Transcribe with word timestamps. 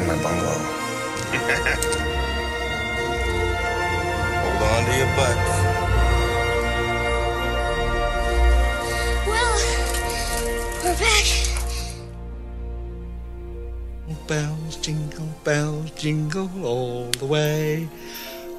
in 0.00 0.06
my 0.06 0.22
bungalow? 0.22 0.58
Hold 4.42 4.62
on 4.62 4.84
to 4.84 4.92
your 4.96 5.10
butts. 5.16 5.52
Well, 9.26 9.56
we're 10.84 10.98
back. 10.98 11.26
Bells, 14.26 14.76
jingle 14.76 15.28
bells, 15.44 15.90
jingle 15.92 16.50
all 16.64 17.10
the 17.18 17.26
way. 17.26 17.88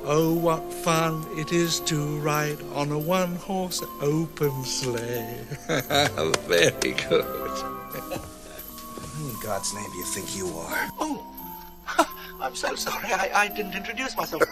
Oh, 0.03 0.33
what 0.33 0.73
fun 0.73 1.25
it 1.37 1.51
is 1.51 1.79
to 1.81 2.19
ride 2.19 2.61
on 2.73 2.91
a 2.91 2.99
one 2.99 3.35
horse 3.35 3.81
open 4.01 4.63
sleigh. 4.63 5.37
Very 6.47 6.93
good. 6.93 7.80
Who 9.41 9.47
in 9.47 9.53
God's 9.53 9.73
name 9.73 9.89
do 9.91 9.97
you 9.97 10.03
think 10.03 10.35
you 10.35 10.47
are? 10.57 10.89
Oh, 10.99 11.25
I'm 12.41 12.55
so 12.55 12.75
sorry. 12.75 13.11
I, 13.11 13.29
I 13.33 13.47
didn't 13.47 13.75
introduce 13.75 14.15
myself. 14.17 14.43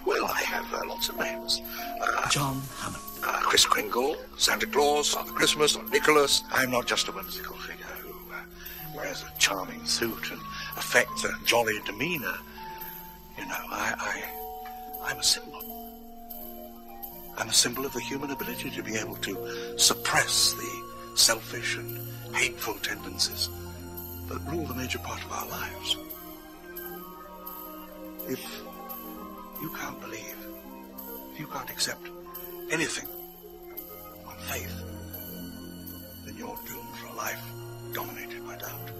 well, 0.04 0.26
I 0.26 0.40
have 0.42 0.72
uh, 0.72 0.88
lots 0.88 1.08
of 1.08 1.18
names. 1.18 1.62
Uh, 2.00 2.28
John 2.28 2.60
Hammond. 2.78 3.02
uh, 3.24 3.40
Kris 3.40 3.64
Kringle, 3.66 4.16
Santa 4.36 4.66
Claus, 4.66 5.14
Father 5.14 5.32
Christmas, 5.32 5.76
or 5.76 5.84
Nicholas. 5.90 6.44
I'm 6.52 6.70
not 6.70 6.86
just 6.86 7.08
a 7.08 7.12
whimsical 7.12 7.56
figure 7.56 7.84
who 7.84 8.10
uh, 8.32 8.96
wears 8.96 9.22
a 9.22 9.38
charming 9.38 9.84
suit 9.84 10.30
and 10.30 10.40
affects 10.76 11.24
a 11.24 11.32
jolly 11.44 11.78
demeanor. 11.84 12.34
You 13.38 13.46
know, 13.46 13.64
I, 13.70 14.22
I, 15.04 15.10
I'm 15.10 15.18
a 15.18 15.22
symbol. 15.22 15.60
I'm 17.38 17.48
a 17.48 17.52
symbol 17.52 17.86
of 17.86 17.92
the 17.92 18.00
human 18.00 18.30
ability 18.30 18.70
to 18.70 18.82
be 18.82 18.96
able 18.96 19.16
to 19.16 19.78
suppress 19.78 20.52
the 20.54 21.16
selfish 21.16 21.76
and 21.76 21.98
hateful 22.34 22.74
tendencies 22.74 23.48
that 24.30 24.38
rule 24.48 24.64
the 24.64 24.74
major 24.74 25.00
part 25.00 25.22
of 25.24 25.32
our 25.32 25.46
lives. 25.48 25.96
If 28.28 28.62
you 29.60 29.68
can't 29.70 30.00
believe, 30.00 30.36
if 31.32 31.40
you 31.40 31.48
can't 31.48 31.68
accept 31.68 32.08
anything 32.70 33.08
on 34.24 34.36
faith, 34.38 34.84
then 36.24 36.36
you're 36.36 36.56
doomed 36.64 36.94
for 36.94 37.06
a 37.08 37.14
life 37.14 37.42
dominated 37.92 38.46
by 38.46 38.56
doubt. 38.56 38.92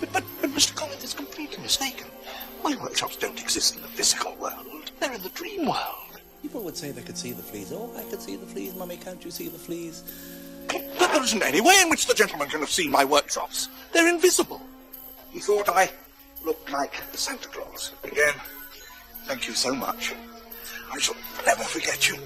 But, 0.00 0.12
but, 0.12 0.24
but 0.40 0.50
Mr. 0.50 0.74
Collins 0.74 1.04
is 1.04 1.14
completely 1.14 1.62
mistaken. 1.62 2.08
My 2.64 2.74
workshops 2.82 3.16
don't 3.16 3.40
exist 3.40 3.76
in 3.76 3.82
the 3.82 3.88
physical 3.88 4.34
world. 4.34 4.90
They're 4.98 5.12
in 5.12 5.22
the 5.22 5.28
dream 5.28 5.64
world. 5.66 6.20
People 6.42 6.62
would 6.64 6.76
say 6.76 6.90
they 6.90 7.02
could 7.02 7.16
see 7.16 7.32
the 7.32 7.42
fleas. 7.42 7.72
Oh, 7.72 7.92
I 7.96 8.02
could 8.02 8.20
see 8.20 8.34
the 8.34 8.46
fleas. 8.46 8.74
Mummy, 8.74 8.96
can't 8.96 9.24
you 9.24 9.30
see 9.30 9.48
the 9.48 9.58
fleas? 9.58 10.02
But 10.68 11.12
there 11.12 11.22
isn't 11.22 11.42
any 11.42 11.60
way 11.60 11.80
in 11.82 11.90
which 11.90 12.06
the 12.06 12.14
gentleman 12.14 12.48
can 12.48 12.60
have 12.60 12.70
seen 12.70 12.90
my 12.90 13.04
workshops. 13.04 13.68
They're 13.92 14.08
invisible. 14.08 14.60
He 15.30 15.40
thought 15.40 15.68
I 15.68 15.90
looked 16.44 16.70
like 16.70 16.94
Santa 17.12 17.48
Claus. 17.48 17.92
Again, 18.04 18.34
thank 19.24 19.46
you 19.48 19.54
so 19.54 19.74
much. 19.74 20.14
I 20.92 20.98
shall 20.98 21.16
never 21.44 21.64
forget 21.64 22.08
you. 22.08 22.16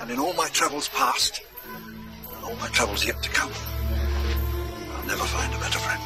And 0.00 0.10
in 0.10 0.18
all 0.18 0.32
my 0.34 0.48
travels 0.48 0.88
past, 0.88 1.42
and 1.74 2.44
all 2.44 2.56
my 2.56 2.68
travels 2.68 3.06
yet 3.06 3.22
to 3.22 3.30
come, 3.30 3.52
I'll 4.96 5.06
never 5.06 5.24
find 5.24 5.54
a 5.54 5.58
better 5.58 5.78
friend. 5.78 6.02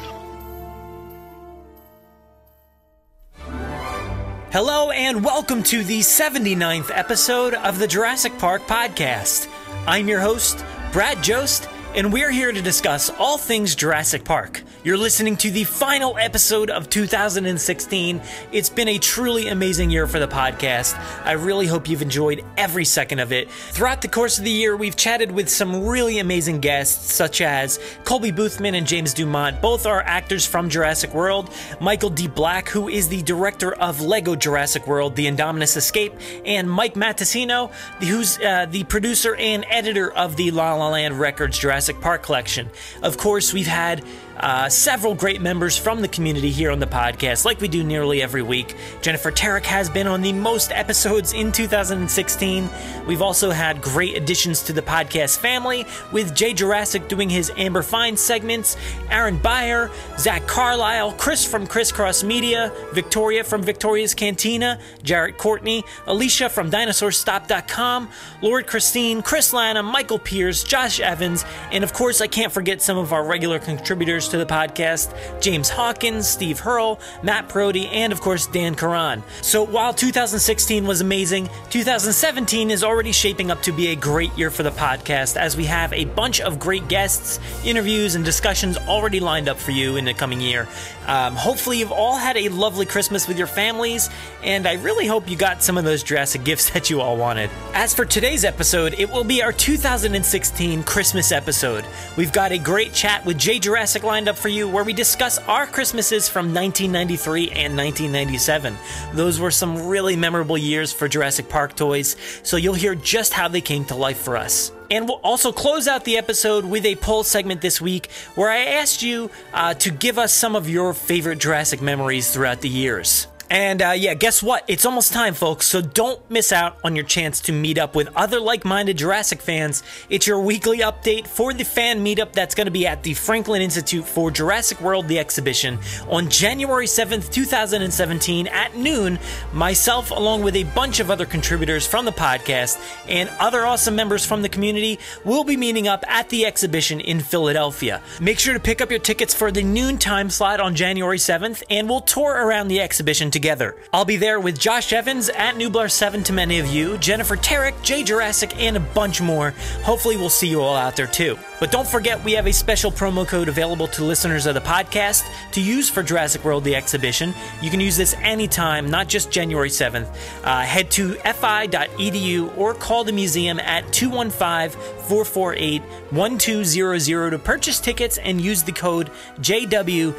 Hello, 4.51 4.89
and 4.91 5.23
welcome 5.23 5.63
to 5.63 5.83
the 5.83 5.99
79th 5.99 6.89
episode 6.93 7.55
of 7.55 7.77
the 7.77 7.87
Jurassic 7.87 8.37
Park 8.37 8.61
podcast. 8.67 9.49
I'm 9.85 10.07
your 10.07 10.21
host, 10.21 10.63
Brad 10.95 11.21
Jost, 11.21 11.67
and 11.93 12.13
we're 12.13 12.31
here 12.31 12.53
to 12.53 12.61
discuss 12.61 13.09
all 13.19 13.37
things 13.37 13.75
Jurassic 13.75 14.23
Park. 14.23 14.63
You're 14.85 14.99
listening 14.99 15.35
to 15.37 15.49
the 15.49 15.63
final 15.63 16.15
episode 16.15 16.69
of 16.69 16.91
2016. 16.91 18.21
It's 18.51 18.69
been 18.69 18.87
a 18.87 18.99
truly 18.99 19.47
amazing 19.47 19.89
year 19.89 20.05
for 20.05 20.19
the 20.19 20.27
podcast. 20.27 20.95
I 21.25 21.31
really 21.31 21.65
hope 21.65 21.89
you've 21.89 22.03
enjoyed 22.03 22.45
every 22.55 22.85
second 22.85 23.17
of 23.17 23.31
it. 23.31 23.49
Throughout 23.49 24.03
the 24.03 24.07
course 24.07 24.37
of 24.37 24.43
the 24.43 24.51
year, 24.51 24.77
we've 24.77 24.95
chatted 24.95 25.31
with 25.31 25.49
some 25.49 25.87
really 25.87 26.19
amazing 26.19 26.59
guests, 26.59 27.11
such 27.11 27.41
as 27.41 27.79
Colby 28.03 28.31
Boothman 28.31 28.77
and 28.77 28.85
James 28.85 29.15
Dumont. 29.15 29.59
Both 29.59 29.87
are 29.87 30.03
actors 30.03 30.45
from 30.45 30.69
Jurassic 30.69 31.15
World. 31.15 31.49
Michael 31.81 32.11
D. 32.11 32.27
Black, 32.27 32.69
who 32.69 32.87
is 32.87 33.09
the 33.09 33.23
director 33.23 33.73
of 33.73 34.01
Lego 34.01 34.35
Jurassic 34.35 34.85
World, 34.85 35.15
The 35.15 35.25
Indominus 35.25 35.77
Escape, 35.77 36.13
and 36.45 36.69
Mike 36.69 36.93
Matessino, 36.93 37.71
who's 38.03 38.37
uh, 38.37 38.67
the 38.69 38.83
producer 38.83 39.33
and 39.33 39.65
editor 39.67 40.13
of 40.13 40.35
the 40.35 40.51
La 40.51 40.75
La 40.75 40.89
Land 40.89 41.19
Records 41.19 41.57
Jurassic 41.57 41.99
Park 42.01 42.21
collection. 42.21 42.69
Of 43.01 43.17
course, 43.17 43.51
we've 43.51 43.65
had 43.65 44.05
uh, 44.37 44.69
several 44.69 45.15
great 45.15 45.41
members 45.41 45.77
from 45.77 46.01
the 46.01 46.07
community 46.07 46.51
here 46.51 46.71
on 46.71 46.79
the 46.79 46.87
podcast, 46.87 47.45
like 47.45 47.61
we 47.61 47.67
do 47.67 47.83
nearly 47.83 48.21
every 48.21 48.41
week. 48.41 48.75
Jennifer 49.01 49.31
Tarek 49.31 49.65
has 49.65 49.89
been 49.89 50.07
on 50.07 50.21
the 50.21 50.33
most 50.33 50.71
episodes 50.71 51.33
in 51.33 51.51
2016. 51.51 52.69
We've 53.07 53.21
also 53.21 53.51
had 53.51 53.81
great 53.81 54.17
additions 54.17 54.61
to 54.63 54.73
the 54.73 54.81
podcast 54.81 55.37
family, 55.37 55.85
with 56.11 56.33
Jaye 56.35 56.55
Jurassick 56.55 57.07
doing 57.07 57.29
his 57.29 57.51
Amber 57.57 57.81
Finds 57.81 58.21
segments, 58.21 58.77
Aaron 59.09 59.37
Beyer, 59.37 59.89
Zach 60.17 60.45
Carlisle, 60.47 61.13
Chris 61.13 61.45
from 61.45 61.65
Crisscross 61.65 62.23
Media, 62.23 62.71
Victoria 62.93 63.43
from 63.43 63.63
Victoria's 63.63 64.13
Cantina, 64.13 64.79
Jarrett 65.03 65.37
Courtney, 65.37 65.83
Alicia 66.07 66.49
from 66.49 66.69
DinosaurStop.com, 66.69 68.09
Lord 68.41 68.67
Christine, 68.67 69.21
Chris 69.21 69.53
Lana, 69.53 69.81
Michael 69.83 70.19
Pierce, 70.19 70.63
Josh 70.63 70.99
Evans, 70.99 71.45
and 71.71 71.83
of 71.83 71.93
course, 71.93 72.21
I 72.21 72.27
can't 72.27 72.51
forget 72.51 72.81
some 72.81 72.97
of 72.97 73.13
our 73.13 73.25
regular 73.25 73.59
contributors 73.59 74.24
to 74.29 74.37
the 74.37 74.45
podcast 74.45 75.13
James 75.41 75.69
Hawkins, 75.69 76.27
Steve 76.27 76.59
Hurl, 76.59 76.99
Matt 77.23 77.49
Prody, 77.49 77.87
and 77.87 78.11
of 78.11 78.21
course, 78.21 78.47
Dan 78.47 78.75
Karan. 78.75 79.23
So 79.41 79.63
while 79.63 79.93
2016 79.93 80.85
was 80.85 81.01
amazing, 81.01 81.49
2017 81.69 82.71
is 82.71 82.83
already 82.83 83.11
shaping 83.11 83.51
up 83.51 83.61
to 83.63 83.71
be 83.71 83.87
a 83.87 83.95
great 83.95 84.35
year 84.37 84.51
for 84.51 84.63
the 84.63 84.71
podcast 84.71 85.37
as 85.37 85.55
we 85.57 85.65
have 85.65 85.91
a 85.93 86.05
bunch 86.05 86.41
of 86.41 86.59
great 86.59 86.87
guests, 86.87 87.39
interviews, 87.63 88.15
and 88.15 88.23
discussions 88.23 88.77
already 88.77 89.19
lined 89.19 89.49
up 89.49 89.57
for 89.57 89.71
you 89.71 89.95
in 89.95 90.05
the 90.05 90.13
coming 90.13 90.41
year. 90.41 90.67
Um, 91.07 91.35
hopefully, 91.35 91.79
you've 91.79 91.91
all 91.91 92.17
had 92.17 92.37
a 92.37 92.49
lovely 92.49 92.85
Christmas 92.85 93.27
with 93.27 93.37
your 93.37 93.47
families, 93.47 94.09
and 94.43 94.67
I 94.67 94.73
really 94.73 95.07
hope 95.07 95.29
you 95.29 95.35
got 95.35 95.63
some 95.63 95.77
of 95.77 95.83
those 95.83 96.03
Jurassic 96.03 96.43
gifts 96.43 96.69
that 96.71 96.89
you 96.89 97.01
all 97.01 97.17
wanted. 97.17 97.49
As 97.73 97.93
for 97.93 98.05
today's 98.05 98.43
episode, 98.43 98.95
it 98.97 99.09
will 99.09 99.23
be 99.23 99.41
our 99.41 99.51
2016 99.51 100.83
Christmas 100.83 101.31
episode. 101.31 101.85
We've 102.17 102.31
got 102.33 102.51
a 102.51 102.57
great 102.57 102.93
chat 102.93 103.25
with 103.25 103.37
Jaye 103.37 103.59
Jurassick 103.59 104.03
lined 104.03 104.27
up 104.27 104.37
for 104.37 104.49
you 104.49 104.67
where 104.67 104.83
we 104.83 104.93
discuss 104.93 105.37
our 105.39 105.65
Christmases 105.65 106.29
from 106.29 106.53
1993 106.53 107.51
and 107.51 107.77
1997. 107.77 108.75
Those 109.13 109.39
were 109.39 109.51
some 109.51 109.87
really 109.87 110.15
memorable 110.15 110.57
years 110.57 110.91
for 110.91 111.07
Jurassic 111.07 111.49
Park 111.49 111.75
toys, 111.75 112.15
so 112.43 112.57
you'll 112.57 112.73
hear 112.73 112.95
just 112.95 113.33
how 113.33 113.47
they 113.47 113.61
came 113.61 113.85
to 113.85 113.95
life 113.95 114.19
for 114.19 114.37
us. 114.37 114.71
And 114.89 115.07
we'll 115.07 115.21
also 115.23 115.51
close 115.51 115.87
out 115.87 116.03
the 116.05 116.17
episode 116.17 116.65
with 116.65 116.85
a 116.85 116.95
poll 116.95 117.23
segment 117.23 117.61
this 117.61 117.81
week 117.81 118.09
where 118.35 118.49
I 118.49 118.65
asked 118.65 119.01
you 119.01 119.29
uh, 119.53 119.73
to 119.75 119.91
give 119.91 120.17
us 120.17 120.33
some 120.33 120.55
of 120.55 120.69
your 120.69 120.93
favorite 120.93 121.39
Jurassic 121.39 121.81
memories 121.81 122.31
throughout 122.31 122.61
the 122.61 122.69
years. 122.69 123.27
And 123.49 123.81
uh, 123.81 123.91
yeah, 123.91 124.15
guess 124.15 124.41
what? 124.41 124.63
It's 124.67 124.85
almost 124.85 125.13
time, 125.13 125.35
folks, 125.35 125.67
so 125.67 125.79
don't 125.79 126.19
miss 126.31 126.51
out 126.51 126.79
on 126.83 126.95
your 126.95 127.05
chance 127.05 127.39
to 127.41 127.51
meet 127.51 127.77
up 127.77 127.95
with 127.95 128.09
other 128.15 128.39
like 128.39 128.65
minded 128.65 128.97
Jurassic 128.97 129.39
fans. 129.39 129.83
It's 130.09 130.25
your 130.25 130.39
weekly 130.39 130.79
update 130.79 131.27
for 131.27 131.53
the 131.53 131.63
fan 131.63 132.03
meetup 132.03 132.33
that's 132.33 132.55
going 132.55 132.65
to 132.65 132.71
be 132.71 132.87
at 132.87 133.03
the 133.03 133.13
Franklin 133.13 133.61
Institute 133.61 134.05
for 134.05 134.31
Jurassic 134.31 134.81
World 134.81 135.07
The 135.07 135.19
Exhibition 135.19 135.77
on 136.09 136.29
January 136.29 136.87
7th, 136.87 137.31
2017 137.31 138.47
at 138.47 138.75
noon. 138.75 139.19
Myself, 139.53 140.09
along 140.09 140.41
with 140.41 140.55
a 140.55 140.63
bunch 140.63 140.99
of 140.99 141.11
other 141.11 141.25
contributors 141.25 141.85
from 141.85 142.05
the 142.05 142.11
podcast 142.11 142.81
and 143.07 143.29
other 143.39 143.63
awesome 143.65 143.95
members 143.95 144.25
from 144.25 144.41
the 144.41 144.49
community, 144.49 144.99
will 145.23 145.43
be 145.43 145.55
meeting 145.55 145.87
up 145.87 146.03
at 146.07 146.29
the 146.29 146.47
exhibition 146.47 146.99
in 146.99 147.19
Philadelphia. 147.19 148.01
Make 148.19 148.39
sure 148.39 148.55
to 148.55 148.59
pick 148.59 148.81
up 148.81 148.89
your 148.89 148.99
tickets 148.99 149.35
for 149.35 149.51
the 149.51 149.63
noon 149.63 149.99
time 149.99 150.31
slot 150.31 150.59
on 150.59 150.73
January 150.73 151.19
7th, 151.19 151.61
and 151.69 151.87
we'll 151.87 152.01
tour 152.01 152.31
around 152.31 152.69
the 152.69 152.81
exhibition 152.81 153.29
together. 153.35 153.75
I'll 153.91 154.05
be 154.05 154.15
there 154.15 154.39
with 154.39 154.57
Josh 154.57 154.93
Evans 154.93 155.27
at 155.27 155.55
Nublar7 155.55 156.23
to 156.23 156.31
many 156.31 156.59
of 156.59 156.67
you, 156.67 156.97
Jennifer 156.99 157.35
Tarek, 157.35 157.73
Jaye 157.83 158.05
Jurassick, 158.05 158.55
and 158.57 158.77
a 158.77 158.79
bunch 158.79 159.19
more. 159.19 159.51
Hopefully, 159.83 160.15
we'll 160.15 160.29
see 160.29 160.47
you 160.47 160.61
all 160.61 160.77
out 160.77 160.95
there 160.95 161.05
too. 161.05 161.37
But 161.59 161.71
don't 161.71 161.87
forget, 161.87 162.23
we 162.23 162.33
have 162.33 162.47
a 162.47 162.53
special 162.53 162.91
promo 162.91 163.27
code 163.27 163.47
available 163.49 163.87
to 163.87 164.03
listeners 164.03 164.45
of 164.45 164.55
the 164.55 164.61
podcast 164.61 165.27
to 165.53 165.61
use 165.61 165.89
for 165.89 166.03
Jurassic 166.03 166.43
World 166.43 166.63
the 166.63 166.75
exhibition. 166.75 167.33
You 167.61 167.69
can 167.69 167.79
use 167.79 167.97
this 167.97 168.13
anytime, 168.15 168.89
not 168.89 169.07
just 169.07 169.31
January 169.31 169.69
7th. 169.69 170.13
Uh, 170.43 170.61
head 170.61 170.91
to 170.91 171.13
fi.edu 171.15 172.57
or 172.57 172.73
call 172.73 173.03
the 173.03 173.13
museum 173.13 173.59
at 173.59 173.91
215 173.93 174.79
448 175.05 175.81
1200 176.11 177.29
to 177.31 177.39
purchase 177.39 177.79
tickets 177.79 178.17
and 178.17 178.41
use 178.41 178.63
the 178.63 178.71
code 178.71 179.11
JWGENER 179.39 180.15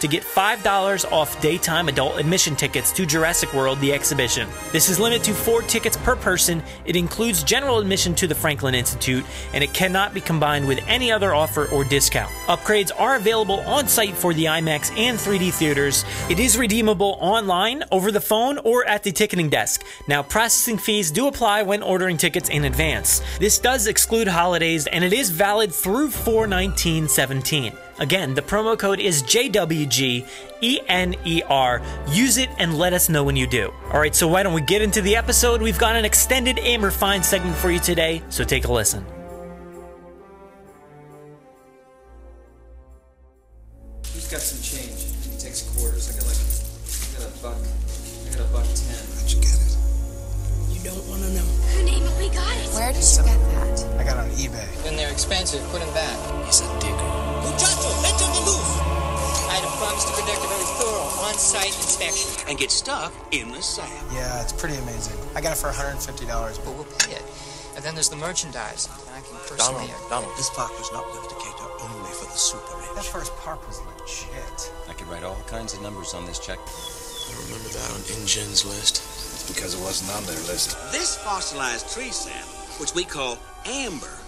to 0.00 0.08
get 0.08 0.22
$5 0.22 1.12
off 1.12 1.40
daytime 1.40 1.88
adult 1.88 2.18
admission 2.18 2.56
tickets 2.56 2.92
to 2.92 3.04
Jurassic 3.06 3.52
World 3.52 3.80
the 3.80 3.92
exhibition. 3.92 4.48
This 4.72 4.88
is 4.88 4.98
limited 4.98 5.24
to 5.24 5.34
four 5.34 5.62
tickets 5.62 5.96
per 5.98 6.16
person. 6.16 6.62
It 6.84 6.96
includes 6.96 7.42
general 7.42 7.78
admission 7.78 8.14
to 8.16 8.26
the 8.26 8.34
Franklin 8.34 8.74
Institute, 8.74 9.24
and 9.52 9.64
it 9.64 9.72
cannot 9.72 10.14
be 10.14 10.20
combined 10.20 10.66
with 10.66 10.80
any 10.86 11.10
other 11.10 11.34
offer 11.34 11.66
or 11.70 11.84
discount. 11.84 12.30
Upgrades 12.46 12.90
are 12.98 13.16
available 13.16 13.60
on 13.60 13.88
site 13.88 14.14
for 14.14 14.34
the 14.34 14.44
IMAX 14.46 14.96
and 14.96 15.18
3D 15.18 15.52
theaters. 15.52 16.04
It 16.28 16.38
is 16.38 16.56
redeemable 16.56 17.16
online, 17.20 17.84
over 17.90 18.12
the 18.12 18.20
phone, 18.20 18.58
or 18.58 18.86
at 18.86 19.02
the 19.02 19.12
ticketing 19.12 19.48
desk. 19.48 19.84
Now, 20.06 20.22
processing 20.22 20.78
fees 20.78 21.10
do 21.10 21.26
apply 21.26 21.62
when 21.62 21.82
ordering 21.82 22.16
tickets 22.16 22.48
in 22.48 22.64
advance. 22.64 23.22
This 23.38 23.58
does 23.58 23.86
exclude 23.86 24.28
holidays, 24.28 24.86
and 24.86 25.04
it 25.04 25.12
is 25.12 25.30
valid 25.30 25.72
through 25.72 26.10
41917. 26.10 27.72
Again, 27.98 28.34
the 28.34 28.42
promo 28.42 28.78
code 28.78 29.00
is 29.00 29.22
JWGENER. 29.24 30.24
Use 32.14 32.36
it 32.36 32.48
and 32.58 32.78
let 32.78 32.92
us 32.92 33.08
know 33.08 33.24
when 33.24 33.36
you 33.36 33.46
do. 33.46 33.72
All 33.92 33.98
right, 33.98 34.14
so 34.14 34.28
why 34.28 34.42
don't 34.42 34.54
we 34.54 34.60
get 34.60 34.82
into 34.82 35.02
the 35.02 35.16
episode? 35.16 35.60
We've 35.60 35.78
got 35.78 35.96
an 35.96 36.04
extended 36.04 36.58
Amber 36.60 36.90
Finds 36.90 37.26
segment 37.28 37.56
for 37.56 37.70
you 37.70 37.80
today, 37.80 38.22
so 38.28 38.44
take 38.44 38.66
a 38.66 38.72
listen. 38.72 39.17
Who's 44.14 44.28
got 44.30 44.40
some 44.40 44.60
change? 44.62 45.08
He 45.28 45.36
takes 45.38 45.62
quarters. 45.76 46.08
I 46.08 46.16
got 46.16 46.26
like, 46.26 46.40
I 46.40 47.20
got 47.20 47.28
a 47.28 47.32
buck. 47.42 47.60
I 47.60 48.28
got 48.32 48.42
a 48.44 48.50
buck 48.52 48.66
ten. 48.72 48.98
How'd 49.18 49.30
you 49.30 49.40
get 49.40 49.56
it? 49.56 49.72
You 50.72 50.80
don't 50.84 51.04
want 51.08 51.22
to 51.26 51.30
know. 51.36 51.48
Who 51.74 51.84
name 51.84 52.04
it? 52.04 52.14
We 52.16 52.28
got 52.32 52.54
it. 52.56 52.68
Where 52.72 52.92
did 52.92 53.04
you 53.04 53.22
get 53.24 53.36
that? 53.36 54.00
I 54.00 54.04
got 54.04 54.16
it 54.16 54.26
on 54.26 54.30
eBay. 54.38 54.68
When 54.84 54.96
they're 54.96 55.12
expensive, 55.12 55.60
put 55.70 55.80
them 55.80 55.92
back. 55.92 56.16
He's 56.46 56.60
a 56.60 56.68
digger. 56.80 57.08
Muchacho, 57.44 57.90
vete 58.00 58.26
de 58.32 58.40
luz. 58.48 58.68
I 59.48 59.60
had 59.60 59.68
promised 59.80 60.08
to 60.08 60.14
conduct 60.14 60.44
a 60.44 60.48
very 60.48 60.68
thorough 60.76 61.08
on-site 61.28 61.74
inspection. 61.76 62.28
And 62.48 62.58
get 62.58 62.70
stuff 62.70 63.12
in 63.32 63.52
the 63.52 63.62
sand. 63.62 63.88
Yeah, 64.12 64.42
it's 64.42 64.52
pretty 64.52 64.76
amazing. 64.76 65.16
I 65.34 65.40
got 65.40 65.52
it 65.52 65.60
for 65.60 65.70
$150, 65.70 66.04
But 66.04 66.64
but 66.64 66.72
we'll 66.74 66.88
pay 67.00 67.16
it. 67.16 67.24
And 67.76 67.84
then 67.84 67.94
there's 67.94 68.08
the 68.08 68.16
merchandise. 68.16 68.88
I 69.14 69.20
can 69.22 69.36
Donald, 69.56 69.86
personally... 69.86 70.10
Donald, 70.10 70.32
this 70.36 70.50
park 70.50 70.72
was 70.78 70.90
not 70.92 71.06
built 71.12 71.28
to 71.30 71.36
cater 71.36 71.70
only 71.80 72.12
for 72.12 72.26
the 72.26 72.38
super 72.38 72.77
that 72.98 73.04
rich. 73.04 73.12
first 73.12 73.36
park 73.38 73.66
was 73.66 73.80
legit. 73.80 74.72
I 74.88 74.92
could 74.92 75.08
write 75.08 75.24
all 75.24 75.40
kinds 75.46 75.74
of 75.74 75.82
numbers 75.82 76.14
on 76.14 76.26
this 76.26 76.38
check. 76.38 76.58
I 76.58 77.44
remember 77.44 77.68
that 77.68 77.90
on 77.92 78.00
InGen's 78.20 78.64
list. 78.64 78.96
It's 78.96 79.52
because 79.52 79.74
it 79.74 79.80
wasn't 79.80 80.10
on 80.16 80.24
their 80.24 80.42
list. 80.52 80.76
This 80.92 81.16
fossilized 81.16 81.92
tree 81.92 82.10
sap, 82.10 82.44
which 82.80 82.94
we 82.94 83.04
call 83.04 83.38
amber, 83.66 84.18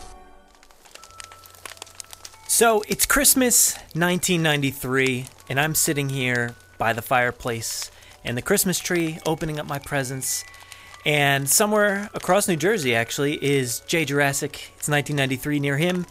So 2.61 2.83
it's 2.89 3.07
Christmas 3.07 3.75
1993, 3.95 5.25
and 5.49 5.59
I'm 5.59 5.75
sitting 5.75 6.11
here 6.11 6.57
by 6.77 6.93
the 6.93 7.01
fireplace 7.01 7.91
and 8.23 8.37
the 8.37 8.43
Christmas 8.43 8.79
tree, 8.79 9.19
opening 9.25 9.59
up 9.59 9.67
my 9.67 9.79
presents. 9.79 10.45
And 11.07 11.49
somewhere 11.49 12.11
across 12.13 12.49
New 12.49 12.57
Jersey, 12.57 12.95
actually, 12.95 13.43
is 13.43 13.81
Jaye 13.89 14.05
Jurassick. 14.05 14.69
It's 14.77 14.91
1993 14.91 15.59
near 15.59 15.79
him, 15.79 16.05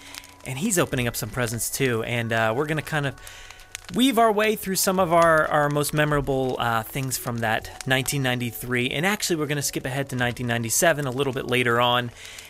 and 0.50 0.58
he's 0.58 0.80
opening 0.80 1.08
up 1.08 1.16
some 1.16 1.30
presents 1.30 1.70
too. 1.70 2.04
And 2.04 2.34
uh, 2.34 2.54
we're 2.56 2.66
going 2.66 2.78
to 2.78 2.84
kind 2.84 3.06
of 3.06 3.16
weave 3.94 4.18
our 4.18 4.32
way 4.32 4.56
through 4.56 4.76
some 4.76 5.00
of 5.00 5.14
our, 5.14 5.48
our 5.48 5.70
most 5.70 5.94
memorable 5.94 6.56
uh, 6.60 6.82
things 6.84 7.18
from 7.18 7.38
that 7.40 7.68
1993. 7.86 8.90
And 8.90 9.06
actually, 9.06 9.36
we're 9.36 9.46
going 9.46 9.58
to 9.58 9.62
skip 9.62 9.86
ahead 9.86 10.10
to 10.10 10.16
1997 10.16 11.06
a 11.06 11.12
little 11.12 11.34
bit 11.34 11.46
later 11.46 11.80
on 11.80 12.10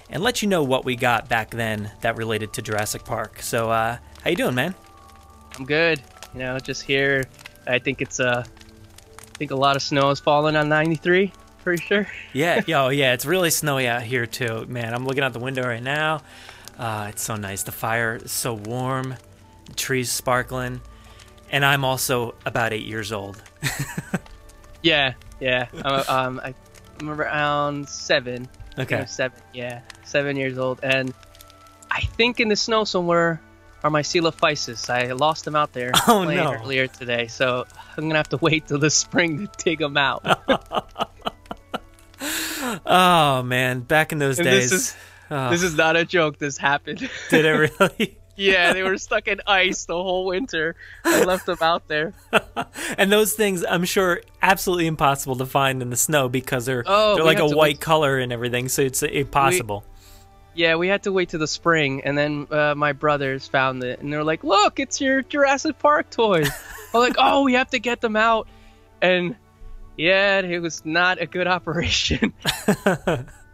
and 0.09 0.23
let 0.23 0.41
you 0.41 0.47
know 0.47 0.63
what 0.63 0.85
we 0.85 0.95
got 0.95 1.27
back 1.27 1.51
then 1.51 1.91
that 2.01 2.15
related 2.15 2.53
to 2.53 2.61
Jurassic 2.61 3.03
Park. 3.03 3.41
So, 3.41 3.69
uh, 3.69 3.97
how 4.23 4.29
you 4.29 4.37
doing, 4.37 4.55
man? 4.55 4.73
I'm 5.57 5.65
good. 5.65 6.01
You 6.33 6.39
know, 6.39 6.59
just 6.59 6.83
here. 6.83 7.25
I 7.67 7.79
think 7.79 8.01
it's 8.01 8.19
uh, 8.19 8.43
I 8.45 9.37
think 9.37 9.51
a 9.51 9.55
lot 9.55 9.75
of 9.75 9.81
snow 9.81 10.09
has 10.09 10.19
fallen 10.19 10.55
on 10.55 10.69
93. 10.69 11.33
Pretty 11.63 11.83
sure. 11.83 12.07
Yeah, 12.33 12.61
yo, 12.65 12.89
yeah, 12.89 13.13
it's 13.13 13.25
really 13.25 13.49
snowy 13.49 13.87
out 13.87 14.03
here 14.03 14.25
too, 14.25 14.65
man. 14.67 14.93
I'm 14.93 15.05
looking 15.05 15.23
out 15.23 15.33
the 15.33 15.39
window 15.39 15.63
right 15.63 15.83
now. 15.83 16.21
Uh, 16.79 17.07
it's 17.09 17.21
so 17.21 17.35
nice. 17.35 17.63
The 17.63 17.71
fire 17.73 18.15
is 18.23 18.31
so 18.31 18.53
warm, 18.53 19.15
the 19.65 19.73
trees 19.73 20.09
sparkling, 20.09 20.79
and 21.51 21.63
I'm 21.65 21.83
also 21.85 22.33
about 22.45 22.73
eight 22.73 22.85
years 22.85 23.11
old. 23.11 23.41
Yeah, 24.81 25.15
yeah. 25.41 25.67
I'm, 25.83 26.03
um, 26.07 26.41
I, 26.41 26.53
around 27.05 27.89
seven. 27.89 28.47
Okay. 28.77 29.03
Seven. 29.07 29.37
Yeah, 29.53 29.81
seven 30.05 30.37
years 30.37 30.57
old, 30.57 30.79
and 30.81 31.13
I 31.91 31.99
think 31.99 32.39
in 32.39 32.47
the 32.47 32.55
snow 32.55 32.85
somewhere 32.85 33.41
are 33.83 33.89
my 33.89 34.03
Coelophysis. 34.03 34.89
I 34.89 35.11
lost 35.11 35.43
them 35.43 35.53
out 35.57 35.73
there 35.73 35.91
Oh, 36.07 36.23
no. 36.23 36.53
earlier 36.53 36.87
today, 36.87 37.27
so 37.27 37.65
I'm 37.97 38.03
gonna 38.07 38.15
have 38.15 38.29
to 38.29 38.37
wait 38.37 38.67
till 38.67 38.79
the 38.79 38.89
spring 39.03 39.47
to 39.47 39.63
dig 39.65 39.79
them 39.79 39.97
out. 39.97 40.23
Oh 42.85 43.41
man, 43.43 43.81
back 43.81 44.11
in 44.11 44.19
those 44.19 44.37
And 44.39 44.45
days. 44.45 44.95
This 45.29 45.37
is 45.37 45.41
oh, 45.45 45.49
this 45.51 45.63
is 45.63 45.75
not 45.75 45.95
a 45.95 46.05
joke. 46.05 46.37
This 46.37 46.57
happened. 46.57 46.99
did 47.29 47.45
it 47.45 47.49
really? 47.79 48.17
yeah, 48.35 48.73
they 48.73 48.83
were 48.83 48.97
stuck 49.07 49.27
in 49.27 49.41
ice 49.47 49.85
the 49.85 49.93
whole 49.95 50.25
winter. 50.25 50.75
I 51.03 51.23
left 51.23 51.45
them 51.45 51.57
out 51.61 51.87
there. 51.87 52.13
and 52.97 53.11
those 53.11 53.33
things, 53.33 53.63
I'm 53.67 53.85
sure, 53.85 54.21
absolutely 54.41 54.87
impossible 54.87 55.35
to 55.37 55.45
find 55.45 55.81
in 55.81 55.89
the 55.89 55.97
snow 55.97 56.29
because 56.29 56.65
they're 56.65 56.83
Oh, 56.85 57.15
they're 57.15 57.23
like 57.25 57.39
a 57.39 57.45
white 57.45 57.55
wait- 57.57 57.81
color 57.81 58.17
and 58.17 58.31
everything, 58.33 58.69
so 58.69 58.81
it's 58.81 59.03
impossible. 59.03 59.83
Yeah, 60.55 60.75
we 60.75 60.87
had 60.87 61.03
to 61.03 61.11
wait 61.11 61.29
to 61.29 61.37
the 61.37 61.47
spring, 61.47 62.01
and 62.03 62.17
then 62.17 62.47
uh, 62.49 62.73
my 62.75 62.91
brothers 62.91 63.47
found 63.47 63.83
it, 63.83 64.01
and 64.01 64.11
they're 64.11 64.23
like, 64.23 64.43
"Look, 64.43 64.79
it's 64.79 64.99
your 64.99 65.21
Jurassic 65.21 65.77
Park 65.79 66.09
toys." 66.09 66.49
I'm 66.93 66.99
like, 66.99 67.15
"Oh, 67.17 67.43
we 67.43 67.53
have 67.53 67.69
to 67.69 67.79
get 67.79 68.01
them 68.01 68.15
out," 68.17 68.47
and 69.01 69.35
yeah, 69.95 70.39
it 70.39 70.59
was 70.59 70.83
not 70.83 71.21
a 71.21 71.27
good 71.27 71.47
operation. 71.47 72.33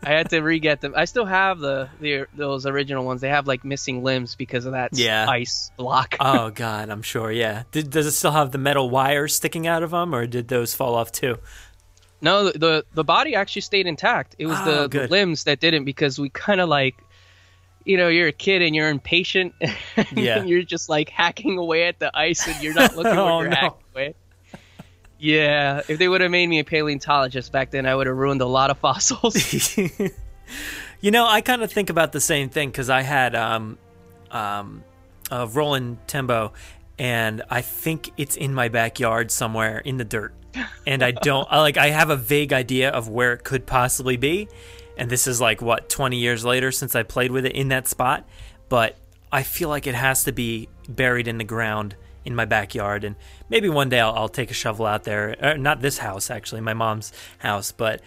I 0.04 0.10
had 0.10 0.30
to 0.30 0.40
re-get 0.42 0.82
them. 0.82 0.94
I 0.96 1.06
still 1.06 1.26
have 1.26 1.58
the, 1.60 1.90
the 2.00 2.28
those 2.36 2.66
original 2.68 3.04
ones. 3.06 3.22
They 3.22 3.30
have 3.30 3.48
like 3.48 3.66
missing 3.66 4.04
limbs 4.04 4.36
because 4.36 4.66
of 4.66 4.74
that 4.74 4.92
Yeah. 4.94 5.26
ice 5.28 5.72
block. 5.78 6.16
oh 6.20 6.52
god, 6.52 6.90
I'm 6.90 7.02
sure. 7.02 7.32
Yeah. 7.32 7.64
Did, 7.72 7.90
does 7.90 8.06
it 8.06 8.12
still 8.12 8.32
have 8.32 8.52
the 8.52 8.58
metal 8.60 8.90
wires 8.90 9.34
sticking 9.34 9.66
out 9.66 9.82
of 9.84 9.92
them, 9.92 10.14
or 10.14 10.28
did 10.28 10.48
those 10.48 10.75
fall 10.75 10.94
off 10.96 11.12
too? 11.12 11.38
No, 12.22 12.46
the, 12.52 12.86
the 12.94 13.04
body 13.04 13.36
actually 13.36 13.62
stayed 13.64 13.88
intact. 13.88 14.36
It 14.40 14.46
was 14.48 14.58
Oh, 14.62 14.88
the, 14.88 15.00
the 15.02 15.08
limbs 15.08 15.44
that 15.46 15.60
didn't 15.60 15.86
because 15.86 16.18
we 16.18 16.30
kind 16.30 16.62
of 16.62 16.70
like, 16.70 16.96
you 17.84 17.98
know, 17.98 18.08
you're 18.08 18.28
a 18.30 18.32
kid 18.32 18.62
and 18.62 18.75
you're 18.75 18.90
impatient. 18.90 19.54
and 19.98 20.08
Yeah. 20.18 20.44
you're 20.44 20.64
just 20.64 20.88
like 20.90 21.10
hacking 21.10 21.58
away 21.58 21.88
at 21.88 22.00
the 22.00 22.10
ice 22.18 22.48
and 22.48 22.62
you're 22.64 22.74
not 22.74 22.96
looking 22.96 23.12
Oh, 23.18 23.38
where 23.38 23.42
you're 23.42 23.50
no. 23.50 23.56
hacking 23.56 23.84
away. 23.94 24.16
Yeah, 25.17 25.81
if 25.88 25.98
they 25.98 26.07
would 26.07 26.22
have 26.22 26.31
made 26.31 26.48
me 26.48 26.60
a 26.60 26.63
paleontologist 26.63 27.51
back 27.51 27.72
then, 27.72 27.86
I 27.86 27.95
would 27.95 28.07
have 28.07 28.17
ruined 28.17 28.41
a 28.41 28.45
lot 28.45 28.69
of 28.69 28.77
fossils. 28.77 29.77
you 31.01 31.12
know, 31.12 31.25
I 31.25 31.41
kind 31.41 31.63
of 31.63 31.72
think 31.72 31.89
about 31.89 32.12
the 32.12 32.19
same 32.19 32.50
thing 32.50 32.69
because 32.69 32.89
I 32.89 33.01
had 33.01 33.36
um, 33.36 33.77
um, 34.31 34.84
a 35.31 35.48
Roland 35.48 36.00
Tembo, 36.07 36.53
and 37.00 37.43
I 37.50 37.62
think 37.62 38.12
it's 38.17 38.36
in 38.36 38.53
my 38.53 38.67
backyard 38.67 39.31
somewhere 39.31 39.79
in 39.79 39.98
the 39.98 40.05
dirt, 40.05 40.34
and 40.86 41.01
I 41.01 41.12
don't 41.12 41.48
I, 41.50 41.62
like. 41.62 41.77
I 41.77 41.88
have 41.88 42.10
a 42.10 42.17
vague 42.17 42.53
idea 42.53 42.89
of 42.89 43.07
where 43.07 43.34
it 43.34 43.43
could 43.43 43.65
possibly 43.65 44.17
be, 44.17 44.50
and 44.98 45.10
this 45.10 45.27
is 45.27 45.39
like 45.39 45.62
what 45.62 45.89
20 45.89 46.17
years 46.17 46.43
later 46.43 46.72
since 46.72 46.95
I 46.95 47.03
played 47.03 47.31
with 47.31 47.45
it 47.45 47.53
in 47.53 47.69
that 47.69 47.88
spot, 47.88 48.27
but 48.67 48.98
I 49.31 49.43
feel 49.43 49.69
like 49.69 49.88
it 49.88 49.95
has 49.95 50.25
to 50.25 50.31
be 50.31 50.69
buried 50.88 51.27
in 51.27 51.38
the 51.38 51.43
ground 51.43 51.95
in 52.25 52.36
my 52.36 52.46
backyard 52.46 53.03
and 53.03 53.15
maybe 53.50 53.70
one 53.70 53.88
day 53.88 54.00
I'll, 54.00 54.13
I'll 54.13 54.29
take 54.29 54.51
a 54.51 54.53
shovel 54.53 54.86
out 54.86 55.03
there 55.03 55.36
uh, 55.39 55.53
not 55.53 55.82
this 55.82 56.00
house 56.00 56.29
actually 56.29 56.62
my 56.62 56.74
mom's 56.74 57.13
house 57.38 57.72
but 57.72 58.01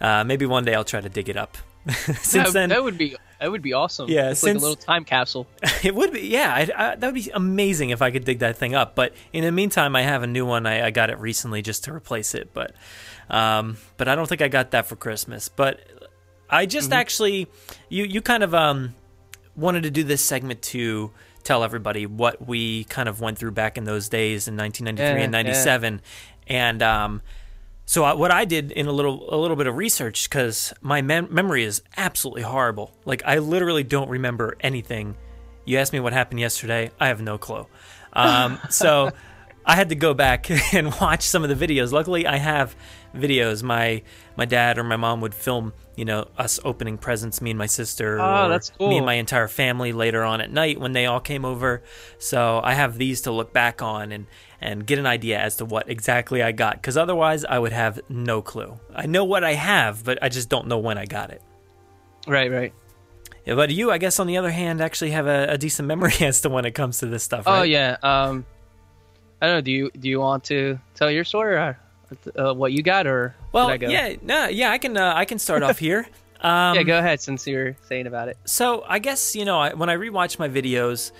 uh, 0.00 0.24
maybe 0.24 0.46
one 0.46 0.64
day 0.64 0.74
I'll 0.74 0.84
try 0.84 1.00
to 1.00 1.08
dig 1.08 1.28
it 1.28 1.36
up 1.36 1.58
since 1.88 2.32
that, 2.32 2.52
then 2.52 2.68
that 2.70 2.82
would 2.82 2.96
be 2.96 3.16
that 3.40 3.50
would 3.50 3.60
be 3.60 3.74
awesome. 3.74 4.08
Yeah, 4.08 4.30
it's 4.30 4.42
like 4.42 4.52
since- 4.52 4.62
a 4.62 4.66
little 4.66 4.82
time 4.82 5.04
capsule. 5.04 5.46
it 5.84 5.94
would 5.94 6.12
be 6.12 6.20
yeah 6.22 6.54
I, 6.54 6.60
I, 6.60 6.96
that 6.96 7.12
would 7.12 7.14
be 7.22 7.30
amazing 7.34 7.90
if 7.90 8.00
I 8.00 8.10
could 8.10 8.24
dig 8.24 8.38
that 8.38 8.56
thing 8.56 8.74
up 8.74 8.94
but 8.94 9.12
in 9.32 9.44
the 9.44 9.52
meantime 9.52 9.94
I 9.94 10.02
have 10.02 10.22
a 10.22 10.26
new 10.26 10.46
one 10.46 10.66
I, 10.66 10.86
I 10.86 10.90
got 10.90 11.10
it 11.10 11.18
recently 11.18 11.60
just 11.60 11.84
to 11.84 11.92
replace 11.92 12.34
it 12.34 12.54
but 12.54 12.74
um, 13.28 13.76
but 13.96 14.08
I 14.08 14.14
don't 14.14 14.28
think 14.28 14.40
I 14.40 14.48
got 14.48 14.70
that 14.70 14.86
for 14.86 14.96
Christmas 14.96 15.48
but 15.48 15.80
I 16.48 16.66
just 16.66 16.92
actually 16.92 17.48
you 17.88 18.04
you 18.04 18.22
kind 18.22 18.42
of 18.42 18.54
um 18.54 18.94
wanted 19.56 19.82
to 19.82 19.90
do 19.90 20.04
this 20.04 20.24
segment 20.24 20.62
to 20.62 21.10
tell 21.44 21.62
everybody 21.62 22.06
what 22.06 22.46
we 22.46 22.84
kind 22.84 23.08
of 23.08 23.20
went 23.20 23.38
through 23.38 23.52
back 23.52 23.76
in 23.78 23.84
those 23.84 24.08
days 24.08 24.48
in 24.48 24.56
1993 24.56 25.22
and 25.24 25.32
Yeah, 25.32 25.38
yeah. 25.38 25.42
97 25.42 26.00
and 26.48 26.82
um 26.82 27.22
So 27.86 28.02
I, 28.04 28.14
what 28.14 28.30
I 28.30 28.44
did 28.46 28.72
in 28.72 28.86
a 28.86 28.92
little 28.92 29.32
a 29.34 29.36
little 29.36 29.56
bit 29.56 29.66
of 29.66 29.76
research 29.76 30.28
because 30.28 30.72
my 30.80 31.02
mem- 31.02 31.28
memory 31.30 31.64
is 31.64 31.82
absolutely 31.96 32.42
horrible. 32.42 32.92
Like 33.04 33.22
I 33.26 33.38
literally 33.38 33.84
don't 33.84 34.08
remember 34.08 34.56
anything. 34.60 35.16
You 35.66 35.78
asked 35.78 35.92
me 35.92 36.00
what 36.00 36.12
happened 36.12 36.40
yesterday. 36.40 36.90
I 36.98 37.08
have 37.08 37.20
no 37.20 37.36
clue. 37.38 37.66
Um, 38.14 38.58
so 38.70 39.10
I 39.66 39.76
had 39.76 39.88
to 39.90 39.94
go 39.94 40.14
back 40.14 40.50
and 40.74 40.94
watch 41.00 41.22
some 41.22 41.44
of 41.44 41.50
the 41.58 41.66
videos. 41.66 41.92
Luckily, 41.92 42.26
I 42.26 42.36
have 42.36 42.74
videos. 43.14 43.62
My 43.62 44.02
my 44.36 44.44
dad 44.44 44.78
or 44.78 44.84
my 44.84 44.96
mom 44.96 45.20
would 45.20 45.34
film, 45.34 45.72
you 45.96 46.04
know, 46.04 46.28
us 46.36 46.58
opening 46.64 46.98
presents, 46.98 47.40
me 47.40 47.50
and 47.50 47.58
my 47.58 47.66
sister, 47.66 48.20
Oh, 48.20 48.46
or 48.46 48.48
that's 48.48 48.72
me 48.80 48.96
and 48.96 49.06
my 49.06 49.14
entire 49.14 49.48
family 49.48 49.92
later 49.92 50.22
on 50.24 50.40
at 50.40 50.50
night 50.50 50.80
when 50.80 50.92
they 50.92 51.06
all 51.06 51.20
came 51.20 51.44
over. 51.44 51.82
So 52.18 52.60
I 52.62 52.74
have 52.74 52.98
these 52.98 53.22
to 53.22 53.30
look 53.32 53.52
back 53.52 53.80
on 53.82 54.12
and 54.12 54.26
and 54.60 54.86
get 54.86 54.98
an 54.98 55.06
idea 55.06 55.38
as 55.38 55.56
to 55.56 55.64
what 55.64 55.88
exactly 55.90 56.42
I 56.42 56.52
got. 56.52 56.74
Because 56.76 56.96
otherwise, 56.96 57.44
I 57.44 57.58
would 57.58 57.72
have 57.72 58.00
no 58.08 58.40
clue. 58.42 58.78
I 58.94 59.06
know 59.06 59.24
what 59.24 59.44
I 59.44 59.52
have, 59.54 60.04
but 60.04 60.18
I 60.22 60.28
just 60.28 60.48
don't 60.48 60.68
know 60.68 60.78
when 60.78 60.96
I 60.96 61.04
got 61.04 61.30
it. 61.30 61.42
Right, 62.26 62.50
right. 62.50 62.72
Yeah, 63.44 63.56
but 63.56 63.70
you, 63.70 63.90
I 63.90 63.98
guess, 63.98 64.18
on 64.18 64.26
the 64.26 64.38
other 64.38 64.50
hand, 64.50 64.80
actually 64.80 65.10
have 65.10 65.26
a, 65.26 65.48
a 65.50 65.58
decent 65.58 65.86
memory 65.86 66.14
as 66.20 66.40
to 66.42 66.48
when 66.48 66.64
it 66.64 66.70
comes 66.70 66.98
to 66.98 67.06
this 67.06 67.22
stuff. 67.22 67.44
Oh 67.46 67.62
yeah. 67.62 67.98
Um, 68.02 68.46
I 69.42 69.46
don't 69.46 69.56
know. 69.56 69.60
Do 69.60 69.70
you 69.70 69.90
do 69.90 70.08
you 70.08 70.18
want 70.20 70.44
to 70.44 70.78
tell 70.94 71.10
your 71.10 71.24
story 71.24 71.56
or 71.56 71.78
uh, 72.38 72.54
what 72.54 72.72
you 72.72 72.82
got 72.82 73.06
or 73.06 73.34
Well, 73.52 73.68
I 73.68 73.76
go? 73.76 73.88
yeah, 73.88 74.16
no, 74.22 74.46
yeah, 74.48 74.70
I 74.70 74.78
can, 74.78 74.96
uh, 74.96 75.12
I 75.14 75.24
can 75.24 75.38
start 75.38 75.62
off 75.62 75.78
here. 75.78 76.06
Um, 76.40 76.76
yeah, 76.76 76.82
go 76.82 76.98
ahead 76.98 77.22
since 77.22 77.46
you 77.46 77.56
were 77.56 77.76
saying 77.88 78.06
about 78.06 78.28
it. 78.28 78.36
So 78.44 78.84
I 78.86 78.98
guess 78.98 79.34
you 79.34 79.46
know 79.46 79.58
I, 79.58 79.72
when 79.72 79.88
I 79.88 79.96
rewatch 79.96 80.38
my 80.38 80.46
videos, 80.46 81.10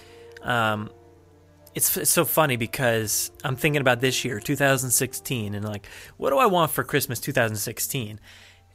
um, 0.42 0.90
it's, 1.74 1.96
it's 1.96 2.10
so 2.10 2.26
funny 2.26 2.56
because 2.56 3.30
I'm 3.42 3.56
thinking 3.56 3.80
about 3.80 4.00
this 4.02 4.22
year, 4.26 4.38
2016, 4.38 5.54
and 5.54 5.64
like, 5.64 5.88
what 6.18 6.28
do 6.28 6.36
I 6.36 6.44
want 6.44 6.72
for 6.72 6.84
Christmas 6.84 7.20
2016? 7.20 8.20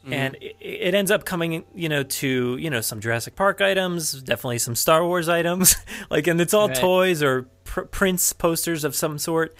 Mhm. 0.08 0.13
And 0.13 0.36
it, 0.42 0.56
it 0.60 0.94
ends 0.96 1.12
up 1.12 1.24
coming, 1.24 1.66
you 1.75 1.88
know, 1.89 2.01
to 2.01 2.58
you 2.58 2.70
know 2.72 2.82
some 2.82 3.00
Jurassic 3.00 3.36
Park 3.36 3.62
items, 3.62 4.20
definitely 4.24 4.58
some 4.58 4.74
Star 4.74 5.06
Wars 5.06 5.30
items, 5.30 5.75
like, 6.10 6.25
and 6.25 6.42
it's 6.42 6.56
all 6.56 6.70
Right. 6.70 6.78
toys 6.78 7.22
or 7.22 7.44
pr- 7.63 7.82
prints, 7.82 8.34
posters 8.34 8.84
of 8.86 8.96
some 8.96 9.20
sort. 9.20 9.56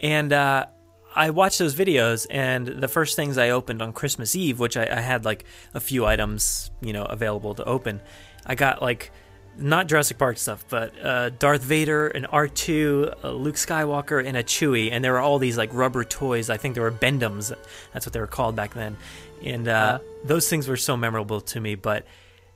And 0.00 0.32
uh, 0.32 0.66
I 1.14 1.30
watched 1.30 1.58
those 1.58 1.74
videos, 1.74 2.26
and 2.30 2.66
the 2.66 2.88
first 2.88 3.16
things 3.16 3.38
I 3.38 3.50
opened 3.50 3.82
on 3.82 3.92
Christmas 3.92 4.34
Eve, 4.34 4.58
which 4.58 4.76
I, 4.76 4.86
I 4.90 5.00
had 5.00 5.24
like 5.24 5.44
a 5.74 5.80
few 5.80 6.06
items, 6.06 6.70
you 6.80 6.92
know, 6.92 7.04
available 7.04 7.54
to 7.54 7.64
open. 7.64 8.00
I 8.46 8.54
got 8.54 8.82
like 8.82 9.10
not 9.56 9.86
Jurassic 9.86 10.18
Park 10.18 10.38
stuff, 10.38 10.64
but 10.68 10.92
uh, 11.04 11.30
Darth 11.30 11.62
Vader, 11.62 12.08
an 12.08 12.24
R2, 12.24 13.24
a 13.24 13.30
Luke 13.30 13.56
Skywalker, 13.56 14.24
and 14.24 14.36
a 14.36 14.42
Chewie, 14.42 14.90
and 14.90 15.04
there 15.04 15.12
were 15.12 15.20
all 15.20 15.38
these 15.38 15.58
like 15.58 15.72
rubber 15.72 16.04
toys. 16.04 16.48
I 16.50 16.56
think 16.56 16.74
they 16.74 16.80
were 16.80 16.90
Bend-Ems. 16.90 17.52
That's 17.92 18.06
what 18.06 18.12
they 18.12 18.20
were 18.20 18.26
called 18.26 18.56
back 18.56 18.74
then, 18.74 18.96
and 19.44 19.68
uh, 19.68 19.98
those 20.24 20.48
things 20.48 20.68
were 20.68 20.76
so 20.76 20.96
memorable 20.96 21.40
to 21.40 21.60
me. 21.60 21.74
But 21.74 22.06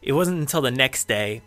it 0.01 0.13
wasn't 0.13 0.41
until 0.41 0.63
the 0.63 0.71
next 0.71 1.09
day, 1.09 1.43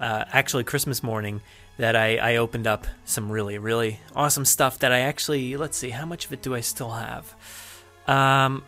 uh, 0.00 0.24
actually 0.32 0.64
Christmas 0.64 1.02
morning, 1.02 1.40
that 1.78 1.96
I, 1.96 2.16
I 2.16 2.36
opened 2.36 2.66
up 2.66 2.86
some 3.04 3.32
really 3.32 3.58
really 3.58 4.00
awesome 4.14 4.44
stuff. 4.44 4.78
That 4.80 4.92
I 4.92 5.00
actually 5.00 5.56
let's 5.56 5.76
see, 5.78 5.90
how 5.90 6.06
much 6.06 6.26
of 6.26 6.32
it 6.32 6.42
do 6.42 6.54
I 6.54 6.60
still 6.60 6.90
have? 6.90 7.34
Um, 8.06 8.64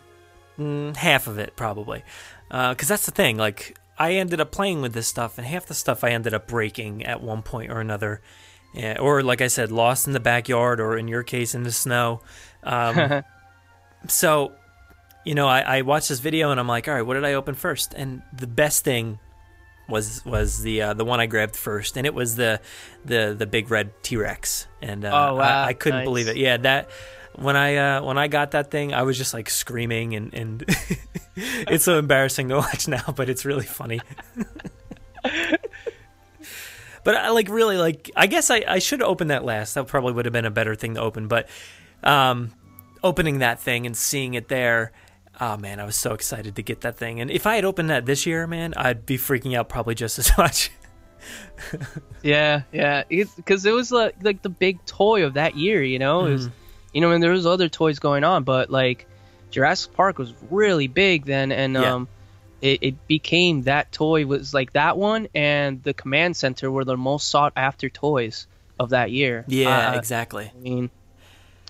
mm, 0.59 0.97
half 0.97 1.26
of 1.26 1.38
it 1.38 1.57
probably, 1.57 2.02
because 2.49 2.88
that's 2.88 3.07
the 3.07 3.12
thing. 3.12 3.37
Like 3.37 3.76
I 4.00 4.12
ended 4.14 4.40
up 4.40 4.50
playing 4.50 4.81
with 4.81 4.95
this 4.95 5.09
stuff, 5.09 5.37
and 5.37 5.47
half 5.47 5.67
the 5.67 5.75
stuff 5.75 6.02
I 6.02 6.11
ended 6.11 6.33
up 6.33 6.47
breaking 6.47 7.05
at 7.05 7.23
one 7.23 7.43
point 7.43 7.71
or 7.71 7.81
another, 7.81 8.23
Yeah, 8.73 8.99
or 8.99 9.23
like 9.23 9.43
I 9.43 9.49
said, 9.49 9.71
lost 9.71 10.07
in 10.07 10.14
the 10.14 10.21
backyard, 10.21 10.81
or 10.81 10.97
in 10.97 11.07
your 11.07 11.23
case, 11.23 11.55
in 11.55 11.64
the 11.64 11.73
snow. 11.73 12.23
Um, 12.62 13.23
so, 14.09 14.52
you 15.25 15.35
know, 15.35 15.49
I, 15.49 15.61
I 15.61 15.83
watched 15.83 16.09
this 16.09 16.21
video, 16.21 16.50
and 16.50 16.59
I'm 16.59 16.67
like, 16.67 16.88
all 16.88 16.95
right, 16.95 17.02
what 17.02 17.14
did 17.14 17.26
I 17.26 17.35
open 17.35 17.55
first? 17.55 17.93
And 17.93 18.23
the 18.33 18.47
best 18.47 18.85
thing 18.85 19.19
was 19.90 20.25
was 20.25 20.62
the 20.62 20.82
uh, 20.82 20.94
the 20.94 21.04
one 21.04 21.20
I 21.20 21.26
grabbed 21.26 21.56
first, 21.56 21.97
and 21.97 22.06
it 22.06 22.14
was 22.14 22.37
the 22.37 22.61
the 23.04 23.35
the 23.38 23.47
big 23.47 23.70
red 23.70 23.92
T 24.02 24.16
Rex, 24.16 24.66
and 24.80 25.04
uh, 25.04 25.09
Oh, 25.09 25.35
wow. 25.37 25.64
I, 25.64 25.68
I 25.68 25.73
couldn't 25.75 26.00
Nice. 26.00 26.06
believe 26.06 26.28
it. 26.28 26.37
Yeah, 26.37 26.56
that 26.59 26.90
when 27.37 27.56
I 27.56 27.76
uh, 27.76 28.02
when 28.02 28.18
I 28.18 28.28
got 28.28 28.52
that 28.52 28.70
thing, 28.70 28.92
I 28.94 29.02
was 29.02 29.18
just 29.18 29.35
like 29.35 29.50
screaming, 29.50 30.14
and 30.14 30.32
and 30.35 30.64
it's 31.37 31.85
so 31.85 31.99
embarrassing 31.99 32.49
to 32.49 32.56
watch 32.59 32.88
now, 32.88 33.12
but 33.14 33.28
it's 33.28 33.44
really 33.44 33.66
funny. 33.66 34.00
but 37.04 37.14
I 37.14 37.30
like 37.30 37.49
really 37.49 37.76
like. 37.78 38.11
I 38.16 38.26
guess 38.26 38.50
I 38.50 38.62
I 38.66 38.78
should 38.78 39.00
have 39.00 39.09
opened 39.09 39.30
that 39.30 39.44
last. 39.44 39.75
That 39.75 39.87
probably 39.87 40.12
would 40.12 40.25
have 40.26 40.32
been 40.32 40.44
a 40.44 40.50
better 40.50 40.75
thing 40.75 40.94
to 40.94 41.00
open, 41.00 41.28
but 41.28 41.49
um, 42.02 42.52
opening 43.02 43.38
that 43.38 43.61
thing 43.61 43.87
and 43.87 43.97
seeing 43.97 44.35
it 44.35 44.49
there. 44.49 44.92
Oh 45.40 45.56
man, 45.56 45.80
I 45.80 45.85
was 45.85 45.97
so 45.97 46.12
excited 46.12 46.56
to 46.56 46.62
get 46.62 46.82
that 46.82 46.97
thing. 46.99 47.20
And 47.20 47.30
if 47.30 47.47
I 47.47 47.54
had 47.54 47.64
opened 47.64 47.88
that 47.90 48.04
this 48.06 48.26
year, 48.26 48.47
man, 48.47 48.75
I'd 48.76 49.06
be 49.06 49.16
freaking 49.16 49.56
out 49.56 49.68
probably 49.68 49.94
just 49.94 50.18
as 50.18 50.30
much. 50.38 50.70
Yeah, 52.23 52.62
yeah, 52.73 53.04
because 53.09 53.64
it 53.64 53.73
was 53.73 53.90
like 53.92 54.14
like 54.23 54.42
the 54.42 54.49
big 54.49 54.85
toy 54.87 55.25
of 55.25 55.35
that 55.35 55.56
year, 55.56 55.82
you 55.82 55.99
know. 55.99 56.26
It 56.26 56.32
was, 56.32 56.49
Mhm. 56.49 56.52
you 56.92 57.00
know, 57.00 57.11
and 57.12 57.23
there 57.23 57.30
was 57.32 57.47
other 57.47 57.68
toys 57.68 57.99
going 57.99 58.25
on, 58.25 58.44
but 58.44 58.70
like 58.70 59.06
Jurassic 59.50 59.92
Park 59.94 60.18
was 60.18 60.32
really 60.50 60.87
big 60.87 61.25
then, 61.25 61.52
and 61.52 61.75
Yeah. 61.75 61.94
um, 61.94 62.09
it, 62.61 62.78
it 62.82 63.06
became 63.09 63.62
that 63.62 63.90
toy 63.92 64.26
was 64.26 64.52
like 64.52 64.75
that 64.75 64.99
one 64.99 65.28
and 65.35 65.82
the 65.82 65.94
Command 65.94 66.37
Center 66.37 66.70
were 66.70 66.85
the 66.85 66.97
most 66.97 67.28
sought 67.30 67.54
after 67.56 67.88
toys 67.88 68.47
of 68.78 68.90
that 68.90 69.11
year. 69.11 69.44
Yeah, 69.49 69.92
Uh, 69.92 69.94
exactly. 69.99 70.52
I 70.54 70.59
mean, 70.61 70.90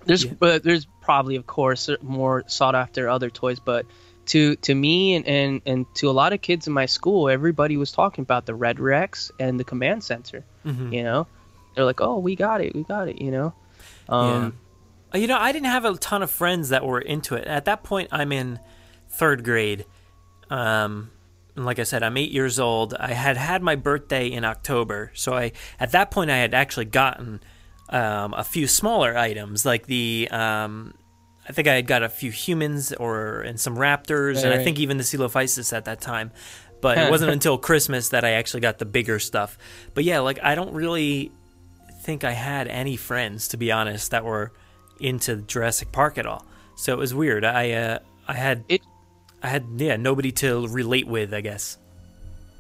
there's 0.06 0.24
but 0.24 0.64
there's 0.64 0.86
probably 1.10 1.36
of 1.36 1.46
course 1.46 1.90
more 2.02 2.44
sought 2.46 2.76
after 2.76 3.08
other 3.08 3.30
toys, 3.30 3.58
but 3.58 3.84
to 4.26 4.54
to 4.66 4.72
me 4.74 5.14
and, 5.16 5.26
and 5.26 5.60
and 5.66 5.86
to 5.94 6.08
a 6.08 6.14
lot 6.22 6.32
of 6.32 6.40
kids 6.40 6.66
in 6.68 6.72
my 6.72 6.86
school, 6.86 7.28
everybody 7.28 7.76
was 7.76 7.90
talking 7.90 8.22
about 8.22 8.46
the 8.46 8.54
Red 8.54 8.78
Rex 8.78 9.32
and 9.40 9.58
the 9.58 9.64
Command 9.64 10.04
Center. 10.04 10.44
Mhm. 10.64 10.92
You 10.92 11.02
know, 11.02 11.26
they're 11.74 11.84
like, 11.84 12.00
oh, 12.00 12.18
we 12.18 12.36
got 12.36 12.60
it, 12.60 12.74
we 12.76 12.82
got 12.84 13.08
it. 13.08 13.20
You 13.20 13.30
know, 13.36 13.48
um, 14.08 14.56
Uh, 15.12 15.18
You 15.18 15.26
know, 15.26 15.38
I 15.48 15.50
didn't 15.50 15.66
have 15.76 15.84
a 15.84 15.92
ton 15.96 16.22
of 16.22 16.30
friends 16.30 16.68
that 16.68 16.82
were 16.86 17.00
into 17.00 17.34
it. 17.34 17.44
At 17.48 17.64
that 17.64 17.82
point, 17.82 18.08
I'm 18.12 18.30
in 18.30 18.60
third 19.08 19.42
grade. 19.42 19.84
Um, 20.48 21.10
and 21.56 21.64
like 21.66 21.80
I 21.80 21.84
said, 21.84 22.04
I'm 22.04 22.16
eight 22.16 22.30
years 22.30 22.60
old. 22.60 22.94
I 22.94 23.12
had 23.12 23.36
had 23.36 23.60
my 23.62 23.74
birthday 23.74 24.26
in 24.28 24.44
October, 24.44 25.10
so 25.14 25.28
I 25.34 25.50
at 25.80 25.90
that 25.90 26.12
point 26.12 26.30
I 26.30 26.36
had 26.36 26.54
actually 26.54 26.86
gotten 26.86 27.40
um, 27.88 28.34
a 28.34 28.44
few 28.44 28.68
smaller 28.68 29.18
items, 29.18 29.66
like 29.66 29.86
the 29.86 30.28
um, 30.30 30.94
I 31.50 31.52
think 31.52 31.66
I 31.66 31.74
had 31.74 31.88
got 31.88 32.04
a 32.04 32.08
few 32.08 32.30
humans 32.30 32.92
or 32.92 33.40
and 33.40 33.58
some 33.58 33.76
raptors, 33.76 34.44
and 34.44 34.54
I 34.54 34.62
think 34.62 34.78
even 34.78 34.98
the 34.98 35.02
Coelophysis 35.02 35.72
at 35.72 35.86
that 35.86 36.00
time. 36.00 36.30
But 36.80 36.96
it 36.96 37.10
wasn't 37.10 37.32
until 37.38 37.58
Christmas 37.58 38.10
that 38.10 38.24
I 38.24 38.30
actually 38.34 38.60
got 38.60 38.78
the 38.78 38.84
bigger 38.84 39.18
stuff. 39.18 39.58
But 39.92 40.04
yeah, 40.04 40.20
like 40.20 40.38
I 40.44 40.54
don't 40.54 40.72
really 40.72 41.32
think 42.02 42.22
I 42.22 42.30
had 42.30 42.68
any 42.68 42.94
friends, 42.96 43.48
to 43.48 43.56
be 43.56 43.72
honest, 43.72 44.12
that 44.12 44.24
were 44.24 44.52
into 45.00 45.38
Jurassic 45.38 45.90
Park 45.90 46.18
at 46.18 46.26
all. 46.26 46.46
So 46.76 46.92
it 46.92 46.98
was 46.98 47.12
weird. 47.12 47.44
I 47.44 47.72
uh, 47.72 47.98
I 48.28 48.34
had 48.34 48.62
it. 48.68 48.82
I 49.42 49.48
had 49.48 49.66
yeah 49.76 49.96
nobody 49.96 50.30
to 50.32 50.68
relate 50.68 51.08
with. 51.08 51.34
I 51.34 51.40
guess. 51.40 51.78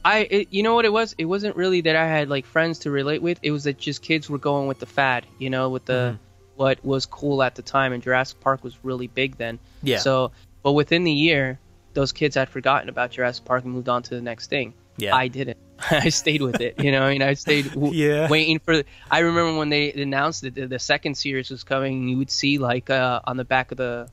I 0.04 0.26
it, 0.30 0.48
you 0.50 0.64
know 0.64 0.74
what 0.74 0.84
it 0.84 0.92
was? 0.92 1.14
It 1.16 1.26
wasn't 1.26 1.54
really 1.54 1.80
that 1.82 1.94
I 1.94 2.08
had 2.08 2.28
like 2.28 2.44
friends 2.44 2.80
to 2.80 2.90
relate 2.90 3.22
with. 3.22 3.38
It 3.42 3.52
was 3.52 3.62
that 3.64 3.78
just 3.78 4.02
kids 4.02 4.28
were 4.28 4.38
going 4.38 4.66
with 4.66 4.80
the 4.80 4.86
fad, 4.86 5.26
you 5.38 5.48
know, 5.48 5.68
with 5.68 5.84
the 5.84 6.16
Mhm. 6.16 6.18
What 6.60 6.84
was 6.84 7.06
cool 7.06 7.42
at 7.42 7.54
the 7.54 7.62
time, 7.62 7.94
and 7.94 8.02
Jurassic 8.02 8.38
Park 8.40 8.62
was 8.62 8.76
really 8.84 9.06
big 9.06 9.38
then. 9.38 9.58
Yeah. 9.82 9.98
So, 9.98 10.32
but 10.62 10.72
within 10.72 11.04
the 11.04 11.12
year, 11.12 11.58
those 11.94 12.12
kids 12.12 12.34
had 12.34 12.50
forgotten 12.50 12.90
about 12.90 13.12
Jurassic 13.12 13.46
Park 13.46 13.64
and 13.64 13.72
moved 13.72 13.88
on 13.88 14.02
to 14.02 14.14
the 14.14 14.20
next 14.20 14.48
thing. 14.50 14.74
Yeah. 14.98 15.16
I 15.16 15.28
didn't. 15.28 15.56
I 15.90 16.10
stayed 16.10 16.42
with 16.42 16.60
it. 16.60 16.74
You 16.84 16.92
know, 16.92 17.02
I 17.04 17.12
mean, 17.12 17.22
I 17.22 17.32
stayed 17.32 17.70
w- 17.74 17.94
Yeah. 17.94 18.28
waiting 18.28 18.58
for. 18.58 18.82
I 19.10 19.20
remember 19.20 19.56
when 19.56 19.70
they 19.70 19.90
announced 19.94 20.42
that 20.42 20.54
the, 20.54 20.66
the 20.66 20.78
second 20.78 21.14
series 21.16 21.48
was 21.50 21.64
coming. 21.64 22.06
You 22.08 22.18
would 22.18 22.30
see 22.30 22.58
like 22.58 22.90
uh, 22.90 23.20
on 23.24 23.38
the 23.38 23.44
back 23.46 23.70
of 23.72 23.78
the 23.78 24.10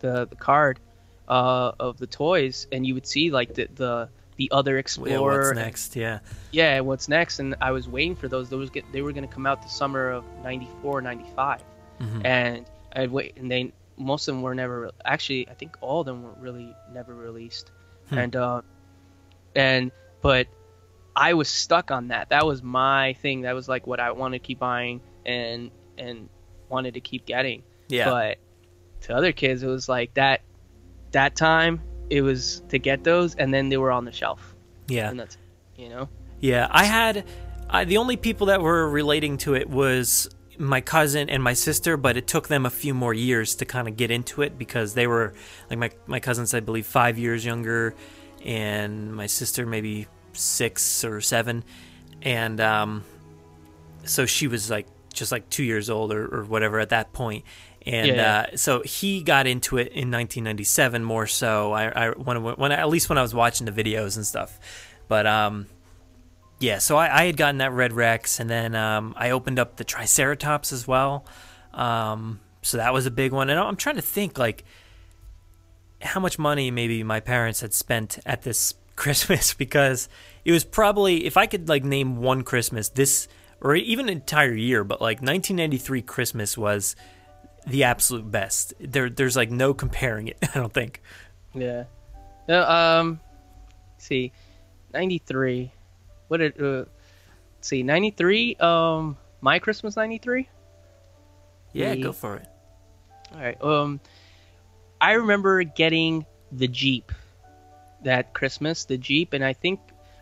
the, 0.00 0.26
the 0.26 0.36
card 0.36 0.78
uh, 1.28 1.72
of 1.80 1.96
the 1.96 2.06
toys, 2.06 2.66
and 2.70 2.86
you 2.86 2.92
would 2.92 3.06
see 3.06 3.30
like 3.30 3.54
the 3.54 3.68
the, 3.74 4.08
the 4.36 4.50
other 4.52 4.74
Yeah, 4.74 4.80
explorer. 4.80 5.38
what's 5.48 5.56
next? 5.56 5.96
Yeah. 5.96 6.18
yeah, 6.50 6.80
what's 6.80 7.08
next? 7.08 7.38
And 7.38 7.54
I 7.62 7.70
was 7.70 7.88
waiting 7.88 8.14
for 8.14 8.28
those. 8.28 8.50
Those 8.50 8.68
get 8.68 8.84
they 8.92 9.00
were 9.00 9.12
going 9.12 9.26
to 9.26 9.34
come 9.34 9.46
out 9.46 9.62
the 9.62 9.70
summer 9.70 10.10
of 10.10 10.24
'94, 10.44 11.00
'95, 11.00 11.62
Mhm. 12.00 12.24
and 12.24 12.66
I'd 12.92 13.10
wait. 13.10 13.36
And 13.36 13.50
they 13.50 13.72
most 13.96 14.28
of 14.28 14.34
them 14.34 14.42
were 14.42 14.54
never 14.54 14.90
actually. 15.04 15.48
I 15.48 15.54
think 15.54 15.76
all 15.80 16.00
of 16.00 16.06
them 16.06 16.22
were 16.22 16.34
really 16.38 16.74
never 16.92 17.14
released. 17.14 17.70
Hmm. 18.08 18.18
And 18.18 18.36
uh, 18.36 18.62
and 19.54 19.90
but 20.20 20.46
I 21.14 21.34
was 21.34 21.48
stuck 21.48 21.90
on 21.90 22.08
that. 22.08 22.28
That 22.28 22.46
was 22.46 22.62
my 22.62 23.14
thing. 23.14 23.42
That 23.42 23.54
was 23.54 23.68
like 23.68 23.86
what 23.86 24.00
I 24.00 24.12
wanted 24.12 24.42
to 24.42 24.46
keep 24.46 24.58
buying 24.58 25.00
and 25.24 25.70
and 25.96 26.28
wanted 26.68 26.94
to 26.94 27.00
keep 27.00 27.26
getting. 27.26 27.62
Yeah. 27.88 28.10
But 28.10 28.38
to 29.02 29.14
other 29.14 29.32
kids, 29.32 29.62
it 29.62 29.68
was 29.68 29.88
like 29.88 30.14
that. 30.14 30.42
That 31.12 31.36
time, 31.36 31.80
it 32.10 32.20
was 32.20 32.62
to 32.68 32.78
get 32.78 33.04
those, 33.04 33.34
and 33.36 33.54
then 33.54 33.68
they 33.68 33.76
were 33.76 33.92
on 33.92 34.04
the 34.04 34.12
shelf. 34.12 34.54
Yeah. 34.88 35.08
And 35.08 35.18
that's 35.18 35.38
you 35.76 35.88
know. 35.88 36.08
Yeah, 36.40 36.68
I 36.70 36.84
had 36.84 37.24
I, 37.68 37.84
the 37.84 37.96
only 37.96 38.16
people 38.16 38.48
that 38.48 38.60
were 38.60 38.88
relating 38.88 39.38
to 39.38 39.54
it 39.54 39.68
was 39.70 40.28
my 40.58 40.80
cousin 40.80 41.28
and 41.30 41.42
my 41.42 41.52
sister, 41.52 41.96
but 41.96 42.16
it 42.16 42.26
took 42.26 42.48
them 42.48 42.66
a 42.66 42.70
few 42.70 42.94
more 42.94 43.14
years 43.14 43.54
to 43.56 43.64
kind 43.64 43.88
of 43.88 43.96
get 43.96 44.10
into 44.10 44.42
it 44.42 44.58
because 44.58 44.94
they 44.94 45.06
were 45.06 45.34
like 45.70 45.78
my 45.78 45.90
my 46.06 46.20
cousin's 46.20 46.54
I 46.54 46.60
believe 46.60 46.86
five 46.86 47.18
years 47.18 47.44
younger, 47.44 47.94
and 48.44 49.14
my 49.14 49.26
sister 49.26 49.66
maybe 49.66 50.06
six 50.32 51.04
or 51.04 51.20
seven, 51.20 51.64
and 52.22 52.60
um, 52.60 53.04
so 54.04 54.26
she 54.26 54.46
was 54.48 54.70
like 54.70 54.86
just 55.12 55.32
like 55.32 55.48
two 55.50 55.64
years 55.64 55.88
old 55.90 56.12
or, 56.12 56.26
or 56.40 56.44
whatever 56.44 56.78
at 56.80 56.90
that 56.90 57.12
point. 57.12 57.44
And 57.86 58.16
Yeah. 58.16 58.46
uh, 58.52 58.56
so 58.56 58.82
he 58.82 59.22
got 59.22 59.46
into 59.46 59.78
it 59.78 59.88
in 59.88 60.10
1997 60.10 61.04
more 61.04 61.26
so. 61.26 61.72
I, 61.72 62.06
I 62.06 62.10
when, 62.10 62.42
when 62.42 62.72
at 62.72 62.88
least 62.88 63.08
when 63.08 63.16
I 63.16 63.22
was 63.22 63.32
watching 63.34 63.64
the 63.64 63.72
videos 63.72 64.16
and 64.16 64.26
stuff, 64.26 64.58
but 65.08 65.26
um, 65.26 65.66
yeah. 66.58 66.78
So 66.78 66.96
I, 66.96 67.22
I 67.22 67.26
had 67.26 67.36
gotten 67.36 67.58
that 67.58 67.72
Red 67.72 67.92
Rex, 67.92 68.40
and 68.40 68.48
then 68.48 68.74
um, 68.74 69.14
I 69.16 69.30
opened 69.30 69.58
up 69.58 69.76
the 69.76 69.84
Triceratops 69.84 70.72
as 70.72 70.86
well. 70.86 71.26
Um, 71.72 72.40
so 72.62 72.78
that 72.78 72.92
was 72.92 73.06
a 73.06 73.10
big 73.10 73.32
one. 73.32 73.50
And 73.50 73.60
I'm 73.60 73.76
trying 73.76 73.96
to 73.96 74.02
think 74.02 74.38
like 74.38 74.64
how 76.02 76.20
much 76.20 76.38
money 76.38 76.70
maybe 76.70 77.02
my 77.02 77.20
parents 77.20 77.60
had 77.60 77.72
spent 77.72 78.18
at 78.26 78.42
this 78.42 78.74
Christmas 78.96 79.52
because 79.52 80.08
it 80.44 80.52
was 80.52 80.64
probably 80.64 81.26
if 81.26 81.36
I 81.36 81.46
could 81.46 81.68
like 81.68 81.84
name 81.84 82.16
one 82.16 82.42
Christmas 82.42 82.88
this 82.88 83.28
or 83.60 83.74
even 83.74 84.08
entire 84.08 84.54
year, 84.54 84.84
but 84.84 85.00
like 85.00 85.18
1993 85.18 86.02
Christmas 86.02 86.56
was 86.56 86.96
the 87.66 87.84
absolute 87.84 88.30
best. 88.30 88.74
There, 88.80 89.10
there's 89.10 89.36
like 89.36 89.50
no 89.50 89.74
comparing 89.74 90.28
it. 90.28 90.38
I 90.54 90.58
don't 90.58 90.72
think. 90.72 91.02
Yeah. 91.54 91.84
No, 92.48 92.62
um, 92.62 93.20
see, 93.98 94.32
ninety 94.92 95.18
three. 95.18 95.72
What 96.28 96.38
did 96.38 96.60
uh, 96.60 96.84
let's 97.56 97.68
see 97.68 97.82
ninety 97.82 98.10
three? 98.10 98.56
Um, 98.56 99.16
my 99.40 99.58
Christmas 99.58 99.96
ninety 99.96 100.18
three. 100.18 100.48
Yeah, 101.72 101.94
The- 101.94 102.02
go 102.02 102.12
for 102.12 102.36
it. 102.36 102.46
All 103.34 103.40
right. 103.40 103.60
Um, 103.62 104.00
I 105.00 105.12
remember 105.12 105.62
getting 105.62 106.24
the 106.52 106.68
Jeep 106.68 107.12
that 108.04 108.32
Christmas, 108.32 108.84
the 108.84 108.96
Jeep, 108.96 109.32
and 109.32 109.44
I 109.44 109.52
think 109.52 109.80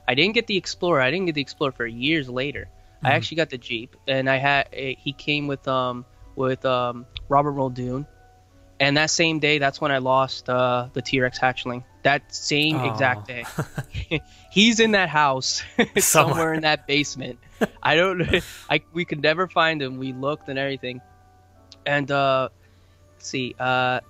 I 0.08 0.14
didn't 0.14 0.34
get 0.34 0.46
the 0.46 0.56
Explorer. 0.56 1.00
I 1.00 1.10
didn't 1.10 1.26
get 1.26 1.34
the 1.34 1.40
Explorer 1.42 1.72
for 1.72 1.86
years 1.86 2.28
later. 2.28 2.68
I 3.02 3.10
Mhm. 3.10 3.12
actually 3.12 3.36
got 3.36 3.50
the 3.50 3.58
Jeep, 3.58 3.96
and 4.08 4.28
I 4.28 4.36
had 4.36 4.68
eh, 4.72 4.94
he 4.98 5.12
came 5.12 5.46
with 5.46 5.66
um 5.68 6.04
with 6.34 6.64
um 6.64 7.06
Robert 7.28 7.52
Muldoon, 7.52 8.06
and 8.80 8.96
that 8.96 9.10
same 9.10 9.38
day, 9.38 9.58
that's 9.58 9.80
when 9.80 9.92
I 9.92 9.98
lost 9.98 10.48
uh, 10.48 10.88
the 10.92 11.02
T 11.02 11.20
Rex 11.20 11.38
hatchling. 11.38 11.84
That 12.04 12.34
same 12.34 12.76
Aw. 12.76 12.92
exact 12.92 13.26
day, 13.26 13.44
he's 14.50 14.78
in 14.78 14.92
that 14.92 15.08
house 15.08 15.62
somewhere 15.98 16.52
in 16.52 16.60
that 16.60 16.86
basement. 16.86 17.38
I 17.82 17.96
don't. 17.96 18.42
I 18.70 18.82
we 18.92 19.06
could 19.06 19.22
never 19.22 19.48
find 19.48 19.80
him. 19.80 19.98
We 19.98 20.12
looked 20.12 20.50
and 20.50 20.58
everything, 20.58 21.00
and 21.86 22.10
uh, 22.10 22.50
let's 23.14 23.26
see. 23.26 23.54
Uh, 23.58 24.00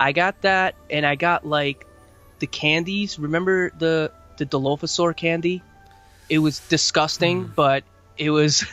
I 0.00 0.12
got 0.12 0.40
that, 0.42 0.76
and 0.88 1.04
I 1.04 1.14
got 1.14 1.46
like 1.46 1.86
the 2.38 2.46
candies. 2.46 3.18
Remember 3.18 3.70
the 3.78 4.12
the 4.38 4.46
Dilophosaur 4.46 5.14
candy? 5.14 5.62
It 6.30 6.38
was 6.38 6.60
disgusting, 6.60 7.52
but 7.54 7.84
it 8.16 8.30
was 8.30 8.64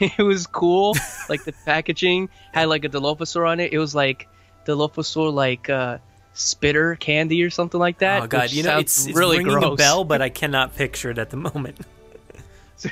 it 0.00 0.22
was 0.22 0.46
cool. 0.46 0.96
like 1.28 1.44
the 1.44 1.54
packaging 1.64 2.28
had 2.52 2.68
like 2.68 2.84
a 2.84 2.88
Dilophosaur 2.88 3.48
on 3.48 3.58
it. 3.58 3.72
It 3.72 3.78
was 3.78 3.96
like 3.96 4.28
Dilophosaur 4.64 5.32
like 5.32 5.68
uh, 5.68 5.98
spitter 6.32 6.94
candy 6.96 7.42
or 7.42 7.50
something 7.50 7.80
like 7.80 7.98
that. 7.98 8.22
oh 8.22 8.26
god, 8.26 8.52
you 8.52 8.62
know 8.62 8.78
it's, 8.78 9.06
it's 9.06 9.16
really 9.16 9.38
ringing 9.38 9.52
gross. 9.52 9.74
a 9.74 9.76
bell, 9.76 10.04
but 10.04 10.22
I 10.22 10.28
cannot 10.40 10.76
picture 10.76 11.10
it 11.10 11.18
at 11.18 11.30
the 11.30 11.36
moment. 11.36 11.78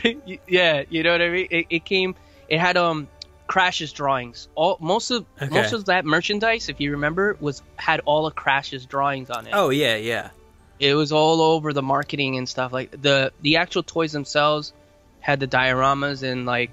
yeah, 0.47 0.85
you 0.91 1.03
know 1.03 1.13
what 1.13 1.23
I 1.23 1.29
mean. 1.31 1.49
It, 1.51 1.67
it 1.71 1.85
came. 1.85 2.15
It 2.49 2.59
had 2.59 2.77
um 2.77 3.09
Crash's 3.47 3.93
drawings. 3.93 4.49
All 4.55 4.77
most 4.81 5.11
of 5.11 5.25
Okay. 5.41 5.49
most 5.55 5.73
of 5.73 5.87
that 5.87 6.05
merchandise, 6.05 6.69
if 6.69 6.81
you 6.81 6.93
remember, 6.93 7.37
was 7.41 7.63
had 7.77 8.01
all 8.05 8.27
of 8.27 8.35
Crash's 8.35 8.85
drawings 8.85 9.31
on 9.31 9.47
it. 9.47 9.53
Oh 9.55 9.71
yeah, 9.71 9.97
yeah. 9.97 10.31
It 10.79 10.95
was 10.95 11.11
all 11.11 11.41
over 11.41 11.73
the 11.73 11.83
marketing 11.83 12.37
and 12.37 12.49
stuff. 12.49 12.73
Like 12.73 12.91
the 13.03 13.33
the 13.41 13.57
actual 13.57 13.83
toys 13.83 14.13
themselves 14.13 14.73
had 15.21 15.41
the 15.41 15.47
dioramas 15.49 16.23
and 16.23 16.45
like 16.45 16.71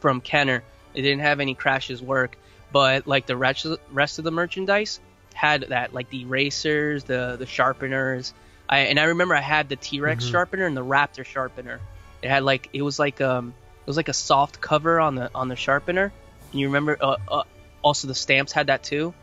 from 0.00 0.20
Kenner. 0.20 0.62
It 0.94 1.02
didn't 1.02 1.20
have 1.20 1.40
any 1.40 1.54
Crash's 1.54 2.00
work, 2.00 2.38
but 2.72 3.06
like 3.06 3.26
the 3.26 3.36
rest 3.36 3.64
of, 3.64 3.78
rest 3.90 4.18
of 4.18 4.24
the 4.24 4.30
merchandise 4.30 5.00
had 5.36 5.66
that, 5.68 5.94
like 5.94 6.10
the 6.10 6.22
erasers, 6.22 7.04
the 7.04 7.36
the 7.38 7.46
sharpeners. 7.46 8.34
I 8.68 8.78
and 8.80 8.98
I 8.98 9.04
remember 9.04 9.34
I 9.34 9.40
had 9.40 9.68
the 9.68 9.76
T 9.76 10.00
Rex 10.00 10.24
Mhm. 10.24 10.30
sharpener 10.30 10.66
and 10.66 10.76
the 10.76 10.84
Raptor 10.84 11.24
sharpener. 11.24 11.80
It 12.22 12.28
had 12.28 12.42
like 12.42 12.68
it 12.72 12.82
was 12.82 12.98
like 12.98 13.20
um 13.20 13.54
it 13.84 13.86
was 13.86 13.96
like 13.96 14.08
a 14.08 14.12
soft 14.14 14.60
cover 14.60 14.98
on 14.98 15.14
the 15.14 15.30
on 15.34 15.48
the 15.48 15.56
sharpener. 15.56 16.12
And 16.50 16.60
you 16.60 16.66
remember 16.66 16.96
uh, 17.00 17.16
uh, 17.30 17.42
also 17.82 18.08
the 18.08 18.14
stamps 18.14 18.52
had 18.52 18.66
that 18.68 18.82
too. 18.82 19.14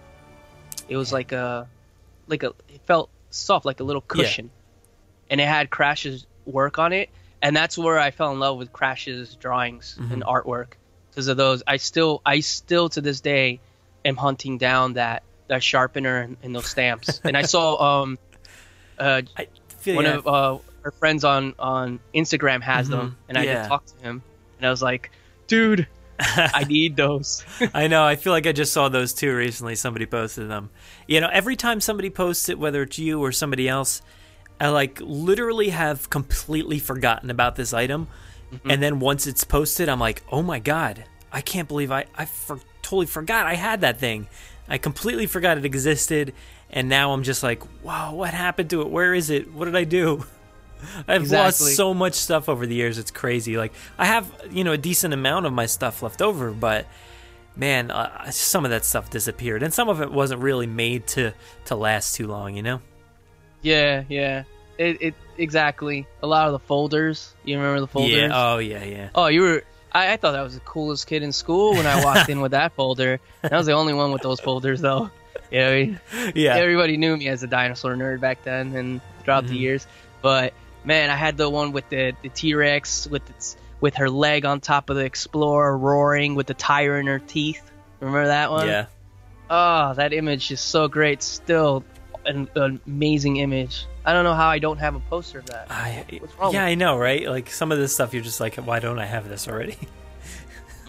It 0.88 0.96
was 0.96 1.12
like 1.12 1.32
a 1.32 1.68
like 2.28 2.44
a 2.44 2.54
it 2.70 2.82
felt 2.86 3.10
soft 3.32 3.66
like 3.66 3.80
a 3.80 3.84
little 3.84 4.04
Yeah. 4.16 4.24
cushion. 4.24 4.52
And 5.30 5.42
it 5.42 5.48
had 5.48 5.70
Crash's 5.70 6.26
work 6.46 6.78
on 6.80 6.94
it, 6.94 7.10
and 7.42 7.56
that's 7.56 7.78
where 7.78 7.98
I 7.98 8.12
fell 8.12 8.32
in 8.32 8.40
love 8.40 8.58
with 8.58 8.72
Crash's 8.72 9.36
drawings 9.36 9.96
and 9.98 10.22
Mhm. 10.22 10.28
artwork 10.28 10.74
because 11.10 11.28
of 11.28 11.38
those. 11.38 11.64
I 11.66 11.78
still 11.78 12.22
I 12.26 12.42
still 12.42 12.90
to 12.90 13.02
this 13.02 13.20
day 13.22 13.60
am 14.06 14.16
hunting 14.16 14.58
down 14.58 14.94
that 14.94 15.24
that 15.48 15.64
sharpener 15.64 16.20
and, 16.22 16.38
and 16.44 16.56
those 16.56 16.68
stamps. 16.68 17.20
and 17.24 17.36
I 17.38 17.42
saw 17.44 18.02
um 18.02 18.18
uh 19.00 19.22
feel 19.80 19.96
one 19.96 20.06
ya. 20.06 20.18
of 20.18 20.28
uh 20.28 20.58
our 20.86 20.92
friends 20.92 21.24
on 21.24 21.54
on 21.60 22.00
Instagram 22.14 22.62
has 22.62 22.88
Mhm. 22.88 22.92
them, 22.92 23.18
and 23.30 23.38
I 23.38 23.44
Yeah. 23.44 23.62
did 23.64 23.68
talk 23.70 23.86
to 23.86 23.96
him, 24.04 24.22
and 24.58 24.68
I 24.68 24.70
was 24.70 24.82
like, 24.82 25.12
dude, 25.48 25.88
I 26.20 26.64
need 26.66 26.96
those. 26.96 27.46
I 27.74 27.88
know. 27.88 28.04
I 28.04 28.16
feel 28.18 28.34
like 28.34 28.46
I 28.48 28.52
just 28.52 28.74
saw 28.74 28.90
those 28.90 29.14
too 29.14 29.36
recently. 29.36 29.76
Somebody 29.76 30.06
posted 30.06 30.50
them. 30.50 30.70
You 31.08 31.22
know, 31.22 31.30
every 31.32 31.56
time 31.56 31.80
somebody 31.82 32.10
posts 32.10 32.50
it, 32.50 32.60
whether 32.60 32.84
it's 32.84 33.00
you 33.00 33.22
or 33.22 33.32
somebody 33.32 33.68
else, 33.70 34.02
I 34.60 34.70
like 34.70 35.00
literally 35.02 35.70
have 35.70 36.10
completely 36.10 36.80
forgotten 36.80 37.30
about 37.30 37.56
this 37.56 37.74
item, 37.74 38.08
Mm-hmm. 38.54 38.70
and 38.70 38.84
then 38.84 39.00
once 39.00 39.26
it's 39.26 39.44
posted, 39.44 39.90
I'm 39.90 40.00
like, 40.00 40.22
oh 40.32 40.44
my 40.44 40.60
god, 40.60 41.06
I 41.32 41.42
can't 41.42 41.68
believe 41.68 41.92
I 41.92 42.06
I 42.16 42.26
for, 42.26 42.60
totally 42.84 43.08
forgot 43.08 43.48
I 43.48 43.56
had 43.56 43.82
that 43.82 44.00
thing. 44.00 44.28
I 44.68 44.78
completely 44.78 45.26
forgot 45.28 45.58
it 45.58 45.66
existed, 45.66 46.34
and 46.70 46.90
now 46.90 47.14
I'm 47.14 47.24
just 47.24 47.44
like, 47.44 47.62
wow, 47.84 48.14
what 48.14 48.34
happened 48.34 48.70
to 48.72 48.82
it? 48.82 48.90
Where 48.90 49.14
is 49.14 49.30
it? 49.30 49.52
What 49.54 49.66
did 49.66 49.76
I 49.76 49.84
do? 49.84 50.26
I've 51.08 51.22
Exactly. 51.22 51.38
lost 51.66 51.76
so 51.78 51.94
much 51.94 52.14
stuff 52.16 52.50
over 52.50 52.66
the 52.66 52.76
years. 52.76 52.98
It's 52.98 53.12
crazy. 53.12 53.56
Like 53.58 53.74
I 53.98 54.06
have, 54.06 54.30
you 54.52 54.64
know, 54.64 54.74
a 54.74 54.78
decent 54.78 55.14
amount 55.14 55.46
of 55.46 55.54
my 55.54 55.66
stuff 55.66 56.02
left 56.04 56.22
over, 56.22 56.52
but 56.52 56.88
man, 57.56 57.90
uh, 57.92 58.30
some 58.32 58.66
of 58.66 58.72
that 58.72 58.84
stuff 58.84 59.10
disappeared, 59.10 59.64
and 59.64 59.74
some 59.74 59.88
of 59.90 60.02
it 60.02 60.12
wasn't 60.12 60.42
really 60.42 60.68
made 60.68 61.08
to 61.08 61.34
to 61.66 61.76
last 61.76 62.16
too 62.16 62.28
long. 62.28 62.56
You 62.58 62.64
know? 62.64 62.82
yeah, 63.62 64.04
yeah. 64.10 64.44
It, 64.78 64.98
it 65.02 65.14
exactly. 65.38 66.08
A 66.22 66.28
lot 66.28 66.48
of 66.48 66.54
the 66.54 66.60
folders. 66.60 67.34
You 67.46 67.58
remember 67.58 67.80
the 67.82 67.88
folders? 67.88 68.12
Yeah. 68.18 68.30
Oh 68.34 68.58
yeah, 68.58 68.84
yeah. 68.84 69.10
Oh, 69.16 69.28
you 69.28 69.42
were. 69.42 69.64
I, 69.94 70.14
I 70.14 70.18
thought 70.18 70.32
that 70.34 70.42
was 70.42 70.56
the 70.56 70.60
coolest 70.62 71.08
kid 71.08 71.24
in 71.24 71.32
school 71.32 71.74
when 71.74 71.86
I 71.86 72.04
walked 72.04 72.30
in 72.30 72.42
with 72.42 72.52
that 72.52 72.74
folder. 72.76 73.20
I 73.44 73.56
was 73.56 73.66
the 73.66 73.74
only 73.74 73.94
one 73.94 74.12
with 74.12 74.22
those 74.22 74.40
folders, 74.40 74.82
though. 74.82 75.10
You 75.52 75.60
know, 75.60 75.70
I 75.72 75.74
mean? 75.76 76.00
Yeah. 76.36 76.56
Everybody 76.56 76.98
knew 76.98 77.16
me 77.16 77.28
as 77.28 77.44
a 77.44 77.48
dinosaur 77.48 77.96
nerd 77.96 78.20
back 78.20 78.44
then, 78.44 78.76
and 78.76 79.02
throughout 79.24 79.46
the 79.46 79.54
Mhm. 79.54 79.60
years. 79.60 79.88
But 80.22 80.54
man, 80.84 81.10
I 81.10 81.16
had 81.16 81.38
the 81.38 81.50
one 81.50 81.72
with 81.74 81.88
the 81.90 82.14
the 82.24 82.30
T 82.30 82.56
Rex 82.56 83.08
with 83.08 83.30
its 83.30 83.56
with 83.82 83.96
her 83.96 84.10
leg 84.10 84.46
on 84.46 84.62
top 84.62 84.90
of 84.90 84.96
the 84.96 85.04
Explorer, 85.06 85.78
roaring 85.78 86.36
with 86.36 86.48
the 86.48 86.54
tire 86.54 86.98
in 87.00 87.08
her 87.08 87.20
teeth. 87.20 87.62
Remember 88.00 88.28
that 88.28 88.50
one? 88.50 88.68
Yeah. 88.68 88.86
Oh, 89.50 89.94
that 89.94 90.14
image 90.14 90.50
is 90.52 90.62
so 90.62 90.88
great. 90.88 91.22
Still, 91.22 91.84
an, 92.26 92.50
an 92.56 92.80
amazing 92.88 93.38
image. 93.38 93.86
I 94.06 94.14
don't 94.14 94.24
know 94.24 94.34
how 94.34 94.48
I 94.50 94.60
don't 94.60 94.78
have 94.78 94.96
a 94.96 95.00
poster 95.00 95.40
of 95.40 95.46
that. 95.48 95.68
I, 95.70 96.06
What's 96.20 96.38
wrong 96.38 96.54
yeah, 96.54 96.66
I 96.66 96.76
know, 96.76 96.98
right? 96.98 97.28
Like 97.28 97.50
some 97.50 97.72
of 97.72 97.78
this 97.78 97.94
stuff, 97.94 98.14
you're 98.14 98.24
just 98.24 98.40
like, 98.40 98.56
why 98.56 98.80
don't 98.80 99.00
I 99.00 99.06
have 99.06 99.30
this 99.30 99.48
already? 99.48 99.78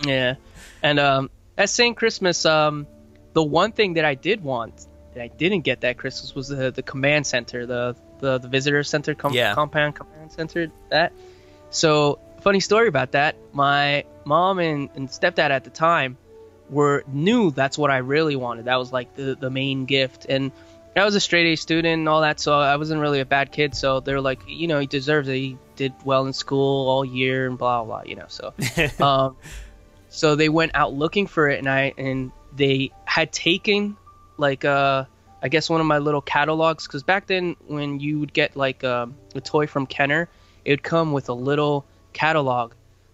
Yeah, 0.05 0.35
and 0.83 0.99
um, 0.99 1.31
that 1.57 1.71
same 1.71 1.95
Christmas, 1.95 2.45
um, 2.45 2.87
the 3.33 3.43
one 3.43 3.73
thing 3.73 3.95
that 3.95 4.05
I 4.05 4.15
did 4.15 4.43
want 4.43 4.87
that 5.15 5.23
I 5.23 5.29
didn't 5.29 5.61
get 5.61 5.81
that 5.83 5.97
Christmas 5.99 6.35
was 6.35 6.49
the 6.49 6.71
the 6.73 6.83
command 6.83 7.27
center, 7.27 7.65
the 7.65 7.97
the, 8.19 8.39
the 8.39 8.49
visitor 8.49 8.83
center, 8.83 9.15
com- 9.15 9.33
Yeah. 9.33 9.55
compound 9.55 9.95
command 9.95 10.33
center. 10.33 10.71
That. 10.91 11.13
So 11.71 12.19
funny 12.41 12.61
story 12.61 12.89
about 12.89 13.13
that. 13.13 13.37
My 13.53 14.05
mom 14.25 14.59
and, 14.59 14.91
and 14.95 15.09
stepdad 15.09 15.51
at 15.51 15.65
the 15.65 15.71
time 15.71 16.17
were 16.71 17.05
knew 17.07 17.51
that's 17.51 17.79
what 17.79 17.91
I 17.91 17.99
really 17.99 18.37
wanted. 18.37 18.65
That 18.67 18.77
was 18.77 18.93
like 18.93 19.15
the 19.15 19.37
the 19.37 19.51
main 19.51 19.85
gift, 19.85 20.27
and 20.29 20.51
I 20.97 21.05
was 21.05 21.15
a 21.15 21.21
straight 21.21 21.53
A 21.53 21.57
student 21.57 22.01
and 22.01 22.09
all 22.09 22.21
that, 22.21 22.39
so 22.39 22.55
I 22.55 22.77
wasn't 22.77 23.01
really 23.01 23.21
a 23.21 23.27
bad 23.27 23.51
kid. 23.51 23.75
So 23.75 24.01
they're 24.01 24.21
like, 24.21 24.41
you 24.47 24.69
know, 24.69 24.79
he 24.79 24.87
deserves 24.87 25.29
it. 25.29 25.35
He 25.35 25.59
did 25.77 25.93
well 26.05 26.27
in 26.27 26.33
school 26.33 26.89
all 26.89 27.05
year 27.05 27.49
and 27.49 27.59
blah 27.59 27.83
blah, 27.83 28.03
you 28.05 28.17
know. 28.17 28.27
So, 28.29 28.55
um, 29.01 29.37
so 30.09 30.37
they 30.37 30.49
went 30.49 30.73
out 30.75 30.95
looking 30.95 31.27
for 31.27 31.49
it, 31.49 31.59
and 31.59 31.69
I 31.69 31.95
and 31.99 32.31
they 32.55 32.93
had 33.05 33.33
taken 33.33 33.97
like 34.37 34.65
uh 34.65 35.05
I 35.43 35.49
guess 35.49 35.69
one 35.69 35.81
of 35.81 35.87
my 35.87 35.99
little 35.99 36.23
catalogs 36.23 36.87
because 36.87 37.03
back 37.03 37.27
then 37.27 37.57
when 37.67 38.01
you 38.01 38.21
would 38.21 38.33
get 38.33 38.57
like 38.57 38.83
um, 38.83 39.17
a 39.35 39.41
toy 39.41 39.67
from 39.67 39.87
Kenner, 39.87 40.29
it 40.65 40.71
would 40.71 40.83
come 40.83 41.13
with 41.13 41.29
a 41.29 41.35
little 41.35 41.85
catalog, 42.15 42.73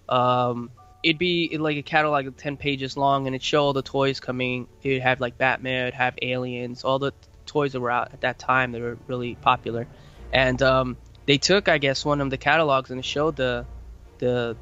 um, 0.08 0.70
it'd 1.02 1.18
be 1.18 1.56
like 1.58 1.76
a 1.76 1.82
catalog 1.82 2.26
of 2.26 2.36
10 2.36 2.56
pages 2.56 2.96
long 2.96 3.26
and 3.26 3.34
it'd 3.34 3.42
show 3.42 3.64
all 3.64 3.72
the 3.72 3.82
toys 3.82 4.20
coming 4.20 4.68
it'd 4.82 5.00
have 5.00 5.18
like 5.20 5.38
batman 5.38 5.86
it'd 5.86 5.94
have 5.94 6.14
aliens 6.20 6.84
all 6.84 6.98
the 6.98 7.12
toys 7.50 7.72
that 7.72 7.80
were 7.80 7.90
out 7.90 8.12
at 8.12 8.20
that 8.20 8.38
time 8.38 8.72
that 8.72 8.80
were 8.80 8.96
really 9.08 9.34
popular. 9.34 9.86
And 10.32 10.62
um, 10.62 10.96
they 11.26 11.38
took 11.38 11.68
i 11.68 11.78
guess 11.78 12.04
one 12.04 12.20
of 12.20 12.30
the 12.30 12.38
catalogs 12.38 12.90
and 12.90 13.04
showed 13.04 13.36
the 13.36 13.66
the 14.18 14.56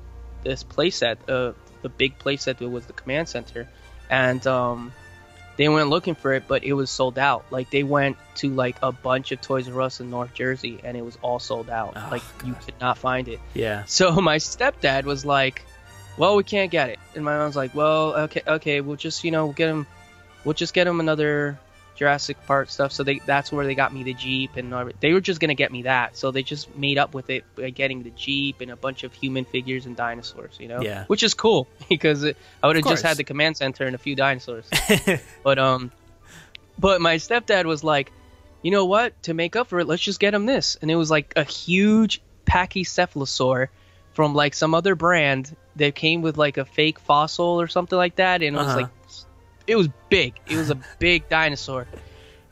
this 0.44 0.64
playset 0.64 1.16
uh, 1.28 1.52
the 1.82 1.88
big 1.88 2.18
playset 2.18 2.58
that 2.58 2.68
was 2.68 2.86
the 2.86 2.92
command 2.92 3.28
center. 3.28 3.68
And 4.10 4.44
um, 4.46 4.92
they 5.56 5.68
went 5.68 5.90
looking 5.90 6.14
for 6.14 6.32
it 6.32 6.44
but 6.48 6.64
it 6.64 6.72
was 6.72 6.90
sold 6.90 7.18
out. 7.18 7.44
Like 7.50 7.70
they 7.70 7.82
went 7.82 8.16
to 8.36 8.48
like 8.50 8.76
a 8.82 8.92
bunch 8.92 9.32
of 9.32 9.40
toys 9.40 9.68
r 9.68 9.82
us 9.82 10.00
in 10.00 10.08
north 10.08 10.32
jersey 10.32 10.80
and 10.82 10.96
it 10.96 11.04
was 11.04 11.18
all 11.20 11.38
sold 11.38 11.68
out. 11.68 11.92
Oh, 11.96 12.08
like 12.10 12.22
you 12.44 12.54
could 12.54 12.80
not 12.80 12.96
find 12.96 13.28
it. 13.28 13.40
Yeah. 13.54 13.84
so 13.84 14.12
my 14.30 14.36
stepdad 14.36 15.04
was 15.04 15.26
like, 15.26 15.62
"Well, 16.16 16.36
we 16.36 16.44
can't 16.44 16.70
get 16.70 16.88
it," 16.90 16.98
and 17.14 17.24
my 17.24 17.36
mom's 17.36 17.56
like, 17.56 17.74
"Well, 17.74 18.14
okay, 18.24 18.42
okay, 18.46 18.80
we'll 18.80 18.96
just 18.96 19.24
you 19.24 19.30
know 19.30 19.46
we'll 19.46 19.60
get 19.62 19.68
him, 19.68 19.86
we'll 20.44 20.54
just 20.54 20.74
get 20.74 20.86
him 20.86 21.00
another 21.00 21.58
Jurassic 21.98 22.36
Park 22.46 22.70
stuff." 22.70 22.92
So 22.92 23.02
they 23.02 23.18
that's 23.26 23.50
where 23.52 23.66
they 23.66 23.74
got 23.74 23.92
me 23.92 24.02
the 24.04 24.14
Jeep, 24.14 24.56
and 24.56 24.72
they 25.00 25.12
were 25.12 25.20
just 25.20 25.40
gonna 25.40 25.54
get 25.54 25.70
me 25.72 25.82
that. 25.82 26.16
So 26.16 26.30
they 26.30 26.42
just 26.42 26.74
made 26.76 26.96
up 26.98 27.12
with 27.14 27.28
it 27.30 27.44
by 27.56 27.70
getting 27.70 28.02
the 28.02 28.10
Jeep 28.10 28.60
and 28.60 28.70
a 28.70 28.76
bunch 28.76 29.04
of 29.04 29.12
human 29.12 29.44
figures 29.44 29.84
and 29.86 29.96
dinosaurs, 29.96 30.56
you 30.58 30.68
know, 30.68 30.82
Yeah. 30.82 31.04
which 31.08 31.22
is 31.22 31.34
cool 31.34 31.66
because 31.88 32.22
it, 32.24 32.36
I 32.62 32.66
would 32.68 32.76
have 32.76 32.86
just 32.86 33.02
had 33.02 33.16
the 33.16 33.24
command 33.24 33.56
center 33.56 33.84
and 33.84 33.94
a 33.94 33.98
few 33.98 34.14
dinosaurs. 34.16 34.66
but 35.42 35.58
um, 35.58 35.90
but 36.78 37.00
my 37.00 37.16
stepdad 37.16 37.64
was 37.64 37.82
like, 37.82 38.12
you 38.62 38.70
know 38.70 38.84
what? 38.86 39.20
To 39.24 39.34
make 39.34 39.56
up 39.56 39.66
for 39.68 39.80
it, 39.80 39.86
let's 39.86 40.02
just 40.02 40.20
get 40.20 40.32
him 40.34 40.46
this. 40.46 40.76
And 40.80 40.90
it 40.90 40.96
was 40.96 41.10
like 41.10 41.32
a 41.36 41.44
huge 41.44 42.20
pachycephalosaur 42.46 43.68
from 44.14 44.34
like 44.34 44.54
some 44.54 44.74
other 44.74 44.94
brand 44.94 45.54
that 45.76 45.94
came 45.94 46.22
with 46.22 46.36
like 46.36 46.56
a 46.56 46.64
fake 46.64 46.98
fossil 46.98 47.60
or 47.60 47.68
something 47.68 47.96
like 47.96 48.16
that. 48.16 48.42
And 48.42 48.54
it 48.56 48.58
was 48.58 48.68
Uh-huh. 48.68 48.76
like, 48.76 48.88
it 49.68 49.76
was 49.76 49.88
big. 50.08 50.34
It 50.48 50.56
was 50.56 50.70
a 50.70 50.78
big 50.98 51.28
dinosaur. 51.28 51.86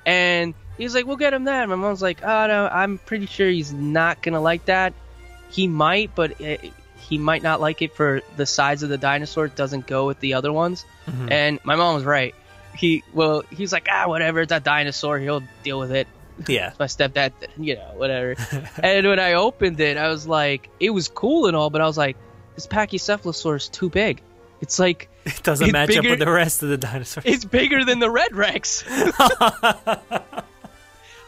And 0.04 0.54
he 0.76 0.84
was 0.84 0.94
like, 0.94 1.06
we'll 1.06 1.16
get 1.16 1.32
him 1.32 1.44
that. 1.44 1.62
And 1.62 1.70
my 1.70 1.76
mom's 1.76 2.02
like, 2.02 2.22
oh, 2.22 2.46
no, 2.46 2.68
I'm 2.70 2.98
pretty 2.98 3.26
sure 3.26 3.48
he's 3.48 3.72
not 3.72 4.22
going 4.22 4.34
to 4.34 4.40
like 4.40 4.66
that. 4.66 4.92
He 5.50 5.66
might, 5.66 6.14
but 6.14 6.40
it, 6.40 6.72
he 6.98 7.18
might 7.18 7.42
not 7.42 7.60
like 7.60 7.82
it 7.82 7.94
for 7.94 8.20
the 8.36 8.46
size 8.46 8.82
of 8.82 8.88
the 8.88 8.98
dinosaur. 8.98 9.46
It 9.46 9.56
doesn't 9.56 9.86
go 9.86 10.06
with 10.06 10.20
the 10.20 10.34
other 10.34 10.52
ones. 10.52 10.84
Mhm. 11.06 11.30
And 11.30 11.60
my 11.64 11.74
mom 11.76 11.94
was 11.96 12.04
right. 12.04 12.34
He, 12.76 13.02
well, 13.14 13.42
he's 13.50 13.72
like, 13.72 13.88
ah, 13.90 14.04
whatever. 14.06 14.42
It's 14.42 14.52
a 14.52 14.60
dinosaur. 14.60 15.18
He'll 15.18 15.42
deal 15.62 15.78
with 15.80 15.92
it 15.92 16.06
Yeah. 16.46 16.72
my 16.78 16.86
stepdad, 16.86 17.32
you 17.56 17.76
know, 17.76 17.92
whatever. 17.96 18.34
and 18.82 19.06
when 19.06 19.18
I 19.18 19.32
opened 19.32 19.80
it, 19.80 19.96
I 19.96 20.08
was 20.08 20.26
like, 20.28 20.68
it 20.78 20.90
was 20.90 21.08
cool 21.08 21.46
and 21.46 21.56
all, 21.56 21.70
but 21.70 21.80
I 21.80 21.86
was 21.86 21.96
like, 21.96 22.16
this 22.54 22.66
Pachycephalosaur 22.66 23.56
is 23.56 23.68
too 23.68 23.88
big. 23.90 24.22
It's 24.60 24.78
like 24.78 25.08
It 25.26 25.42
doesn't 25.42 25.72
match 25.72 25.96
up 25.96 26.04
with 26.04 26.18
the 26.18 26.30
rest 26.30 26.62
of 26.62 26.68
the 26.68 26.76
dinosaurs. 26.78 27.24
It's 27.26 27.44
bigger 27.44 27.84
than 27.84 27.98
the 27.98 28.10
Red 28.10 28.34
Rex. 28.34 28.82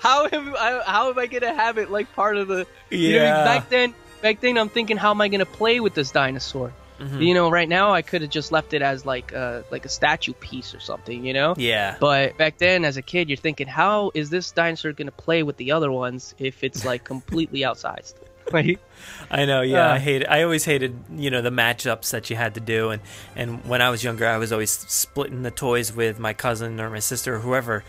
how 0.01 0.27
am 0.27 0.55
I, 0.57 0.83
how 0.87 1.11
am 1.11 1.19
I 1.19 1.27
gonna 1.27 1.53
have 1.55 1.79
it 1.79 1.91
like 1.91 2.13
part 2.15 2.37
of 2.37 2.49
the? 2.49 2.67
You 2.91 3.13
know, 3.19 3.25
Yeah. 3.25 3.45
back 3.45 3.69
then, 3.69 3.95
back 4.23 4.41
then, 4.41 4.57
I'm 4.59 4.69
thinking, 4.69 4.97
how 4.97 5.11
am 5.11 5.21
I 5.21 5.29
gonna 5.29 5.47
play 5.47 5.81
with 5.81 5.95
this 5.95 6.11
dinosaur? 6.11 6.73
Mhm. 7.01 7.25
You 7.25 7.35
know, 7.35 7.49
right 7.51 7.69
now 7.69 7.93
I 7.93 8.03
could 8.03 8.23
have 8.23 8.31
just 8.31 8.51
left 8.51 8.75
it 8.75 8.83
as 8.83 9.07
like 9.07 9.31
a 9.33 9.65
like 9.71 9.85
a 9.85 9.89
statue 9.89 10.33
piece 10.35 10.75
or 10.75 10.81
something. 10.81 11.25
You 11.25 11.33
know. 11.33 11.55
Yeah. 11.57 11.97
But 12.01 12.37
back 12.39 12.59
then, 12.59 12.85
as 12.85 12.97
a 12.97 13.03
kid, 13.03 13.29
you're 13.29 13.37
thinking, 13.37 13.67
how 13.69 14.11
is 14.15 14.31
this 14.31 14.51
dinosaur 14.51 14.93
going 14.93 15.07
to 15.07 15.13
play 15.13 15.43
with 15.45 15.57
the 15.59 15.73
other 15.73 15.93
ones 15.93 16.35
if 16.39 16.65
it's 16.65 16.85
like 16.85 17.05
completely 17.05 17.61
outsized? 17.61 18.15
I 19.31 19.45
know, 19.45 19.61
yeah. 19.61 19.91
Uh, 19.91 19.95
I 19.95 19.99
hate. 19.99 20.27
I 20.29 20.43
always 20.43 20.65
hated, 20.65 20.99
you 21.15 21.31
know, 21.31 21.43
the 21.43 21.51
matchups 21.51 22.11
that 22.13 22.31
you 22.31 22.37
had 22.37 22.55
to 22.55 22.61
do, 22.61 22.91
and 22.91 23.03
and 23.37 23.65
when 23.67 23.83
I 23.83 23.91
was 23.91 24.03
younger, 24.03 24.27
I 24.27 24.39
was 24.39 24.53
always 24.53 24.71
splitting 24.71 25.43
the 25.43 25.51
toys 25.51 25.95
with 25.95 26.19
my 26.19 26.33
cousin 26.33 26.81
or 26.81 26.89
my 26.89 26.99
sister 26.99 27.37
or 27.37 27.39
whoever, 27.41 27.85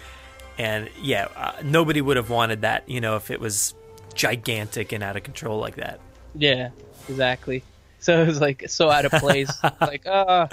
and 0.57 0.89
yeah, 1.01 1.27
uh, 1.35 1.53
nobody 1.63 2.01
would 2.01 2.17
have 2.17 2.29
wanted 2.29 2.61
that, 2.61 2.87
you 2.89 2.99
know, 2.99 3.15
if 3.15 3.31
it 3.31 3.39
was 3.39 3.73
gigantic 4.13 4.91
and 4.91 5.01
out 5.01 5.15
of 5.15 5.23
control 5.23 5.59
like 5.59 5.75
that. 5.75 5.99
Yeah, 6.35 6.69
exactly. 7.07 7.63
So 7.99 8.21
it 8.21 8.27
was 8.27 8.41
like 8.41 8.65
so 8.67 8.89
out 8.89 9.05
of 9.05 9.11
place. 9.13 9.51
like, 9.81 10.03
ah, 10.07 10.49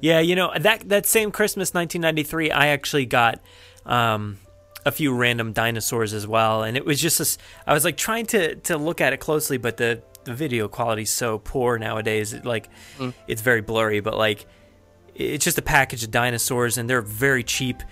Yeah, 0.00 0.20
you 0.20 0.34
know 0.34 0.52
that 0.58 0.88
that 0.88 1.06
same 1.06 1.30
Christmas, 1.30 1.74
1993, 1.74 2.50
I 2.50 2.68
actually 2.68 3.06
got 3.06 3.40
um, 3.84 4.38
a 4.84 4.92
few 4.92 5.14
random 5.14 5.52
dinosaurs 5.52 6.12
as 6.12 6.26
well, 6.26 6.62
and 6.62 6.76
it 6.76 6.84
was 6.84 7.00
just 7.00 7.18
this. 7.18 7.38
I 7.66 7.72
was 7.74 7.84
like 7.84 7.96
trying 7.96 8.26
to 8.26 8.54
to 8.56 8.76
look 8.76 9.00
at 9.00 9.12
it 9.12 9.18
closely, 9.20 9.56
but 9.56 9.76
the 9.76 10.02
the 10.24 10.34
video 10.34 10.68
quality's 10.68 11.10
so 11.10 11.38
poor 11.38 11.78
nowadays. 11.78 12.32
It, 12.32 12.44
like 12.44 12.68
Mm. 12.98 13.14
it's 13.26 13.42
very 13.42 13.60
blurry, 13.60 14.00
but 14.00 14.16
like 14.16 14.46
it's 15.14 15.44
just 15.44 15.58
a 15.58 15.62
package 15.62 16.02
of 16.04 16.10
dinosaurs, 16.10 16.76
and 16.78 16.88
they're 16.90 17.02
very 17.02 17.44
cheap. 17.44 17.82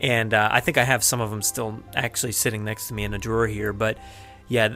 And 0.00 0.34
uh, 0.34 0.48
I 0.50 0.60
think 0.60 0.78
I 0.78 0.84
have 0.84 1.04
some 1.04 1.20
of 1.20 1.30
them 1.30 1.42
still 1.42 1.80
actually 1.94 2.32
sitting 2.32 2.64
next 2.64 2.88
to 2.88 2.94
me 2.94 3.04
in 3.04 3.14
a 3.14 3.18
drawer 3.18 3.46
here, 3.46 3.72
but. 3.72 3.98
Yeah, 4.48 4.74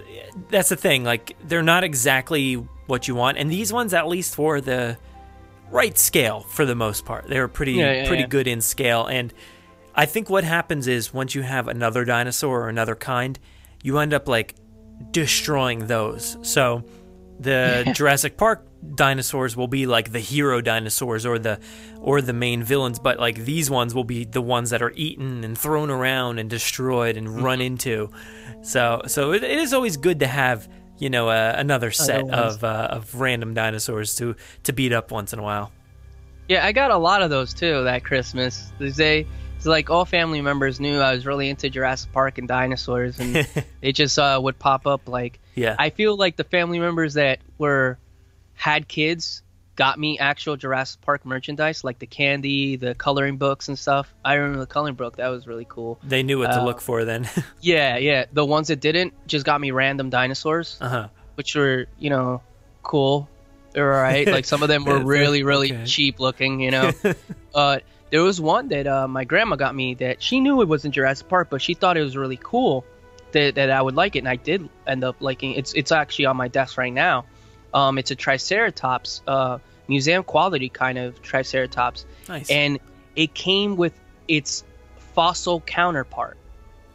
that's 0.48 0.70
the 0.70 0.76
thing. 0.76 1.04
Like, 1.04 1.36
they're 1.44 1.62
not 1.62 1.84
exactly 1.84 2.54
what 2.86 3.08
you 3.08 3.14
want, 3.14 3.36
and 3.36 3.50
these 3.50 3.74
ones, 3.74 3.92
at 3.92 4.06
least 4.08 4.34
for 4.34 4.58
the 4.62 4.96
right 5.70 5.98
scale 5.98 6.40
for 6.48 6.64
the 6.64 6.74
most 6.74 7.04
part. 7.04 7.26
They 7.28 7.38
were 7.40 7.48
pretty 7.48 7.72
Yeah, 7.72 7.92
yeah, 7.92 8.06
pretty 8.06 8.22
yeah. 8.22 8.28
good 8.28 8.46
in 8.46 8.62
scale 8.62 9.04
and 9.04 9.34
I 9.96 10.06
think 10.06 10.28
what 10.28 10.44
happens 10.44 10.86
is 10.86 11.12
once 11.14 11.34
you 11.34 11.42
have 11.42 11.68
another 11.68 12.04
dinosaur 12.04 12.62
or 12.64 12.68
another 12.68 12.94
kind, 12.94 13.38
you 13.82 13.98
end 13.98 14.12
up 14.12 14.28
like 14.28 14.54
destroying 15.10 15.86
those. 15.86 16.36
So 16.42 16.84
the 17.40 17.90
Jurassic 17.94 18.36
Park 18.36 18.66
dinosaurs 18.94 19.56
will 19.56 19.68
be 19.68 19.86
like 19.86 20.12
the 20.12 20.20
hero 20.20 20.60
dinosaurs 20.60 21.26
or 21.26 21.38
the 21.38 21.58
or 22.00 22.20
the 22.20 22.32
main 22.32 22.62
villains, 22.62 22.98
but 22.98 23.18
like 23.18 23.44
these 23.44 23.70
ones 23.70 23.94
will 23.94 24.04
be 24.04 24.24
the 24.24 24.42
ones 24.42 24.70
that 24.70 24.82
are 24.82 24.92
eaten 24.94 25.44
and 25.44 25.56
thrown 25.58 25.90
around 25.90 26.38
and 26.38 26.48
destroyed 26.50 27.16
and 27.16 27.42
run 27.42 27.58
Mm-hmm. 27.58 27.66
into. 27.66 28.10
So 28.62 29.02
so 29.06 29.32
it, 29.32 29.42
it 29.42 29.58
is 29.58 29.72
always 29.72 29.96
good 29.96 30.20
to 30.20 30.26
have 30.26 30.68
you 30.98 31.10
know 31.10 31.28
uh, 31.28 31.54
another 31.56 31.90
set 31.90 32.28
of 32.30 32.62
uh, 32.62 32.88
of 32.90 33.14
random 33.14 33.54
dinosaurs 33.54 34.14
to 34.16 34.36
to 34.64 34.72
beat 34.72 34.92
up 34.92 35.10
once 35.10 35.32
in 35.32 35.38
a 35.38 35.42
while. 35.42 35.72
yeah, 36.48 36.64
I 36.66 36.72
got 36.72 36.90
a 36.90 36.96
lot 36.98 37.22
of 37.22 37.30
those 37.30 37.52
too 37.54 37.82
that 37.84 38.04
Christmas. 38.04 38.72
They, 38.78 39.26
like 39.66 39.90
all 39.90 40.04
family 40.04 40.40
members 40.40 40.80
knew 40.80 40.98
I 40.98 41.12
was 41.14 41.26
really 41.26 41.48
into 41.48 41.68
Jurassic 41.68 42.12
Park 42.12 42.38
and 42.38 42.48
dinosaurs, 42.48 43.18
and 43.18 43.34
they 43.80 43.92
just 43.92 44.18
uh, 44.18 44.38
would 44.42 44.58
pop 44.58 44.86
up. 44.86 45.08
Like, 45.08 45.38
Yeah. 45.54 45.76
I 45.78 45.90
feel 45.90 46.16
like 46.16 46.36
the 46.36 46.44
family 46.44 46.78
members 46.78 47.14
that 47.14 47.40
were 47.58 47.98
had 48.54 48.88
kids 48.88 49.42
got 49.76 49.98
me 49.98 50.18
actual 50.18 50.56
Jurassic 50.56 51.02
Park 51.02 51.26
merchandise, 51.26 51.84
like 51.84 51.98
the 51.98 52.06
candy, 52.06 52.76
the 52.76 52.94
coloring 52.94 53.36
books 53.36 53.68
and 53.68 53.78
stuff. 53.78 54.12
I 54.24 54.34
remember 54.34 54.60
the 54.60 54.66
coloring 54.66 54.94
book; 54.94 55.16
that 55.16 55.28
was 55.28 55.46
really 55.46 55.66
cool. 55.68 55.98
They 56.02 56.22
knew 56.22 56.38
what 56.38 56.52
to 56.52 56.62
Uh, 56.62 56.64
look 56.64 56.80
for 56.80 57.04
then. 57.04 57.28
Yeah, 57.60 57.98
yeah. 57.98 58.24
The 58.32 58.44
ones 58.44 58.68
that 58.68 58.80
didn't 58.80 59.12
just 59.26 59.44
got 59.44 59.60
me 59.60 59.70
random 59.72 60.08
dinosaurs, 60.10 60.78
uh-huh. 60.80 61.08
which 61.34 61.54
were, 61.54 61.86
you 61.98 62.10
know, 62.10 62.40
cool. 62.82 63.28
Alright. 63.76 64.26
like 64.36 64.46
some 64.46 64.62
of 64.62 64.68
them 64.68 64.84
were 64.86 64.98
really, 64.98 65.42
really 65.42 65.72
okay. 65.72 65.84
cheap 65.84 66.18
looking, 66.20 66.60
you 66.60 66.70
know. 66.70 66.92
uh, 67.54 67.80
there 68.10 68.22
was 68.22 68.40
one 68.40 68.68
that 68.68 68.86
uh, 68.86 69.08
my 69.08 69.24
grandma 69.24 69.56
got 69.56 69.74
me 69.74 69.94
that 69.94 70.22
she 70.22 70.40
knew 70.40 70.60
it 70.62 70.68
wasn't 70.68 70.94
Jurassic 70.94 71.28
Park, 71.28 71.48
but 71.50 71.60
she 71.62 71.74
thought 71.74 71.96
it 71.96 72.02
was 72.02 72.16
really 72.16 72.38
cool 72.42 72.84
that, 73.32 73.56
that 73.56 73.70
I 73.70 73.82
would 73.82 73.94
like 73.96 74.16
it, 74.16 74.20
and 74.20 74.28
I 74.28 74.36
did 74.36 74.68
end 74.86 75.04
up 75.04 75.16
liking 75.20 75.52
it. 75.52 75.58
It's 75.58 75.72
it's 75.74 75.92
actually 75.92 76.26
on 76.26 76.36
my 76.36 76.48
desk 76.48 76.78
right 76.78 76.92
now. 76.92 77.24
Um, 77.74 77.98
it's 77.98 78.10
a 78.10 78.14
Triceratops, 78.14 79.22
uh, 79.26 79.58
museum 79.88 80.22
quality 80.22 80.68
kind 80.68 80.98
of 80.98 81.20
Triceratops, 81.20 82.06
Nice. 82.28 82.48
and 82.50 82.78
it 83.16 83.34
came 83.34 83.76
with 83.76 83.92
its 84.28 84.64
fossil 85.14 85.60
counterpart. 85.60 86.36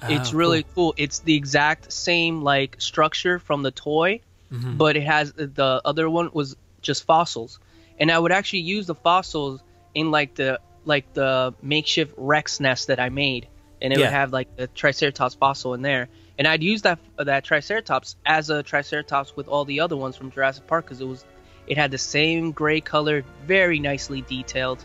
It's 0.09 0.33
Oh, 0.33 0.37
really 0.37 0.65
cool. 0.73 0.93
It's 0.97 1.19
the 1.19 1.35
exact 1.35 1.91
same 1.91 2.41
like 2.41 2.75
structure 2.79 3.37
from 3.37 3.61
the 3.61 3.71
toy, 3.71 4.21
Mhm. 4.51 4.77
but 4.77 4.95
it 4.97 5.03
has 5.03 5.31
the 5.33 5.81
other 5.85 6.09
one 6.09 6.29
was 6.33 6.55
just 6.81 7.03
fossils. 7.05 7.59
And 7.99 8.09
I 8.11 8.17
would 8.17 8.31
actually 8.31 8.61
use 8.61 8.87
the 8.87 8.95
fossils 8.95 9.61
in 9.93 10.09
like 10.09 10.33
the 10.35 10.59
like 10.85 11.13
the 11.13 11.53
makeshift 11.61 12.13
Rex 12.17 12.59
nest 12.59 12.87
that 12.87 12.99
I 12.99 13.09
made, 13.09 13.47
and 13.81 13.93
it 13.93 13.99
Yeah. 13.99 14.05
would 14.07 14.13
have 14.13 14.33
like 14.33 14.55
the 14.55 14.67
Triceratops 14.67 15.35
fossil 15.35 15.73
in 15.73 15.81
there. 15.81 16.09
And 16.37 16.47
I'd 16.47 16.63
use 16.63 16.81
that 16.83 16.99
that 17.17 17.43
Triceratops 17.43 18.15
as 18.25 18.49
a 18.49 18.63
Triceratops 18.63 19.35
with 19.35 19.47
all 19.47 19.65
the 19.65 19.81
other 19.81 19.95
ones 19.95 20.15
from 20.15 20.31
Jurassic 20.31 20.65
Park 20.67 20.85
because 20.85 21.01
it 21.01 21.07
was 21.07 21.23
it 21.67 21.77
had 21.77 21.91
the 21.91 21.97
same 21.97 22.51
gray 22.51 22.81
color, 22.81 23.23
very 23.45 23.79
nicely 23.79 24.21
detailed, 24.21 24.83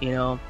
you 0.00 0.10
know. 0.10 0.40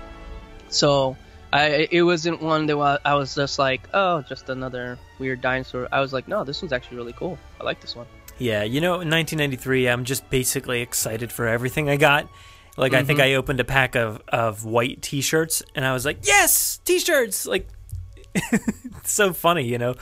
So 0.69 1.17
I 1.53 1.89
it 1.91 2.03
wasn't 2.03 2.43
one 2.43 2.67
that 2.67 3.01
I 3.05 3.15
was 3.15 3.35
just 3.35 3.59
like, 3.59 3.89
oh, 3.93 4.23
just 4.23 4.49
another 4.49 4.99
weird 5.19 5.41
dinosaur. 5.41 5.89
I 5.91 6.01
was 6.01 6.13
like, 6.13 6.29
no, 6.29 6.45
this 6.45 6.63
one's 6.63 6.73
actually 6.73 6.99
really 6.99 7.15
cool. 7.15 7.39
I 7.61 7.65
like 7.65 7.81
this 7.81 7.97
one. 7.97 8.07
Yeah, 8.39 8.65
you 8.65 8.81
know, 8.83 9.01
in 9.01 9.09
1993, 9.09 9.89
I'm 9.89 10.05
just 10.05 10.29
basically 10.29 10.83
excited 10.83 11.33
for 11.33 11.47
everything 11.49 11.89
I 11.89 11.97
got. 11.97 12.29
Like, 12.77 12.93
I 12.95 13.03
think 13.05 13.19
Mhm. 13.21 13.25
I 13.25 13.35
opened 13.35 13.61
a 13.61 13.65
pack 13.65 13.95
of, 13.95 14.21
of 14.29 14.65
white 14.65 15.01
T-shirts, 15.03 15.63
and 15.75 15.85
I 15.85 15.93
was 15.93 16.05
like, 16.05 16.19
"Yes, 16.27 16.79
T-shirts!" 16.85 17.47
Like, 17.47 17.69
it's 18.35 19.13
so 19.13 19.33
funny, 19.33 19.65
you 19.65 19.79
know. 19.79 19.95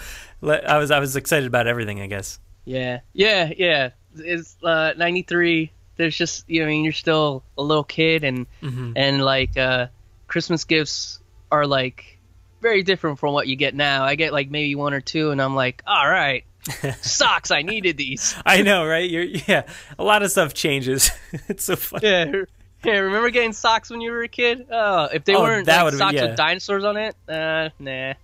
I 0.43 0.79
was 0.79 0.91
I 0.91 0.99
was 0.99 1.17
excited 1.17 1.47
about 1.47 1.67
everything. 1.67 2.01
I 2.01 2.07
guess. 2.07 2.39
Yeah, 2.65 3.01
yeah, 3.13 3.53
yeah. 3.57 3.91
It's 4.17 4.57
uh, 4.63 4.93
'93. 4.97 5.71
there's 5.97 6.17
just 6.17 6.45
you 6.51 6.61
know 6.61 6.67
I 6.67 6.71
mean 6.71 6.83
you're 6.85 6.93
still 6.93 7.45
a 7.57 7.63
little 7.63 7.85
kid 7.85 8.25
and 8.25 8.47
Mhm. 8.63 8.95
and 8.97 9.23
like 9.25 9.57
uh, 9.57 9.87
Christmas 10.27 10.65
gifts 10.65 11.21
are 11.53 11.67
like 11.69 12.19
very 12.61 12.83
different 12.83 13.19
from 13.21 13.33
what 13.33 13.47
you 13.47 13.55
get 13.57 13.75
now. 13.75 14.03
I 14.05 14.17
get 14.17 14.33
like 14.33 14.51
maybe 14.51 14.75
one 14.75 14.93
or 14.95 15.01
two, 15.01 15.31
and 15.31 15.41
I'm 15.41 15.55
like, 15.55 15.83
all 15.87 16.09
right, 16.09 16.45
socks. 17.01 17.51
I 17.53 17.63
needed 17.63 17.97
these. 17.97 18.35
I 18.45 18.63
know, 18.63 18.85
right? 18.85 19.09
You're 19.09 19.23
yeah. 19.23 19.63
A 19.99 20.03
lot 20.05 20.23
of 20.25 20.31
stuff 20.33 20.53
changes. 20.55 21.11
it's 21.49 21.65
so 21.65 21.77
funny. 21.77 22.09
Yeah. 22.09 22.33
Yeah, 22.93 22.99
remember 22.99 23.31
getting 23.31 23.53
socks 23.53 23.91
when 23.91 24.01
you 24.01 24.11
were 24.13 24.23
a 24.23 24.29
kid? 24.29 24.67
Oh, 24.71 25.05
if 25.13 25.25
they 25.25 25.35
Oh, 25.35 25.43
weren't 25.43 25.67
like, 25.67 25.85
would've 25.85 25.99
been- 25.99 26.07
socks 26.07 26.15
yeah. 26.15 26.27
with 26.27 26.37
dinosaurs 26.37 26.85
on 26.85 26.97
it, 26.97 27.17
uh, 27.29 27.71
nah. 27.79 28.15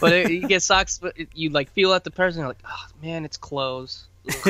but 0.00 0.12
it, 0.12 0.30
you 0.30 0.46
get 0.48 0.62
socks, 0.62 0.98
but 1.00 1.18
it- 1.18 1.28
you 1.34 1.50
like 1.50 1.70
feel 1.72 1.92
at 1.94 2.04
the 2.04 2.10
person, 2.10 2.40
you're 2.40 2.48
like, 2.48 2.62
oh 2.66 2.86
man, 3.02 3.24
it's 3.24 3.36
clothes. 3.36 4.04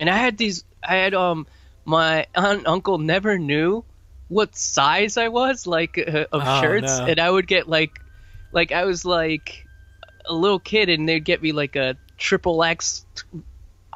And 0.00 0.08
I 0.08 0.16
had 0.16 0.38
these, 0.38 0.64
I 0.82 0.96
had 0.96 1.12
um, 1.12 1.46
my 1.84 2.26
aunt 2.34 2.66
uncle 2.66 2.96
never 2.96 3.38
knew 3.38 3.84
what 4.28 4.56
size 4.56 5.18
I 5.18 5.28
was, 5.28 5.66
like 5.66 5.98
uh, 5.98 6.24
of 6.32 6.42
Oh, 6.42 6.60
shirts, 6.62 6.98
no. 6.98 7.04
and 7.04 7.20
I 7.20 7.30
would 7.30 7.46
get 7.46 7.68
like, 7.68 8.00
like 8.50 8.72
I 8.72 8.84
was 8.86 9.04
like 9.04 9.66
a 10.24 10.32
little 10.32 10.58
kid, 10.58 10.88
and 10.88 11.06
they'd 11.06 11.22
get 11.22 11.42
me 11.42 11.52
like 11.52 11.76
a 11.76 11.96
triple 12.16 12.64
X 12.64 13.04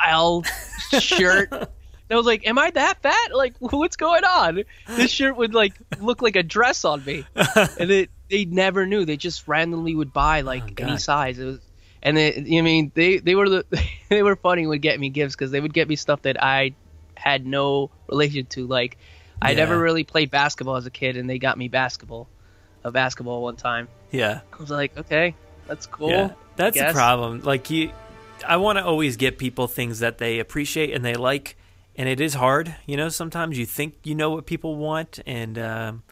L 0.07 0.43
shirt. 1.01 1.71
I 2.11 2.17
was 2.17 2.27
like, 2.27 2.47
"Am 2.47 2.59
I 2.59 2.71
that 2.71 3.03
fat? 3.03 3.35
Like, 3.35 3.55
what's 3.59 3.97
going 3.97 4.25
on?" 4.25 4.65
This 4.89 5.11
shirt 5.13 5.37
would 5.37 5.55
like 5.55 5.75
look 6.01 6.23
like 6.23 6.37
a 6.37 6.43
dress 6.43 6.85
on 6.85 7.05
me, 7.05 7.27
and 7.35 7.91
it, 7.91 8.11
they 8.31 8.45
never 8.45 8.87
knew. 8.87 9.05
They 9.05 9.17
just 9.17 9.49
randomly 9.49 9.95
would 9.95 10.13
buy 10.13 10.43
oh, 10.43 10.45
like 10.45 10.81
any 10.81 10.99
size. 10.99 11.39
It 11.39 11.45
was, 11.45 11.61
and 12.03 12.17
they, 12.17 12.37
I 12.37 12.61
mean, 12.63 12.93
they 12.95 13.19
they 13.19 13.35
were 13.35 13.49
the 13.49 13.65
they 14.09 14.23
were 14.23 14.37
funny 14.37 14.67
would 14.67 14.83
get 14.83 15.01
me 15.01 15.09
gifts 15.09 15.35
because 15.35 15.51
they 15.51 15.61
would 15.61 15.75
get 15.75 15.89
me 15.89 15.97
stuff 15.97 16.23
that 16.23 16.43
I 16.43 16.75
had 17.17 17.47
no 17.47 17.91
relation 18.09 18.47
to. 18.47 18.67
Like, 18.67 18.99
I 19.41 19.55
never 19.55 19.79
really 19.79 20.05
played 20.05 20.31
basketball 20.31 20.77
as 20.77 20.87
a 20.87 20.91
kid, 20.91 21.17
and 21.17 21.29
they 21.29 21.39
got 21.39 21.57
me 21.59 21.69
basketball, 21.69 22.29
a 22.83 22.91
basketball 22.91 23.43
one 23.43 23.57
time. 23.57 23.89
Yeah. 24.11 24.41
I 24.53 24.57
was 24.57 24.71
like, 24.71 24.97
okay, 24.97 25.35
that's 25.67 25.87
cool. 25.87 26.11
Yeah, 26.11 26.31
that's 26.57 26.79
the 26.79 26.91
problem. 26.93 27.41
Like 27.41 27.69
you, 27.71 27.91
I 28.47 28.59
want 28.59 28.79
to 28.79 28.85
always 28.85 29.17
get 29.17 29.39
people 29.39 29.67
things 29.67 29.99
that 29.99 30.19
they 30.19 30.39
appreciate 30.39 30.95
and 30.95 31.05
they 31.05 31.15
like, 31.15 31.57
and 31.97 32.09
it 32.09 32.21
is 32.21 32.35
hard. 32.35 32.75
You 32.87 32.97
know, 32.97 33.09
sometimes 33.09 33.59
you 33.59 33.67
think 33.67 33.95
you 34.05 34.15
know 34.15 34.31
what 34.31 34.47
people 34.47 34.77
want, 34.77 35.21
and 35.27 35.59
um, 35.59 36.03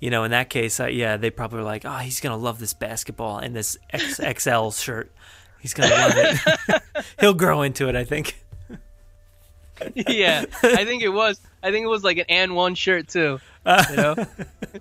you 0.00 0.10
know, 0.10 0.24
in 0.24 0.30
that 0.32 0.50
case, 0.50 0.80
uh, 0.80 0.86
yeah, 0.86 1.16
they 1.16 1.30
probably 1.30 1.60
are 1.60 1.64
like, 1.64 1.84
oh, 1.84 1.96
he's 1.98 2.20
gonna 2.20 2.36
love 2.36 2.58
this 2.58 2.74
basketball 2.74 3.38
and 3.38 3.54
this 3.54 3.76
XXL 3.94 4.78
shirt. 4.82 5.12
He's 5.60 5.74
gonna 5.74 5.90
love 5.94 6.12
it. 6.16 6.82
He'll 7.20 7.34
grow 7.34 7.62
into 7.62 7.88
it, 7.88 7.96
I 7.96 8.04
think. 8.04 8.42
yeah, 9.94 10.44
I 10.62 10.84
think 10.84 11.02
it 11.02 11.08
was. 11.08 11.40
I 11.62 11.70
think 11.70 11.84
it 11.84 11.88
was 11.88 12.02
like 12.04 12.18
an 12.18 12.24
and 12.28 12.54
one 12.54 12.74
shirt 12.74 13.08
too. 13.08 13.38
You 13.64 13.96
know, 13.96 14.26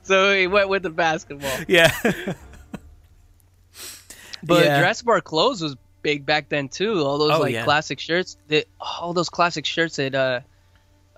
so 0.04 0.34
he 0.34 0.48
went 0.48 0.70
with 0.70 0.82
the 0.84 0.89
basketball. 0.89 1.56
Yeah. 1.67 1.91
But 4.44 4.65
Yeah. 4.65 4.80
Jurassic 4.80 5.06
Park 5.06 5.24
clothes 5.24 5.62
was 5.62 5.76
big 6.02 6.26
back 6.26 6.50
then 6.50 6.70
too. 6.70 7.04
All 7.04 7.18
those 7.18 7.32
Oh, 7.32 7.40
like 7.40 7.54
yeah. 7.54 7.64
classic 7.64 8.00
shirts. 8.00 8.38
That 8.48 8.66
all 8.80 9.14
those 9.14 9.30
classic 9.30 9.66
shirts 9.66 9.96
that 9.98 10.16
uh, 10.16 10.42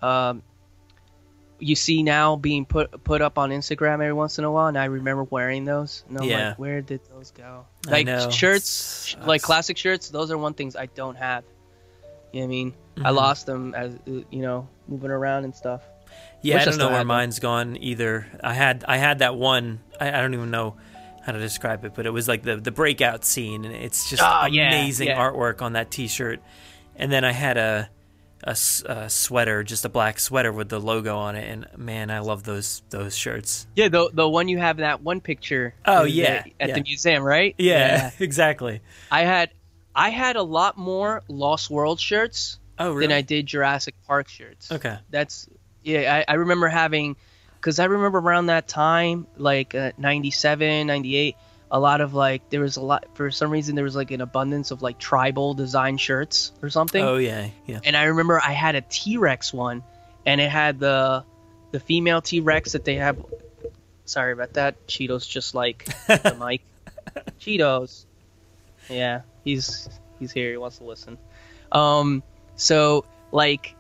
um, 0.06 0.42
you 1.60 1.76
see 1.76 2.04
now 2.04 2.36
being 2.36 2.66
put 2.66 3.04
put 3.04 3.22
up 3.22 3.38
on 3.38 3.50
Instagram 3.52 3.94
every 3.96 4.14
once 4.14 4.38
in 4.38 4.44
a 4.44 4.52
while, 4.52 4.68
and 4.68 4.78
I 4.78 4.86
remember 4.86 5.24
wearing 5.24 5.66
those. 5.66 6.04
And 6.10 6.18
I'm 6.20 6.24
Yeah. 6.26 6.50
like, 6.50 6.60
where 6.60 6.82
did 6.82 7.02
those 7.10 7.32
go? 7.32 7.66
Like 7.88 8.08
shirts, 8.32 9.06
sh- 9.08 9.16
like 9.26 9.42
classic 9.42 9.78
shirts. 9.78 10.10
Those 10.10 10.32
are 10.32 10.38
one 10.38 10.54
things 10.54 10.76
I 10.76 10.88
don't 10.88 11.16
have. 11.16 11.44
You 12.32 12.42
know 12.42 12.46
I 12.46 12.48
mean? 12.48 12.74
I 12.98 13.10
Mhm. 13.12 13.16
lost 13.16 13.46
them 13.46 13.74
as 13.76 13.96
you 14.06 14.26
know 14.42 14.68
moving 14.88 15.12
around 15.12 15.46
and 15.46 15.56
stuff. 15.56 15.82
Yeah, 16.42 16.56
Wish 16.56 16.62
I 16.62 16.66
don't 16.66 16.74
still 16.74 16.86
know 16.88 16.92
where 16.92 17.00
them. 17.02 17.08
mine's 17.08 17.40
gone 17.40 17.78
either. 17.80 18.28
I 18.44 18.54
had 18.54 18.84
I 18.88 18.98
had 18.98 19.20
that 19.20 19.36
one. 19.36 19.80
I, 20.02 20.10
I 20.10 20.22
don't 20.22 20.34
even 20.34 20.52
know 20.52 20.76
how 21.24 21.32
to 21.32 21.40
describe 21.40 21.86
it, 21.86 21.94
but 21.96 22.06
it 22.06 22.12
was 22.12 22.28
like 22.28 22.44
the 22.44 22.58
the 22.58 22.72
breakout 22.72 23.26
scene, 23.26 23.66
and 23.66 23.76
it's 23.76 24.10
just 24.10 24.22
ah, 24.22 24.46
yeah, 24.46 24.68
amazing 24.68 25.08
yeah. 25.08 25.20
artwork 25.20 25.62
on 25.62 25.74
that 25.74 25.92
T-shirt. 25.92 26.42
And 26.96 27.12
then 27.12 27.24
I 27.24 27.32
had 27.32 27.58
a 27.58 27.90
a 28.46 29.10
sweater, 29.10 29.64
just 29.64 29.86
a 29.86 29.90
black 29.90 30.20
sweater 30.20 30.52
with 30.52 30.68
the 30.68 30.80
logo 30.80 31.18
on 31.18 31.36
it, 31.36 31.50
and 31.50 31.66
man, 31.78 32.12
I 32.12 32.20
love 32.20 32.44
those 32.44 32.84
those 32.90 33.16
shirts. 33.16 33.68
Yeah, 33.76 33.88
the 33.88 34.10
the 34.14 34.28
one 34.28 34.50
you 34.50 34.58
have 34.58 34.78
in 34.78 34.82
that 34.82 35.02
one 35.02 35.22
picture. 35.22 35.74
Oh, 35.86 36.04
yeah, 36.04 36.26
at, 36.26 36.48
at 36.60 36.70
yeah. 36.70 36.76
the 36.76 36.82
museum, 36.82 37.24
right? 37.24 37.56
Yeah, 37.58 38.12
exactly. 38.20 38.82
I 39.10 39.22
had 39.22 39.52
I 39.96 40.10
had 40.10 40.36
a 40.36 40.44
lot 40.44 40.78
more 40.78 41.24
Lost 41.28 41.70
World 41.70 42.00
shirts 42.00 42.60
Oh, 42.80 42.92
really? 42.92 43.08
than? 43.08 43.18
I 43.18 43.22
did 43.22 43.46
Jurassic 43.46 43.96
Park 44.08 44.28
shirts. 44.28 44.72
Okay. 44.72 44.98
That's 45.10 45.48
yeah. 45.84 46.24
I, 46.28 46.34
I 46.34 46.36
remember 46.36 46.68
having 46.68 47.16
because 47.64 47.80
I 47.80 47.86
remember 47.86 48.20
around 48.20 48.48
that 48.48 48.68
time, 48.68 49.26
like 49.38 49.74
uh, 49.74 49.94
97, 49.98 50.86
98, 50.86 51.38
a 51.72 51.80
lot 51.80 52.02
of 52.02 52.14
like 52.14 52.50
there 52.50 52.60
was 52.60 52.76
a 52.76 52.82
lot 52.82 53.08
for 53.14 53.32
some 53.32 53.50
reason 53.50 53.76
there 53.76 53.86
was 53.86 53.96
like 53.96 54.12
an 54.12 54.20
abundance 54.20 54.72
of 54.72 54.82
like 54.82 55.00
tribal 55.00 55.54
design 55.54 55.98
shirts 55.98 56.52
or 56.62 56.70
something. 56.70 57.04
Oh 57.04 57.16
yeah, 57.16 57.48
yeah. 57.66 57.80
And 57.86 57.96
I 57.96 58.04
remember 58.04 58.40
I 58.40 58.52
had 58.52 58.76
a 58.76 58.82
T 58.82 59.18
Rex 59.18 59.54
one, 59.54 59.82
and 60.26 60.42
it 60.42 60.50
had 60.50 60.78
the 60.78 61.24
the 61.72 61.80
female 61.80 62.22
T 62.22 62.42
Rex 62.42 62.74
that 62.74 62.84
they 62.84 62.96
have. 62.96 63.26
Sorry 64.04 64.34
about 64.34 64.54
that. 64.54 64.86
Cheetos 64.86 65.28
just 65.28 65.56
like 65.56 65.86
the 66.08 66.36
mic. 66.46 66.62
Cheetos. 67.40 68.04
Yeah, 68.90 69.22
he's 69.46 69.88
he's 70.20 70.34
here. 70.34 70.52
He 70.52 70.58
wants 70.58 70.80
to 70.80 70.84
listen. 70.84 71.18
Um, 71.72 72.24
so 72.58 73.06
like, 73.32 73.74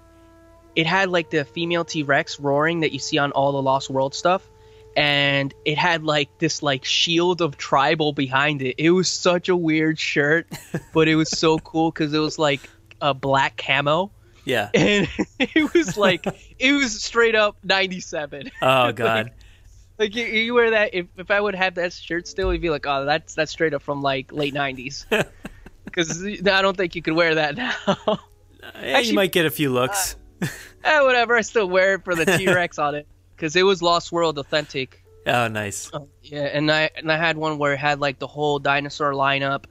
it 0.76 0.86
had 0.88 1.10
like 1.10 1.30
the 1.30 1.46
female 1.46 1.86
T 1.86 2.04
Rex 2.04 2.40
roaring 2.40 2.82
that 2.82 2.92
you 2.92 3.00
see 3.00 3.18
on 3.18 3.32
all 3.32 3.52
the 3.52 3.62
Lost 3.62 3.90
World 3.90 4.16
stuff, 4.16 4.48
and 4.96 5.54
it 5.66 5.78
had 5.78 6.04
like 6.04 6.38
this 6.40 6.64
like 6.64 6.86
shield 6.86 7.42
of 7.42 7.58
tribal 7.58 8.14
behind 8.14 8.62
it. 8.62 8.76
It 8.78 8.92
was 8.92 9.10
such 9.10 9.50
a 9.50 9.56
weird 9.56 10.00
shirt, 10.00 10.48
but 10.94 11.08
it 11.08 11.16
was 11.16 11.30
so 11.30 11.60
cool 11.60 11.92
because 11.92 12.14
it 12.14 12.20
was 12.20 12.40
like 12.40 12.62
a 13.02 13.14
black 13.14 13.58
camo. 13.58 14.12
Yeah. 14.46 14.70
And 14.74 15.08
it 15.40 15.74
was 15.74 15.98
like 15.98 16.26
it 16.60 16.74
was 16.74 17.02
straight 17.02 17.36
up 17.36 17.58
ninety 17.64 18.00
seven. 18.00 18.52
Oh 18.62 18.92
god. 18.94 19.32
Like 20.00 20.16
you, 20.16 20.26
you 20.26 20.54
wear 20.56 20.72
that 20.72 20.96
if, 20.96 21.06
if 21.18 21.30
I 21.30 21.40
would 21.40 21.54
have 21.54 21.76
that 21.76 21.94
shirt 21.94 22.28
still, 22.28 22.52
you'd 22.52 22.64
be 22.64 22.72
like, 22.72 22.86
oh, 22.88 23.06
that's 23.06 23.36
that's 23.36 23.52
straight 23.52 23.74
up 23.74 23.84
from 23.84 24.02
like 24.02 24.32
late 24.32 24.54
nineties. 24.54 25.06
Because 25.86 26.26
I 26.26 26.62
don't 26.62 26.76
think 26.76 26.96
you 26.96 27.04
could 27.04 27.14
wear 27.14 27.36
that 27.36 27.56
now. 27.56 28.20
Yeah, 28.82 29.00
you 29.00 29.14
might 29.14 29.32
get 29.32 29.46
a 29.46 29.52
few 29.52 29.70
looks. 29.70 30.16
Uh, 30.16 30.18
eh, 30.84 31.02
whatever. 31.02 31.36
I 31.36 31.42
still 31.42 31.68
wear 31.68 31.96
it 31.96 32.04
for 32.04 32.16
the 32.16 32.26
T 32.26 32.48
Rex 32.48 32.80
on 32.80 32.96
it 32.96 33.08
because 33.36 33.56
it 33.56 33.64
was 33.64 33.82
Lost 33.82 34.12
World 34.12 34.38
authentic. 34.38 35.04
oh, 35.28 35.48
nice. 35.48 35.92
Yeah, 36.22 36.44
and 36.44 36.72
I 36.72 36.90
and 36.96 37.12
I 37.12 37.18
had 37.18 37.38
one 37.38 37.58
where 37.58 37.74
it 37.74 37.80
had 37.80 38.00
like 38.00 38.20
the 38.20 38.28
whole 38.28 38.60
dinosaur 38.60 39.14
lineup. 39.14 39.66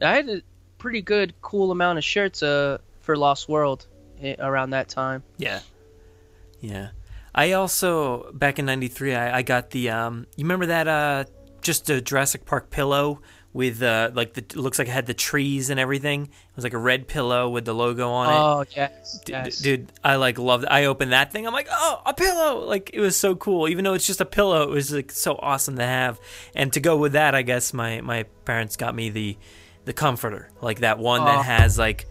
I 0.00 0.14
had 0.14 0.28
a 0.28 0.42
pretty 0.78 1.02
good, 1.02 1.34
cool 1.40 1.70
amount 1.70 1.98
of 1.98 2.04
shirts 2.04 2.42
uh 2.42 2.78
for 3.00 3.16
Lost 3.16 3.48
World 3.48 3.86
eh, 4.20 4.36
around 4.38 4.70
that 4.70 4.88
time. 4.88 5.22
Yeah. 5.38 5.60
Yeah. 6.60 6.88
I 7.34 7.52
also 7.52 8.32
back 8.32 8.58
in 8.58 8.66
'93, 8.66 9.14
I, 9.14 9.38
I 9.38 9.42
got 9.42 9.70
the 9.70 9.90
um. 9.90 10.26
You 10.36 10.44
remember 10.44 10.66
that 10.66 10.88
uh, 10.88 11.24
just 11.60 11.88
a 11.90 12.00
Jurassic 12.00 12.46
Park 12.46 12.70
pillow 12.70 13.20
with 13.56 13.82
uh, 13.82 14.10
like 14.12 14.34
the 14.34 14.44
looks 14.60 14.78
like 14.78 14.86
it 14.86 14.90
had 14.90 15.06
the 15.06 15.14
trees 15.14 15.70
and 15.70 15.80
everything. 15.80 16.24
It 16.24 16.28
was 16.56 16.62
like 16.62 16.74
a 16.74 16.78
red 16.78 17.08
pillow 17.08 17.48
with 17.48 17.64
the 17.64 17.72
logo 17.72 18.10
on 18.10 18.28
it. 18.28 18.36
Oh 18.36 18.64
yes, 18.76 19.18
D- 19.24 19.32
yes. 19.32 19.58
dude, 19.58 19.90
I 20.04 20.16
like 20.16 20.38
loved. 20.38 20.64
It. 20.64 20.70
I 20.70 20.84
opened 20.84 21.12
that 21.12 21.32
thing. 21.32 21.46
I'm 21.46 21.54
like, 21.54 21.68
oh, 21.70 22.02
a 22.04 22.12
pillow! 22.12 22.64
Like 22.66 22.90
it 22.92 23.00
was 23.00 23.16
so 23.16 23.34
cool. 23.34 23.66
Even 23.68 23.84
though 23.84 23.94
it's 23.94 24.06
just 24.06 24.20
a 24.20 24.26
pillow, 24.26 24.62
it 24.62 24.68
was 24.68 24.92
like 24.92 25.10
so 25.10 25.36
awesome 25.40 25.76
to 25.76 25.84
have. 25.84 26.20
And 26.54 26.70
to 26.74 26.80
go 26.80 26.98
with 26.98 27.12
that, 27.14 27.34
I 27.34 27.40
guess 27.42 27.72
my 27.72 28.02
my 28.02 28.24
parents 28.44 28.76
got 28.76 28.94
me 28.94 29.08
the 29.08 29.38
the 29.86 29.92
comforter, 29.94 30.50
like 30.60 30.80
that 30.80 30.98
one 30.98 31.22
Oh. 31.22 31.24
that 31.24 31.44
has 31.46 31.78
like 31.78 32.06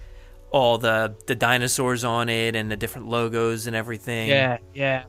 all 0.51 0.77
the 0.79 1.15
the 1.27 1.35
dinosaurs 1.35 2.03
on 2.03 2.27
it 2.29 2.55
and 2.55 2.71
the 2.71 2.77
different 2.77 3.07
logos 3.07 3.67
and 3.67 3.75
everything. 3.75 4.29
Yeah, 4.29 4.57
yeah. 4.73 5.03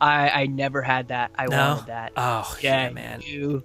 I 0.00 0.28
I 0.30 0.46
never 0.46 0.80
had 0.80 1.08
that. 1.08 1.30
I 1.36 1.46
No? 1.46 1.56
wanted 1.74 1.86
that. 1.88 2.12
Oh, 2.16 2.56
yeah, 2.60 2.90
man. 2.90 3.20
You 3.22 3.64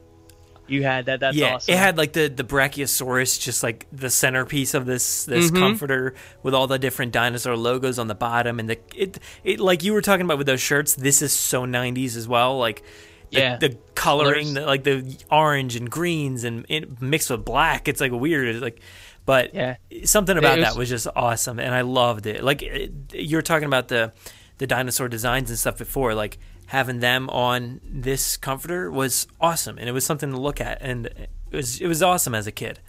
you 0.70 0.84
had 0.84 1.06
that. 1.08 1.20
That's 1.20 1.36
yeah, 1.36 1.56
awesome. 1.56 1.74
it 1.74 1.78
had 1.78 1.98
like 1.98 2.14
the 2.14 2.28
the 2.28 2.44
Brachiosaurus, 2.44 3.40
just 3.40 3.64
like 3.64 3.88
the 3.92 4.10
centerpiece 4.10 4.74
of 4.74 4.86
this 4.86 5.26
this 5.26 5.52
Mhm. 5.52 5.60
comforter 5.60 6.14
with 6.44 6.54
all 6.54 6.68
the 6.68 6.80
different 6.80 7.12
dinosaur 7.12 7.56
logos 7.58 8.00
on 8.00 8.08
the 8.08 8.16
bottom, 8.16 8.60
and 8.60 8.70
the 8.70 8.78
it 8.96 9.20
it 9.44 9.60
like 9.60 9.84
you 9.84 9.94
were 9.94 10.02
talking 10.02 10.26
about 10.26 10.38
with 10.38 10.48
those 10.48 10.62
shirts. 10.62 10.96
This 10.96 11.22
is 11.22 11.32
so 11.34 11.66
'90s 11.66 12.16
as 12.16 12.28
well, 12.28 12.58
like. 12.58 12.84
The, 13.32 13.40
Yeah. 13.40 13.58
the 13.58 13.78
coloring, 13.94 14.56
the, 14.56 14.62
like 14.62 14.84
the 14.84 15.16
orange 15.30 15.76
and 15.76 15.88
greens, 15.88 16.44
and 16.44 16.66
it 16.68 17.00
mixed 17.00 17.30
with 17.30 17.46
black. 17.46 17.88
It's 17.88 18.02
like 18.02 18.12
weird. 18.12 18.48
It's 18.56 18.60
like, 18.64 18.80
but 19.24 19.54
Yeah. 19.54 19.76
something 20.04 20.36
about 20.36 20.58
It 20.58 20.62
that 20.62 20.70
was- 20.70 20.78
was 20.78 20.90
just 20.90 21.08
awesome, 21.16 21.60
and 21.60 21.76
I 21.76 21.82
loved 21.82 22.26
it. 22.26 22.44
Like 22.44 22.64
it, 22.64 22.92
you 23.14 23.38
were 23.38 23.44
talking 23.44 23.68
about 23.68 23.88
the 23.90 24.14
the 24.58 24.66
dinosaur 24.66 25.08
designs 25.08 25.52
and 25.52 25.60
stuff 25.60 25.78
before, 25.78 26.16
like 26.16 26.40
having 26.70 27.00
them 27.00 27.30
on 27.32 27.82
this 27.84 28.38
comforter 28.38 28.90
was 28.92 29.28
awesome, 29.42 29.78
and 29.78 29.90
it 29.90 29.92
was 29.92 30.06
something 30.06 30.32
to 30.32 30.38
look 30.40 30.62
at, 30.62 30.78
and 30.82 31.08
it 31.08 31.30
was 31.52 31.82
it 31.82 31.88
was 31.88 32.02
awesome 32.04 32.34
as 32.36 32.48
a 32.48 32.52
kid. 32.52 32.80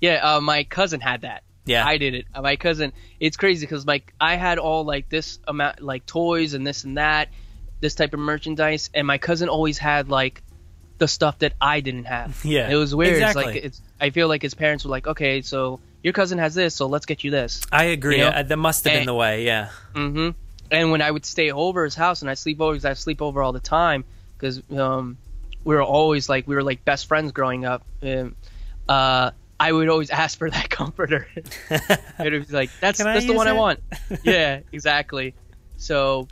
Yeah, 0.00 0.36
uh, 0.36 0.40
my 0.40 0.64
cousin 0.64 1.00
had 1.00 1.22
that. 1.22 1.42
Yeah. 1.64 1.86
I 1.86 1.96
did 1.98 2.14
it. 2.14 2.26
My 2.40 2.56
cousin. 2.56 2.92
It's 3.20 3.36
crazy 3.36 3.66
because 3.66 3.86
like 3.86 4.12
I 4.20 4.34
had 4.36 4.58
all 4.58 4.84
like 4.84 5.08
this 5.08 5.38
amount 5.46 5.80
like 5.80 6.06
toys 6.06 6.54
and 6.54 6.66
this 6.66 6.82
and 6.84 6.98
that, 6.98 7.28
this 7.80 7.94
type 7.94 8.14
of 8.14 8.20
merchandise, 8.20 8.90
and 8.94 9.06
my 9.06 9.18
cousin 9.18 9.48
always 9.48 9.78
had 9.78 10.08
like 10.08 10.42
the 10.98 11.06
stuff 11.08 11.38
that 11.40 11.52
I 11.60 11.80
didn't 11.80 12.04
have. 12.04 12.40
Yeah, 12.44 12.68
it 12.70 12.76
was 12.76 12.94
weird. 12.94 13.14
exactly. 13.14 13.42
It's 13.44 13.54
like 13.54 13.64
it's. 13.64 13.82
I 14.00 14.10
feel 14.10 14.28
like 14.28 14.42
his 14.42 14.54
parents 14.54 14.84
were 14.84 14.90
like, 14.90 15.06
okay, 15.06 15.42
so 15.42 15.78
your 16.02 16.12
cousin 16.12 16.38
has 16.38 16.54
this, 16.54 16.74
so 16.74 16.86
let's 16.86 17.06
get 17.06 17.22
you 17.22 17.30
this. 17.30 17.60
I 17.70 17.84
agree. 17.84 18.16
You 18.18 18.24
know? 18.24 18.30
Uh, 18.30 18.42
that 18.42 18.56
must 18.56 18.82
have 18.84 18.92
been 18.92 19.00
And- 19.00 19.08
the 19.08 19.14
way. 19.14 19.44
Yeah. 19.44 19.68
hmm 19.94 20.30
And 20.70 20.90
when 20.90 21.02
I 21.02 21.10
would 21.10 21.26
stay 21.26 21.52
over 21.52 21.84
his 21.84 21.94
house 21.94 22.22
and 22.22 22.30
I 22.30 22.34
sleep 22.34 22.60
over, 22.60 22.72
because 22.72 22.84
I 22.84 22.94
sleep 22.94 23.20
over 23.20 23.42
all 23.42 23.52
the 23.52 23.60
time, 23.60 24.04
because 24.36 24.62
um, 24.70 25.18
we 25.64 25.74
were 25.74 25.82
always 25.82 26.28
like 26.28 26.46
we 26.46 26.54
were 26.54 26.62
like 26.62 26.84
best 26.84 27.06
friends 27.06 27.32
growing 27.32 27.64
up. 27.64 27.84
And, 28.00 28.34
uh, 28.88 29.32
I 29.60 29.70
would 29.70 29.88
always 29.88 30.10
ask 30.24 30.38
for 30.38 30.50
that 30.50 30.70
comforter. 30.70 31.28
it 31.70 32.32
would 32.32 32.48
be 32.48 32.54
like, 32.54 32.70
"That's 32.80 33.02
that's 33.02 33.26
the 33.26 33.34
one 33.34 33.46
I 33.46 33.52
want." 33.52 33.80
yeah, 34.24 34.60
exactly. 34.72 35.34
So, 35.76 36.28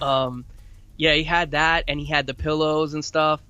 um, 0.00 0.44
yeah, 0.96 1.14
he 1.14 1.24
had 1.24 1.50
that, 1.50 1.84
and 1.88 2.00
he 2.00 2.06
had 2.06 2.26
the 2.26 2.34
pillows 2.34 2.94
and 2.94 3.04
stuff, 3.04 3.40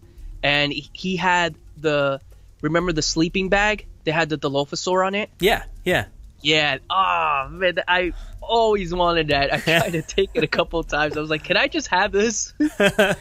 and 0.43 0.73
he, 0.73 0.91
he 0.93 1.17
had 1.17 1.55
the 1.77 2.21
remember 2.61 2.93
the 2.93 3.03
sleeping 3.03 3.49
bag 3.49 3.87
that 4.05 4.13
had 4.13 4.29
the 4.29 4.39
Dilophosaur 4.39 5.07
on 5.07 5.15
it. 5.15 5.31
Yeah. 5.39 5.65
Yeah. 5.85 6.07
Yeah. 6.43 6.79
Oh 6.91 7.49
man, 7.51 7.79
I 7.89 8.13
always 8.41 8.93
wanted 8.93 9.29
that. 9.29 9.53
I 9.55 9.59
tried 9.81 9.93
to 9.93 10.03
take 10.03 10.31
it 10.35 10.43
a 10.45 10.49
couple 10.49 10.81
of 10.81 10.89
times. 10.89 11.17
I 11.17 11.21
was 11.21 11.31
like, 11.31 11.45
"Can 11.45 11.57
I 11.57 11.69
just 11.69 11.89
have 11.89 12.13
this?" 12.13 12.53
and 12.79 13.17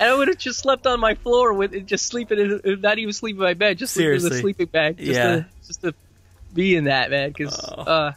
I 0.00 0.14
would 0.14 0.28
have 0.28 0.38
just 0.38 0.58
slept 0.60 0.86
on 0.86 0.98
my 1.00 1.14
floor 1.14 1.52
with 1.52 1.74
it, 1.74 1.86
just 1.86 2.06
sleeping, 2.06 2.38
in, 2.64 2.80
not 2.80 2.98
even 2.98 3.12
sleeping 3.12 3.38
in 3.40 3.44
my 3.44 3.54
bed, 3.54 3.78
just 3.78 3.94
sleeping 3.94 4.16
in 4.16 4.22
the 4.22 4.38
sleeping 4.38 4.66
bag, 4.66 4.96
just 4.98 5.10
Yeah. 5.10 5.24
to 5.36 5.46
just 5.66 5.82
to 5.82 5.94
be 6.52 6.76
in 6.76 6.84
that 6.84 7.10
man. 7.10 7.30
Because 7.30 7.58
uh, 7.58 8.12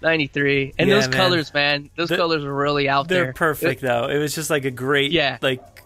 ninety 0.00 0.26
three 0.28 0.72
and 0.78 0.88
Yeah, 0.88 0.94
those 0.96 1.08
man. 1.08 1.16
colors, 1.16 1.52
man, 1.54 1.90
those 1.96 2.08
The- 2.08 2.16
colors 2.16 2.44
are 2.44 2.54
really 2.54 2.88
out 2.88 3.08
They're 3.08 3.24
there. 3.24 3.32
perfect 3.32 3.80
though. 3.82 4.06
It 4.08 4.18
was 4.18 4.34
just 4.34 4.48
like 4.50 4.64
a 4.64 4.70
great, 4.70 5.12
Yeah. 5.12 5.38
like, 5.42 5.82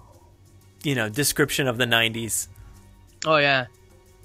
you 0.82 0.94
know, 0.94 1.08
description 1.08 1.66
of 1.66 1.78
the 1.78 1.86
'90s. 1.86 2.48
Oh 3.24 3.36
yeah, 3.38 3.66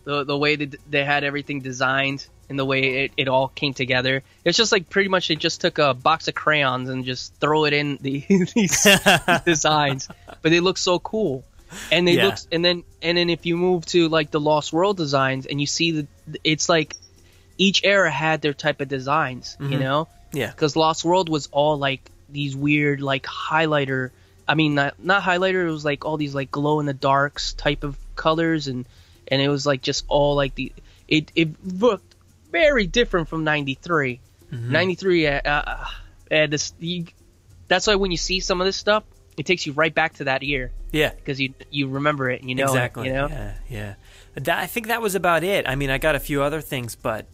the 0.07 0.23
the 0.23 0.37
way 0.37 0.55
that 0.55 0.75
they 0.89 1.03
had 1.03 1.25
everything 1.25 1.59
designed 1.59 2.25
and 2.49 2.57
the 2.57 2.63
way 2.63 3.03
it, 3.03 3.11
it 3.17 3.27
all 3.27 3.49
came 3.49 3.73
together. 3.73 4.23
It's 4.45 4.57
just 4.57 4.71
like 4.71 4.89
pretty 4.89 5.09
much 5.09 5.27
they 5.27 5.35
just 5.35 5.59
took 5.59 5.79
a 5.79 5.93
box 5.93 6.29
of 6.29 6.33
crayons 6.35 6.87
and 6.87 7.03
just 7.03 7.35
throw 7.41 7.65
it 7.65 7.73
in 7.73 7.97
the, 8.01 8.23
these 8.55 8.87
designs, 9.45 10.07
but 10.41 10.49
they 10.51 10.61
look 10.61 10.77
so 10.77 10.97
cool. 10.99 11.43
And 11.91 12.07
they 12.07 12.13
Yeah. 12.13 12.27
look 12.27 12.35
and 12.53 12.63
then 12.63 12.83
and 13.01 13.17
then 13.17 13.29
if 13.29 13.45
you 13.45 13.57
move 13.57 13.85
to 13.87 14.07
like 14.07 14.31
the 14.31 14.39
Lost 14.39 14.71
World 14.71 14.95
designs 14.97 15.45
and 15.45 15.59
you 15.59 15.67
see 15.67 15.91
the 15.91 16.07
it's 16.43 16.69
like 16.69 16.95
each 17.57 17.81
era 17.83 18.09
had 18.09 18.41
their 18.41 18.53
type 18.53 18.79
of 18.81 18.87
designs, 18.87 19.57
you 19.59 19.77
Mhm. 19.77 19.79
know? 19.79 20.07
Yeah. 20.31 20.51
Because 20.51 20.75
Lost 20.77 21.03
World 21.03 21.27
was 21.27 21.49
all 21.51 21.77
like 21.77 22.01
these 22.29 22.55
weird 22.55 23.01
like 23.01 23.23
highlighter. 23.25 24.11
I 24.47 24.55
mean, 24.55 24.75
not 24.75 24.93
not 25.03 25.21
highlighter. 25.23 25.67
It 25.67 25.71
was 25.71 25.83
like 25.83 26.05
all 26.05 26.15
these 26.15 26.33
like 26.35 26.49
glow 26.51 26.79
in 26.79 26.85
the 26.85 26.93
darks 26.93 27.51
type 27.53 27.83
of 27.83 27.97
colors, 28.15 28.67
and 28.69 28.85
and 29.27 29.41
it 29.41 29.49
was 29.49 29.65
like 29.65 29.81
just 29.81 30.05
all 30.07 30.35
like 30.35 30.55
the 30.55 30.73
it 31.07 31.31
it 31.35 31.49
looked 31.63 32.15
very 32.51 32.87
different 32.87 33.27
from 33.27 33.43
'93. 33.43 34.19
Mhm. 34.51 34.69
'93, 34.69 35.27
uh, 35.27 35.41
uh, 35.43 35.85
uh, 36.31 36.47
this 36.47 36.73
you, 36.79 37.05
that's 37.67 37.87
why 37.87 37.95
when 37.95 38.11
you 38.11 38.17
see 38.17 38.39
some 38.39 38.61
of 38.61 38.65
this 38.65 38.77
stuff, 38.77 39.03
it 39.37 39.45
takes 39.45 39.65
you 39.65 39.73
right 39.73 39.93
back 39.93 40.13
to 40.15 40.25
that 40.25 40.43
year. 40.43 40.71
Yeah. 40.91 41.11
because 41.11 41.39
you 41.39 41.53
you 41.69 41.89
remember 41.89 42.29
it, 42.29 42.41
and 42.41 42.49
you 42.49 42.55
know 42.55 42.63
it, 42.63 42.69
exactly. 42.69 43.07
you 43.07 43.13
know. 43.13 43.27
Yeah, 43.27 43.53
yeah. 43.69 43.93
That, 44.35 44.59
I 44.59 44.67
think 44.67 44.87
that 44.87 45.01
was 45.01 45.15
about 45.15 45.43
it. 45.43 45.67
I 45.67 45.75
mean, 45.75 45.89
I 45.89 45.97
got 45.97 46.15
a 46.15 46.19
few 46.19 46.41
other 46.41 46.61
things, 46.61 46.95
but 46.95 47.27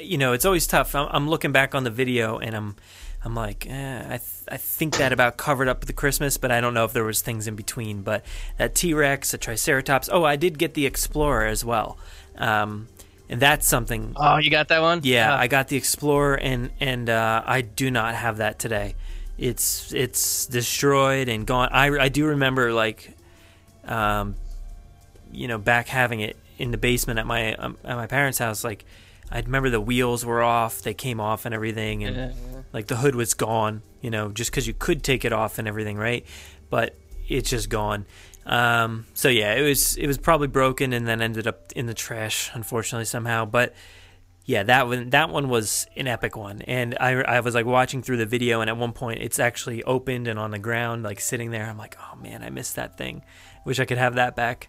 you 0.00 0.18
know, 0.18 0.32
it's 0.32 0.44
always 0.44 0.66
tough. 0.66 0.94
I'm, 0.94 1.08
I'm 1.10 1.28
looking 1.28 1.52
back 1.52 1.74
on 1.74 1.84
the 1.84 1.90
video, 1.90 2.38
and 2.38 2.54
I'm, 2.54 2.76
I'm 3.24 3.34
like, 3.34 3.66
eh, 3.68 4.00
I, 4.04 4.08
th- 4.18 4.20
I 4.50 4.56
think 4.58 4.96
that 4.98 5.12
about 5.12 5.36
covered 5.38 5.66
up 5.66 5.86
the 5.86 5.92
Christmas, 5.94 6.36
but 6.36 6.50
I 6.52 6.60
don't 6.60 6.74
know 6.74 6.84
if 6.84 6.92
there 6.92 7.04
was 7.04 7.22
things 7.22 7.46
in 7.46 7.56
between. 7.56 8.02
But 8.02 8.24
that 8.58 8.74
T 8.74 8.92
Rex, 8.92 9.30
the 9.30 9.38
Triceratops. 9.38 10.10
Oh, 10.12 10.24
I 10.24 10.36
did 10.36 10.58
get 10.58 10.74
the 10.74 10.84
Explorer 10.84 11.46
as 11.46 11.64
well. 11.64 11.96
Um, 12.36 12.88
and 13.30 13.40
that's 13.40 13.66
something. 13.66 14.12
Oh, 14.16 14.36
you 14.36 14.50
got 14.50 14.68
that 14.68 14.82
one? 14.82 15.00
Yeah, 15.04 15.32
Ah. 15.34 15.38
I 15.40 15.46
got 15.46 15.68
the 15.68 15.76
Explorer, 15.76 16.34
and 16.34 16.70
and 16.80 17.08
uh, 17.08 17.42
I 17.46 17.62
do 17.62 17.90
not 17.90 18.14
have 18.14 18.36
that 18.36 18.58
today. 18.58 18.94
It's 19.38 19.92
it's 19.94 20.44
destroyed 20.46 21.28
and 21.30 21.46
gone. 21.46 21.70
I, 21.72 21.86
I 21.98 22.08
do 22.10 22.26
remember 22.26 22.72
like, 22.74 23.16
um, 23.86 24.34
you 25.32 25.48
know, 25.48 25.58
back 25.58 25.88
having 25.88 26.20
it 26.20 26.36
in 26.58 26.70
the 26.70 26.76
basement 26.78 27.18
at 27.18 27.26
my 27.26 27.54
um, 27.54 27.78
at 27.84 27.96
my 27.96 28.06
parents' 28.06 28.38
house. 28.38 28.62
Like, 28.62 28.84
I 29.32 29.40
remember 29.40 29.70
the 29.70 29.80
wheels 29.80 30.24
were 30.26 30.42
off, 30.42 30.82
they 30.82 30.94
came 30.94 31.18
off 31.20 31.46
and 31.46 31.54
everything, 31.54 32.04
and 32.04 32.16
Yeah. 32.16 32.53
Like 32.74 32.88
the 32.88 32.96
hood 32.96 33.14
was 33.14 33.32
gone. 33.32 33.82
You 34.02 34.10
know, 34.10 34.30
just 34.30 34.50
because 34.50 34.66
you 34.66 34.74
could 34.74 35.02
take 35.02 35.24
it 35.24 35.32
off 35.32 35.58
and 35.58 35.66
everything, 35.66 35.96
right? 35.96 36.26
But 36.68 36.94
it's 37.26 37.48
just 37.48 37.70
gone. 37.70 38.04
Um, 38.44 39.06
so 39.14 39.28
yeah, 39.28 39.54
it 39.54 39.62
was 39.62 39.96
it 39.96 40.06
was 40.06 40.18
probably 40.18 40.48
broken 40.48 40.92
and 40.92 41.06
then 41.06 41.22
ended 41.22 41.46
up 41.46 41.72
in 41.74 41.86
the 41.86 41.94
trash, 41.94 42.50
unfortunately 42.52 43.06
somehow. 43.06 43.46
But 43.46 43.74
yeah, 44.44 44.64
that 44.64 44.86
one 44.86 45.10
that 45.10 45.30
one 45.30 45.48
was 45.48 45.86
an 45.96 46.06
epic 46.06 46.36
one, 46.36 46.60
and 46.62 46.96
I 47.00 47.12
I 47.22 47.40
was 47.40 47.54
like 47.54 47.64
watching 47.64 48.02
through 48.02 48.18
the 48.18 48.26
video, 48.26 48.60
and 48.60 48.68
at 48.68 48.76
one 48.76 48.92
point 48.92 49.22
it's 49.22 49.38
actually 49.38 49.82
opened 49.84 50.28
and 50.28 50.38
on 50.38 50.50
the 50.50 50.58
ground, 50.58 51.02
like 51.02 51.20
sitting 51.20 51.50
there. 51.50 51.64
I'm 51.64 51.78
like, 51.78 51.96
oh 51.98 52.16
man, 52.16 52.42
I 52.42 52.50
missed 52.50 52.76
that 52.76 52.98
thing. 52.98 53.22
Wish 53.64 53.80
I 53.80 53.86
could 53.86 53.98
have 53.98 54.16
that 54.16 54.36
back. 54.36 54.68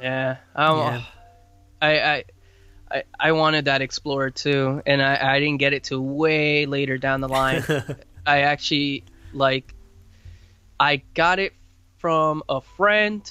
Yeah, 0.00 0.36
um, 0.54 0.78
Yeah. 0.78 1.02
I, 1.80 2.00
I, 2.00 2.24
I, 2.92 3.04
I 3.18 3.32
wanted 3.32 3.64
that 3.64 3.80
Explorer 3.80 4.30
too, 4.30 4.82
and 4.84 5.02
I, 5.02 5.34
I 5.34 5.40
didn't 5.40 5.58
get 5.58 5.72
it 5.72 5.84
till 5.84 6.00
way 6.00 6.66
later 6.66 6.98
down 6.98 7.20
the 7.20 7.28
line. 7.28 7.64
I 8.26 8.40
actually 8.42 9.04
like, 9.32 9.74
I 10.78 11.02
got 11.14 11.38
it 11.38 11.54
from 11.98 12.42
a 12.48 12.60
friend, 12.60 13.22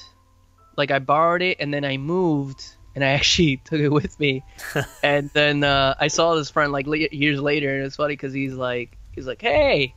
like 0.78 0.90
I 0.92 1.00
borrowed 1.00 1.42
it, 1.42 1.58
and 1.60 1.74
then 1.74 1.86
I 1.86 1.98
moved, 1.98 2.64
and 2.96 3.04
I 3.04 3.10
actually 3.12 3.58
took 3.58 3.80
it 3.80 3.90
with 3.90 4.20
me, 4.20 4.44
and 5.04 5.30
then 5.34 5.64
uh, 5.64 5.96
I 6.00 6.08
saw 6.08 6.36
this 6.36 6.50
friend 6.50 6.72
like 6.72 6.88
le- 6.88 6.98
years 7.12 7.40
later, 7.40 7.76
and 7.76 7.86
it's 7.86 7.98
funny 7.98 8.14
because 8.14 8.34
he's 8.34 8.54
like, 8.54 8.98
he's 9.12 9.28
like, 9.28 9.42
hey, 9.42 9.94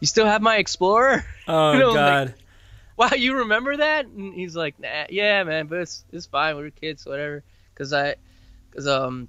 you 0.00 0.06
still 0.06 0.26
have 0.26 0.42
my 0.42 0.56
Explorer? 0.58 1.24
Oh 1.48 1.72
You 1.72 1.78
know, 1.80 1.90
like, 1.90 1.94
god. 1.94 2.34
wow, 2.96 3.10
you 3.16 3.38
remember 3.38 3.76
that? 3.78 4.06
And 4.06 4.32
he's 4.32 4.54
like, 4.54 4.78
nah, 4.78 5.06
yeah, 5.10 5.42
man, 5.44 5.66
but 5.66 5.80
it's, 5.80 6.04
it's 6.12 6.26
fine. 6.26 6.56
We 6.56 6.62
were 6.62 6.70
kids, 6.70 7.04
whatever. 7.04 7.42
Cause 7.74 7.92
I, 7.92 8.16
cause 8.74 8.86
um, 8.86 9.28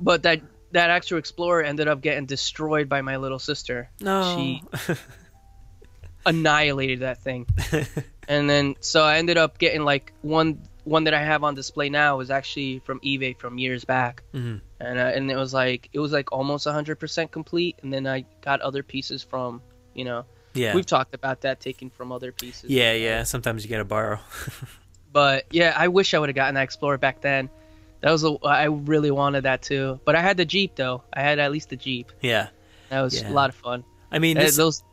but 0.00 0.22
that 0.24 0.42
that 0.72 0.90
actual 0.90 1.18
Explorer 1.18 1.62
ended 1.62 1.88
up 1.88 2.00
getting 2.00 2.26
destroyed 2.26 2.88
by 2.88 3.02
my 3.02 3.16
little 3.16 3.38
sister. 3.38 3.90
No. 4.00 4.36
she 4.36 4.62
annihilated 6.26 7.00
that 7.00 7.22
thing. 7.22 7.46
and 8.28 8.48
then 8.48 8.76
so 8.80 9.02
I 9.02 9.18
ended 9.18 9.36
up 9.36 9.58
getting 9.58 9.84
like 9.84 10.12
one 10.22 10.62
one 10.84 11.04
that 11.04 11.14
I 11.14 11.22
have 11.22 11.44
on 11.44 11.54
display 11.54 11.88
now 11.88 12.20
is 12.20 12.30
actually 12.30 12.80
from 12.80 13.00
eBay 13.00 13.38
from 13.38 13.58
years 13.58 13.84
back. 13.84 14.22
Mhm. 14.34 14.60
And 14.80 14.98
uh, 14.98 15.12
and 15.14 15.30
it 15.30 15.36
was 15.36 15.54
like 15.54 15.88
it 15.92 15.98
was 15.98 16.12
like 16.12 16.32
almost 16.32 16.66
100% 16.66 17.30
complete 17.30 17.78
and 17.82 17.92
then 17.92 18.06
I 18.06 18.24
got 18.40 18.60
other 18.60 18.82
pieces 18.82 19.22
from, 19.22 19.62
you 19.94 20.04
know. 20.04 20.24
Yeah. 20.54 20.74
We've 20.74 20.86
talked 20.86 21.14
about 21.14 21.40
that 21.40 21.60
taking 21.60 21.90
from 21.90 22.12
other 22.12 22.30
pieces. 22.30 22.70
Yeah, 22.70 22.92
yeah. 22.92 23.24
Sometimes 23.24 23.64
you 23.64 23.70
gotta 23.70 23.84
borrow. 23.84 24.18
But 25.14 25.44
yeah, 25.52 25.72
I 25.76 25.86
wish 25.86 26.12
I 26.12 26.18
would 26.18 26.28
have 26.28 26.34
gotten 26.34 26.56
that 26.56 26.64
Explorer 26.64 26.98
back 26.98 27.20
then. 27.20 27.48
That 28.04 28.10
was 28.12 28.22
a, 28.22 28.36
I 28.44 28.64
really 28.64 29.10
wanted 29.10 29.44
that 29.44 29.62
too. 29.62 29.98
But 30.04 30.14
I 30.14 30.20
had 30.20 30.36
the 30.36 30.44
Jeep 30.44 30.76
though. 30.76 31.02
I 31.14 31.22
had 31.22 31.38
at 31.38 31.50
least 31.50 31.70
the 31.70 31.76
Jeep. 31.76 32.12
yeah. 32.20 32.48
That 32.90 33.00
was 33.00 33.18
Yeah. 33.22 33.30
a 33.30 33.32
lot 33.32 33.48
of 33.48 33.56
fun. 33.56 33.82
I 34.12 34.18
mean, 34.18 34.36
Uh, 34.36 34.42
this, 34.42 34.56
those. 34.58 34.84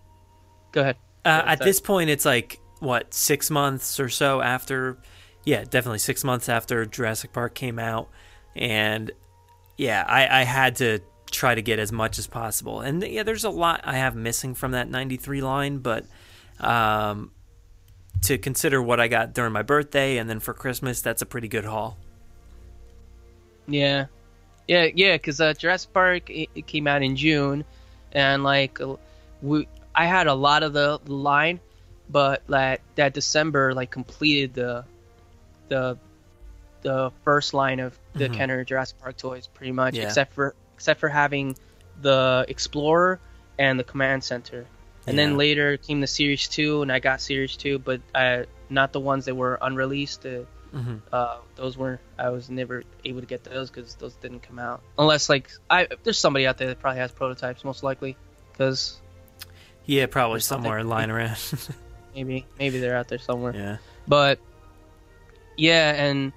Go 0.72 0.80
ahead. 0.80 0.96
Uh, 1.26 1.44
at 1.46 1.60
this 1.60 1.82
point, 1.82 2.10
it's 2.10 2.24
like 2.24 2.62
what 2.80 3.14
six 3.14 3.50
months 3.52 4.00
or 4.00 4.08
so 4.08 4.42
after. 4.42 4.98
Yeah, 5.44 5.66
definitely 5.66 6.00
six 6.00 6.24
months 6.24 6.48
after 6.48 6.86
Jurassic 6.86 7.34
Park 7.34 7.54
came 7.54 7.80
out, 7.80 8.08
and 8.56 9.12
yeah, 9.78 10.06
I, 10.08 10.40
I 10.42 10.44
had 10.44 10.78
to 10.78 11.00
try 11.32 11.54
to 11.54 11.62
get 11.62 11.80
as 11.80 11.92
much 11.92 12.18
as 12.18 12.28
possible. 12.28 12.80
And 12.80 13.04
yeah, 13.04 13.24
there's 13.24 13.44
a 13.44 13.50
lot 13.50 13.82
I 13.84 13.98
have 13.98 14.16
missing 14.16 14.56
from 14.56 14.72
that 14.72 14.90
'93 14.90 15.42
line, 15.42 15.80
but 15.80 16.06
um, 16.62 17.32
to 18.22 18.38
consider 18.38 18.82
what 18.82 19.02
I 19.02 19.10
got 19.10 19.34
during 19.34 19.52
my 19.52 19.64
birthday 19.64 20.18
and 20.18 20.30
then 20.30 20.40
for 20.40 20.54
Christmas, 20.54 21.02
that's 21.02 21.22
a 21.22 21.26
pretty 21.26 21.50
good 21.50 21.66
haul. 21.66 21.98
Yeah, 23.68 24.08
yeah, 24.68 24.88
yeah. 24.94 25.16
Because 25.16 25.40
uh, 25.42 25.54
Jurassic 25.54 25.94
Park 25.94 26.30
it, 26.30 26.50
it 26.56 26.68
came 26.68 26.88
out 26.88 27.04
in 27.04 27.16
June, 27.16 27.64
and 28.12 28.44
like 28.44 28.80
uh, 28.82 28.96
we, 29.42 29.68
I 29.96 30.06
had 30.06 30.28
a 30.28 30.34
lot 30.34 30.64
of 30.64 30.74
the, 30.74 31.00
the 31.04 31.14
line, 31.14 31.60
but 32.10 32.44
like 32.48 32.82
that 32.96 33.14
December 33.14 33.74
like 33.74 33.92
completed 33.92 34.54
the 34.54 34.86
the 35.70 35.98
the 36.82 37.12
first 37.24 37.54
line 37.54 37.80
of 37.80 37.98
the 38.16 38.28
Mhm. 38.28 38.34
Kenner 38.34 38.64
Jurassic 38.66 39.00
Park 39.00 39.18
toys 39.18 39.48
pretty 39.48 39.72
much, 39.72 39.96
Yeah. 39.96 40.04
except 40.04 40.34
for 40.34 40.56
except 40.76 41.00
for 41.00 41.10
having 41.10 41.56
the 42.02 42.46
Explorer 42.48 43.20
and 43.60 43.80
the 43.80 43.84
Command 43.84 44.24
Center. 44.24 44.66
And 45.08 45.18
Yeah. 45.18 45.26
then 45.26 45.38
later 45.38 45.78
came 45.78 46.02
the 46.02 46.08
Series 46.08 46.48
Two, 46.48 46.82
and 46.82 46.92
I 46.92 47.00
got 47.00 47.22
Series 47.22 47.56
Two, 47.56 47.80
but 47.80 48.02
uh, 48.16 48.44
not 48.70 48.94
the 48.94 49.00
ones 49.00 49.26
that 49.26 49.36
were 49.36 49.58
unreleased. 49.62 50.26
Uh, 50.26 50.42
Mhm. 50.74 51.02
Uh, 51.12 51.38
those 51.56 51.78
were 51.78 52.00
I 52.18 52.30
was 52.30 52.50
never 52.50 52.84
able 53.04 53.20
to 53.20 53.26
get 53.28 53.44
those 53.44 53.70
because 53.70 53.96
those 53.96 54.14
didn't 54.16 54.42
come 54.44 54.58
out 54.60 54.82
unless 54.98 55.28
like 55.30 55.52
I 55.70 55.88
there's 56.04 56.18
somebody 56.18 56.48
out 56.48 56.58
there 56.58 56.68
that 56.68 56.80
probably 56.80 57.00
has 57.00 57.12
prototypes 57.12 57.64
most 57.66 57.84
likely 57.84 58.16
because 58.54 59.00
Yeah, 59.86 60.06
probably 60.06 60.40
somewhere 60.40 60.84
lying 60.96 61.12
around. 61.12 61.38
maybe 62.16 62.46
maybe 62.58 62.80
they're 62.80 62.96
out 62.96 63.08
there 63.10 63.20
somewhere. 63.20 63.54
yeah. 63.56 63.78
but 64.08 64.40
yeah 65.58 65.92
and 66.06 66.32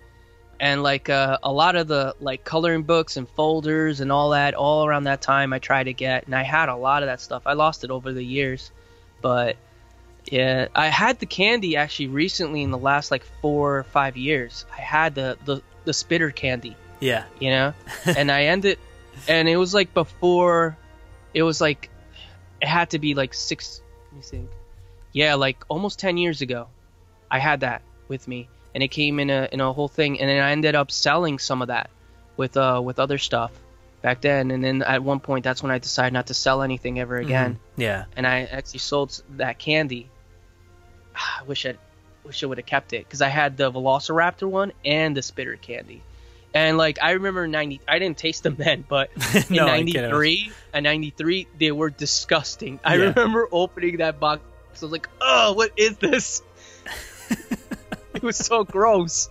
and 0.60 0.82
like 0.82 1.08
uh, 1.08 1.38
a 1.42 1.52
lot 1.52 1.76
of 1.76 1.88
the 1.88 2.14
like 2.20 2.44
coloring 2.44 2.82
books 2.82 3.16
and 3.16 3.28
folders 3.30 4.00
and 4.00 4.10
all 4.12 4.30
that 4.30 4.54
all 4.54 4.86
around 4.86 5.04
that 5.04 5.20
time 5.20 5.52
i 5.52 5.58
tried 5.58 5.84
to 5.84 5.92
get 5.92 6.26
and 6.26 6.34
i 6.34 6.42
had 6.42 6.68
a 6.68 6.76
lot 6.76 7.02
of 7.02 7.08
that 7.08 7.20
stuff 7.20 7.42
i 7.46 7.52
lost 7.52 7.84
it 7.84 7.90
over 7.90 8.12
the 8.12 8.24
years 8.24 8.70
but 9.20 9.56
yeah 10.30 10.68
i 10.74 10.86
had 10.86 11.18
the 11.18 11.26
candy 11.26 11.76
actually 11.76 12.06
recently 12.08 12.62
in 12.62 12.70
the 12.70 12.78
last 12.78 13.10
like 13.10 13.24
four 13.42 13.78
or 13.78 13.82
five 13.84 14.16
years 14.16 14.64
i 14.76 14.80
had 14.80 15.14
the 15.14 15.36
the, 15.44 15.62
the 15.84 15.92
spitter 15.92 16.30
candy 16.30 16.76
Yeah. 17.00 17.24
you 17.40 17.50
know 17.50 17.74
and 18.16 18.30
i 18.30 18.44
ended 18.44 18.78
and 19.28 19.48
it 19.48 19.56
was 19.56 19.74
like 19.74 19.92
before 19.94 20.76
it 21.34 21.42
was 21.42 21.60
like 21.60 21.90
it 22.62 22.68
had 22.68 22.90
to 22.90 22.98
be 22.98 23.14
like 23.14 23.34
six 23.34 23.82
let 24.12 24.16
me 24.16 24.22
think 24.22 24.50
yeah 25.12 25.34
like 25.34 25.64
almost 25.68 25.98
10 25.98 26.16
years 26.16 26.40
ago 26.40 26.68
i 27.30 27.38
had 27.38 27.60
that 27.60 27.82
with 28.08 28.26
me 28.26 28.48
and 28.74 28.82
it 28.82 28.88
came 28.88 29.20
in 29.20 29.30
a 29.30 29.48
in 29.52 29.60
a 29.60 29.72
whole 29.72 29.88
thing 29.88 30.20
and 30.20 30.28
then 30.28 30.42
i 30.42 30.50
ended 30.52 30.74
up 30.74 30.90
selling 30.90 31.38
some 31.38 31.60
of 31.62 31.68
that 31.68 31.90
with 32.36 32.56
uh 32.56 32.80
with 32.82 32.98
other 32.98 33.18
stuff 33.18 33.52
back 34.02 34.20
then 34.20 34.50
and 34.50 34.62
then 34.64 34.82
at 34.82 35.02
one 35.02 35.20
point 35.20 35.44
that's 35.44 35.62
when 35.62 35.70
i 35.72 35.78
decided 35.78 36.12
not 36.12 36.26
to 36.26 36.34
sell 36.34 36.62
anything 36.62 36.98
ever 36.98 37.16
again 37.18 37.54
Mhm. 37.54 37.58
Yeah. 37.82 38.04
and 38.16 38.26
i 38.26 38.42
actually 38.44 38.80
sold 38.80 39.22
that 39.36 39.58
candy 39.58 40.10
i 41.40 41.42
wish 41.46 41.66
i 41.66 41.74
wish 42.24 42.42
i 42.42 42.46
would 42.46 42.58
have 42.58 42.66
kept 42.66 42.92
it 42.92 43.04
because 43.04 43.20
i 43.22 43.28
had 43.28 43.56
the 43.56 43.70
velociraptor 43.70 44.48
one 44.48 44.72
and 44.84 45.16
the 45.16 45.22
spitter 45.22 45.56
candy 45.56 46.02
and 46.54 46.76
like 46.78 46.98
i 47.02 47.12
remember 47.12 47.44
in 47.44 47.50
90 47.50 47.80
i 47.88 47.98
didn't 47.98 48.16
taste 48.18 48.42
them 48.42 48.54
then 48.58 48.84
but 48.88 49.10
in 49.34 49.56
No, 49.56 49.64
it. 49.64 49.84
93 49.94 50.52
and 50.72 50.84
93 50.84 51.46
they 51.58 51.72
were 51.72 51.90
disgusting 51.90 52.80
i 52.84 52.96
Yeah. 52.96 53.04
remember 53.14 53.48
opening 53.52 53.98
that 53.98 54.18
box 54.20 54.42
i 54.82 54.84
was 54.84 54.92
like 54.92 55.08
oh 55.20 55.52
what 55.52 55.70
is 55.76 55.96
this 55.98 56.42
it 58.14 58.22
was 58.22 58.36
so 58.36 58.64
gross 58.64 59.28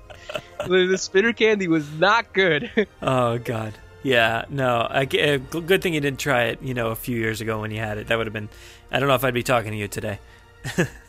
the, 0.67 0.97
spitter 0.97 1.33
candy 1.33 1.67
was 1.67 1.89
not 1.91 2.33
good 2.33 2.87
Oh 3.01 3.37
god. 3.37 3.73
Yeah. 4.03 4.45
No. 4.49 4.77
I 4.89 5.03
uh, 5.03 5.37
good 5.37 5.81
thing 5.81 5.93
you 5.93 6.01
didn't 6.01 6.19
try 6.19 6.45
it. 6.45 6.61
You 6.61 6.73
know, 6.73 6.89
a 6.89 6.95
few 6.95 7.17
years 7.17 7.39
ago 7.41 7.61
when 7.61 7.71
you 7.71 7.79
had 7.79 7.97
it. 7.97 8.07
That 8.07 8.17
would 8.17 8.25
have 8.27 8.33
been. 8.33 8.49
I 8.91 8.99
don't 8.99 9.07
know 9.09 9.15
if 9.15 9.23
I'd 9.23 9.33
be 9.33 9.43
talking 9.43 9.71
to 9.71 9.77
you 9.77 9.87
today. 9.87 10.19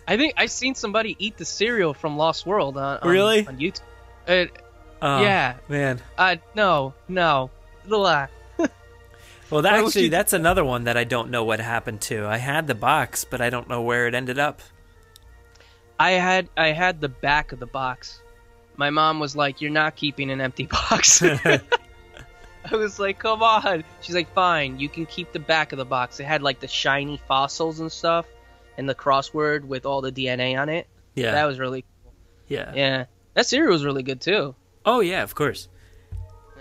I 0.07 0.17
think 0.17 0.35
i 0.37 0.47
seen 0.47 0.75
somebody 0.75 1.17
eat 1.19 1.37
the 1.37 1.45
cereal 1.45 1.95
from 1.95 2.17
lost 2.17 2.45
world 2.47 2.77
on, 2.77 2.99
on 3.01 3.09
Really? 3.09 3.47
on 3.47 3.59
youtube 3.59 3.81
Uh, 4.29 4.47
Oh, 5.03 5.21
yeah 5.23 5.57
Man. 5.69 6.01
uh 6.17 6.37
no 6.55 6.95
no. 7.09 7.51
Well, 9.51 9.61
that 9.63 9.73
Why 9.73 9.85
actually, 9.87 10.05
you- 10.05 10.11
that's 10.11 10.33
another 10.33 10.65
one 10.65 10.85
that 10.85 10.97
I 10.97 11.05
don't 11.05 11.31
know 11.31 11.45
what 11.45 11.61
happened 11.61 12.01
to. 12.03 12.27
I 12.27 12.39
had 12.39 12.67
the 12.67 12.75
box, 12.75 13.25
but 13.25 13.41
I 13.43 13.51
don't 13.51 13.69
know 13.69 13.83
where 13.83 14.07
it 14.09 14.15
ended 14.15 14.39
up. 14.39 14.61
I 16.01 16.13
had 16.13 16.49
I 16.57 16.69
had 16.69 17.01
the 17.03 17.11
back 17.11 17.53
of 17.53 17.61
the 17.61 17.67
box. 17.67 18.21
My 18.77 18.89
mom 18.91 19.21
was 19.21 19.37
like, 19.37 19.61
"You're 19.61 19.71
not 19.71 19.95
keeping 19.97 20.31
an 20.31 20.41
empty 20.41 20.67
box." 20.91 21.23
I 21.23 21.61
was 22.73 22.99
like, 22.99 23.19
"Come 23.19 23.43
on." 23.43 23.85
She's 24.01 24.15
like, 24.15 24.33
"Fine, 24.35 24.81
you 24.81 24.89
can 24.89 25.05
keep 25.07 25.33
the 25.33 25.39
back 25.41 25.73
of 25.73 25.79
the 25.79 25.85
box." 25.85 26.19
It 26.19 26.25
had 26.25 26.43
like 26.43 26.61
the 26.61 26.69
shiny 26.69 27.21
fossils 27.29 27.81
and 27.81 27.93
stuff, 27.93 28.25
and 28.77 28.89
the 28.89 28.95
crossword 28.95 29.65
with 29.65 29.87
all 29.87 30.01
the 30.01 30.13
DNA 30.13 30.59
on 30.59 30.69
it. 30.69 30.89
Yeah. 31.15 31.33
that 31.33 31.45
was 31.45 31.59
really 31.59 31.85
cool. 32.03 32.13
Yeah. 32.49 32.73
yeah. 32.75 33.05
That 33.35 33.47
cereal 33.47 33.73
was 33.73 33.85
really 33.85 34.03
good 34.03 34.21
too. 34.21 34.55
Oh 34.85 35.01
yeah, 35.01 35.23
of 35.23 35.35
course. 35.35 35.69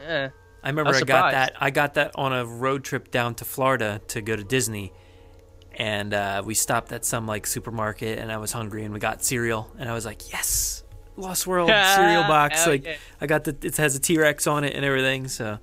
Yeah, 0.05 0.29
I 0.63 0.69
remember 0.69 0.89
I, 0.89 0.93
was 0.93 1.03
got 1.03 1.31
that. 1.31 1.55
I 1.59 1.69
got 1.69 1.93
that 1.95 2.11
on 2.15 2.33
a 2.33 2.45
road 2.45 2.83
trip 2.83 3.11
down 3.11 3.35
to 3.35 3.45
Florida 3.45 4.01
to 4.09 4.21
go 4.21 4.35
to 4.35 4.43
Disney, 4.43 4.91
and 5.75 6.13
uh, 6.13 6.41
we 6.45 6.53
stopped 6.53 6.91
at 6.91 7.05
some 7.05 7.27
like 7.27 7.45
supermarket, 7.45 8.19
and 8.19 8.31
I 8.31 8.37
was 8.37 8.51
hungry, 8.51 8.83
and 8.83 8.93
we 8.93 8.99
got 8.99 9.23
cereal, 9.23 9.71
and 9.77 9.89
I 9.89 9.93
was 9.93 10.05
like, 10.05 10.31
yes, 10.31 10.83
Lost 11.15 11.47
World 11.47 11.69
cereal 11.95 12.23
box. 12.23 12.65
Like 12.65 12.85
yeah. 12.85 12.95
I 13.21 13.27
got 13.27 13.43
the 13.43 13.55
it 13.61 13.77
has 13.77 13.95
a 13.95 13.99
T 13.99 14.17
Rex 14.17 14.47
on 14.47 14.63
it 14.63 14.75
and 14.75 14.83
everything. 14.83 15.27
So, 15.27 15.59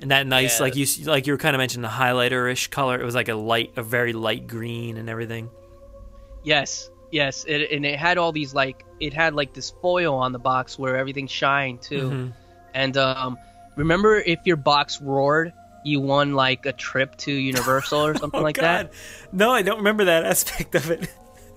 and 0.00 0.10
that 0.10 0.26
nice 0.26 0.58
Yeah. 0.58 0.64
like 0.64 0.76
you 0.76 0.86
like 1.04 1.26
you 1.26 1.32
were 1.32 1.38
kind 1.38 1.54
of 1.54 1.58
mentioning 1.60 1.82
the 1.82 1.88
highlighter 1.88 2.50
ish 2.50 2.68
color. 2.68 3.00
It 3.00 3.04
was 3.04 3.14
like 3.14 3.28
a 3.28 3.34
light, 3.34 3.72
a 3.76 3.82
very 3.82 4.12
light 4.12 4.46
green 4.46 4.96
and 4.96 5.08
everything. 5.08 5.50
Yes, 6.42 6.90
yes, 7.10 7.44
it, 7.48 7.70
and 7.72 7.86
it 7.86 7.98
had 7.98 8.18
all 8.18 8.32
these 8.32 8.54
like 8.54 8.84
it 9.00 9.12
had 9.14 9.34
like 9.34 9.54
this 9.54 9.70
foil 9.82 10.14
on 10.14 10.32
the 10.32 10.38
box 10.38 10.78
where 10.78 10.96
everything 10.96 11.26
shined 11.26 11.80
too. 11.82 12.10
Mhm. 12.10 12.32
And 12.74 12.96
um, 12.96 13.38
remember 13.76 14.16
if 14.18 14.40
your 14.44 14.56
box 14.56 15.00
roared, 15.00 15.52
you 15.84 16.00
won 16.00 16.34
like 16.34 16.66
a 16.66 16.72
trip 16.72 17.16
to 17.18 17.32
Universal 17.32 18.04
or 18.06 18.14
something 18.18 18.40
Oh 18.40 18.42
like 18.42 18.56
God, 18.56 18.90
that. 18.90 18.92
no, 19.32 19.52
I 19.52 19.62
don't 19.62 19.78
remember 19.78 20.04
that 20.06 20.24
aspect 20.26 20.74
of 20.74 20.90
it. 20.90 21.08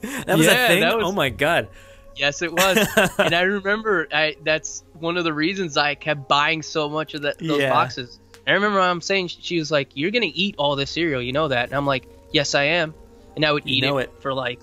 that 0.01 0.37
was 0.37 0.45
Yeah, 0.45 0.65
a 0.65 0.67
thing. 0.67 0.83
was- 0.83 1.03
Oh 1.05 1.11
my 1.11 1.29
God. 1.29 1.67
Yes, 2.15 2.41
it 2.41 2.51
was. 2.51 2.77
and 3.19 3.35
I 3.35 3.41
remember 3.41 4.07
I 4.11 4.37
that's 4.43 4.83
one 4.93 5.17
of 5.17 5.23
the 5.23 5.33
reasons 5.33 5.77
I 5.77 5.93
kept 5.95 6.27
buying 6.27 6.63
so 6.63 6.89
much 6.89 7.13
of 7.13 7.21
that 7.23 7.37
those 7.39 7.59
Yeah. 7.61 7.69
boxes. 7.71 8.19
I 8.47 8.53
remember 8.53 8.79
I'm 8.79 9.01
saying 9.01 9.27
she 9.27 9.59
was 9.59 9.71
like, 9.71 9.89
"You're 9.95 10.11
gonna 10.11 10.31
eat 10.33 10.55
all 10.57 10.75
this 10.75 10.91
cereal, 10.91 11.21
you 11.21 11.33
know 11.33 11.47
that?" 11.49 11.65
And 11.65 11.73
I'm 11.73 11.85
like, 11.85 12.07
"Yes, 12.31 12.55
I 12.55 12.63
am." 12.63 12.93
And 13.35 13.45
I 13.45 13.51
would 13.51 13.67
You 13.67 13.77
eat 13.77 13.83
it, 13.83 13.93
it. 13.95 14.13
for 14.21 14.33
like 14.33 14.59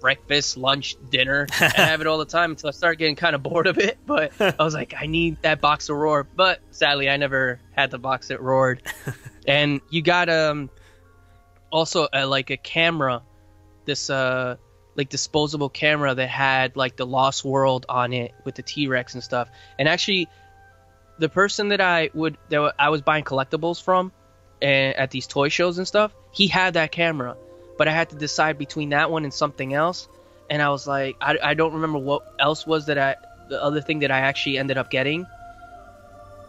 breakfast, 0.00 0.56
lunch, 0.56 0.96
dinner, 1.10 1.46
and 1.60 1.72
have 1.72 2.00
it 2.00 2.06
all 2.06 2.18
the 2.18 2.24
time 2.24 2.50
until 2.50 2.68
I 2.68 2.72
started 2.72 2.96
getting 2.98 3.16
kind 3.16 3.34
of 3.34 3.42
bored 3.42 3.66
of 3.66 3.78
it. 3.78 3.98
But 4.06 4.32
I 4.40 4.62
was 4.62 4.74
like, 4.74 4.94
I 4.98 5.06
need 5.06 5.40
that 5.42 5.60
box 5.60 5.88
of 5.88 5.96
roar. 5.96 6.24
But 6.24 6.60
sadly, 6.70 7.08
I 7.08 7.16
never 7.16 7.60
had 7.72 7.90
the 7.90 7.98
box 7.98 8.28
that 8.28 8.40
roared. 8.40 8.82
and 9.46 9.80
you 9.90 10.02
got 10.02 10.28
um 10.28 10.70
also 11.70 12.08
uh, 12.12 12.26
like 12.28 12.50
a 12.50 12.56
camera, 12.56 13.22
this 13.84 14.10
uh 14.10 14.56
like 14.94 15.08
disposable 15.08 15.70
camera 15.70 16.14
that 16.14 16.28
had 16.28 16.76
like 16.76 16.96
the 16.96 17.06
Lost 17.06 17.44
World 17.44 17.86
on 17.88 18.12
it 18.12 18.32
with 18.44 18.56
the 18.56 18.62
T 18.62 18.88
Rex 18.88 19.14
and 19.14 19.22
stuff. 19.24 19.48
And 19.78 19.88
actually, 19.88 20.28
the 21.22 21.28
person 21.28 21.68
that 21.68 21.80
I 21.80 22.10
would 22.14 22.36
that 22.48 22.74
I 22.78 22.90
was 22.90 23.00
buying 23.00 23.22
collectibles 23.22 23.80
from, 23.80 24.10
and 24.60 24.96
at 24.96 25.12
these 25.12 25.28
toy 25.28 25.48
shows 25.48 25.78
and 25.78 25.86
stuff, 25.86 26.12
he 26.32 26.48
had 26.48 26.74
that 26.74 26.90
camera, 26.90 27.36
but 27.78 27.86
I 27.86 27.92
had 27.92 28.10
to 28.10 28.16
decide 28.16 28.58
between 28.58 28.88
that 28.88 29.08
one 29.08 29.22
and 29.22 29.32
something 29.32 29.72
else. 29.72 30.08
And 30.50 30.60
I 30.60 30.70
was 30.70 30.86
like, 30.86 31.16
I, 31.20 31.38
I 31.42 31.54
don't 31.54 31.74
remember 31.74 32.00
what 32.00 32.22
else 32.40 32.66
was 32.66 32.86
that 32.86 32.98
I 32.98 33.14
the 33.48 33.62
other 33.62 33.80
thing 33.80 34.00
that 34.00 34.10
I 34.10 34.18
actually 34.18 34.58
ended 34.58 34.76
up 34.76 34.90
getting. 34.90 35.24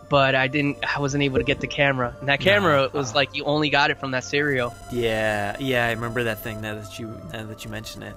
But 0.10 0.34
I 0.36 0.48
didn't. 0.48 0.78
I 0.84 1.00
wasn't 1.00 1.24
able 1.24 1.38
to 1.38 1.44
get 1.44 1.60
the 1.60 1.68
camera, 1.68 2.16
and 2.20 2.30
that 2.30 2.40
camera 2.40 2.90
was 2.92 3.16
like 3.16 3.36
you 3.36 3.46
only 3.46 3.70
got 3.70 3.90
it 3.92 4.00
from 4.00 4.12
that 4.12 4.24
cereal. 4.24 4.76
Yeah, 4.92 5.56
yeah, 5.60 5.86
I 5.86 5.92
remember 5.92 6.24
that 6.24 6.40
thing 6.40 6.62
now 6.62 6.76
that 6.76 7.00
you 7.00 7.16
now 7.32 7.46
that 7.46 7.64
you 7.64 7.72
mention 7.72 8.04
it. 8.04 8.16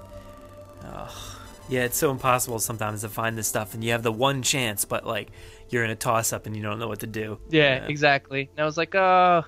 Oh, 0.85 1.39
yeah, 1.69 1.85
it's 1.85 1.97
so 1.97 2.11
impossible 2.11 2.59
sometimes 2.59 3.01
to 3.01 3.09
find 3.09 3.39
this 3.39 3.49
stuff, 3.49 3.75
and 3.75 3.83
you 3.83 3.93
have 3.93 4.03
the 4.03 4.13
one 4.13 4.43
chance, 4.43 4.85
but 4.85 5.07
like 5.07 5.29
you're 5.71 5.85
in 5.85 5.91
a 5.91 5.97
toss 5.97 6.33
up 6.33 6.47
and 6.47 6.57
you 6.57 6.62
don't 6.62 6.79
know 6.79 6.89
what 6.89 7.01
to 7.01 7.07
do. 7.07 7.39
Yeah, 7.49 7.87
exactly. 7.87 8.49
And 8.53 8.61
I 8.61 8.64
was 8.64 8.77
like, 8.77 8.95
oh, 8.95 9.45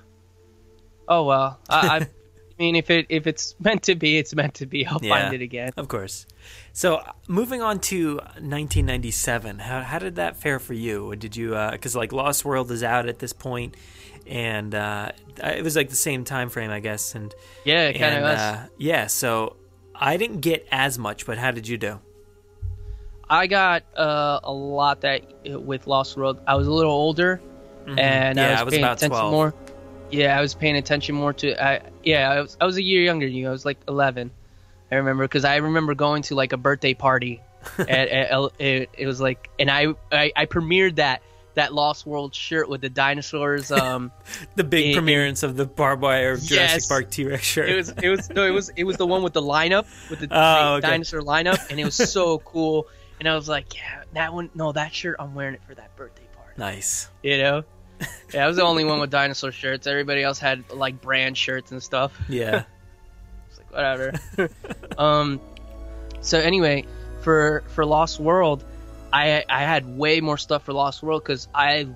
oh 1.07 1.23
well. 1.23 1.59
I, 1.69 1.87
I, 1.87 1.95
I 1.97 2.07
mean, 2.59 2.75
if 2.75 2.89
it 2.89 3.05
if 3.09 3.27
it's 3.27 3.55
meant 3.59 3.83
to 3.83 3.95
be, 3.95 4.17
it's 4.17 4.35
meant 4.35 4.55
to 4.55 4.65
be. 4.65 4.85
I'll 4.85 4.99
Yeah, 5.01 5.09
find 5.09 5.33
it 5.33 5.41
again. 5.41 5.71
Of 5.77 5.87
course. 5.87 6.25
So 6.73 6.95
uh, 6.95 7.11
moving 7.27 7.61
on 7.61 7.79
to 7.91 8.15
1997, 8.17 9.59
how 9.59 9.81
how 9.81 9.99
did 9.99 10.15
that 10.15 10.37
fare 10.37 10.59
for 10.59 10.73
you? 10.73 11.15
Did 11.15 11.35
you 11.35 11.55
because 11.71 11.95
like 11.95 12.11
Lost 12.11 12.45
World 12.45 12.71
is 12.71 12.83
out 12.83 13.07
at 13.07 13.19
this 13.19 13.33
point, 13.33 13.75
and 14.27 14.75
uh, 14.75 15.11
it 15.43 15.63
was 15.63 15.75
like 15.75 15.89
the 15.89 15.95
same 15.95 16.23
time 16.23 16.49
frame, 16.49 16.71
I 16.71 16.79
guess, 16.79 17.15
and 17.15 17.33
Yeah, 17.63 17.91
kinda. 17.91 18.27
Uh, 18.27 18.67
yeah, 18.77 19.07
so 19.07 19.55
I 19.95 20.17
didn't 20.17 20.41
get 20.41 20.67
as 20.71 20.97
much, 20.99 21.25
but 21.25 21.37
how 21.37 21.51
did 21.51 21.67
you 21.67 21.77
do? 21.77 21.99
I 23.29 23.47
got 23.47 23.83
uh, 23.95 24.39
a 24.43 24.51
lot 24.51 25.01
that 25.01 25.23
with 25.45 25.87
Lost 25.87 26.17
World. 26.17 26.39
I 26.47 26.55
was 26.55 26.67
a 26.67 26.71
little 26.71 26.91
older, 26.91 27.39
Mhm. 27.85 27.99
and 27.99 28.37
Yeah, 28.37 28.45
I 28.45 28.51
was, 28.51 28.59
I 28.59 28.63
was 28.63 28.71
paying 28.73 28.83
about 28.83 28.97
attention 28.97 29.19
12. 29.19 29.31
more. 29.31 29.53
Yeah, 30.11 30.37
I 30.37 30.41
was 30.41 30.55
paying 30.55 30.75
attention 30.75 31.15
more 31.15 31.33
to. 31.33 31.63
I 31.63 31.81
yeah, 32.03 32.31
I 32.31 32.41
was 32.41 32.57
I 32.59 32.65
was 32.65 32.77
a 32.77 32.81
year 32.81 33.03
younger 33.03 33.27
than 33.27 33.35
you. 33.35 33.47
I 33.47 33.51
was 33.51 33.65
like 33.65 33.77
eleven. 33.87 34.31
I 34.91 34.95
remember 34.95 35.23
because 35.25 35.45
I 35.45 35.57
remember 35.57 35.93
going 35.93 36.23
to 36.23 36.35
like 36.35 36.51
a 36.53 36.57
birthday 36.57 36.93
party. 36.95 37.41
at, 37.77 37.89
at, 37.89 38.51
it, 38.57 38.89
it 38.97 39.05
was 39.05 39.19
like, 39.19 39.49
and 39.59 39.69
I, 39.69 39.87
I 40.11 40.31
I 40.35 40.45
premiered 40.47 40.95
that 40.95 41.21
that 41.55 41.73
Lost 41.73 42.07
World 42.07 42.33
shirt 42.33 42.69
with 42.69 42.81
the 42.81 42.89
dinosaurs. 42.89 43.69
Um, 43.79 44.11
The 44.55 44.63
big 44.63 44.87
in- 44.87 44.93
premierance 44.95 45.43
of 45.43 45.57
the 45.57 45.65
barbed 45.65 46.01
wire 46.01 46.37
Jurassic 46.37 46.87
Park 46.89 47.11
T 47.11 47.25
Rex 47.25 47.43
shirt. 47.45 47.69
It 47.69 47.75
was 47.75 47.89
it 47.89 48.09
was 48.09 48.29
no 48.31 48.45
it 48.45 48.51
was 48.51 48.69
it 48.77 48.85
was 48.85 48.97
the 48.97 49.05
one 49.05 49.21
with 49.23 49.33
the 49.33 49.41
lineup 49.43 49.85
with 50.09 50.21
the 50.21 50.27
Oh, 50.31 50.75
okay. 50.75 50.87
dinosaur 50.87 51.21
lineup 51.21 51.59
and 51.69 51.79
it 51.79 51.83
was 51.85 51.95
so 51.95 52.39
cool 52.39 52.87
and 53.19 53.27
I 53.27 53.35
was 53.35 53.47
like 53.49 53.75
yeah 53.75 54.03
that 54.13 54.33
one 54.33 54.49
no 54.53 54.71
that 54.71 54.93
shirt 54.93 55.15
I'm 55.19 55.33
wearing 55.35 55.55
it 55.55 55.61
for 55.67 55.75
that 55.75 55.95
birthday 55.95 56.27
party 56.35 56.53
nice. 56.57 57.09
you 57.23 57.37
know 57.37 57.63
yeah 58.33 58.45
I 58.45 58.47
was 58.47 58.57
the 58.57 58.63
only 58.63 58.83
one 58.85 58.99
with 58.99 59.09
dinosaur 59.11 59.51
shirts 59.51 59.87
everybody 59.87 60.23
else 60.23 60.39
had 60.39 60.71
like 60.71 61.01
brand 61.01 61.37
shirts 61.37 61.71
and 61.71 61.81
stuff 61.83 62.17
Yeah. 62.29 62.63
it's 63.49 63.57
like 63.57 63.71
whatever 63.71 64.13
um 64.97 65.39
so 66.21 66.39
anyway 66.39 66.85
for 67.21 67.63
for 67.67 67.85
Lost 67.85 68.19
World 68.19 68.63
I 69.11 69.43
I 69.49 69.61
had 69.61 69.97
way 69.97 70.21
more 70.21 70.37
stuff 70.37 70.63
for 70.65 70.73
Lost 70.73 71.01
World 71.03 71.23
because 71.23 71.47
I 71.53 71.87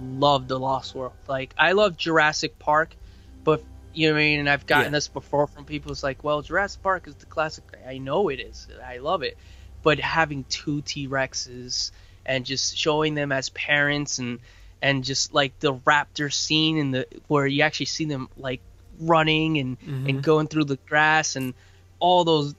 loved 0.00 0.48
the 0.48 0.58
Lost 0.58 0.94
World. 0.94 1.12
Like 1.28 1.54
I 1.58 1.72
love 1.72 1.98
Jurassic 1.98 2.58
Park, 2.58 2.96
but 3.44 3.62
you 3.92 4.08
know 4.08 4.14
what 4.14 4.20
I 4.20 4.22
mean. 4.22 4.40
And 4.40 4.48
I've 4.48 4.64
gotten 4.64 4.86
Yeah. 4.86 4.96
this 4.96 5.06
before 5.08 5.46
from 5.46 5.66
people. 5.66 5.92
It's 5.92 6.02
like, 6.02 6.24
well, 6.24 6.40
Jurassic 6.40 6.82
Park 6.82 7.06
is 7.08 7.14
the 7.16 7.26
classic. 7.26 7.64
I 7.86 7.98
know 7.98 8.30
it 8.30 8.40
is. 8.40 8.68
I 8.84 8.96
love 8.98 9.22
it, 9.22 9.36
but 9.82 9.98
having 10.00 10.44
two 10.44 10.82
T 10.82 11.08
Rexes 11.08 11.90
and 12.24 12.44
just 12.44 12.76
showing 12.76 13.14
them 13.14 13.32
as 13.32 13.48
parents 13.50 14.18
and 14.18 14.38
and 14.80 15.04
just 15.04 15.32
like 15.34 15.58
the 15.60 15.74
raptor 15.74 16.32
scene 16.32 16.76
in 16.78 16.90
the 16.92 17.06
where 17.28 17.46
you 17.46 17.62
actually 17.62 17.86
see 17.86 18.04
them 18.04 18.28
like 18.36 18.60
running 19.00 19.58
and 19.58 19.80
Mhm. 19.80 20.08
and 20.08 20.22
going 20.22 20.46
through 20.48 20.64
the 20.64 20.78
grass 20.88 21.36
and 21.36 21.54
all 21.98 22.24
those 22.24 22.54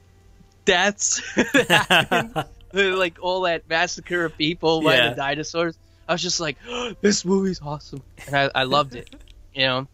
deaths 0.64 1.20
that 1.36 2.48
like 2.72 3.18
all 3.20 3.42
that 3.42 3.68
massacre 3.68 4.24
of 4.24 4.36
people 4.36 4.82
by 4.82 4.96
Yeah. 4.96 5.08
the 5.10 5.14
dinosaurs. 5.14 5.76
I 6.08 6.12
was 6.12 6.22
just 6.22 6.40
like, 6.40 6.58
this 7.00 7.24
movie's 7.24 7.60
awesome, 7.62 8.02
and 8.26 8.36
I, 8.36 8.50
I 8.54 8.64
loved 8.64 8.94
it. 8.94 9.08
You 9.54 9.62
know, 9.66 9.88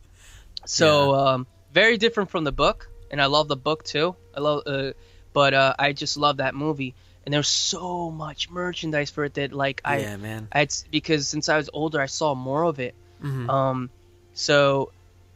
so 0.67 1.15
um, 1.15 1.47
very 1.73 1.99
different 1.99 2.31
from 2.31 2.45
the 2.45 2.53
book, 2.53 2.89
and 3.11 3.21
I 3.21 3.27
love 3.27 3.49
the 3.49 3.57
book 3.57 3.85
too. 3.85 4.17
I 4.35 4.41
love, 4.41 4.63
uh, 4.67 4.93
but 5.33 5.55
uh, 5.55 5.75
I 5.79 5.93
just 5.93 6.17
love 6.17 6.39
that 6.39 6.55
movie, 6.55 6.95
and 7.31 7.35
there's 7.35 7.47
so 7.47 8.11
much 8.11 8.51
merchandise 8.51 9.09
for 9.09 9.23
it 9.23 9.35
that 9.35 9.53
like 9.53 9.81
I, 9.85 9.99
Yeah, 9.99 10.17
man. 10.17 10.49
I 10.51 10.59
had, 10.59 10.75
because 10.91 11.29
since 11.29 11.49
I 11.49 11.59
was 11.59 11.71
older, 11.73 12.01
I 12.01 12.07
saw 12.07 12.35
more 12.35 12.65
of 12.65 12.81
it. 12.81 12.93
Mhm. 13.23 13.49
Um, 13.49 13.91
so 14.35 14.91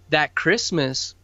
that 0.09 0.35
Christmas, 0.35 1.15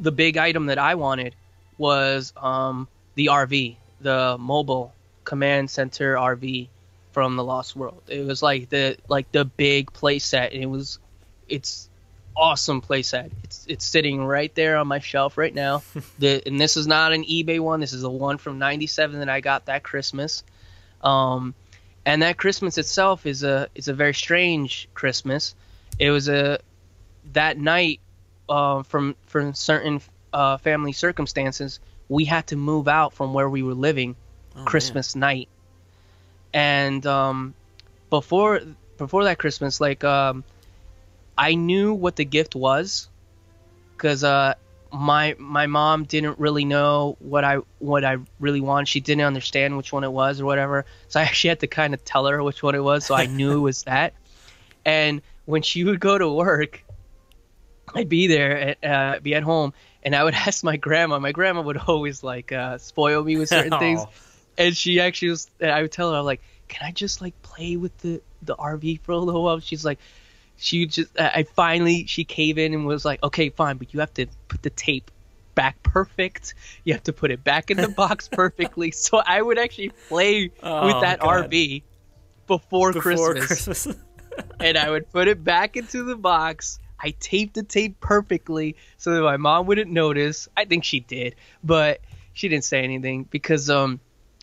the 0.00 0.10
big 0.10 0.38
item 0.38 0.66
that 0.66 0.78
I 0.78 0.94
wanted 0.94 1.34
was 1.76 2.32
um, 2.38 2.88
the 3.14 3.26
RV, 3.26 3.76
the 4.00 4.38
mobile 4.40 4.94
command 5.24 5.68
center 5.68 6.14
RV 6.14 6.68
from 7.12 7.36
the 7.36 7.44
Lost 7.44 7.76
World. 7.76 8.00
It 8.08 8.24
was 8.24 8.42
like 8.42 8.70
the 8.70 8.96
like 9.06 9.30
the 9.32 9.44
big 9.44 9.92
playset, 9.92 10.54
and 10.54 10.62
it 10.62 10.70
was 10.70 10.98
it's 11.46 11.90
awesome 12.38 12.80
playset. 12.80 13.30
It's 13.44 13.66
it's 13.68 13.84
sitting 13.84 14.24
right 14.24 14.54
there 14.54 14.76
on 14.76 14.86
my 14.86 15.00
shelf 15.00 15.36
right 15.36 15.54
now. 15.54 15.82
the 16.18 16.42
and 16.46 16.60
this 16.60 16.76
is 16.76 16.86
not 16.86 17.12
an 17.12 17.24
eBay 17.24 17.60
one. 17.60 17.80
This 17.80 17.92
is 17.92 18.04
a 18.04 18.10
one 18.10 18.38
from 18.38 18.58
'97 18.58 19.18
that 19.18 19.28
I 19.28 19.40
got 19.40 19.66
that 19.66 19.82
Christmas. 19.82 20.44
Um, 21.02 21.54
and 22.06 22.22
that 22.22 22.38
Christmas 22.38 22.78
itself 22.78 23.26
is 23.26 23.42
a 23.42 23.68
is 23.74 23.88
a 23.88 23.94
very 23.94 24.14
strange 24.14 24.88
Christmas. 24.94 25.54
It 25.98 26.10
was 26.10 26.28
a 26.28 26.60
that 27.32 27.58
night 27.58 28.00
uh, 28.48 28.82
from 28.84 29.16
from 29.26 29.54
certain 29.54 30.00
uh, 30.32 30.56
family 30.58 30.92
circumstances, 30.92 31.80
we 32.08 32.24
had 32.24 32.46
to 32.48 32.56
move 32.56 32.88
out 32.88 33.12
from 33.12 33.34
where 33.34 33.48
we 33.48 33.62
were 33.62 33.74
living 33.74 34.16
Oh, 34.56 34.64
Christmas 34.64 35.14
night. 35.14 35.48
And 36.52 37.04
um, 37.06 37.54
before 38.10 38.60
before 38.96 39.24
that 39.24 39.38
Christmas, 39.38 39.80
like 39.80 40.02
um, 40.04 40.44
I 41.38 41.54
knew 41.54 41.94
what 41.94 42.16
the 42.16 42.24
gift 42.24 42.56
was, 42.56 43.08
because 43.96 44.24
uh, 44.24 44.54
my 44.92 45.36
my 45.38 45.68
mom 45.68 46.02
didn't 46.04 46.40
really 46.40 46.64
know 46.64 47.16
what 47.20 47.44
I 47.44 47.58
what 47.78 48.04
I 48.04 48.16
really 48.40 48.60
wanted. 48.60 48.88
She 48.88 48.98
didn't 48.98 49.24
understand 49.24 49.76
which 49.76 49.92
one 49.92 50.02
it 50.02 50.10
was 50.10 50.40
or 50.40 50.46
whatever. 50.46 50.84
So 51.06 51.20
I 51.20 51.22
actually 51.22 51.50
had 51.50 51.60
to 51.60 51.68
kind 51.68 51.94
of 51.94 52.04
tell 52.04 52.26
her 52.26 52.42
which 52.42 52.60
one 52.60 52.74
it 52.74 52.82
was, 52.82 53.06
so 53.06 53.14
I 53.14 53.26
knew 53.26 53.52
it 53.52 53.60
was 53.60 53.84
that. 53.84 54.14
And 54.84 55.22
when 55.44 55.62
she 55.62 55.84
would 55.84 56.00
go 56.00 56.18
to 56.18 56.28
work, 56.28 56.82
I'd 57.94 58.08
be 58.08 58.26
there, 58.26 58.58
at, 58.58 58.84
uh, 58.84 59.20
be 59.20 59.36
at 59.36 59.44
home, 59.44 59.74
and 60.02 60.16
I 60.16 60.24
would 60.24 60.34
ask 60.46 60.64
my 60.64 60.76
grandma. 60.76 61.20
My 61.20 61.32
grandma 61.32 61.62
would 61.62 61.78
always 61.78 62.24
like 62.24 62.50
uh, 62.50 62.78
spoil 62.78 63.22
me 63.22 63.36
with 63.36 63.48
certain 63.48 63.78
things, 63.78 64.02
and 64.58 64.76
she 64.76 64.98
actually 64.98 65.30
was. 65.30 65.48
and 65.60 65.70
I 65.70 65.82
would 65.82 65.92
tell 65.92 66.10
her, 66.10 66.18
I'm 66.18 66.24
like, 66.24 66.42
"Can 66.66 66.84
I 66.84 66.90
just 66.90 67.20
like 67.20 67.40
play 67.42 67.76
with 67.76 67.96
the 67.98 68.22
the 68.42 68.56
RV 68.56 69.02
for 69.02 69.12
a 69.12 69.18
little 69.18 69.44
while?" 69.44 69.60
She's 69.60 69.84
like, 69.84 70.00
she 70.58 70.86
just. 70.86 71.18
I 71.18 71.44
finally 71.44 72.04
she 72.06 72.24
caved 72.24 72.58
in 72.58 72.74
and 72.74 72.84
was 72.86 73.04
like, 73.04 73.22
"Okay, 73.22 73.48
fine, 73.50 73.78
but 73.78 73.94
you 73.94 74.00
have 74.00 74.12
to 74.14 74.26
put 74.48 74.62
the 74.62 74.70
tape." 74.70 75.10
Back 75.54 75.82
perfect. 75.82 76.54
You 76.84 76.92
have 76.92 77.02
to 77.04 77.12
put 77.12 77.32
it 77.32 77.42
back 77.42 77.72
in 77.72 77.78
the 77.78 77.88
box 77.88 78.28
perfectly. 78.32 78.92
So 78.92 79.18
I 79.18 79.42
would 79.42 79.58
actually 79.58 79.90
play 80.08 80.52
Oh, 80.62 80.86
with 80.86 81.00
that 81.00 81.18
God. 81.18 81.50
RV 81.50 81.82
before, 82.46 82.92
Before 82.92 83.34
Christmas 83.34 83.46
Christmas. 83.86 83.88
and 84.60 84.78
I 84.78 84.88
would 84.88 85.10
put 85.10 85.26
it 85.26 85.42
back 85.42 85.76
into 85.76 86.04
the 86.04 86.14
box. 86.14 86.78
I 87.00 87.10
taped 87.18 87.54
the 87.54 87.64
tape 87.64 87.98
perfectly 88.00 88.76
so 88.98 89.14
that 89.14 89.22
my 89.22 89.36
mom 89.36 89.66
wouldn't 89.66 89.90
notice. 89.90 90.48
I 90.56 90.64
think 90.64 90.84
she 90.84 91.00
did, 91.00 91.34
but 91.64 92.00
she 92.34 92.48
didn't 92.48 92.64
say 92.64 92.82
anything 92.84 93.24
because 93.24 93.68
um 93.68 93.98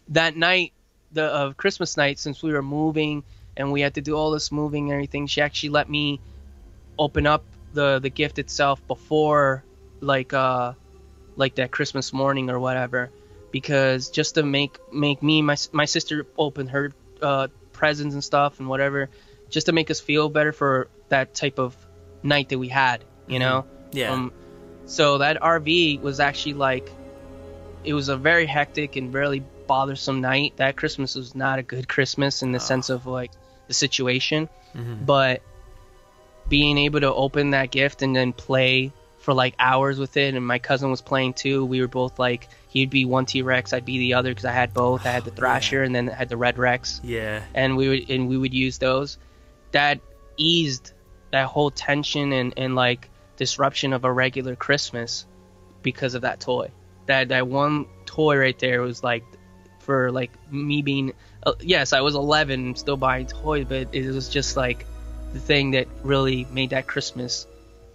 that 0.09 0.35
night, 0.35 0.73
the 1.13 1.33
uh, 1.33 1.53
Christmas 1.53 1.95
night, 1.95 2.19
since 2.19 2.43
we 2.43 2.51
were 2.51 2.61
moving 2.61 3.23
and 3.57 3.71
we 3.71 3.81
had 3.81 3.95
to 3.95 4.01
do 4.01 4.15
all 4.15 4.31
this 4.31 4.51
moving 4.51 4.85
and 4.85 4.93
everything, 4.93 5.27
she 5.27 5.41
actually 5.41 5.69
let 5.69 5.89
me 5.89 6.19
open 6.97 7.27
up 7.27 7.43
the 7.73 7.99
the 7.99 8.09
gift 8.09 8.39
itself 8.39 8.85
before 8.87 9.63
like 9.99 10.33
uh 10.33 10.73
like 11.35 11.55
that 11.55 11.71
Christmas 11.71 12.13
morning 12.13 12.49
or 12.49 12.59
whatever 12.59 13.11
because 13.51 14.09
just 14.09 14.35
to 14.35 14.43
make 14.43 14.77
make 14.93 15.21
me 15.21 15.41
my 15.41 15.57
my 15.73 15.85
sister 15.85 16.25
open 16.37 16.67
her 16.67 16.91
uh 17.21 17.47
presents 17.73 18.13
and 18.13 18.23
stuff 18.23 18.59
and 18.59 18.69
whatever 18.69 19.09
just 19.49 19.65
to 19.65 19.73
make 19.73 19.91
us 19.91 19.99
feel 19.99 20.29
better 20.29 20.53
for 20.53 20.87
that 21.09 21.33
type 21.33 21.59
of 21.59 21.75
night 22.23 22.49
that 22.49 22.57
we 22.57 22.69
had 22.69 23.03
you 23.27 23.39
know? 23.39 23.65
Yeah. 23.91 24.13
um 24.13 24.31
so 24.85 25.17
that 25.17 25.41
RV 25.41 26.01
was 26.01 26.19
actually 26.19 26.53
like 26.53 26.89
it 27.83 27.93
was 27.93 28.09
a 28.09 28.17
very 28.17 28.45
hectic 28.45 28.95
and 28.95 29.13
really 29.13 29.43
bothersome 29.67 30.21
night. 30.21 30.53
That 30.57 30.75
Christmas 30.75 31.15
was 31.15 31.35
not 31.35 31.59
a 31.59 31.63
good 31.63 31.87
Christmas 31.87 32.43
in 32.43 32.51
the 32.51 32.59
sense 32.59 32.89
of 32.89 33.05
like 33.05 33.31
the 33.67 33.73
situation 33.73 34.49
Mhm. 34.75 35.05
but 35.05 35.41
being 36.47 36.77
able 36.77 36.99
to 36.99 37.13
open 37.13 37.51
that 37.51 37.71
gift 37.71 38.01
and 38.01 38.15
then 38.15 38.33
play 38.33 38.91
for 39.19 39.33
like 39.33 39.55
hours 39.57 39.97
with 39.97 40.17
it 40.17 40.35
and 40.35 40.45
my 40.45 40.59
cousin 40.59 40.91
was 40.91 41.01
playing 41.01 41.33
too 41.33 41.65
we 41.65 41.81
were 41.81 41.87
both 41.87 42.19
like 42.19 42.47
he'd 42.69 42.89
be 42.91 43.05
one 43.05 43.25
t-rex 43.25 43.73
i'd 43.73 43.85
be 43.85 43.97
the 43.97 44.13
other 44.13 44.29
because 44.29 44.45
i 44.45 44.51
had 44.51 44.73
both. 44.73 45.05
I 45.05 45.09
had 45.09 45.25
the 45.25 45.31
thrasher 45.39 45.81
and 45.81 45.95
then 45.95 46.09
i 46.09 46.13
had 46.13 46.29
the 46.29 46.37
red 46.37 46.57
rex. 46.59 47.01
Yeah. 47.03 47.41
and 47.55 47.75
we 47.77 47.89
would 47.89 48.09
and 48.09 48.27
we 48.29 48.37
would 48.37 48.53
use 48.53 48.77
those. 48.77 49.17
That 49.71 49.99
eased 50.37 50.91
that 51.31 51.47
whole 51.47 51.71
tension 51.71 52.31
and, 52.31 52.53
and 52.57 52.75
like 52.75 53.09
disruption 53.37 53.91
of 53.93 54.05
a 54.05 54.11
regular 54.11 54.55
christmas 54.55 55.25
because 55.81 56.13
of 56.13 56.21
that 56.21 56.39
toy. 56.39 56.69
That 57.07 57.29
that 57.29 57.47
one 57.47 57.87
toy 58.05 58.37
right 58.37 58.57
there 58.59 58.81
was 58.81 59.03
like 59.03 59.23
for 59.79 60.11
like 60.11 60.31
me 60.51 60.81
being 60.83 61.13
uh, 61.45 61.53
yes 61.61 61.93
i 61.93 62.01
was 62.01 62.15
11 62.15 62.75
still 62.75 62.97
buying 62.97 63.25
toys 63.27 63.65
but 63.67 63.87
it 63.93 64.07
was 64.07 64.29
just 64.29 64.57
like 64.57 64.85
the 65.33 65.39
thing 65.39 65.71
that 65.71 65.87
really 66.03 66.45
made 66.51 66.69
that 66.71 66.87
christmas 66.87 67.47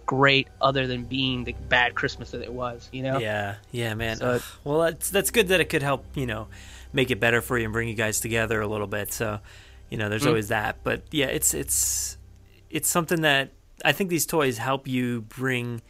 great 0.05 0.47
other 0.61 0.87
than 0.87 1.03
being 1.05 1.43
the 1.45 1.53
bad 1.69 1.95
christmas 1.95 2.31
that 2.31 2.41
it 2.41 2.51
was 2.51 2.89
you 2.91 3.01
know 3.03 3.17
Yeah, 3.19 3.55
yeah, 3.71 3.93
man. 3.93 4.17
So- 4.17 4.39
well, 4.63 4.79
that's 4.81 5.09
that's 5.09 5.31
good 5.31 5.47
that 5.49 5.61
it 5.61 5.69
could 5.69 5.83
help, 5.83 6.03
you 6.15 6.25
know, 6.25 6.47
make 6.91 7.11
it 7.11 7.19
better 7.21 7.39
for 7.41 7.57
you 7.57 7.63
and 7.65 7.71
bring 7.73 7.87
you 7.87 7.93
guys 7.93 8.19
together 8.19 8.59
a 8.59 8.67
little 8.67 8.87
bit. 8.87 9.13
So, 9.13 9.39
you 9.89 9.97
know, 9.97 10.09
there's 10.09 10.23
Mm. 10.23 10.27
always 10.27 10.49
that. 10.49 10.77
But 10.83 11.03
yeah, 11.11 11.27
it's 11.27 11.53
it's 11.53 12.17
it's 12.69 12.89
something 12.89 13.21
that 13.21 13.51
I 13.85 13.93
think 13.93 14.09
these 14.09 14.25
toys 14.25 14.57
help 14.57 14.85
you 14.87 15.21
bring, 15.21 15.81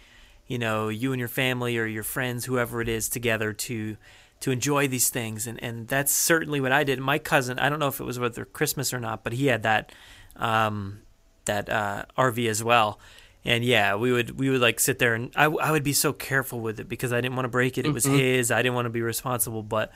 you 0.46 0.60
know, 0.60 0.90
you 0.90 1.14
and 1.14 1.20
your 1.20 1.28
family 1.30 1.78
or 1.80 1.86
your 1.88 2.04
friends, 2.04 2.46
whoever 2.46 2.80
it 2.82 2.90
is, 2.90 3.10
together 3.10 3.54
to 3.54 3.98
to 4.42 4.52
enjoy 4.52 4.88
these 4.88 5.10
things. 5.10 5.48
And 5.48 5.62
and 5.64 5.88
that's 5.88 6.12
certainly 6.12 6.60
what 6.62 6.72
I 6.72 6.84
did. 6.84 7.00
My 7.00 7.18
cousin, 7.20 7.58
I 7.60 7.70
don't 7.70 7.80
know 7.80 7.88
if 7.88 8.00
it 8.00 8.04
was 8.04 8.20
whether 8.20 8.46
Christmas 8.46 8.94
or 8.94 9.00
not, 9.00 9.24
but 9.24 9.34
he 9.34 9.48
had 9.48 9.64
that 9.64 9.92
um, 10.36 11.02
that 11.46 11.70
uh, 11.70 12.06
RV 12.18 12.48
as 12.50 12.64
well. 12.64 13.00
And 13.44 13.64
yeah, 13.66 13.96
we 13.96 14.12
would 14.12 14.38
we 14.40 14.50
would 14.52 14.62
like 14.62 14.80
sit 14.80 15.00
there 15.00 15.16
and 15.16 15.32
I, 15.36 15.46
I 15.46 15.72
would 15.72 15.84
be 15.84 15.94
so 15.94 16.14
careful 16.14 16.60
with 16.60 16.80
it 16.80 16.88
because 16.88 17.12
I 17.12 17.22
didn't 17.22 17.36
want 17.36 17.46
to 17.46 17.50
break 17.50 17.78
it. 17.80 17.86
It 17.88 17.94
was 17.94 18.06
Mhm. 18.06 18.20
his. 18.20 18.52
I 18.52 18.62
didn't 18.62 18.76
want 18.76 18.86
to 18.86 18.92
be 18.92 19.02
responsible. 19.02 19.64
But 19.64 19.92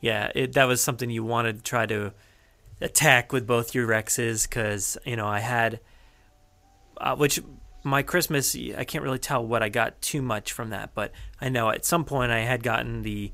yeah, 0.00 0.30
it, 0.34 0.54
that 0.54 0.64
was 0.64 0.80
something 0.80 1.10
you 1.10 1.22
wanted 1.24 1.56
to 1.58 1.62
try 1.62 1.84
to 1.86 2.12
attack 2.80 3.32
with 3.32 3.46
both 3.46 3.74
your 3.74 3.86
Rexes 3.86 4.48
because 4.48 4.96
you 5.04 5.16
know 5.16 5.26
I 5.26 5.40
had, 5.40 5.80
uh, 6.98 7.16
which 7.16 7.40
my 7.84 8.02
Christmas 8.02 8.56
I 8.76 8.84
can't 8.84 9.04
really 9.04 9.18
tell 9.18 9.46
what 9.46 9.62
I 9.62 9.68
got 9.68 10.00
too 10.00 10.22
much 10.22 10.52
from 10.52 10.70
that, 10.70 10.94
but 10.94 11.12
I 11.40 11.48
know 11.50 11.70
at 11.70 11.84
some 11.84 12.04
point 12.04 12.32
I 12.32 12.40
had 12.40 12.62
gotten 12.62 13.02
the 13.02 13.32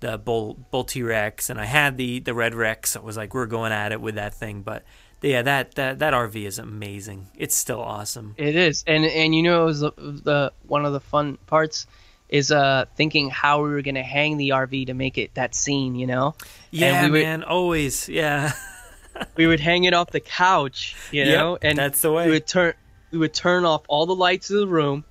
the 0.00 0.18
bull 0.18 0.54
bull 0.70 0.84
T 0.84 1.02
Rex 1.02 1.50
and 1.50 1.60
I 1.60 1.64
had 1.66 1.96
the 1.96 2.20
the 2.20 2.34
red 2.34 2.54
Rex. 2.54 2.96
I 2.96 3.00
was 3.00 3.16
like 3.16 3.34
we're 3.34 3.46
going 3.46 3.72
at 3.72 3.92
it 3.92 4.00
with 4.00 4.14
that 4.16 4.34
thing, 4.34 4.62
but 4.62 4.82
yeah, 5.22 5.42
that 5.42 5.74
that 5.74 5.98
that 5.98 6.14
RV 6.14 6.34
is 6.46 6.58
amazing. 6.58 7.28
It's 7.36 7.54
still 7.54 7.80
awesome. 7.80 8.34
It 8.38 8.56
is, 8.56 8.82
and 8.86 9.04
and 9.04 9.34
you 9.34 9.42
know, 9.42 9.62
it 9.62 9.66
was 9.66 9.80
the, 9.80 9.92
the 9.96 10.52
one 10.66 10.84
of 10.86 10.92
the 10.94 11.00
fun 11.00 11.36
parts 11.46 11.86
is 12.30 12.50
uh 12.52 12.86
thinking 12.96 13.28
how 13.28 13.62
we 13.62 13.70
were 13.70 13.82
gonna 13.82 14.02
hang 14.02 14.36
the 14.38 14.50
RV 14.50 14.86
to 14.86 14.94
make 14.94 15.18
it 15.18 15.34
that 15.34 15.54
scene, 15.54 15.94
you 15.94 16.06
know. 16.06 16.34
Yeah, 16.70 17.02
and 17.02 17.12
we 17.12 17.18
would, 17.18 17.24
man, 17.26 17.42
always. 17.44 18.08
Yeah. 18.08 18.52
we 19.36 19.46
would 19.46 19.60
hang 19.60 19.84
it 19.84 19.92
off 19.92 20.10
the 20.10 20.20
couch, 20.20 20.96
you 21.10 21.24
Yep, 21.24 21.38
know, 21.38 21.58
and 21.60 21.76
that's 21.76 22.00
the 22.00 22.10
way. 22.12 22.26
we 22.26 22.30
would 22.32 22.46
turn 22.46 22.72
we 23.10 23.18
would 23.18 23.34
turn 23.34 23.64
off 23.66 23.82
all 23.88 24.06
the 24.06 24.14
lights 24.14 24.50
in 24.50 24.56
the 24.56 24.68
room, 24.68 25.04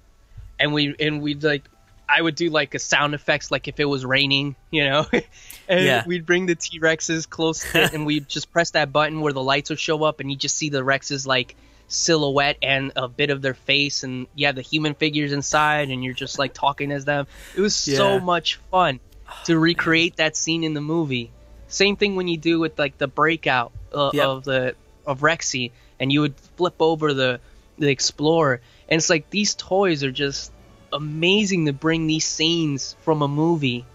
and 0.59 0.73
we 0.73 0.95
and 0.99 1.21
we'd 1.21 1.43
like 1.43 1.65
I 2.09 2.21
would 2.21 2.35
do 2.35 2.49
like 2.49 2.73
a 2.75 2.79
sound 2.79 3.13
effects, 3.13 3.51
like 3.51 3.67
if 3.67 3.79
it 3.79 3.85
was 3.85 4.03
raining, 4.05 4.55
you 4.71 4.85
know, 4.85 5.05
and 5.67 5.85
Yeah. 5.85 6.03
we'd 6.05 6.25
bring 6.25 6.45
the 6.47 6.55
T 6.55 6.79
Rexes 6.79 7.29
close 7.29 7.63
to, 7.71 7.81
it, 7.83 7.93
and 7.93 8.05
we'd 8.05 8.27
just 8.27 8.51
press 8.51 8.71
that 8.71 8.91
button 8.91 9.21
where 9.21 9.33
the 9.33 9.43
lights 9.43 9.69
would 9.69 9.79
show 9.79 10.03
up, 10.03 10.19
and 10.19 10.31
you 10.31 10.37
just 10.37 10.55
see 10.55 10.69
the 10.69 10.81
Rexes 10.83 11.27
like 11.27 11.55
silhouette 11.87 12.57
and 12.61 12.91
a 12.95 13.07
bit 13.07 13.29
of 13.29 13.41
their 13.41 13.53
face, 13.53 14.03
and 14.03 14.27
you 14.35 14.45
have 14.47 14.55
the 14.55 14.61
human 14.61 14.93
figures 14.93 15.31
inside, 15.31 15.89
and 15.89 16.03
you're 16.03 16.13
just 16.13 16.39
like 16.39 16.53
talking 16.53 16.91
as 16.91 17.05
them. 17.05 17.27
It 17.55 17.61
was 17.61 17.75
so 17.75 18.19
much 18.19 18.55
fun 18.71 18.99
to 19.45 19.57
recreate 19.57 20.17
that 20.17 20.35
scene 20.35 20.63
in 20.63 20.73
the 20.73 20.81
movie. 20.81 21.31
Same 21.67 21.95
thing 21.95 22.15
when 22.15 22.27
you 22.27 22.37
do 22.37 22.59
with 22.59 22.77
like 22.79 22.97
the 22.97 23.07
breakout 23.07 23.71
uh, 23.93 24.11
Yep. 24.13 24.25
of 24.25 24.43
the 24.43 24.75
of 25.05 25.19
Rexy, 25.21 25.71
and 25.99 26.11
you 26.11 26.21
would 26.21 26.35
flip 26.57 26.75
over 26.79 27.13
the 27.13 27.39
the 27.77 27.89
Explorer, 27.89 28.61
and 28.89 28.97
it's 28.99 29.09
like 29.09 29.29
these 29.29 29.55
toys 29.55 30.03
are 30.03 30.11
just 30.11 30.51
amazing 30.93 31.65
to 31.67 31.73
bring 31.73 32.07
these 32.07 32.25
scenes 32.25 32.95
from 33.01 33.21
a 33.21 33.27
movie 33.27 33.85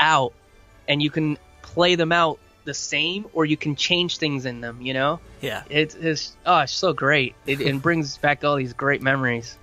out, 0.00 0.32
and 0.88 1.02
you 1.02 1.10
can 1.10 1.38
play 1.62 1.94
them 1.94 2.12
out 2.12 2.38
the 2.64 2.74
same, 2.74 3.26
or 3.32 3.44
you 3.44 3.56
can 3.56 3.76
change 3.76 4.18
things 4.18 4.46
in 4.46 4.60
them. 4.60 4.80
You 4.80 4.94
know, 4.94 5.20
Yeah. 5.40 5.62
it's 5.68 5.94
it's 5.94 6.36
oh, 6.46 6.60
it's 6.60 6.72
so 6.72 6.92
great. 6.92 7.34
It, 7.46 7.60
it 7.60 7.82
brings 7.82 8.16
back 8.18 8.42
all 8.44 8.56
these 8.56 8.72
great 8.72 9.02
memories 9.02 9.56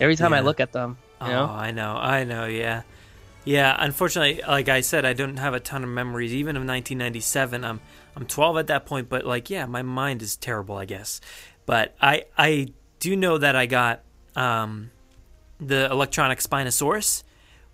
every 0.00 0.16
time 0.16 0.32
I 0.32 0.40
look 0.40 0.60
at 0.60 0.72
them. 0.72 0.96
You 1.20 1.28
Oh, 1.28 1.30
know, 1.30 1.44
I 1.46 1.70
know, 1.70 1.96
I 1.96 2.24
know, 2.24 2.46
yeah. 2.46 2.82
Yeah, 3.46 3.76
unfortunately, 3.78 4.40
like 4.46 4.68
I 4.70 4.80
said, 4.80 5.04
I 5.04 5.12
don't 5.12 5.36
have 5.38 5.52
a 5.52 5.60
ton 5.60 5.82
of 5.84 5.90
memories 5.90 6.32
even 6.32 6.56
of 6.56 6.60
1997. 6.64 7.64
I'm 7.64 7.80
I'm 8.16 8.26
12 8.26 8.56
at 8.58 8.66
that 8.68 8.86
point, 8.86 9.08
but 9.08 9.26
like 9.26 9.50
yeah, 9.50 9.66
my 9.66 9.82
mind 9.82 10.22
is 10.22 10.36
terrible, 10.36 10.76
I 10.76 10.84
guess. 10.86 11.20
But 11.66 11.94
I 12.00 12.24
I 12.38 12.68
do 13.00 13.16
know 13.16 13.36
that 13.38 13.54
I 13.56 13.66
got 13.66 14.02
um 14.36 14.90
the 15.60 15.90
electronic 15.90 16.38
Spinosaurus, 16.40 17.22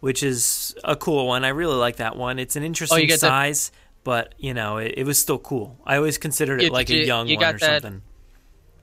which 0.01 0.22
is 0.22 0.74
a 0.85 0.97
cool 0.97 1.26
one. 1.26 1.45
I 1.45 1.49
really 1.49 1.76
like 1.76 1.97
that 1.97 2.16
one. 2.16 2.39
It's 2.39 2.57
an 2.57 2.62
oh, 2.62 2.66
interesting 2.66 2.99
Oh, 2.99 3.07
get 3.07 3.14
the- 3.20 3.26
size, 3.26 3.72
but 4.05 4.35
you 4.39 4.55
know, 4.55 4.78
it, 4.78 4.95
it 4.99 5.05
was 5.07 5.18
still 5.18 5.39
cool. 5.39 5.78
I 5.85 5.97
always 5.97 6.18
considered 6.18 6.61
it 6.61 6.66
Yeah, 6.66 6.72
like 6.72 6.87
did 6.87 7.03
a 7.03 7.07
young 7.07 7.28
you 7.28 7.37
one 7.37 7.55
or 7.55 7.59
that- 7.59 7.83
something. 7.83 8.03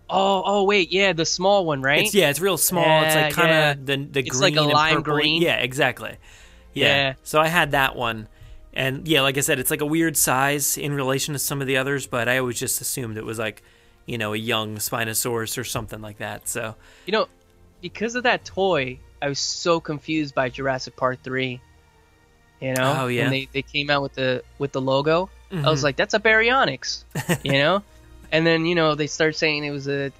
Oh, 0.09 0.41
oh 0.45 0.63
wait, 0.63 0.91
yeah, 0.93 1.11
the 1.11 1.25
small 1.25 1.65
one, 1.65 1.81
right? 1.81 2.05
It's 2.05 2.15
yeah, 2.15 2.29
it's 2.29 2.39
real 2.39 2.57
small. 2.57 3.03
it's 3.03 3.13
like 3.13 3.25
Yeah, 3.25 3.29
kind 3.31 3.49
yeah. 3.49 3.71
of 3.71 3.85
the 3.85 3.97
the 3.97 4.19
It's 4.21 4.29
green 4.39 4.55
like 4.55 4.55
a 4.55 4.63
and 4.63 4.71
lime 4.73 4.95
purple. 4.97 5.13
green. 5.15 5.41
Yeah, 5.41 5.57
exactly. 5.57 6.17
Yeah. 6.73 6.85
Yeah. 6.85 7.13
So 7.23 7.41
I 7.41 7.47
had 7.47 7.71
that 7.71 7.97
one, 7.97 8.29
and 8.73 9.05
yeah, 9.05 9.21
like 9.21 9.37
I 9.37 9.41
said, 9.41 9.59
it's 9.59 9.69
like 9.69 9.81
a 9.81 9.85
weird 9.85 10.15
size 10.15 10.77
in 10.77 10.93
relation 10.93 11.33
to 11.33 11.39
some 11.39 11.59
of 11.59 11.67
the 11.67 11.75
others, 11.75 12.07
but 12.07 12.29
I 12.29 12.37
always 12.37 12.57
just 12.57 12.79
assumed 12.79 13.17
it 13.17 13.25
was 13.25 13.37
like, 13.37 13.63
you 14.05 14.17
know, 14.17 14.31
a 14.33 14.37
young 14.37 14.77
Spinosaurus 14.77 15.57
or 15.57 15.65
something 15.65 15.99
like 15.99 16.19
that. 16.19 16.47
So 16.47 16.75
You 17.05 17.11
know, 17.11 17.27
because 17.81 18.15
of 18.15 18.23
that 18.23 18.45
toy, 18.45 18.99
I 19.21 19.29
was 19.29 19.39
so 19.39 19.79
confused 19.79 20.33
by 20.35 20.49
Jurassic 20.49 20.95
Park 20.95 21.19
three. 21.23 21.61
You 22.61 22.73
know, 22.73 23.01
Oh, 23.01 23.07
yeah. 23.07 23.23
when 23.23 23.31
they, 23.31 23.47
they 23.53 23.61
came 23.61 23.89
out 23.91 24.01
with 24.01 24.13
the 24.13 24.43
with 24.57 24.71
the 24.71 24.81
logo, 24.81 25.29
I 25.51 25.69
was 25.69 25.81
Mhm. 25.81 25.83
like, 25.83 25.95
"That's 25.95 26.13
a 26.15 26.19
Baryonyx," 26.19 27.03
you 27.43 27.53
know. 27.53 27.83
and 28.31 28.45
then 28.45 28.65
you 28.65 28.75
know 28.75 28.95
they 28.95 29.07
start 29.07 29.35
saying 29.35 29.63
it 29.63 29.71
was 29.71 29.87
a 29.87 30.11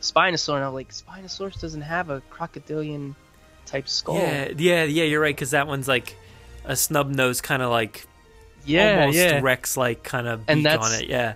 Spinosaur, 0.00 0.56
and 0.56 0.64
I'm 0.64 0.74
like, 0.74 0.88
Spinosaurus 0.90 1.60
doesn't 1.60 1.82
have 1.82 2.10
a 2.10 2.20
crocodilian 2.30 3.14
type 3.66 3.88
skull. 3.88 4.16
yeah, 4.16 4.48
yeah, 4.56 4.84
yeah, 4.84 5.04
you're 5.04 5.20
right 5.20 5.34
because 5.34 5.50
that 5.52 5.66
one's 5.66 5.86
like 5.86 6.16
a 6.64 6.74
snub 6.76 7.10
nose, 7.10 7.40
kind 7.40 7.62
of 7.62 7.70
like 7.70 8.06
yeah, 8.64 9.00
almost 9.00 9.18
yeah. 9.18 9.40
Rex 9.42 9.76
like 9.76 10.02
kind 10.02 10.26
of 10.26 10.42
And 10.48 10.64
beak 10.64 10.72
on 10.80 10.92
it. 10.94 11.08
Yeah. 11.08 11.34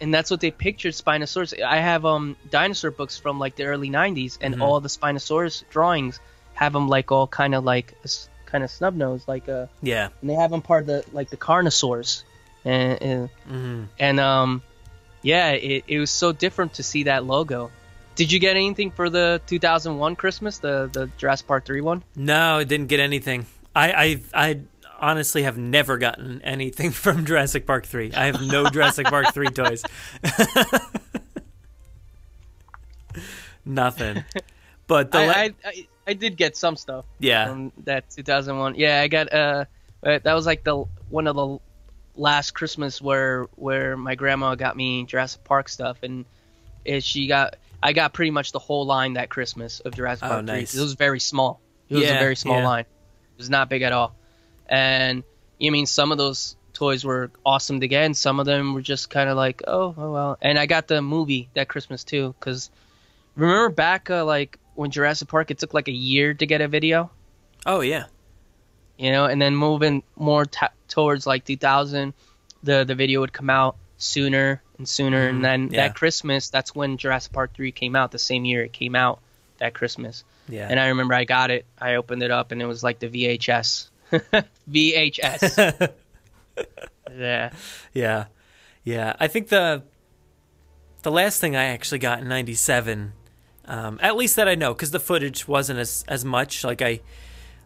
And 0.00 0.12
that's 0.14 0.30
what 0.30 0.40
they 0.40 0.50
pictured 0.50 0.94
Spinosaurus. 0.94 1.60
I 1.62 1.78
have 1.78 2.04
um 2.04 2.36
dinosaur 2.50 2.90
books 2.90 3.18
from 3.18 3.38
like 3.38 3.56
the 3.56 3.64
early 3.64 3.90
'90s, 3.90 4.38
and 4.40 4.56
Mhm. 4.56 4.62
all 4.62 4.80
the 4.80 4.88
Spinosaurus 4.88 5.64
drawings 5.70 6.20
have 6.54 6.72
them 6.72 6.88
like 6.88 7.10
all 7.12 7.26
kind 7.26 7.54
of 7.54 7.64
like 7.64 7.94
kind 8.46 8.64
of 8.64 8.70
snub 8.70 8.94
nose, 8.94 9.22
like 9.28 9.48
uh, 9.48 9.66
Yeah. 9.82 10.08
and 10.20 10.30
they 10.30 10.34
have 10.34 10.50
them 10.50 10.62
part 10.62 10.82
of 10.82 10.86
the 10.86 11.04
like 11.12 11.30
the 11.30 11.36
Carnosaurs, 11.36 12.22
and 12.64 13.02
and, 13.02 13.28
hmm 13.46 13.84
and 13.98 14.20
um, 14.20 14.62
yeah, 15.22 15.50
it, 15.50 15.84
it 15.88 15.98
was 15.98 16.10
so 16.10 16.32
different 16.32 16.74
to 16.74 16.82
see 16.82 17.04
that 17.04 17.24
logo. 17.24 17.70
Did 18.14 18.32
you 18.32 18.40
get 18.40 18.56
anything 18.56 18.90
for 18.90 19.08
the 19.10 19.40
2001 19.46 20.16
Christmas, 20.16 20.58
the 20.58 20.88
the 20.92 21.10
Jurassic 21.18 21.46
Park 21.46 21.64
3 21.66 21.80
one? 21.82 22.02
No, 22.16 22.58
I 22.58 22.64
didn't 22.64 22.86
get 22.88 23.00
anything. 23.00 23.46
I, 23.76 23.92
I, 23.92 24.20
I 24.48 24.60
honestly 24.98 25.42
have 25.44 25.56
never 25.58 25.98
gotten 25.98 26.42
anything 26.42 26.90
from 26.92 27.24
Jurassic 27.24 27.66
Park 27.66 27.86
3. 27.86 28.12
I 28.14 28.26
have 28.26 28.40
no 28.40 28.68
Jurassic 28.68 29.06
Park 29.06 29.32
3 29.32 29.48
toys. 29.48 29.84
Nothing. 33.64 34.24
But 34.86 35.10
the 35.10 35.18
I, 35.18 35.26
la- 35.26 35.32
I, 35.32 35.54
I 35.64 35.86
I 36.08 36.12
did 36.14 36.36
get 36.36 36.56
some 36.56 36.76
stuff. 36.76 37.04
Yeah. 37.18 37.68
That 37.84 38.08
2001. 38.10 38.76
Yeah, 38.76 39.02
I 39.02 39.08
got 39.08 39.32
uh, 39.32 39.64
uh, 40.02 40.18
that 40.22 40.32
was 40.32 40.46
like 40.46 40.64
the 40.64 40.84
one 41.10 41.26
of 41.26 41.36
the 41.36 41.58
last 42.16 42.52
Christmas 42.52 43.00
where 43.02 43.44
where 43.56 43.96
my 43.96 44.14
grandma 44.14 44.54
got 44.54 44.76
me 44.76 45.04
Jurassic 45.04 45.44
Park 45.44 45.68
stuff, 45.68 45.98
and 46.02 46.24
it, 46.86 47.04
she 47.04 47.26
got 47.26 47.56
I 47.82 47.92
got 47.92 48.14
pretty 48.14 48.30
much 48.30 48.52
the 48.52 48.58
whole 48.58 48.86
line 48.86 49.14
that 49.14 49.28
Christmas 49.28 49.80
of 49.80 49.94
Jurassic 49.94 50.24
Oh, 50.24 50.28
Park 50.42 50.46
3. 50.46 50.58
It 50.60 50.74
was 50.76 50.94
very 50.94 51.20
small. 51.20 51.60
It 51.90 51.96
was 51.96 52.04
Yeah, 52.04 52.16
a 52.16 52.18
very 52.20 52.36
small 52.36 52.58
yeah. 52.60 52.66
line. 52.66 52.84
It 52.84 53.36
was 53.38 53.50
not 53.50 53.68
big 53.68 53.82
at 53.82 53.92
all. 53.92 54.14
And 54.68 55.22
you 55.58 55.72
mean 55.72 55.86
some 55.86 56.12
of 56.12 56.18
those 56.18 56.56
toys 56.74 57.04
were 57.04 57.30
awesome 57.44 57.80
to 57.80 57.88
get, 57.88 58.04
and 58.04 58.16
some 58.16 58.38
of 58.38 58.46
them 58.46 58.74
were 58.74 58.82
just 58.82 59.10
kind 59.10 59.28
of 59.28 59.36
like, 59.36 59.62
oh, 59.66 59.94
oh 59.96 60.12
well. 60.12 60.38
And 60.40 60.58
I 60.58 60.66
got 60.66 60.86
the 60.88 61.02
movie 61.02 61.48
that 61.54 61.68
Christmas 61.68 62.04
too, 62.04 62.34
because 62.38 62.70
remember 63.36 63.70
back 63.70 64.10
uh, 64.10 64.24
like 64.24 64.58
when 64.74 64.90
Jurassic 64.90 65.28
Park, 65.28 65.50
it 65.50 65.58
took 65.58 65.74
like 65.74 65.88
a 65.88 65.92
year 65.92 66.34
to 66.34 66.46
get 66.46 66.60
a 66.60 66.68
video, 66.68 67.10
oh, 67.66 67.80
yeah. 67.80 68.04
you 68.96 69.10
know, 69.10 69.24
and 69.24 69.42
then 69.42 69.56
moving 69.56 70.02
more 70.16 70.44
ta 70.44 70.68
towards 70.86 71.26
like 71.26 71.44
2000, 71.44 72.14
the 72.62 72.84
the 72.84 72.94
video 72.94 73.20
would 73.20 73.32
come 73.32 73.50
out 73.50 73.76
sooner 73.96 74.62
and 74.78 74.88
sooner, 74.88 75.26
Mhm, 75.26 75.30
and 75.30 75.44
then 75.44 75.68
yeah. 75.72 75.88
that 75.88 75.96
Christmas, 75.96 76.50
that's 76.50 76.74
when 76.74 76.96
Jurassic 76.96 77.32
Park 77.32 77.54
3 77.54 77.72
came 77.72 77.96
out, 77.96 78.12
the 78.12 78.18
same 78.18 78.44
year 78.44 78.62
it 78.62 78.72
came 78.72 78.94
out, 78.94 79.18
that 79.58 79.74
Christmas. 79.74 80.22
Yeah. 80.48 80.68
And 80.70 80.78
I 80.78 80.88
remember 80.88 81.14
I 81.14 81.24
got 81.24 81.50
it, 81.50 81.66
I 81.78 81.96
opened 81.96 82.22
it 82.22 82.30
up, 82.30 82.52
and 82.52 82.62
it 82.62 82.66
was 82.66 82.84
like 82.84 83.00
the 83.00 83.08
VHS. 83.08 83.88
VHS. 84.70 85.92
yeah. 87.16 87.50
Yeah, 87.94 88.24
yeah. 88.84 89.16
I 89.18 89.28
think 89.28 89.48
the 89.48 89.82
the 91.02 91.10
last 91.10 91.40
thing 91.40 91.56
I 91.56 91.64
actually 91.66 91.98
got 92.00 92.20
in 92.20 92.28
'97, 92.28 93.12
um, 93.66 93.98
at 94.02 94.16
least 94.16 94.36
that 94.36 94.48
I 94.48 94.54
know, 94.54 94.72
because 94.74 94.90
the 94.90 95.00
footage 95.00 95.46
wasn't 95.48 95.78
as 95.78 96.04
as 96.08 96.24
much. 96.24 96.64
Like 96.64 96.82
I, 96.82 97.00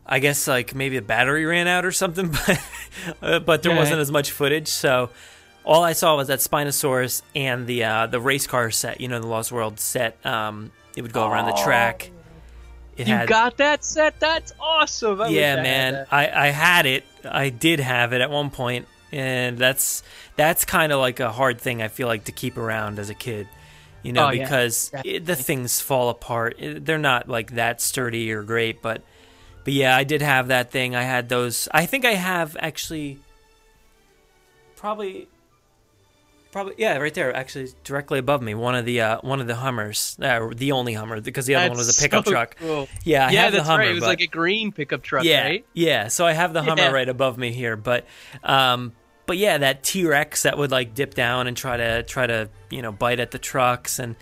I 0.07 0.18
guess 0.18 0.47
like 0.49 0.74
maybe 0.74 0.97
the 0.97 1.03
battery 1.05 1.45
ran 1.45 1.66
out 1.68 1.84
or 1.84 1.93
something, 1.93 2.30
but 2.47 2.61
uh, 3.22 3.38
but 3.40 3.62
there 3.62 3.72
Yeah. 3.72 3.78
wasn't 3.78 4.01
as 4.01 4.11
much 4.11 4.30
footage. 4.30 4.68
So 4.68 5.11
all 5.64 5.82
I 5.82 5.93
saw 5.93 6.16
was 6.16 6.28
that 6.28 6.40
Spinosaurus 6.40 7.22
and 7.34 7.66
the 7.66 7.84
uh, 7.84 8.07
the 8.07 8.20
race 8.20 8.47
car 8.47 8.70
set. 8.70 9.01
You 9.01 9.09
know, 9.09 9.20
the 9.20 9.26
Lost 9.26 9.53
World 9.53 9.80
set. 9.80 10.24
Um, 10.26 10.72
it 10.97 11.03
would 11.03 11.12
go 11.12 11.26
around 11.28 11.47
the 11.47 11.62
track. 11.62 12.11
It 12.97 13.09
you 13.09 13.14
had- 13.14 13.28
got 13.28 13.57
that 13.57 13.84
set? 13.84 14.20
That's 14.20 14.53
awesome. 14.61 15.20
I 15.20 15.28
yeah, 15.28 15.57
man. 15.62 16.07
I, 16.11 16.28
I 16.30 16.47
had 16.49 16.86
it. 16.86 17.05
I 17.24 17.49
did 17.49 17.80
have 17.80 18.12
it 18.12 18.20
at 18.20 18.30
one 18.30 18.51
point, 18.51 18.86
and 19.11 19.57
that's 19.57 20.03
that's 20.36 20.64
kind 20.64 20.93
of 20.93 21.01
like 21.01 21.18
a 21.20 21.30
hard 21.32 21.61
thing. 21.61 21.80
I 21.82 21.88
feel 21.88 22.07
like 22.09 22.24
to 22.24 22.32
keep 22.32 22.57
around 22.59 22.99
as 22.99 23.09
a 23.11 23.14
kid, 23.14 23.49
you 24.03 24.12
know, 24.12 24.28
Oh, 24.28 24.30
because 24.30 24.90
Definitely. 24.90 25.14
it, 25.14 25.24
the 25.26 25.36
things 25.36 25.80
fall 25.80 26.11
apart. 26.11 26.57
It- 26.59 26.84
they're 26.84 26.99
not 26.99 27.28
like 27.28 27.53
that 27.53 27.80
sturdy 27.80 28.30
or 28.32 28.43
great, 28.43 28.82
but 28.82 29.03
but 29.64 29.72
yeah, 29.72 29.97
I 29.97 30.05
did 30.05 30.20
have 30.22 30.49
that 30.49 30.70
thing. 30.70 30.95
I 30.95 31.03
had 31.03 31.28
those. 31.28 31.68
I 31.72 31.86
think 31.86 32.05
I 32.05 32.14
have 32.14 32.57
actually 32.61 33.20
probably 34.76 35.28
probably 36.53 36.74
yeah 36.78 36.96
right 36.98 37.14
there 37.14 37.34
actually 37.34 37.68
directly 37.82 38.18
above 38.20 38.40
me 38.42 38.55
one 38.55 38.74
of 38.74 38.84
the 38.84 39.00
uh, 39.00 39.18
one 39.22 39.40
of 39.40 39.46
the 39.48 39.55
hummers 39.57 40.16
uh, 40.22 40.48
the 40.55 40.70
only 40.70 40.92
hummer 40.92 41.20
because 41.20 41.46
the 41.46 41.55
other 41.57 41.68
one 41.70 41.78
was 41.78 41.98
a 41.98 42.00
pickup 42.00 42.24
so 42.24 42.30
truck 42.30 42.57
cool. 42.61 42.88
yeah 43.05 43.26
I 43.26 43.30
yeah, 43.30 43.42
have 43.44 43.53
the 43.55 43.62
hummer 43.62 43.78
right. 43.78 43.90
It 43.90 43.94
was 43.94 44.03
but- 44.03 44.09
like 44.09 44.20
a 44.20 44.26
green 44.26 44.70
pickup 44.70 45.03
truck, 45.03 45.24
yeah, 45.24 45.42
right? 45.44 45.66
Yeah, 45.72 46.09
so 46.09 46.24
I 46.26 46.32
have 46.32 46.53
the 46.53 46.62
Hummer 46.62 46.82
Yeah. 46.82 46.90
right 46.92 47.09
above 47.09 47.38
me 47.38 47.50
here, 47.53 47.76
but 47.76 48.07
um 48.44 48.92
but 49.24 49.38
yeah, 49.38 49.57
that 49.59 49.82
T-Rex 49.82 50.42
that 50.42 50.59
would 50.59 50.70
like 50.70 50.94
dip 50.94 51.14
down 51.14 51.46
and 51.46 51.57
try 51.57 51.76
to 51.76 52.03
try 52.03 52.26
to, 52.26 52.50
you 52.70 52.82
know, 52.82 52.92
bite 52.92 53.18
at 53.20 53.30
the 53.30 53.38
trucks 53.38 53.98
and 53.98 54.16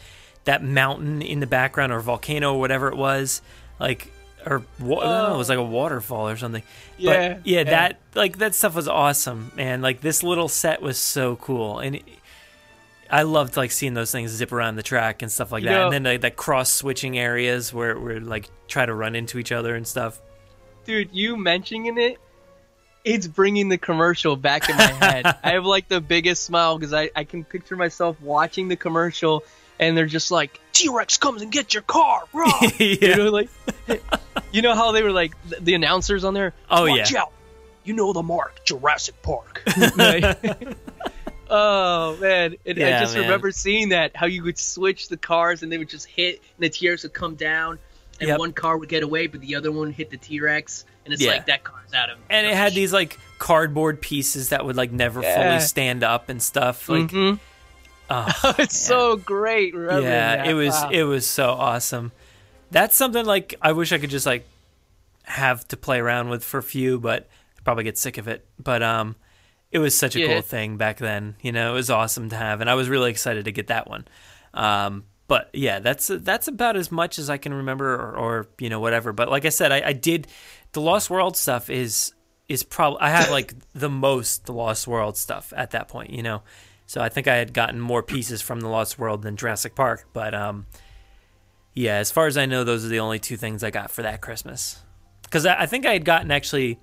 that 0.45 0.63
mountain 0.63 1.23
in 1.23 1.41
the 1.41 1.47
background 1.47 1.91
or 1.93 2.01
volcano 2.01 2.55
or 2.55 2.61
whatever 2.61 2.89
it 2.89 2.97
was, 2.97 3.43
like 3.81 4.13
or 4.47 4.63
wa- 4.79 4.99
I 5.01 5.05
don't 5.05 5.29
know, 5.31 5.35
it 5.35 5.39
was 5.39 5.49
like 5.49 5.59
a 5.59 5.63
waterfall 5.65 6.29
or 6.29 6.37
something. 6.37 6.63
Yeah, 6.97 7.35
but 7.35 7.47
yeah, 7.47 7.59
yeah. 7.59 7.65
that 7.65 7.99
like 8.15 8.39
that 8.39 8.55
stuff 8.55 8.75
was 8.75 8.89
awesome, 8.89 9.53
man. 9.57 9.81
Like 9.83 10.01
this 10.01 10.23
little 10.23 10.49
set 10.49 10.81
was 10.83 10.99
so 10.99 11.37
cool 11.37 11.79
and 11.79 11.97
it, 11.97 12.05
I 13.11 13.23
loved 13.23 13.57
like 13.57 13.71
seeing 13.73 13.95
those 13.95 14.11
things 14.13 14.31
zip 14.31 14.53
around 14.53 14.77
the 14.77 14.83
track 14.83 15.23
and 15.23 15.31
stuff 15.31 15.51
like 15.53 15.63
You 15.63 15.69
that. 15.71 15.75
know- 15.75 15.85
and 15.87 15.93
then 15.93 16.03
like 16.05 16.21
that 16.23 16.37
cross 16.37 16.71
switching 16.73 17.19
areas 17.19 17.73
where 17.73 17.99
we're 17.99 18.21
like 18.21 18.49
try 18.69 18.87
to 18.87 18.95
run 18.95 19.15
into 19.17 19.39
each 19.39 19.53
other 19.53 19.75
and 19.75 19.87
stuff. 19.87 20.21
Dude, 20.85 21.11
you 21.13 21.37
mentioning 21.37 21.99
it, 21.99 22.19
it's 23.05 23.27
bringing 23.27 23.69
the 23.69 23.79
commercial 23.79 24.37
back 24.37 24.69
in 24.69 24.77
my 24.77 24.83
head. 25.07 25.27
I 25.43 25.51
have 25.53 25.65
like 25.65 25.89
the 25.89 26.01
biggest 26.01 26.45
smile 26.45 26.79
because 26.79 26.93
I, 26.93 27.11
I 27.17 27.25
can 27.25 27.45
picture 27.45 27.77
myself 27.77 28.21
watching 28.21 28.69
the 28.69 28.77
commercial 28.77 29.45
and 29.79 29.97
they're 29.97 30.07
just 30.07 30.31
like, 30.31 30.61
T 30.73 30.89
Rex 30.89 31.17
comes 31.17 31.43
and 31.43 31.51
gets 31.51 31.73
your 31.75 31.83
car, 31.83 32.23
raw. 32.33 32.53
You 32.79 33.17
know, 33.17 33.31
like, 33.31 33.49
You 34.53 34.63
know 34.63 34.75
how 34.75 34.93
they 34.93 35.03
were 35.03 35.13
like 35.13 35.33
the, 35.49 35.57
the 35.61 35.75
announcers 35.75 36.25
on 36.25 36.35
there? 36.35 36.53
Oh, 36.71 36.89
Watch 36.89 37.13
yeah. 37.13 37.23
out! 37.23 37.33
You 37.85 37.95
know 37.95 38.13
the 38.13 38.23
mark, 38.23 38.65
Jurassic 38.65 39.21
Park. 39.23 39.63
Oh 41.51 42.17
man, 42.21 42.55
and 42.65 42.83
I 42.83 43.01
just 43.01 43.15
man. 43.15 43.25
remember 43.25 43.51
seeing 43.51 43.89
that 43.91 44.15
how 44.17 44.27
you 44.27 44.43
would 44.45 44.59
switch 44.59 45.09
the 45.09 45.17
cars 45.17 45.63
and 45.63 45.71
they 45.73 45.79
would 45.79 45.89
just 45.89 46.07
hit, 46.07 46.37
and 46.57 46.65
the 46.65 46.69
T-Rex 46.71 47.03
would 47.03 47.13
come 47.13 47.35
down, 47.35 47.79
and 48.21 48.29
Yep. 48.29 48.39
one 48.39 48.53
car 48.53 48.77
would 48.79 48.89
get 48.89 49.03
away, 49.03 49.27
but 49.27 49.41
the 49.41 49.57
other 49.57 49.73
one 49.73 49.91
hit 49.93 50.11
the 50.11 50.17
T-Rex, 50.17 50.85
and 51.05 51.13
it's 51.13 51.23
Yeah. 51.23 51.33
like 51.33 51.47
that 51.47 51.65
car's 51.65 51.93
out 51.93 52.09
of. 52.11 52.19
and 52.29 52.47
it 52.47 52.55
had 52.55 52.73
these 52.75 52.93
like 52.93 53.19
cardboard 53.39 54.01
pieces 54.01 54.51
that 54.51 54.65
would 54.65 54.77
like 54.77 54.93
never 54.93 55.23
Yeah. 55.23 55.35
fully 55.51 55.61
stand 55.61 56.05
up 56.05 56.29
and 56.29 56.41
stuff. 56.43 56.89
Like, 56.89 57.09
Mhm. 57.09 57.41
oh, 58.11 58.55
it's 58.59 58.79
so 58.79 59.17
great. 59.17 59.75
yeah, 59.75 60.37
that. 60.37 60.47
it 60.47 60.55
was 60.55 60.71
Wow. 60.75 60.91
it 60.93 61.03
was 61.03 61.27
so 61.27 61.51
awesome. 61.51 62.13
That's 62.71 62.97
something 62.97 63.25
like 63.27 63.57
I 63.61 63.73
wish 63.73 63.91
I 63.93 63.99
could 63.99 64.11
just 64.11 64.27
like 64.27 64.47
have 65.25 65.67
to 65.69 65.77
play 65.77 65.99
around 65.99 66.29
with 66.29 66.45
for 66.45 66.59
a 66.59 66.63
few, 66.63 67.01
but 67.01 67.29
I'd 67.59 67.65
probably 67.65 67.85
get 67.85 67.99
sick 67.99 68.19
of 68.19 68.29
it. 68.29 68.45
But 68.63 68.83
um, 68.83 69.17
it 69.73 69.79
was 69.79 69.97
such 69.97 70.17
a 70.17 70.21
Yeah. 70.21 70.27
cool 70.29 70.43
thing 70.43 70.77
back 70.77 70.99
then. 70.99 71.37
You 71.43 71.53
know, 71.53 71.71
it 71.71 71.75
was 71.75 71.91
awesome 71.91 72.29
to 72.31 72.37
have, 72.37 72.61
and 72.61 72.69
I 72.69 72.75
was 72.75 72.89
really 72.89 73.11
excited 73.11 73.45
to 73.45 73.53
get 73.53 73.69
that 73.69 73.89
one. 73.89 74.07
Um, 74.55 75.05
but 75.29 75.49
yeah, 75.53 75.79
that's 75.79 76.09
that's 76.13 76.49
about 76.49 76.77
as 76.77 76.91
much 76.91 77.19
as 77.19 77.31
I 77.31 77.37
can 77.39 77.55
remember, 77.55 77.95
or, 77.95 78.17
or 78.17 78.49
you 78.59 78.69
know, 78.69 78.81
whatever. 78.81 79.13
But 79.13 79.29
like 79.31 79.45
I 79.45 79.51
said, 79.51 79.71
I, 79.73 79.83
I 79.89 79.93
did 79.93 80.27
the 80.73 80.81
Lost 80.81 81.09
World 81.11 81.37
stuff 81.37 81.71
is 81.71 82.13
is 82.49 82.65
probably 82.65 83.01
I 83.01 83.11
had 83.11 83.31
like 83.31 83.55
the 83.75 83.89
most 83.89 84.47
the 84.47 84.53
Lost 84.53 84.89
World 84.89 85.17
stuff 85.17 85.53
at 85.57 85.71
that 85.71 85.87
point. 85.87 86.11
You 86.11 86.25
know, 86.25 86.43
so 86.87 87.01
I 87.01 87.09
think 87.09 87.29
I 87.29 87.37
had 87.37 87.53
gotten 87.53 87.79
more 87.79 88.03
pieces 88.03 88.43
from 88.43 88.61
the 88.61 88.69
Lost 88.69 88.99
World 88.99 89.23
than 89.23 89.37
Jurassic 89.37 89.77
Park. 89.77 90.09
But 90.13 90.35
um, 90.35 90.67
yeah, 91.75 91.99
as 91.99 92.11
far 92.11 92.27
as 92.27 92.37
I 92.37 92.47
know, 92.47 92.65
those 92.65 92.85
are 92.85 92.89
the 92.89 92.99
only 92.99 93.21
two 93.21 93.37
things 93.37 93.63
I 93.63 93.71
got 93.71 93.93
for 93.93 94.03
that 94.03 94.21
Christmas. 94.21 94.81
Because 95.23 95.47
I, 95.47 95.61
I 95.63 95.67
think 95.67 95.87
I 95.87 95.93
had 95.93 96.05
gotten 96.05 96.33
actually, 96.33 96.81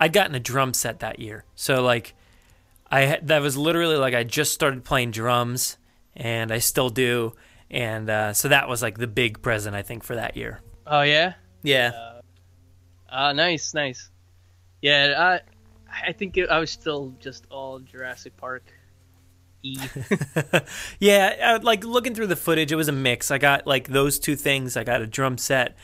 I'd 0.00 0.14
gotten 0.14 0.34
a 0.34 0.40
drum 0.40 0.72
set 0.74 1.00
that 1.00 1.20
year. 1.20 1.44
So 1.54 1.82
like, 1.82 2.14
I 2.90 3.02
had, 3.02 3.28
that 3.28 3.42
was 3.42 3.56
literally 3.56 3.96
like 3.96 4.14
I 4.14 4.24
just 4.24 4.52
started 4.52 4.82
playing 4.82 5.12
drums, 5.12 5.76
and 6.16 6.50
I 6.50 6.58
still 6.58 6.88
do. 6.88 7.34
And 7.70 8.10
uh, 8.10 8.32
so 8.32 8.48
that 8.48 8.68
was 8.68 8.82
like 8.82 8.98
the 8.98 9.06
big 9.06 9.42
present 9.42 9.76
I 9.76 9.82
think 9.82 10.02
for 10.02 10.16
that 10.16 10.36
year. 10.36 10.60
Oh 10.86 11.02
yeah. 11.02 11.34
Yeah. 11.62 11.92
Uh, 13.08 13.32
nice, 13.32 13.74
nice. 13.74 14.10
Yeah, 14.82 15.40
I, 15.92 16.08
I 16.08 16.12
think 16.12 16.36
it, 16.36 16.48
I 16.48 16.58
was 16.58 16.70
still 16.70 17.14
just 17.20 17.44
all 17.50 17.78
Jurassic 17.80 18.36
Park. 18.36 18.62
E. 19.62 19.76
yeah, 21.00 21.56
uh, 21.56 21.58
like 21.62 21.84
looking 21.84 22.14
through 22.14 22.28
the 22.28 22.36
footage, 22.36 22.72
it 22.72 22.76
was 22.76 22.88
a 22.88 22.92
mix. 22.92 23.30
I 23.30 23.36
got 23.36 23.66
like 23.66 23.88
those 23.88 24.18
two 24.18 24.36
things. 24.36 24.76
I 24.76 24.84
got 24.84 25.02
a 25.02 25.06
drum 25.06 25.36
set, 25.36 25.76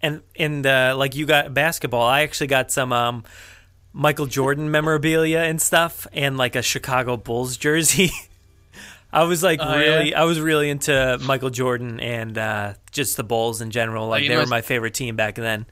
and 0.00 0.22
and 0.36 0.64
uh, 0.64 0.94
like 0.96 1.16
you 1.16 1.26
got 1.26 1.52
basketball. 1.52 2.06
I 2.06 2.22
actually 2.22 2.46
got 2.46 2.70
some 2.70 2.92
um, 2.92 3.24
Michael 3.96 4.26
Jordan 4.26 4.70
memorabilia 4.72 5.38
and 5.38 5.62
stuff, 5.62 6.06
and 6.12 6.36
like 6.36 6.56
a 6.56 6.62
Chicago 6.62 7.16
Bulls 7.16 7.56
jersey. 7.56 8.10
I 9.12 9.22
was 9.22 9.44
like 9.44 9.60
Oh, 9.62 9.78
really, 9.78 10.10
yeah? 10.10 10.20
I 10.20 10.24
was 10.24 10.40
really 10.40 10.68
into 10.68 11.18
Michael 11.22 11.50
Jordan 11.50 12.00
and 12.00 12.36
uh, 12.36 12.74
just 12.90 13.16
the 13.16 13.22
Bulls 13.22 13.60
in 13.60 13.70
general. 13.70 14.08
Like 14.08 14.24
you 14.24 14.28
they 14.28 14.36
were 14.36 14.46
my 14.46 14.60
favorite 14.60 14.94
team 14.94 15.14
back 15.14 15.36
then. 15.36 15.66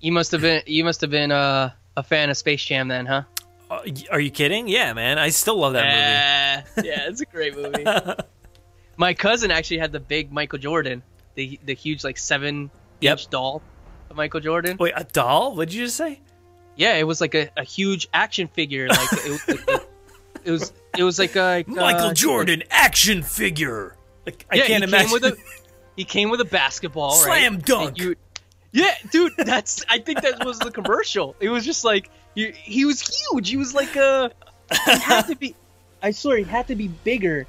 You 0.00 0.12
must 0.12 0.32
have 0.32 0.42
been 0.42 0.62
you 0.66 0.84
must 0.84 1.00
have 1.00 1.10
been 1.10 1.32
uh, 1.32 1.70
a 1.96 2.02
fan 2.02 2.28
of 2.28 2.36
Space 2.36 2.62
Jam 2.62 2.88
then, 2.88 3.06
huh? 3.06 3.22
Uh, 3.70 3.80
are 4.10 4.20
you 4.20 4.30
kidding? 4.30 4.68
Yeah, 4.68 4.92
man, 4.92 5.18
I 5.18 5.30
still 5.30 5.56
love 5.56 5.72
that 5.72 6.66
movie. 6.76 6.86
yeah, 6.86 7.08
it's 7.08 7.22
a 7.22 7.26
great 7.26 7.56
movie. 7.56 7.86
My 8.98 9.14
cousin 9.14 9.50
actually 9.50 9.78
had 9.78 9.90
the 9.90 10.00
big 10.00 10.30
Michael 10.30 10.58
Jordan, 10.58 11.02
the 11.36 11.58
the 11.64 11.74
huge 11.74 12.04
like 12.04 12.18
seven 12.18 12.70
inch 13.00 13.28
doll 13.30 13.62
of 14.10 14.16
Michael 14.16 14.40
Jordan. 14.40 14.76
Wait, 14.78 14.92
a 14.94 15.04
doll? 15.04 15.56
What 15.56 15.70
did 15.70 15.74
you 15.74 15.86
just 15.86 15.96
say? 15.96 16.20
Yeah, 16.76 16.94
it 16.94 17.06
was 17.06 17.20
like 17.20 17.34
a, 17.34 17.50
a 17.56 17.64
huge 17.64 18.08
action 18.12 18.48
figure. 18.48 18.88
Like 18.88 19.12
it 19.12 19.30
was, 19.30 19.48
like, 19.48 19.68
a- 19.68 19.80
it 20.44 20.50
was 20.50 20.72
it 20.98 21.02
was 21.04 21.18
like 21.18 21.36
a 21.36 21.64
Michael 21.66 22.08
uh, 22.08 22.14
Jordan 22.14 22.62
action 22.70 23.22
figure. 23.22 23.96
Like 24.26 24.46
I 24.50 24.56
yeah, 24.56 24.66
can't 24.66 24.84
he 24.84 24.88
imagine. 24.88 25.06
Came 25.08 25.12
with 25.12 25.24
a, 25.24 25.36
he 25.96 26.04
came 26.04 26.30
with 26.30 26.40
a 26.40 26.44
basketball, 26.44 27.10
right? 27.10 27.46
Slam 27.46 27.58
dunk. 27.60 27.98
You- 27.98 28.16
yeah, 28.72 28.92
dude, 29.12 29.32
that's. 29.38 29.84
I 29.88 30.00
think 30.00 30.22
that 30.22 30.44
was 30.44 30.58
the 30.58 30.72
commercial. 30.72 31.36
It 31.38 31.48
was 31.48 31.64
just 31.64 31.84
like 31.84 32.10
you, 32.34 32.52
he 32.56 32.84
was 32.84 33.00
huge. 33.00 33.48
He 33.48 33.56
was 33.56 33.72
like 33.72 33.96
uh 33.96 34.30
He 34.86 34.98
had 34.98 35.28
to 35.28 35.36
be. 35.36 35.54
I 36.02 36.10
swear, 36.10 36.38
he 36.38 36.42
had 36.44 36.66
to 36.66 36.74
be 36.74 36.88
bigger 36.88 37.46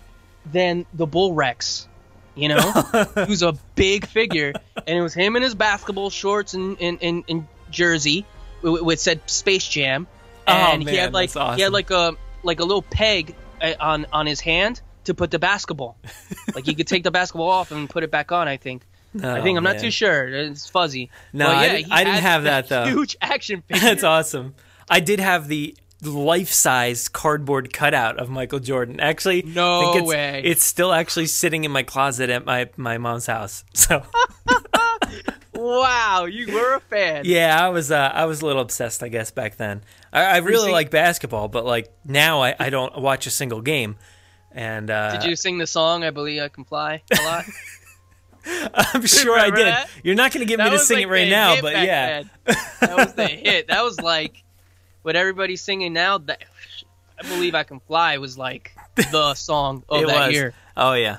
than 0.51 0.85
the 0.93 1.07
Bull 1.07 1.33
Rex. 1.33 1.87
You 2.35 2.49
know, 2.49 2.71
he 3.15 3.29
was 3.29 3.41
a 3.41 3.53
big 3.75 4.05
figure, 4.05 4.53
and 4.85 4.97
it 4.97 5.01
was 5.01 5.13
him 5.15 5.35
in 5.35 5.41
his 5.41 5.55
basketball 5.55 6.09
shorts 6.11 6.53
and 6.53 6.77
and, 6.79 6.99
and, 7.01 7.23
and 7.27 7.47
jersey, 7.71 8.25
with, 8.71 8.81
with 8.81 8.99
said 8.99 9.21
Space 9.29 9.67
Jam, 9.67 10.07
Oh, 10.47 10.51
and 10.51 10.87
he 10.87 10.95
had 10.95 11.13
like 11.13 11.29
awesome. 11.35 11.55
he 11.55 11.61
had 11.63 11.71
like 11.73 11.89
a 11.91 12.13
like 12.43 12.59
a 12.59 12.63
little 12.63 12.81
peg 12.83 13.35
uh, 13.61 13.73
on 13.79 14.05
on 14.13 14.25
his 14.27 14.39
hand 14.41 14.81
to 15.05 15.13
put 15.13 15.31
the 15.31 15.39
basketball. 15.39 15.97
like 16.55 16.65
he 16.65 16.75
could 16.75 16.87
take 16.87 17.03
the 17.03 17.11
basketball 17.11 17.49
off 17.49 17.71
and 17.71 17.89
put 17.89 18.03
it 18.03 18.11
back 18.11 18.31
on. 18.31 18.47
I 18.47 18.57
think. 18.57 18.83
I 19.23 19.39
Oh, 19.39 19.43
think 19.43 19.57
I'm 19.57 19.63
not 19.63 19.79
too 19.79 19.91
sure. 19.91 20.27
It's 20.27 20.67
fuzzy. 20.69 21.09
No, 21.31 21.45
But 21.47 21.55
I 21.55 21.67
didn't- 21.69 21.85
he 21.85 21.91
I 21.93 22.03
didn't 22.03 22.21
have 22.21 22.43
that, 22.43 22.67
though. 22.67 22.83
Huge 22.87 23.15
action 23.21 23.61
figure. 23.67 23.81
That's 23.81 24.03
awesome. 24.03 24.55
I 24.89 24.99
did 24.99 25.21
have 25.21 25.47
the 25.47 25.73
life-size 26.03 27.07
cardboard 27.07 27.71
cutout 27.71 28.19
of 28.19 28.29
Michael 28.29 28.59
Jordan. 28.59 28.99
Actually, 28.99 29.41
No 29.43 29.79
I 29.79 29.83
think 29.85 29.97
it's, 30.03 30.07
way. 30.09 30.41
It's 30.43 30.63
still 30.65 30.91
actually 30.91 31.27
sitting 31.27 31.63
in 31.63 31.71
my 31.71 31.83
closet 31.83 32.29
at 32.29 32.45
my 32.45 32.69
my 32.75 32.97
mom's 32.97 33.25
house. 33.27 33.63
So 33.73 34.03
Wow, 35.65 36.25
you 36.25 36.53
were 36.53 36.75
a 36.75 36.79
fan. 36.79 37.23
yeah, 37.25 37.59
I 37.59 37.69
was 37.69 37.91
uh, 37.91 38.11
I 38.13 38.25
was 38.25 38.41
a 38.41 38.45
little 38.45 38.61
obsessed, 38.61 39.01
I 39.01 39.09
guess, 39.09 39.31
back 39.31 39.57
then. 39.57 39.81
I, 40.13 40.23
I 40.23 40.37
really 40.37 40.71
like 40.71 40.91
basketball, 40.91 41.47
but 41.47 41.65
like 41.65 41.91
now, 42.05 42.43
I, 42.43 42.55
I 42.59 42.69
don't 42.69 43.01
watch 43.01 43.25
a 43.25 43.31
single 43.31 43.61
game. 43.61 43.97
And 44.51 44.89
uh, 44.89 45.17
Did 45.17 45.29
you 45.29 45.35
sing 45.35 45.57
the 45.57 45.67
song 45.67 46.03
"I 46.03 46.11
Believe 46.11 46.41
I 46.41 46.49
Can 46.49 46.65
Fly" 46.65 47.01
a 47.11 47.23
lot? 47.23 47.45
I'm 48.73 49.05
sure 49.07 49.37
I 49.39 49.49
did. 49.49 49.65
that? 49.65 49.89
You're 50.03 50.15
not 50.15 50.31
going 50.31 50.45
to 50.45 50.47
get 50.47 50.63
me 50.63 50.69
to 50.69 50.77
sing 50.77 50.97
like 50.97 51.05
it 51.05 51.09
right 51.09 51.29
now, 51.29 51.59
but 51.61 51.73
yeah. 51.73 52.23
then. 52.45 52.55
that 52.79 52.95
was 52.95 53.13
the 53.13 53.27
hit. 53.27 53.67
That 53.69 53.83
was 53.83 53.99
like 53.99 54.43
what 55.01 55.15
everybody's 55.15 55.61
singing 55.61 55.93
now. 55.93 56.19
That 56.19 56.43
I 57.19 57.27
believe 57.27 57.55
I 57.55 57.63
can 57.63 57.79
fly 57.79 58.17
was 58.19 58.37
like 58.37 58.71
the 58.95 59.33
song 59.33 59.83
of 59.89 60.03
it 60.03 60.07
that 60.07 60.27
was. 60.27 60.35
year. 60.35 60.53
Oh 60.77 60.93
yeah. 60.93 61.17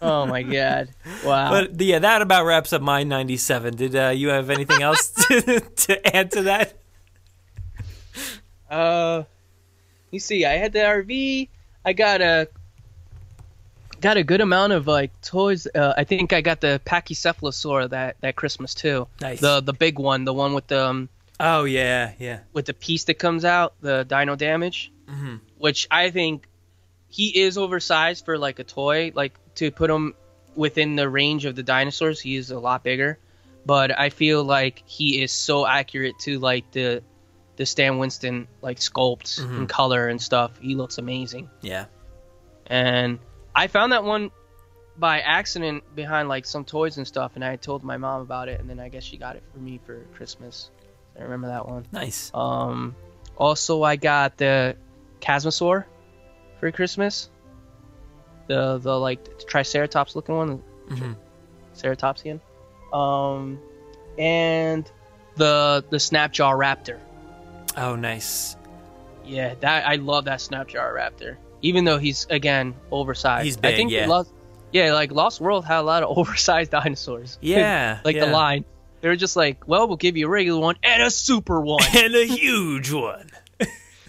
Oh 0.00 0.26
my 0.26 0.42
god! 0.42 0.90
Wow. 1.24 1.50
But 1.50 1.80
yeah, 1.80 1.98
that 1.98 2.22
about 2.22 2.44
wraps 2.44 2.72
up 2.72 2.80
my 2.82 3.02
97. 3.02 3.74
Did 3.76 3.96
uh, 3.96 4.08
you 4.10 4.28
have 4.28 4.48
anything 4.50 4.80
else 4.82 5.10
to, 5.28 5.60
to 5.60 6.16
add 6.16 6.30
to 6.32 6.42
that? 6.42 6.74
Uh, 8.70 9.24
you 10.10 10.20
see, 10.20 10.44
I 10.44 10.54
had 10.54 10.72
the 10.72 10.80
RV. 10.80 11.48
I 11.84 11.92
got 11.92 12.20
a 12.20 12.48
got 14.00 14.16
a 14.16 14.22
good 14.22 14.40
amount 14.40 14.72
of 14.72 14.86
like 14.86 15.18
toys. 15.22 15.66
Uh, 15.74 15.94
I 15.96 16.04
think 16.04 16.32
I 16.32 16.40
got 16.40 16.60
the 16.60 16.80
Pachycephalosaur 16.84 17.90
that 17.90 18.16
that 18.20 18.36
Christmas 18.36 18.74
too. 18.74 19.08
Nice. 19.20 19.40
The 19.40 19.60
the 19.60 19.72
big 19.72 19.98
one, 19.98 20.24
the 20.24 20.34
one 20.34 20.54
with 20.54 20.66
the 20.66 20.84
um, 20.86 21.08
Oh 21.40 21.64
yeah, 21.64 22.12
yeah. 22.18 22.40
with 22.52 22.66
the 22.66 22.74
piece 22.74 23.04
that 23.04 23.14
comes 23.14 23.44
out, 23.44 23.74
the 23.80 24.04
Dino 24.04 24.36
Damage, 24.36 24.92
Mhm. 25.08 25.40
which 25.56 25.86
I 25.90 26.10
think 26.10 26.46
he 27.08 27.40
is 27.40 27.56
oversized 27.56 28.24
for 28.24 28.36
like 28.38 28.58
a 28.58 28.64
toy. 28.64 29.12
Like 29.14 29.32
to 29.58 29.70
put 29.70 29.90
him 29.90 30.14
within 30.56 30.96
the 30.96 31.08
range 31.08 31.44
of 31.44 31.54
the 31.54 31.62
dinosaurs, 31.62 32.20
he 32.20 32.34
is 32.36 32.50
a 32.50 32.58
lot 32.58 32.82
bigger. 32.82 33.18
But 33.66 33.98
I 33.98 34.08
feel 34.10 34.42
like 34.44 34.82
he 34.86 35.22
is 35.22 35.30
so 35.32 35.66
accurate 35.66 36.18
to 36.20 36.38
like 36.38 36.70
the 36.72 37.02
the 37.56 37.66
Stan 37.66 37.98
Winston 37.98 38.46
like 38.62 38.78
sculpts 38.78 39.40
Mhm. 39.40 39.56
and 39.58 39.68
color 39.68 40.08
and 40.08 40.22
stuff. 40.22 40.52
He 40.60 40.74
looks 40.76 40.98
amazing. 40.98 41.50
Yeah. 41.60 41.86
And 42.66 43.18
I 43.54 43.66
found 43.66 43.92
that 43.92 44.04
one 44.04 44.30
by 44.96 45.20
accident 45.20 45.82
behind 45.96 46.28
like 46.28 46.44
some 46.46 46.64
toys 46.64 46.96
and 46.98 47.06
stuff, 47.06 47.32
and 47.34 47.44
I 47.44 47.56
told 47.56 47.82
my 47.82 47.96
mom 47.96 48.20
about 48.22 48.48
it, 48.48 48.60
and 48.60 48.68
then 48.70 48.78
I 48.80 48.88
guess 48.88 49.02
she 49.04 49.16
got 49.16 49.36
it 49.36 49.42
for 49.52 49.58
me 49.58 49.80
for 49.84 50.00
Christmas. 50.14 50.70
I 51.18 51.22
remember 51.22 51.48
that 51.48 51.68
one. 51.68 51.84
Nice. 51.92 52.30
Um, 52.32 52.94
also 53.36 53.82
I 53.82 53.96
got 53.96 54.36
the 54.36 54.76
Chasmosaur 55.20 55.84
for 56.60 56.70
Christmas. 56.72 57.28
The 58.48 58.78
the 58.78 58.98
like 58.98 59.46
Triceratops 59.46 60.16
looking 60.16 60.36
one, 60.36 60.62
Mhm. 60.88 61.16
Ceratopsian. 61.76 62.40
Um, 62.92 63.58
and 64.18 64.90
the 65.36 65.84
the 65.90 65.98
Snapjaw 65.98 66.52
Raptor. 66.58 66.98
Oh, 67.76 67.94
nice. 67.94 68.56
Yeah, 69.24 69.54
that 69.60 69.86
I 69.86 69.96
love 69.96 70.24
that 70.24 70.38
Snapjaw 70.40 70.94
Raptor. 70.94 71.36
Even 71.62 71.84
though 71.84 71.98
he's 71.98 72.26
again 72.30 72.74
oversized. 72.90 73.44
He's 73.44 73.56
I 73.58 73.60
big, 73.60 73.76
think 73.76 73.90
yeah. 73.92 74.06
Lost, 74.06 74.32
yeah, 74.72 74.92
like 74.94 75.12
Lost 75.12 75.40
World 75.40 75.64
had 75.64 75.80
a 75.80 75.82
lot 75.82 76.02
of 76.02 76.08
oversized 76.18 76.70
dinosaurs. 76.70 77.38
Yeah, 77.42 78.00
like 78.04 78.18
the 78.18 78.26
line. 78.26 78.64
They 79.00 79.08
were 79.08 79.16
just 79.16 79.36
like, 79.36 79.68
well, 79.68 79.86
we'll 79.86 79.96
give 79.96 80.16
you 80.16 80.26
a 80.26 80.28
regular 80.28 80.60
one 80.60 80.76
and 80.82 81.02
a 81.02 81.10
super 81.10 81.60
one. 81.60 81.84
and 81.96 82.14
a 82.16 82.24
huge 82.26 82.90
one. 82.90 83.30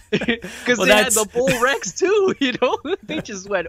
Because 0.10 0.80
Well, 0.80 0.88
they 0.88 0.96
had 0.96 1.12
the 1.12 1.30
Bull 1.32 1.62
Rex 1.62 1.92
too, 1.94 2.34
you 2.40 2.54
know? 2.60 2.80
they 3.04 3.22
just 3.22 3.48
went 3.48 3.68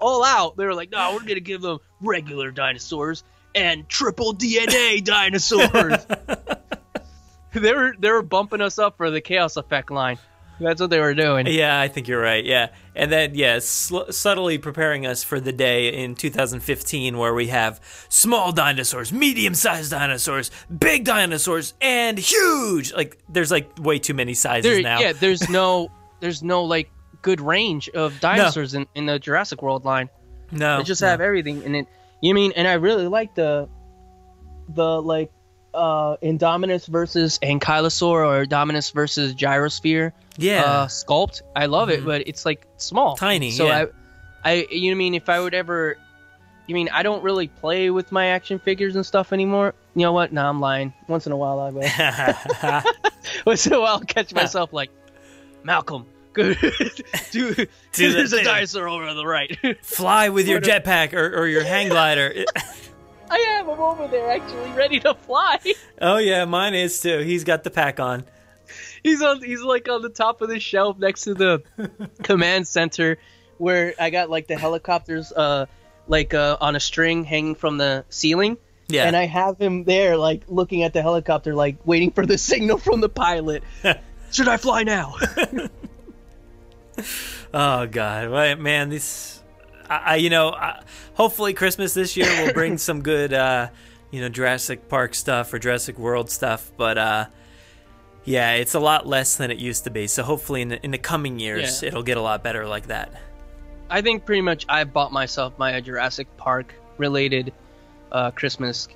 all 0.00 0.24
out. 0.24 0.56
They 0.56 0.64
were 0.64 0.74
like, 0.74 0.90
no, 0.90 1.12
we're 1.12 1.20
going 1.20 1.34
to 1.34 1.40
give 1.40 1.60
them 1.62 1.78
regular 2.00 2.50
dinosaurs 2.50 3.24
and 3.54 3.88
triple 3.88 4.34
DNA 4.34 5.02
dinosaurs. 5.04 6.06
they 7.52 7.72
were 7.72 7.94
they 7.98 8.10
were 8.10 8.22
bumping 8.22 8.60
us 8.60 8.78
up 8.78 8.96
for 8.96 9.10
the 9.10 9.20
chaos 9.20 9.56
effect 9.56 9.90
line. 9.90 10.18
That's 10.60 10.80
what 10.80 10.90
they 10.90 10.98
were 10.98 11.14
doing. 11.14 11.46
Yeah, 11.46 11.80
I 11.80 11.86
think 11.86 12.08
you're 12.08 12.20
right. 12.20 12.44
Yeah, 12.44 12.70
and 12.96 13.12
then 13.12 13.36
yeah, 13.36 13.60
sl- 13.60 14.10
subtly 14.10 14.58
preparing 14.58 15.06
us 15.06 15.22
for 15.22 15.38
the 15.38 15.52
day 15.52 16.02
in 16.02 16.16
2015 16.16 17.16
where 17.16 17.32
we 17.32 17.46
have 17.46 17.80
small 18.08 18.50
dinosaurs, 18.50 19.12
medium-sized 19.12 19.92
dinosaurs, 19.92 20.50
big 20.76 21.04
dinosaurs, 21.04 21.74
and 21.80 22.18
huge. 22.18 22.92
Like 22.92 23.18
there's 23.28 23.52
like 23.52 23.70
way 23.78 24.00
too 24.00 24.14
many 24.14 24.34
sizes 24.34 24.68
There- 24.70 24.82
now. 24.82 24.98
Yeah, 25.00 25.12
there's 25.12 25.48
no 25.48 25.90
there's 26.18 26.42
no 26.42 26.64
like 26.64 26.90
good 27.22 27.40
range 27.40 27.88
of 27.90 28.18
dinosaurs 28.20 28.74
in, 28.74 28.86
in 28.94 29.06
the 29.06 29.18
Jurassic 29.18 29.62
World 29.62 29.84
line. 29.84 30.08
No, 30.50 30.78
they 30.78 30.84
just 30.84 31.02
no. 31.02 31.08
have 31.08 31.20
everything 31.20 31.62
in 31.62 31.74
it. 31.74 31.86
You 32.22 32.34
mean? 32.34 32.52
And 32.56 32.66
I 32.66 32.74
really 32.74 33.06
like 33.06 33.34
the 33.34 33.68
the 34.68 35.00
like 35.02 35.30
uh 35.74 36.16
Indominus 36.22 36.86
versus 36.86 37.38
Ankylosaur 37.42 38.02
or 38.26 38.44
Indominus 38.46 38.92
versus 38.92 39.34
Gyrosphere. 39.34 40.12
Yeah. 40.38 40.62
uh, 40.64 40.86
sculpt. 40.86 41.42
I 41.56 41.66
love 41.66 41.90
it, 41.90 42.02
Mhm. 42.02 42.06
but 42.06 42.28
it's 42.28 42.46
like 42.46 42.66
small, 42.76 43.16
Tiny, 43.16 43.50
So 43.50 43.66
yeah. 43.66 43.86
I, 44.44 44.50
I, 44.50 44.66
you 44.70 44.82
know, 44.82 44.86
what 44.88 44.92
I 44.92 44.98
mean, 44.98 45.14
if 45.14 45.28
I 45.28 45.40
would 45.40 45.52
ever, 45.52 45.96
you 46.68 46.74
mean, 46.76 46.88
I 46.92 47.02
don't 47.02 47.22
really 47.24 47.48
play 47.48 47.90
with 47.90 48.12
my 48.12 48.26
action 48.26 48.60
figures 48.60 48.94
and 48.94 49.04
stuff 49.04 49.32
anymore. 49.32 49.74
You 49.96 50.02
know 50.02 50.12
what? 50.12 50.32
No, 50.32 50.48
I'm 50.48 50.60
lying. 50.60 50.92
Once 51.08 51.26
in 51.26 51.32
a 51.32 51.36
while, 51.36 51.58
I 51.58 51.70
will. 51.70 51.82
Once 53.46 53.66
in 53.66 53.72
a 53.72 53.80
while, 53.80 53.94
I'll 53.94 54.00
catch 54.00 54.32
myself 54.32 54.72
like, 54.72 54.90
Malcolm, 55.64 56.06
do, 57.32 57.54
Do 57.54 57.66
there's 57.92 58.30
the 58.30 58.38
a 58.38 58.44
dinosaur 58.44 58.88
over 58.88 59.04
on 59.04 59.16
the 59.16 59.26
right. 59.26 59.58
Fly 59.82 60.28
with 60.28 60.46
your 60.46 60.60
jetpack 60.60 61.12
or, 61.14 61.36
or 61.36 61.48
your 61.48 61.64
hang 61.64 61.88
glider. 61.88 62.44
I 63.30 63.38
have 63.38 63.66
him 63.66 63.80
over 63.80 64.06
there, 64.06 64.30
actually 64.30 64.70
ready 64.70 65.00
to 65.00 65.14
fly. 65.14 65.58
oh 66.00 66.18
yeah, 66.18 66.44
mine 66.44 66.74
is 66.74 67.00
too. 67.00 67.18
He's 67.18 67.42
got 67.44 67.64
the 67.64 67.70
pack 67.70 67.98
on. 67.98 68.24
He's 69.02 69.20
on. 69.20 69.42
He's 69.42 69.62
like 69.62 69.88
on 69.88 70.00
the 70.00 70.08
top 70.10 70.40
of 70.40 70.48
the 70.48 70.60
shelf 70.60 70.96
next 70.98 71.22
to 71.22 71.34
the 71.34 71.62
command 72.22 72.68
center, 72.68 73.18
where 73.58 73.94
I 73.98 74.10
got 74.10 74.30
like 74.30 74.46
the 74.46 74.56
helicopters, 74.56 75.32
uh, 75.32 75.66
like 76.06 76.34
uh, 76.34 76.56
on 76.60 76.76
a 76.76 76.80
string 76.80 77.24
hanging 77.24 77.56
from 77.56 77.78
the 77.78 78.04
ceiling. 78.10 78.58
Yeah. 78.86 79.04
And 79.04 79.14
I 79.16 79.26
have 79.26 79.58
him 79.58 79.84
there, 79.84 80.16
like 80.16 80.44
looking 80.48 80.82
at 80.84 80.92
the 80.92 81.02
helicopter, 81.02 81.54
like 81.54 81.76
waiting 81.84 82.12
for 82.12 82.24
the 82.24 82.38
signal 82.38 82.78
from 82.78 83.00
the 83.00 83.08
pilot. 83.10 83.62
Should 84.30 84.48
I 84.48 84.56
fly 84.56 84.84
now? 84.84 85.16
Oh 87.54 87.86
God, 87.86 88.58
man, 88.60 88.90
this, 88.90 89.42
I, 89.88 89.96
I 89.96 90.16
you 90.16 90.28
know, 90.28 90.50
I, 90.50 90.82
hopefully 91.14 91.54
Christmas 91.54 91.94
this 91.94 92.14
year 92.16 92.26
will 92.44 92.52
bring 92.52 92.76
some 92.88 93.02
good, 93.02 93.32
uh, 93.32 93.68
you 94.10 94.20
know, 94.20 94.28
Jurassic 94.28 94.88
Park 94.88 95.14
stuff 95.14 95.52
or 95.54 95.58
Jurassic 95.58 95.98
World 95.98 96.30
stuff, 96.30 96.70
but 96.76 96.98
uh, 96.98 97.26
yeah, 98.24 98.52
it's 98.52 98.74
a 98.74 98.80
lot 98.80 99.06
less 99.06 99.36
than 99.36 99.50
it 99.50 99.56
used 99.58 99.84
to 99.84 99.90
be. 99.90 100.06
So 100.06 100.22
hopefully 100.22 100.60
in 100.60 100.68
the, 100.68 100.84
in 100.84 100.90
the 100.90 100.98
coming 100.98 101.38
years, 101.38 101.82
Yeah. 101.82 101.88
it'll 101.88 102.02
get 102.02 102.18
a 102.18 102.22
lot 102.22 102.42
better 102.42 102.66
like 102.66 102.88
that. 102.88 103.12
I 103.88 104.02
think 104.02 104.26
pretty 104.26 104.42
much 104.42 104.66
I 104.68 104.84
bought 104.84 105.12
myself 105.12 105.58
my 105.58 105.80
Jurassic 105.80 106.26
Park 106.36 106.74
related 106.98 107.52
uh, 108.12 108.30
Christmas 108.32 108.88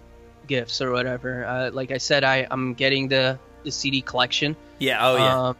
gifts 0.46 0.82
or 0.82 0.92
whatever. 0.92 1.46
Uh, 1.46 1.70
like 1.72 1.90
I 1.90 1.96
said, 1.98 2.24
I 2.24 2.46
I'm 2.50 2.74
getting 2.74 3.08
the 3.08 3.38
the 3.64 3.70
CD 3.72 4.02
collection. 4.02 4.54
Yeah. 4.78 4.98
Oh 5.06 5.16
yeah. 5.16 5.40
Um, 5.48 5.56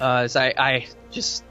uh, 0.00 0.28
so 0.28 0.40
I, 0.40 0.54
I 0.56 0.86
just, 1.10 1.44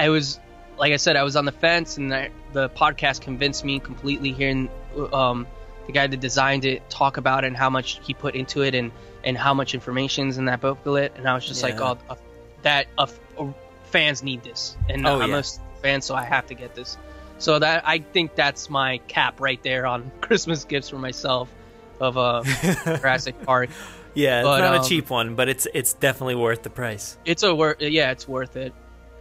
I 0.00 0.08
was, 0.08 0.40
like 0.78 0.92
I 0.92 0.96
said, 0.96 1.16
I 1.16 1.22
was 1.22 1.36
on 1.36 1.44
the 1.44 1.52
fence, 1.52 1.96
and 1.98 2.12
I, 2.14 2.30
the 2.52 2.68
podcast 2.70 3.20
convinced 3.20 3.64
me 3.64 3.78
completely. 3.80 4.32
Hearing 4.32 4.68
um, 5.12 5.46
the 5.86 5.92
guy 5.92 6.06
that 6.06 6.20
designed 6.20 6.64
it 6.64 6.88
talk 6.90 7.16
about 7.16 7.44
it 7.44 7.48
and 7.48 7.56
how 7.56 7.70
much 7.70 8.00
he 8.02 8.14
put 8.14 8.34
into 8.34 8.62
it, 8.62 8.74
and 8.74 8.90
and 9.24 9.36
how 9.36 9.52
much 9.54 9.74
information's 9.74 10.38
in 10.38 10.46
that 10.46 10.60
booklet, 10.60 11.12
and 11.16 11.28
I 11.28 11.34
was 11.34 11.46
just 11.46 11.62
like, 11.62 11.74
Yeah. 11.78 11.94
oh, 12.08 12.12
uh, 12.12 12.16
that 12.62 12.86
uh, 12.96 13.06
uh, 13.38 13.46
fans 13.84 14.22
need 14.22 14.42
this, 14.42 14.76
and 14.88 15.06
Oh, 15.06 15.20
I'm 15.20 15.30
yeah. 15.30 15.38
a 15.40 15.82
fan, 15.82 16.00
so 16.00 16.14
I 16.14 16.24
have 16.24 16.46
to 16.46 16.54
get 16.54 16.74
this. 16.74 16.96
So 17.38 17.58
that 17.58 17.82
I 17.86 17.98
think 17.98 18.34
that's 18.34 18.68
my 18.70 18.98
cap 19.08 19.40
right 19.40 19.62
there 19.62 19.86
on 19.86 20.10
Christmas 20.22 20.64
gifts 20.64 20.88
for 20.88 20.98
myself 20.98 21.50
of 22.00 22.16
uh, 22.16 22.42
Jurassic 22.84 23.34
Park. 23.44 23.68
yeah, 24.14 24.40
it's 24.40 24.46
but, 24.46 24.60
not 24.60 24.74
um, 24.76 24.82
a 24.82 24.88
cheap 24.88 25.10
one, 25.10 25.34
but 25.34 25.48
it's 25.50 25.66
it's 25.74 25.92
definitely 25.92 26.34
worth 26.36 26.62
the 26.62 26.70
price. 26.70 27.18
it's 27.26 27.42
a 27.42 27.54
worth 27.54 27.80
yeah 27.82 28.10
it's 28.10 28.26
worth 28.26 28.56
it 28.56 28.72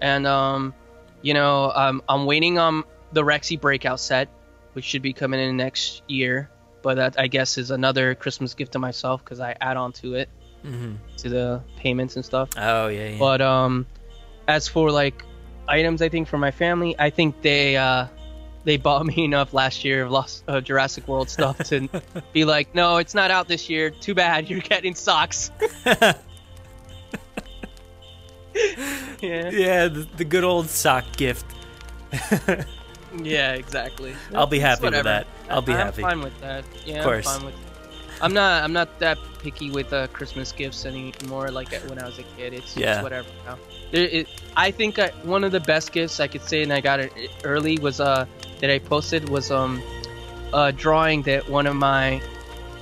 and 0.02 0.26
um 0.28 0.74
you 1.22 1.34
know 1.34 1.72
um, 1.76 2.02
i'm 2.10 2.26
waiting 2.26 2.58
on 2.58 2.84
the 3.14 3.22
rexy 3.22 3.60
breakout 3.60 4.00
set 4.00 4.30
which 4.74 4.86
should 4.86 5.02
be 5.02 5.14
coming 5.14 5.40
in 5.40 5.58
next 5.58 6.04
year 6.08 6.50
but 6.82 6.96
that 6.96 7.20
i 7.20 7.28
guess 7.28 7.58
is 7.58 7.72
another 7.72 8.16
christmas 8.16 8.54
gift 8.54 8.72
to 8.74 8.80
myself 8.80 9.24
because 9.24 9.40
i 9.40 9.56
add 9.62 9.78
on 9.78 9.92
to 9.92 10.14
it 10.16 10.30
hmm 10.64 10.94
to 11.18 11.30
the 11.30 11.62
payments 11.78 12.16
and 12.16 12.24
stuff 12.24 12.50
Oh 12.58 12.88
yeah. 12.88 13.10
yeah. 13.10 13.20
but 13.20 13.42
um 13.42 13.86
as 14.48 14.68
for 14.68 14.92
like 14.92 15.24
items 15.68 16.02
i 16.02 16.10
think 16.10 16.28
for 16.28 16.38
my 16.38 16.52
family 16.52 16.96
i 17.00 17.10
think 17.10 17.42
they 17.42 17.76
uh 17.78 18.08
they 18.66 18.78
bought 18.78 19.06
me 19.12 19.24
enough 19.26 19.54
last 19.54 19.86
year 19.86 20.04
of 20.04 20.12
Lost 20.12 20.44
uh, 20.50 20.60
Jurassic 20.60 21.08
World 21.08 21.30
stuff 21.30 21.58
to 21.70 21.88
be 22.34 22.44
like, 22.44 22.76
no, 22.76 22.98
it's 22.98 23.16
not 23.16 23.32
out 23.32 23.48
this 23.48 23.70
year. 23.70 23.90
Too 23.90 24.14
bad. 24.14 24.50
You're 24.50 24.60
getting 24.60 24.96
socks. 24.96 25.50
yeah. 29.22 29.50
yeah, 29.50 29.88
the, 29.88 30.08
the 30.18 30.26
good 30.26 30.44
old 30.44 30.70
sock 30.70 31.06
gift. 31.18 31.46
Yeah, 33.24 33.54
exactly. 33.54 34.16
I'll 34.36 34.48
be 34.48 34.60
happy 34.60 34.84
with 34.90 35.04
that. 35.04 35.28
I'll 35.50 35.62
be 35.62 35.72
happy. 35.72 36.04
I'm 36.04 36.10
fine 36.10 36.22
with 36.22 36.40
that. 36.42 36.64
Yeah, 36.86 36.98
Of 37.00 37.04
course. 37.06 37.28
I'm 37.28 37.40
fine 37.40 37.46
with. 37.48 37.56
I'm 38.22 38.34
not. 38.34 38.64
I'm 38.64 38.74
not 38.74 39.00
that 39.00 39.18
picky 39.40 39.72
with 39.72 39.94
uh, 39.94 40.08
Christmas 40.08 40.52
gifts 40.52 40.86
anymore. 40.86 41.50
Like 41.50 41.74
uh, 41.74 41.80
when 41.88 42.00
I 42.00 42.06
was 42.06 42.20
a 42.20 42.24
kid, 42.38 42.54
it's, 42.54 42.76
Yeah. 42.76 42.96
it's 42.96 43.04
whatever. 43.04 43.28
Now. 43.46 43.58
There, 43.92 44.04
it, 44.04 44.28
I 44.56 44.72
think 44.72 45.00
I, 45.00 45.10
one 45.24 45.44
of 45.44 45.52
the 45.52 45.60
best 45.62 45.92
gifts 45.92 46.20
I 46.20 46.28
could 46.28 46.42
say, 46.42 46.62
and 46.62 46.72
I 46.74 46.82
got 46.82 47.00
it 47.00 47.12
early, 47.44 47.80
was 47.80 48.00
uh 48.00 48.26
that 48.60 48.70
I 48.70 48.80
posted 48.80 49.30
was 49.30 49.50
um 49.52 49.82
a 50.54 50.72
drawing 50.72 51.22
that 51.24 51.50
one 51.50 51.66
of 51.66 51.76
my 51.76 52.22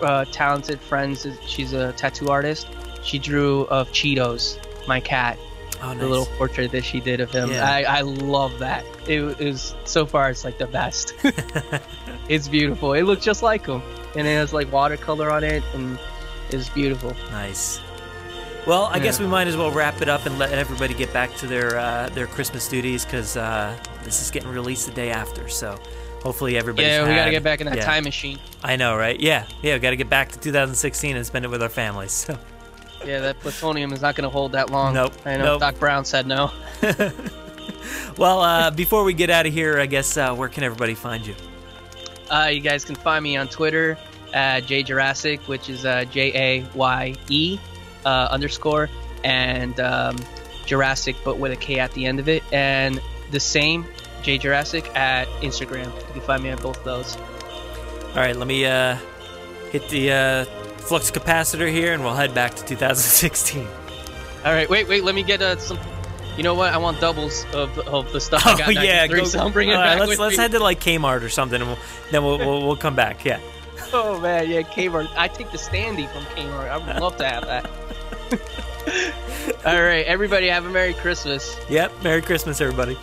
uh, 0.01 0.25
talented 0.25 0.81
friends. 0.81 1.25
She's 1.45 1.73
a 1.73 1.93
tattoo 1.93 2.29
artist. 2.29 2.67
She 3.03 3.19
drew 3.19 3.61
of 3.67 3.89
Cheetos, 3.91 4.57
my 4.87 4.99
cat. 4.99 5.37
Oh, 5.81 5.93
The 5.93 6.07
little 6.07 6.25
portrait 6.37 6.71
that 6.71 6.83
she 6.83 6.99
did 6.99 7.19
of 7.21 7.31
him. 7.31 7.51
Yeah. 7.51 7.63
I, 7.69 7.83
I 7.83 8.01
love 8.01 8.57
that. 8.59 8.83
It 9.07 9.39
is 9.39 9.75
so 9.85 10.05
far 10.05 10.29
it's 10.29 10.43
like 10.43 10.57
the 10.57 10.67
best. 10.67 11.13
it's 12.29 12.47
beautiful. 12.47 12.93
It 12.93 13.03
looks 13.03 13.23
just 13.23 13.43
like 13.43 13.65
him, 13.65 13.81
and 14.15 14.27
it 14.27 14.31
has 14.31 14.53
like 14.53 14.71
watercolor 14.71 15.31
on 15.31 15.43
it, 15.43 15.63
and 15.73 15.99
it's 16.49 16.69
beautiful. 16.69 17.15
Nice. 17.31 17.79
Well, 18.65 18.89
I 18.91 18.99
guess 18.99 19.17
we 19.19 19.27
might 19.27 19.47
as 19.47 19.55
well 19.55 19.71
wrap 19.71 20.01
it 20.01 20.09
up 20.09 20.25
and 20.25 20.37
let 20.37 20.51
everybody 20.51 20.93
get 20.93 21.13
back 21.13 21.33
to 21.37 21.47
their 21.47 21.77
uh, 21.77 22.09
their 22.09 22.27
Christmas 22.27 22.67
duties 22.67 23.05
because 23.05 23.37
uh, 23.37 23.77
this 24.03 24.21
is 24.21 24.29
getting 24.29 24.49
released 24.49 24.87
the 24.87 24.93
day 24.93 25.09
after. 25.09 25.47
So 25.47 25.79
hopefully 26.21 26.57
everybody. 26.57 26.85
yeah, 26.85 27.07
we 27.07 27.15
gotta 27.15 27.31
get 27.31 27.43
back 27.43 27.61
in 27.61 27.67
that 27.67 27.81
time 27.81 28.03
machine. 28.03 28.39
I 28.63 28.75
know, 28.75 28.97
right? 28.97 29.17
Yeah, 29.17 29.45
yeah, 29.61 29.75
we 29.75 29.79
got 29.79 29.91
to 29.91 29.95
get 29.95 30.09
back 30.09 30.31
to 30.33 30.39
2016 30.39 31.15
and 31.15 31.25
spend 31.25 31.45
it 31.45 31.47
with 31.49 31.61
our 31.63 31.69
families. 31.69 32.27
So. 32.33 32.37
Yeah, 33.05 33.19
that 33.19 33.39
plutonium 33.39 33.93
is 33.93 34.01
not 34.01 34.15
gonna 34.15 34.29
hold 34.29 34.53
that 34.53 34.69
long. 34.69 34.93
Nope, 34.93 35.13
I 35.25 35.37
know. 35.37 35.43
nope. 35.43 35.59
Doc 35.61 35.79
Brown 35.79 36.05
said 36.05 36.27
no. 36.27 36.51
Well, 38.17 38.41
uh, 38.41 38.71
before 38.71 39.03
we 39.03 39.13
get 39.13 39.29
out 39.29 39.45
of 39.45 39.53
here, 39.53 39.79
I 39.79 39.85
guess 39.85 40.17
uh, 40.17 40.33
where 40.33 40.49
can 40.49 40.63
everybody 40.63 40.95
find 40.95 41.25
you? 41.25 41.35
Uh, 42.31 42.49
you 42.51 42.61
guys 42.61 42.83
can 42.83 42.95
find 42.95 43.23
me 43.23 43.37
on 43.37 43.47
Twitter 43.47 43.97
at 44.33 44.63
jjurassic, 44.63 45.47
which 45.47 45.69
is 45.69 45.85
uh, 45.85 46.03
J 46.05 46.31
A 46.33 46.65
Y 46.75 47.15
E 47.29 47.59
uh, 48.05 48.27
underscore, 48.31 48.89
and 49.23 49.79
um, 49.79 50.17
Jurassic, 50.65 51.15
but 51.23 51.37
with 51.37 51.51
a 51.51 51.55
K 51.55 51.79
at 51.79 51.91
the 51.93 52.05
end 52.05 52.19
of 52.19 52.27
it, 52.27 52.43
and 52.51 52.99
the 53.31 53.39
same 53.39 53.85
J 54.23 54.39
Jurassic 54.39 54.93
at 54.95 55.27
Instagram. 55.41 55.85
You 55.85 56.13
can 56.13 56.21
find 56.21 56.43
me 56.43 56.49
on 56.49 56.61
both 56.61 56.83
those. 56.83 57.15
All 57.15 58.15
right, 58.15 58.35
let 58.35 58.47
me 58.47 58.65
uh, 58.65 58.97
hit 59.71 59.87
the 59.89 60.11
uh, 60.11 60.45
flux 60.87 61.11
capacitor 61.11 61.69
here, 61.69 61.93
and 61.93 62.03
we'll 62.03 62.15
head 62.15 62.33
back 62.33 62.55
to 62.55 62.65
2016. 62.65 63.67
All 64.45 64.53
right, 64.53 64.69
wait, 64.69 64.87
wait. 64.87 65.03
Let 65.03 65.15
me 65.15 65.23
get 65.23 65.41
uh, 65.41 65.57
some. 65.57 65.77
You 66.37 66.43
know 66.43 66.53
what? 66.53 66.71
I 66.71 66.77
want 66.77 67.01
doubles 67.01 67.45
of, 67.53 67.77
of 67.79 68.11
the 68.13 68.21
stuff. 68.21 68.43
Oh 68.45 68.69
yeah, 68.69 68.99
93, 68.99 69.19
go. 69.19 69.25
so 69.25 69.39
I'm 69.39 69.51
bringing 69.51 69.73
it 69.73 69.77
all 69.77 69.83
right, 69.83 69.97
back 69.97 70.07
let's 70.07 70.19
let's 70.19 70.37
me. 70.37 70.41
head 70.41 70.51
to 70.51 70.59
like 70.59 70.79
Kmart 70.79 71.23
or 71.23 71.29
something, 71.29 71.59
and 71.59 71.69
we'll, 71.71 71.79
then 72.11 72.23
we'll, 72.23 72.37
we'll 72.37 72.67
we'll 72.67 72.77
come 72.77 72.95
back. 72.95 73.25
Yeah. 73.25 73.39
Oh 73.93 74.19
man, 74.19 74.49
yeah, 74.49 74.63
Kmart. 74.63 75.07
I 75.15 75.29
take 75.29 75.49
the 75.51 75.57
standee 75.57 76.11
from 76.11 76.23
Kmart. 76.35 76.69
I 76.69 76.77
would 76.77 77.01
love 77.01 77.15
to 77.17 77.25
have 77.25 77.45
that. 77.45 77.69
All 79.65 79.81
right, 79.81 80.05
everybody, 80.05 80.47
have 80.47 80.65
a 80.65 80.69
Merry 80.69 80.93
Christmas. 80.93 81.57
Yep. 81.69 82.03
Merry 82.03 82.21
Christmas, 82.21 82.59
everybody. 82.59 82.97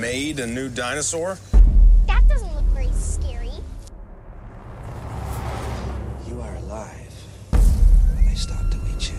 Made 0.00 0.38
a 0.38 0.46
new 0.46 0.68
dinosaur? 0.68 1.38
That 2.06 2.26
doesn't 2.28 2.54
look 2.54 2.64
very 2.66 2.92
scary. 2.92 3.50
You 6.26 6.40
are 6.40 6.54
alive. 6.56 7.12
And 7.52 8.28
they 8.28 8.34
stopped 8.34 8.70
to 8.72 8.78
eat 8.94 9.10
you. 9.10 9.18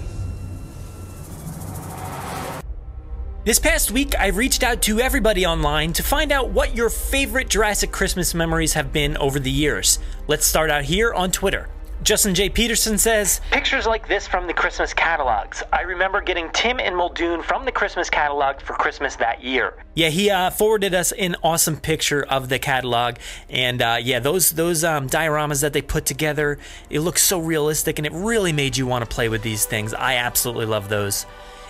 This 3.44 3.60
past 3.60 3.92
week, 3.92 4.18
I 4.18 4.28
reached 4.28 4.64
out 4.64 4.82
to 4.84 5.00
everybody 5.00 5.46
online 5.46 5.92
to 5.94 6.04
find 6.04 6.32
out 6.32 6.52
what 6.52 6.76
your 6.76 6.90
favorite 6.90 7.50
Jurassic 7.50 7.92
Christmas 7.92 8.34
memories 8.34 8.74
have 8.74 8.94
been 8.94 9.18
over 9.18 9.40
the 9.40 9.52
years. 9.52 10.00
Let's 10.28 10.46
start 10.46 10.70
out 10.70 10.84
here 10.84 11.14
on 11.14 11.32
Twitter. 11.32 11.68
Justin 12.02 12.34
J. 12.34 12.50
Peterson 12.50 12.98
says, 12.98 13.42
Pictures 13.52 13.86
like 13.86 14.08
this 14.08 14.26
from 14.26 14.48
the 14.48 14.54
Christmas 14.54 14.94
catalogs. 14.94 15.62
I 15.74 15.82
remember 15.82 16.22
getting 16.22 16.50
Tim 16.52 16.80
and 16.80 16.96
Muldoon 16.96 17.44
from 17.44 17.66
the 17.66 17.72
Christmas 17.72 18.10
catalog 18.10 18.62
for 18.62 18.74
Christmas 18.74 19.18
that 19.18 19.44
year. 19.44 19.74
Yeah, 19.96 20.08
he 20.10 20.30
uh, 20.30 20.50
forwarded 20.50 20.94
us 20.94 21.12
an 21.12 21.36
awesome 21.44 21.78
picture 21.78 22.24
of 22.24 22.48
the 22.48 22.58
catalog, 22.58 23.16
and 23.50 23.82
uh, 23.82 23.98
yeah, 24.02 24.20
those 24.20 24.52
those 24.52 24.84
um, 24.84 25.08
dioramas 25.10 25.62
that 25.62 25.74
they 25.74 25.82
put 25.82 26.06
together, 26.06 26.58
it 26.90 27.02
looks 27.02 27.22
so 27.22 27.40
realistic, 27.40 28.00
and 28.00 28.06
it 28.06 28.14
really 28.14 28.54
made 28.54 28.78
you 28.78 28.88
want 28.88 29.08
to 29.08 29.14
play 29.14 29.28
with 29.28 29.42
these 29.42 29.66
things. 29.66 29.94
I 29.94 30.16
absolutely 30.16 30.68
love 30.68 30.88
those. 30.88 31.26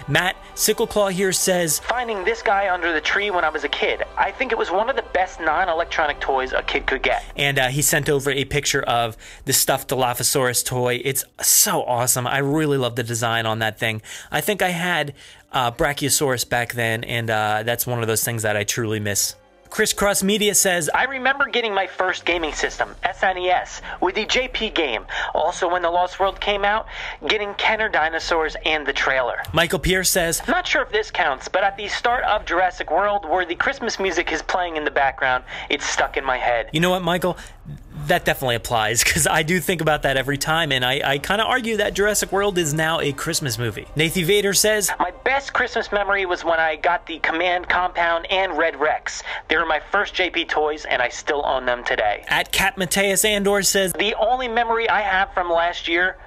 Matt 0.07 0.35
Sickleclaw 0.55 1.11
here 1.11 1.31
says, 1.31 1.79
Finding 1.79 2.23
this 2.23 2.41
guy 2.41 2.73
under 2.73 2.91
the 2.93 3.01
tree 3.01 3.31
when 3.31 3.43
I 3.43 3.49
was 3.49 3.63
a 3.63 3.69
kid, 3.69 4.03
I 4.17 4.31
think 4.31 4.51
it 4.51 4.57
was 4.57 4.71
one 4.71 4.89
of 4.89 4.95
the 4.95 5.05
best 5.13 5.39
non 5.39 5.69
electronic 5.69 6.19
toys 6.19 6.53
a 6.53 6.63
kid 6.63 6.87
could 6.87 7.03
get. 7.03 7.23
and 7.35 7.59
uh, 7.59 7.67
he 7.67 7.81
sent 7.81 8.09
over 8.09 8.31
a 8.31 8.45
picture 8.45 8.81
of 8.83 9.17
the 9.45 9.53
stuffed 9.53 9.89
Dilophosaurus 9.89 10.65
toy. 10.65 11.01
It's 11.03 11.23
so 11.41 11.83
awesome. 11.83 12.27
I 12.27 12.39
really 12.39 12.77
love 12.77 12.95
the 12.95 13.03
design 13.03 13.45
on 13.45 13.59
that 13.59 13.79
thing. 13.79 14.01
I 14.31 14.41
think 14.41 14.61
I 14.61 14.69
had 14.69 15.13
uh, 15.51 15.71
Brachiosaurus 15.71 16.47
back 16.47 16.73
then, 16.73 17.03
and 17.03 17.29
uh, 17.29 17.63
that's 17.63 17.87
one 17.87 18.01
of 18.01 18.07
those 18.07 18.23
things 18.23 18.43
that 18.43 18.55
I 18.55 18.63
truly 18.63 18.99
miss. 18.99 19.35
Crisscross 19.69 20.23
Media 20.23 20.55
says, 20.55 20.89
I 20.93 21.03
remember 21.03 21.45
getting 21.47 21.73
my 21.73 21.87
first 21.87 22.25
gaming 22.25 22.53
system, 22.53 22.95
SNES, 23.03 23.81
with 24.01 24.15
the 24.15 24.25
JP 24.25 24.73
game. 24.73 25.05
Also, 25.33 25.69
when 25.71 25.81
The 25.81 25.89
Lost 25.89 26.19
World 26.19 26.39
came 26.41 26.65
out, 26.65 26.87
getting 27.27 27.53
Kenner 27.53 27.87
Dinosaurs 27.87 28.55
and 28.65 28.85
the 28.85 28.93
trailer. 28.93 29.41
Michael 29.53 29.79
Pierce 29.79 30.09
says, 30.09 30.45
Not 30.47 30.67
sure 30.67 30.81
if 30.81 30.91
this 30.91 31.11
counts, 31.11 31.47
but 31.47 31.63
at 31.63 31.77
the 31.77 31.87
start 31.87 32.23
of 32.23 32.45
Jurassic 32.45 32.91
World, 32.91 33.29
where 33.29 33.45
the 33.45 33.55
Christmas 33.55 33.99
music 33.99 34.31
is 34.31 34.41
playing 34.41 34.75
in 34.75 34.85
the 34.85 34.91
background, 34.91 35.43
it's 35.69 35.85
stuck 35.85 36.17
in 36.17 36.25
my 36.25 36.37
head. 36.37 36.69
You 36.73 36.79
know 36.79 36.89
what, 36.89 37.03
Michael? 37.03 37.37
That 38.07 38.25
definitely 38.25 38.55
applies 38.55 39.03
because 39.03 39.27
I 39.27 39.43
do 39.43 39.59
think 39.59 39.81
about 39.81 40.03
that 40.03 40.17
every 40.17 40.37
time, 40.37 40.71
and 40.71 40.83
I, 40.85 41.01
I 41.03 41.17
kind 41.17 41.41
of 41.41 41.47
argue 41.47 41.77
that 41.77 41.93
Jurassic 41.93 42.31
World 42.31 42.57
is 42.57 42.73
now 42.73 42.99
a 42.99 43.11
Christmas 43.11 43.57
movie. 43.57 43.87
Nathan 43.95 44.25
Vader 44.25 44.53
says, 44.53 44.91
My 44.99 45.11
best 45.23 45.53
Christmas 45.53 45.91
memory 45.91 46.25
was 46.25 46.43
when 46.43 46.59
I 46.59 46.75
got 46.75 47.05
the 47.05 47.19
Command 47.19 47.69
Compound 47.69 48.25
and 48.31 48.57
Red 48.57 48.79
Rex. 48.79 49.23
They 49.47 49.57
were 49.57 49.65
my 49.65 49.81
first 49.91 50.15
JP 50.15 50.49
toys, 50.49 50.85
and 50.85 51.01
I 51.01 51.09
still 51.09 51.45
own 51.45 51.65
them 51.65 51.83
today. 51.83 52.23
At 52.27 52.51
Cat 52.51 52.77
Mateus 52.77 53.25
Andor 53.25 53.61
says, 53.63 53.93
The 53.93 54.15
only 54.15 54.47
memory 54.47 54.89
I 54.89 55.01
have 55.01 55.33
from 55.33 55.49
last 55.49 55.87
year 55.87 56.17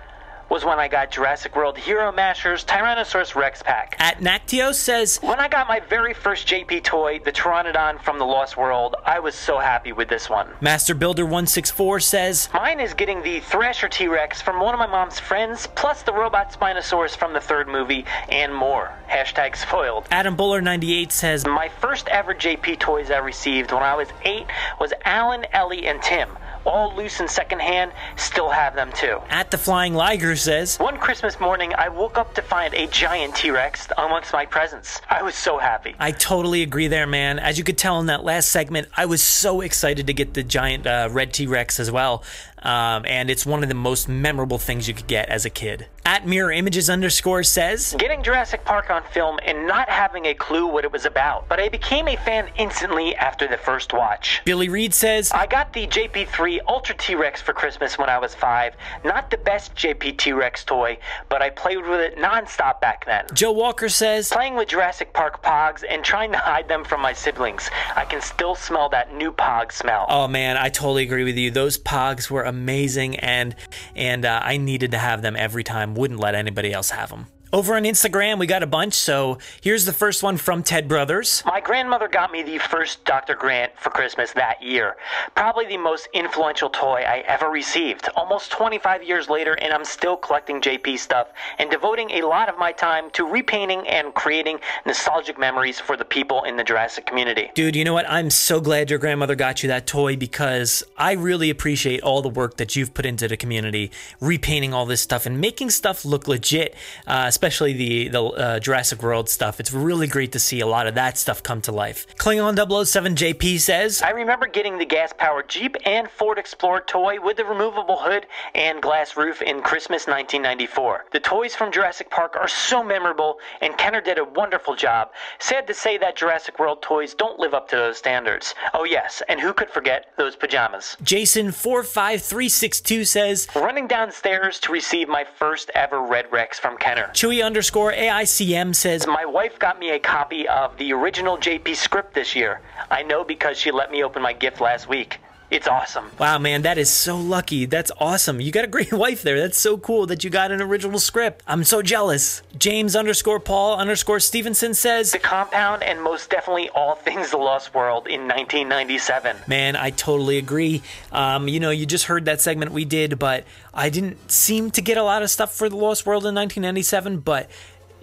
was 0.53 0.67
when 0.67 0.79
I 0.79 0.87
got 0.87 1.11
Jurassic 1.11 1.57
World 1.57 1.79
Hero 1.79 2.13
Mashers 2.13 2.63
Tyrannosaurus 2.67 3.35
Rex 3.35 3.63
pack. 3.63 3.97
At 3.99 4.19
Nactio 4.19 4.75
says, 4.75 5.17
When 5.23 5.41
I 5.41 5.49
got 5.49 5.67
my 5.67 5.81
very 5.81 6.13
first 6.13 6.47
JP 6.47 6.85
toy, 6.85 7.21
the 7.21 7.33
Pteranodon 7.33 8.03
from 8.03 8.19
the 8.19 8.27
Lost 8.27 8.59
World, 8.59 8.95
I 9.07 9.21
was 9.21 9.35
so 9.35 9.59
happy 9.59 9.93
with 9.93 10.11
this 10.11 10.29
one. 10.29 10.51
Master 10.61 10.95
Builder 10.95 11.25
164 11.25 12.01
says, 12.01 12.51
Mine 12.53 12.81
is 12.81 12.93
getting 12.93 13.23
the 13.23 13.41
Thrasher 13.41 13.89
T 13.89 14.09
Rex 14.09 14.43
from 14.43 14.61
one 14.61 14.75
of 14.75 14.79
my 14.79 14.87
mom's 14.87 15.19
friends, 15.19 15.67
plus 15.69 16.03
the 16.03 16.13
Robot 16.13 16.53
Spinosaurus 16.53 17.17
from 17.17 17.33
the 17.33 17.41
third 17.41 17.67
movie, 17.67 18.05
and 18.29 18.55
more. 18.55 18.93
Hashtag 19.09 19.57
spoiled. 19.57 20.07
Adam 20.11 20.37
Buller 20.37 20.61
98 20.61 21.13
says, 21.13 21.47
My 21.47 21.71
first 21.71 22.09
ever 22.09 22.35
JP 22.35 22.79
toys 22.79 23.11
I 23.11 23.21
received 23.21 23.73
when 23.73 23.83
I 23.83 23.95
was 23.95 24.09
eight 24.27 24.49
was 24.79 24.93
Alan, 25.07 25.47
Ellie, 25.55 25.87
and 25.87 26.03
Tim. 26.03 26.29
All 26.65 26.95
loose 26.95 27.21
and 27.21 27.31
secondhand, 27.31 27.93
still 28.17 28.51
have 28.51 28.75
them 28.75 28.91
too. 28.93 29.19
At 29.29 29.51
the 29.51 29.59
Flying 29.59 29.95
Liger 29.95 30.37
says, 30.37 30.79
One 30.79 30.99
Christmas 30.99 31.41
morning, 31.41 31.75
I 31.75 31.89
woke 31.89 32.19
up 32.19 32.35
to 32.35 32.43
find 32.43 32.73
a 32.75 32.87
giant 32.87 33.35
T 33.35 33.51
Rex 33.51 33.89
amongst 33.99 34.33
my 34.33 34.47
presents. 34.47 35.01
I 35.09 35.23
was 35.23 35.35
so 35.35 35.59
happy. 35.59 35.95
I 35.99 36.13
totally 36.13 36.63
agree 36.63 36.89
there, 36.89 37.07
man. 37.07 37.39
As 37.39 37.59
you 37.59 37.65
could 37.65 37.79
tell 37.79 37.99
in 38.01 38.07
that 38.07 38.25
last 38.25 38.51
segment, 38.51 38.89
I 38.97 39.07
was 39.07 39.23
so 39.23 39.61
excited 39.61 40.07
to 40.07 40.13
get 40.13 40.35
the 40.35 40.43
giant 40.43 40.87
uh, 40.87 41.09
red 41.11 41.33
T 41.33 41.47
Rex 41.47 41.81
as 41.81 41.91
well. 41.91 42.23
Um, 42.63 43.05
and 43.07 43.31
it's 43.31 43.45
one 43.45 43.63
of 43.63 43.69
the 43.69 43.75
most 43.75 44.09
memorable 44.09 44.59
things 44.59 44.89
you 44.89 44.95
could 44.95 45.07
get 45.07 45.29
as 45.29 45.45
a 45.45 45.51
kid. 45.51 45.87
At 46.05 46.27
Mirror 46.27 46.53
Images 46.53 46.91
underscore 46.91 47.43
says, 47.45 47.95
Getting 47.99 48.23
Jurassic 48.23 48.65
Park 48.65 48.91
on 48.91 49.03
film 49.13 49.39
and 49.45 49.67
not 49.67 49.89
having 49.89 50.27
a 50.27 50.35
clue 50.35 50.67
what 50.67 50.85
it 50.85 50.91
was 50.91 51.05
about, 51.05 51.49
but 51.49 51.61
I 51.61 51.69
became 51.69 52.09
a 52.09 52.17
fan 52.17 52.51
instantly 52.57 53.15
after 53.15 53.47
the 53.47 53.57
first 53.57 53.93
watch. 53.93 54.41
Billy 54.45 54.69
Reed 54.69 54.93
says, 54.93 55.31
I 55.33 55.47
got 55.47 55.73
the 55.73 55.87
JP3 55.87 56.61
Ultra 56.69 56.97
T 56.97 57.15
Rex 57.15 57.41
for 57.41 57.53
Christmas 57.53 57.99
when 57.99 58.09
I 58.09 58.19
was 58.19 58.35
five. 58.35 58.75
Not 59.05 59.31
the 59.31 59.39
best 59.39 59.75
JP 59.77 60.19
T 60.19 60.33
Rex 60.33 60.65
toy, 60.65 60.99
but 61.29 61.41
I 61.41 61.51
played 61.51 61.79
with 61.79 62.01
it 62.01 62.17
nonstop 62.17 62.81
back 62.81 63.07
then. 63.07 63.25
Joe 63.33 63.53
Walker 63.53 63.89
says, 63.89 64.29
Playing 64.29 64.57
with 64.57 64.69
Jurassic 64.69 65.13
Park 65.13 65.43
Pogs 65.43 65.85
and 65.89 66.05
trying 66.05 66.33
to 66.33 66.39
hide 66.39 66.69
them 66.69 66.85
from 66.85 67.01
my 67.01 67.13
siblings. 67.13 67.71
I 67.95 68.05
can 68.05 68.21
still 68.21 68.55
smell 68.55 68.89
that 68.89 69.15
new 69.15 69.33
Pog 69.33 69.71
smell. 69.71 70.07
Oh 70.09 70.27
man, 70.27 70.57
I 70.57 70.69
totally 70.69 71.05
agree 71.05 71.25
with 71.25 71.37
you. 71.37 71.51
Those 71.51 71.79
Pogs 71.79 72.29
were 72.29 72.43
amazing, 72.53 73.19
and 73.19 73.55
and 73.97 74.25
uh, 74.25 74.41
I 74.43 74.57
needed 74.57 74.91
to 74.93 74.99
have 74.99 75.23
them 75.23 75.35
every 75.37 75.65
time. 75.65 75.95
Wouldn't 75.95 76.21
let 76.21 76.35
anybody 76.35 76.73
else 76.73 76.91
have 76.91 77.11
them. 77.11 77.27
Over 77.55 77.75
on 77.75 77.83
Instagram, 77.83 78.39
we 78.39 78.47
got 78.47 78.63
a 78.63 78.67
bunch. 78.67 78.95
So 78.95 79.37
here's 79.61 79.85
the 79.85 79.93
first 79.93 80.23
one 80.23 80.39
from 80.39 80.63
Ted 80.63 80.89
Brothers. 80.89 81.43
My 81.45 81.61
grandmother 81.61 82.09
got 82.09 82.33
me 82.33 82.43
the 82.43 82.57
first 82.57 83.05
Dr. 83.05 83.35
Grant 83.35 83.73
for 83.79 83.91
Christmas 83.91 84.33
that 84.33 84.63
year. 84.63 84.97
Probably 85.35 85.67
the 85.67 85.77
most 85.77 86.09
influential 86.15 86.71
toy 86.71 87.05
I 87.07 87.19
ever 87.27 87.51
received. 87.51 88.09
Almost 88.17 88.53
25 88.53 89.03
years 89.03 89.29
later, 89.29 89.53
and 89.61 89.71
I'm 89.71 89.85
still 89.85 90.17
collecting 90.17 90.63
JP 90.63 90.99
stuff 90.99 91.29
and 91.59 91.71
devoting 91.71 92.11
a 92.13 92.23
lot 92.23 92.49
of 92.49 92.59
my 92.59 92.73
time 92.73 93.11
to 93.11 93.27
repainting 93.27 93.87
and 93.87 94.15
creating 94.15 94.59
nostalgic 94.87 95.39
memories 95.39 95.79
for 95.79 95.95
the 95.95 96.07
people 96.07 96.45
in 96.45 96.57
the 96.57 96.65
Jurassic 96.65 97.05
community. 97.05 97.51
Dude, 97.55 97.77
you 97.77 97.85
know 97.85 97.93
what? 97.93 98.09
I'm 98.09 98.31
so 98.31 98.63
glad 98.63 98.89
your 98.89 98.99
grandmother 98.99 99.35
got 99.35 99.63
you 99.63 99.69
that 99.69 99.87
toy 99.87 100.17
because 100.17 100.83
I 100.97 101.13
really 101.13 101.51
appreciate 101.51 102.01
all 102.01 102.23
the 102.23 102.31
work 102.31 102.57
that 102.57 102.77
you've 102.77 102.95
put 102.95 103.05
into 103.05 103.29
the 103.29 103.37
community, 103.37 103.91
repainting 104.23 104.73
all 104.73 104.87
this 104.87 105.03
stuff 105.03 105.27
and 105.27 105.39
making 105.39 105.69
stuff 105.69 106.07
look 106.07 106.27
legit, 106.27 106.75
uh, 107.07 107.31
especially 107.43 107.73
the, 107.73 108.07
the 108.07 108.23
uh, 108.23 108.61
Jurassic 108.61 109.03
World 109.03 109.29
stuff. 109.29 109.59
It's 109.59 109.73
really 109.73 110.07
great 110.07 110.31
to 110.31 110.39
see 110.39 110.61
a 110.61 110.67
lot 110.67 110.87
of 110.87 110.95
that 110.95 111.19
stuff 111.19 111.43
come 111.43 111.61
to 111.63 111.73
life. 111.73 112.07
Klingon 112.15 112.55
007 112.87 113.17
JP 113.17 113.59
says, 113.59 114.01
I 114.01 114.11
remember 114.11 114.47
getting 114.47 114.79
the 114.79 114.85
gas 114.85 115.13
powered 115.19 115.49
Jeep 115.49 115.77
and 115.85 116.09
Ford 116.09 116.39
Explorer 116.39 116.85
toy 116.87 117.21
with 117.21 117.39
the 117.39 117.45
removable 117.45 117.97
hood 117.99 118.27
and 118.55 118.81
glass 118.81 119.17
roof 119.17 119.43
in 119.43 119.61
Christmas 119.61 120.07
1994. 120.07 121.07
The 121.11 121.19
toys 121.19 121.57
from 121.57 121.73
Jurassic 121.73 122.11
Park 122.11 122.37
are 122.37 122.47
so 122.47 122.85
memorable, 122.85 123.41
and 123.61 123.77
Kenner 123.77 124.01
did 124.01 124.19
a 124.19 124.25
wonderful 124.25 124.77
job. 124.77 125.09
Sad 125.41 125.67
to 125.67 125.75
say 125.75 125.99
that 125.99 126.15
Jurassic 126.15 126.61
World 126.61 126.81
toys 126.81 127.13
don't 127.13 127.41
live 127.41 127.55
up 127.55 127.67
to 127.71 127.77
those 127.77 127.99
standards. 127.99 128.55
Oh, 128.73 128.85
yes, 128.85 129.21
and 129.29 129.41
who 129.41 129.53
could 129.53 129.69
forget 129.69 130.13
those 130.17 130.37
pajamas? 130.37 130.97
Jason 131.03 131.51
45362 131.51 133.05
says, 133.05 133.49
Running 133.57 133.89
downstairs 133.89 134.61
to 134.61 134.71
receive 134.71 135.09
my 135.09 135.25
first 135.25 135.73
ever 135.75 136.01
Red 136.01 136.31
Rex 136.31 136.61
from 136.61 136.79
Kenner. 136.79 137.11
Chewy 137.15 137.32
underscore 137.41 137.93
AICM 137.93 138.75
says, 138.75 139.07
My 139.07 139.25
wife 139.25 139.59
got 139.59 139.79
me 139.79 139.91
a 139.91 139.99
copy 140.01 140.49
of 140.49 140.77
the 140.77 140.93
original 140.93 141.39
JP 141.39 141.77
script 141.77 142.15
this 142.15 142.35
year. 142.35 142.61
I 142.91 143.05
know 143.05 143.23
because 143.23 143.57
she 143.57 143.71
let 143.71 143.93
me 143.93 144.03
open 144.03 144.21
my 144.21 144.33
gift 144.33 144.61
last 144.61 144.89
week. 144.89 145.19
It's 145.53 145.69
awesome. 145.69 146.07
Wow, 146.19 146.39
man, 146.39 146.63
that 146.63 146.79
is 146.79 146.89
so 146.89 147.19
lucky. 147.19 147.67
That's 147.67 147.93
awesome. 147.99 148.41
You 148.41 148.51
got 148.51 148.65
a 148.65 148.69
great 148.69 148.91
wife 149.05 149.21
there. 149.21 149.39
That's 149.39 149.59
so 149.59 149.77
cool 149.77 150.07
that 150.07 150.25
you 150.25 150.31
got 150.31 150.51
an 150.51 150.63
original 150.63 150.99
script. 150.99 151.43
I'm 151.47 151.63
so 151.63 151.83
jealous. 151.83 152.41
James 152.59 152.97
underscore 152.97 153.39
Paul 153.39 153.79
underscore 153.79 154.19
Stevenson 154.19 154.73
says, 154.73 155.13
The 155.13 155.19
compound 155.19 155.83
and 155.83 156.03
most 156.03 156.31
definitely 156.31 156.71
all 156.71 156.95
things 156.95 157.33
The 157.33 157.37
Lost 157.37 157.75
World 157.75 158.07
in 158.07 158.23
1997. 158.23 159.37
Man, 159.47 159.77
I 159.77 159.91
totally 159.91 160.39
agree. 160.39 160.81
Um, 161.13 161.49
you 161.49 161.61
know, 161.61 161.69
you 161.69 161.85
just 161.85 162.07
heard 162.07 162.25
that 162.25 162.41
segment 162.41 162.73
we 162.73 162.87
did, 162.87 163.19
but 163.19 163.45
I 163.75 163.91
didn't 163.91 164.31
seem 164.31 164.71
to 164.71 164.81
get 164.81 164.97
a 164.97 165.03
lot 165.03 165.23
of 165.23 165.29
stuff 165.29 165.55
for 165.55 165.69
The 165.69 165.77
Lost 165.77 166.07
World 166.07 166.23
in 166.23 166.35
1997, 166.35 167.19
but 167.19 167.51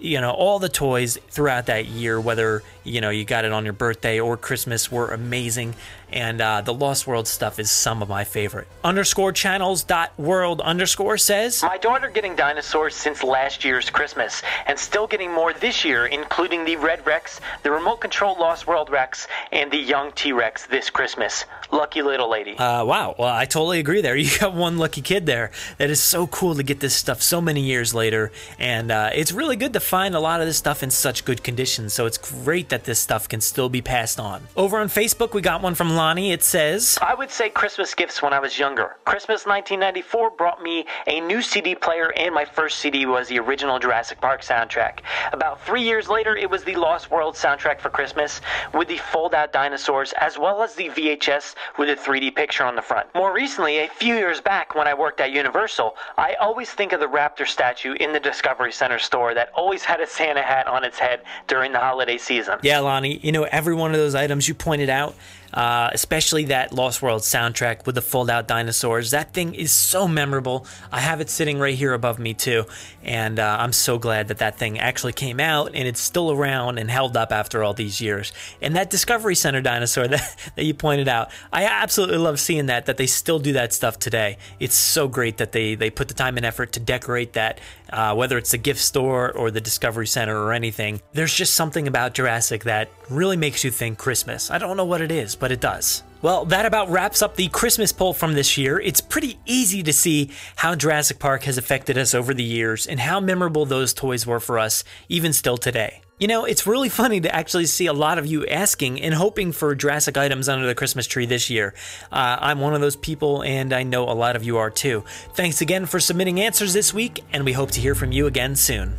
you 0.00 0.20
know, 0.20 0.30
all 0.30 0.58
the 0.58 0.68
toys 0.68 1.18
throughout 1.28 1.66
that 1.66 1.86
year, 1.86 2.20
whether, 2.20 2.62
you 2.84 3.00
know, 3.00 3.10
you 3.10 3.24
got 3.24 3.44
it 3.44 3.52
on 3.52 3.64
your 3.64 3.72
birthday 3.72 4.18
or 4.18 4.36
Christmas, 4.36 4.90
were 4.90 5.08
amazing. 5.08 5.74
And 6.12 6.40
uh, 6.40 6.60
the 6.60 6.74
Lost 6.74 7.06
World 7.06 7.28
stuff 7.28 7.58
is 7.58 7.70
some 7.70 8.02
of 8.02 8.08
my 8.08 8.24
favorite. 8.24 8.66
Underscore 8.82 9.32
channels 9.32 9.82
dot 9.82 10.12
world 10.18 10.60
underscore 10.60 11.18
says 11.18 11.62
My 11.62 11.78
daughter 11.78 12.08
getting 12.08 12.34
dinosaurs 12.36 12.94
since 12.94 13.22
last 13.22 13.64
year's 13.64 13.90
Christmas, 13.90 14.42
and 14.66 14.78
still 14.78 15.06
getting 15.06 15.32
more 15.32 15.52
this 15.52 15.84
year, 15.84 16.06
including 16.06 16.64
the 16.64 16.76
Red 16.76 17.06
Rex, 17.06 17.40
the 17.62 17.70
remote 17.70 18.00
control 18.00 18.36
Lost 18.38 18.66
World 18.66 18.90
Rex, 18.90 19.28
and 19.52 19.70
the 19.70 19.76
young 19.78 20.12
T 20.12 20.32
Rex 20.32 20.66
this 20.66 20.90
Christmas. 20.90 21.44
Lucky 21.72 22.02
little 22.02 22.28
lady. 22.30 22.56
Uh, 22.56 22.84
wow. 22.84 23.14
Well, 23.18 23.28
I 23.34 23.44
totally 23.44 23.78
agree 23.78 24.00
there. 24.00 24.16
You 24.30 24.38
got 24.38 24.54
one 24.54 24.76
lucky 24.76 25.00
kid 25.00 25.24
there. 25.26 25.50
That 25.78 25.88
is 25.90 26.00
so 26.00 26.26
cool 26.26 26.54
to 26.54 26.62
get 26.62 26.80
this 26.80 26.94
stuff 26.94 27.22
so 27.22 27.40
many 27.40 27.62
years 27.62 27.94
later. 27.94 28.30
And 28.58 28.90
uh, 28.92 29.10
it's 29.14 29.32
really 29.32 29.56
good 29.56 29.72
to 29.72 29.80
find 29.80 30.14
a 30.14 30.20
lot 30.20 30.40
of 30.40 30.46
this 30.46 30.58
stuff 30.58 30.82
in 30.82 30.90
such 30.90 31.24
good 31.24 31.42
condition. 31.42 31.88
So 31.88 32.06
it's 32.06 32.18
great 32.18 32.68
that 32.68 32.84
this 32.84 32.98
stuff 32.98 33.28
can 33.28 33.40
still 33.40 33.68
be 33.68 33.80
passed 33.80 34.20
on. 34.20 34.46
Over 34.56 34.78
on 34.78 34.88
Facebook, 34.88 35.32
we 35.32 35.40
got 35.40 35.62
one 35.62 35.74
from 35.74 35.96
Lonnie. 36.00 36.32
It 36.32 36.42
says 36.42 36.98
I 37.02 37.14
would 37.14 37.30
say 37.30 37.50
Christmas 37.50 37.92
gifts 37.94 38.22
when 38.22 38.32
I 38.32 38.40
was 38.40 38.58
younger. 38.58 38.96
Christmas 39.04 39.44
1994 39.44 40.30
brought 40.30 40.62
me 40.62 40.86
a 41.06 41.20
new 41.20 41.42
CD 41.42 41.74
player, 41.74 42.10
and 42.16 42.34
my 42.34 42.46
first 42.46 42.78
CD 42.78 43.04
was 43.04 43.28
the 43.28 43.38
original 43.38 43.78
Jurassic 43.78 44.18
Park 44.18 44.40
soundtrack. 44.40 45.00
About 45.34 45.60
three 45.66 45.82
years 45.82 46.08
later, 46.08 46.34
it 46.34 46.48
was 46.48 46.64
the 46.64 46.74
Lost 46.74 47.10
World 47.10 47.34
soundtrack 47.34 47.82
for 47.82 47.90
Christmas 47.90 48.40
with 48.72 48.88
the 48.88 48.96
fold 48.96 49.34
out 49.34 49.52
dinosaurs, 49.52 50.14
as 50.18 50.38
well 50.38 50.62
as 50.62 50.74
the 50.74 50.88
VHS 50.88 51.54
with 51.76 51.90
a 51.90 51.96
3D 51.96 52.34
picture 52.34 52.64
on 52.64 52.76
the 52.76 52.82
front. 52.82 53.06
More 53.14 53.34
recently, 53.34 53.80
a 53.80 53.88
few 53.88 54.14
years 54.14 54.40
back 54.40 54.74
when 54.74 54.88
I 54.88 54.94
worked 54.94 55.20
at 55.20 55.32
Universal, 55.32 55.96
I 56.16 56.32
always 56.40 56.70
think 56.70 56.92
of 56.94 57.00
the 57.00 57.08
raptor 57.08 57.46
statue 57.46 57.92
in 58.00 58.14
the 58.14 58.20
Discovery 58.20 58.72
Center 58.72 58.98
store 58.98 59.34
that 59.34 59.50
always 59.54 59.84
had 59.84 60.00
a 60.00 60.06
Santa 60.06 60.42
hat 60.42 60.66
on 60.66 60.82
its 60.82 60.98
head 60.98 61.24
during 61.46 61.72
the 61.72 61.78
holiday 61.78 62.16
season. 62.16 62.58
Yeah, 62.62 62.78
Lonnie, 62.78 63.18
you 63.18 63.32
know, 63.32 63.42
every 63.42 63.74
one 63.74 63.90
of 63.90 63.98
those 63.98 64.14
items 64.14 64.48
you 64.48 64.54
pointed 64.54 64.88
out, 64.88 65.14
uh, 65.52 65.90
especially 65.92 66.44
that 66.46 66.72
Lost 66.72 67.02
World 67.02 67.22
soundtrack 67.22 67.86
with 67.86 67.94
the 67.94 68.02
fold 68.02 68.30
out 68.30 68.48
dinosaurs. 68.48 69.10
That 69.10 69.32
thing 69.32 69.54
is 69.54 69.72
so 69.72 70.06
memorable. 70.06 70.66
I 70.92 71.00
have 71.00 71.20
it 71.20 71.30
sitting 71.30 71.58
right 71.58 71.74
here 71.74 71.94
above 71.94 72.18
me, 72.18 72.34
too. 72.34 72.64
And 73.02 73.38
uh, 73.38 73.56
I'm 73.58 73.72
so 73.72 73.98
glad 73.98 74.28
that 74.28 74.38
that 74.38 74.58
thing 74.58 74.78
actually 74.78 75.12
came 75.12 75.40
out 75.40 75.74
and 75.74 75.88
it's 75.88 76.00
still 76.00 76.30
around 76.30 76.78
and 76.78 76.90
held 76.90 77.16
up 77.16 77.32
after 77.32 77.64
all 77.64 77.74
these 77.74 78.00
years. 78.00 78.32
And 78.60 78.76
that 78.76 78.90
Discovery 78.90 79.34
Center 79.34 79.60
dinosaur 79.60 80.08
that, 80.08 80.36
that 80.56 80.64
you 80.64 80.74
pointed 80.74 81.08
out, 81.08 81.30
I 81.52 81.64
absolutely 81.64 82.18
love 82.18 82.38
seeing 82.38 82.66
that, 82.66 82.86
that 82.86 82.96
they 82.96 83.06
still 83.06 83.38
do 83.38 83.52
that 83.54 83.72
stuff 83.72 83.98
today. 83.98 84.38
It's 84.58 84.74
so 84.74 85.08
great 85.08 85.38
that 85.38 85.52
they, 85.52 85.74
they 85.74 85.90
put 85.90 86.08
the 86.08 86.14
time 86.14 86.36
and 86.36 86.46
effort 86.46 86.72
to 86.72 86.80
decorate 86.80 87.32
that, 87.34 87.60
uh, 87.92 88.14
whether 88.14 88.38
it's 88.38 88.52
the 88.52 88.58
gift 88.58 88.80
store 88.80 89.32
or 89.32 89.50
the 89.50 89.60
Discovery 89.60 90.06
Center 90.06 90.36
or 90.36 90.52
anything. 90.52 91.00
There's 91.12 91.34
just 91.34 91.54
something 91.54 91.88
about 91.88 92.14
Jurassic 92.14 92.64
that 92.64 92.90
really 93.08 93.36
makes 93.36 93.64
you 93.64 93.70
think 93.70 93.98
Christmas. 93.98 94.50
I 94.50 94.58
don't 94.58 94.76
know 94.76 94.84
what 94.84 95.00
it 95.00 95.12
is, 95.12 95.34
but 95.34 95.52
it 95.52 95.60
does. 95.60 96.02
Well, 96.22 96.44
that 96.46 96.66
about 96.66 96.90
wraps 96.90 97.22
up 97.22 97.36
the 97.36 97.48
Christmas 97.48 97.92
poll 97.92 98.12
from 98.12 98.34
this 98.34 98.58
year. 98.58 98.78
It's 98.78 99.00
pretty 99.00 99.38
easy 99.46 99.82
to 99.82 99.92
see 99.92 100.30
how 100.56 100.74
Jurassic 100.74 101.18
Park 101.18 101.44
has 101.44 101.56
affected 101.56 101.96
us 101.96 102.14
over 102.14 102.34
the 102.34 102.42
years 102.42 102.86
and 102.86 103.00
how 103.00 103.20
memorable 103.20 103.64
those 103.64 103.94
toys 103.94 104.26
were 104.26 104.40
for 104.40 104.58
us, 104.58 104.84
even 105.08 105.32
still 105.32 105.56
today. 105.56 106.02
You 106.20 106.28
know, 106.28 106.44
it's 106.44 106.66
really 106.66 106.90
funny 106.90 107.22
to 107.22 107.34
actually 107.34 107.64
see 107.64 107.86
a 107.86 107.94
lot 107.94 108.18
of 108.18 108.26
you 108.26 108.46
asking 108.46 109.00
and 109.00 109.14
hoping 109.14 109.52
for 109.52 109.74
Jurassic 109.74 110.18
items 110.18 110.50
under 110.50 110.66
the 110.66 110.74
Christmas 110.74 111.06
tree 111.06 111.24
this 111.24 111.48
year. 111.48 111.72
Uh, 112.12 112.36
I'm 112.38 112.60
one 112.60 112.74
of 112.74 112.82
those 112.82 112.94
people, 112.94 113.42
and 113.42 113.72
I 113.72 113.84
know 113.84 114.04
a 114.04 114.12
lot 114.12 114.36
of 114.36 114.44
you 114.44 114.58
are 114.58 114.68
too. 114.68 115.02
Thanks 115.32 115.62
again 115.62 115.86
for 115.86 115.98
submitting 115.98 116.38
answers 116.38 116.74
this 116.74 116.92
week, 116.92 117.24
and 117.32 117.42
we 117.46 117.54
hope 117.54 117.70
to 117.70 117.80
hear 117.80 117.94
from 117.94 118.12
you 118.12 118.26
again 118.26 118.54
soon. 118.54 118.98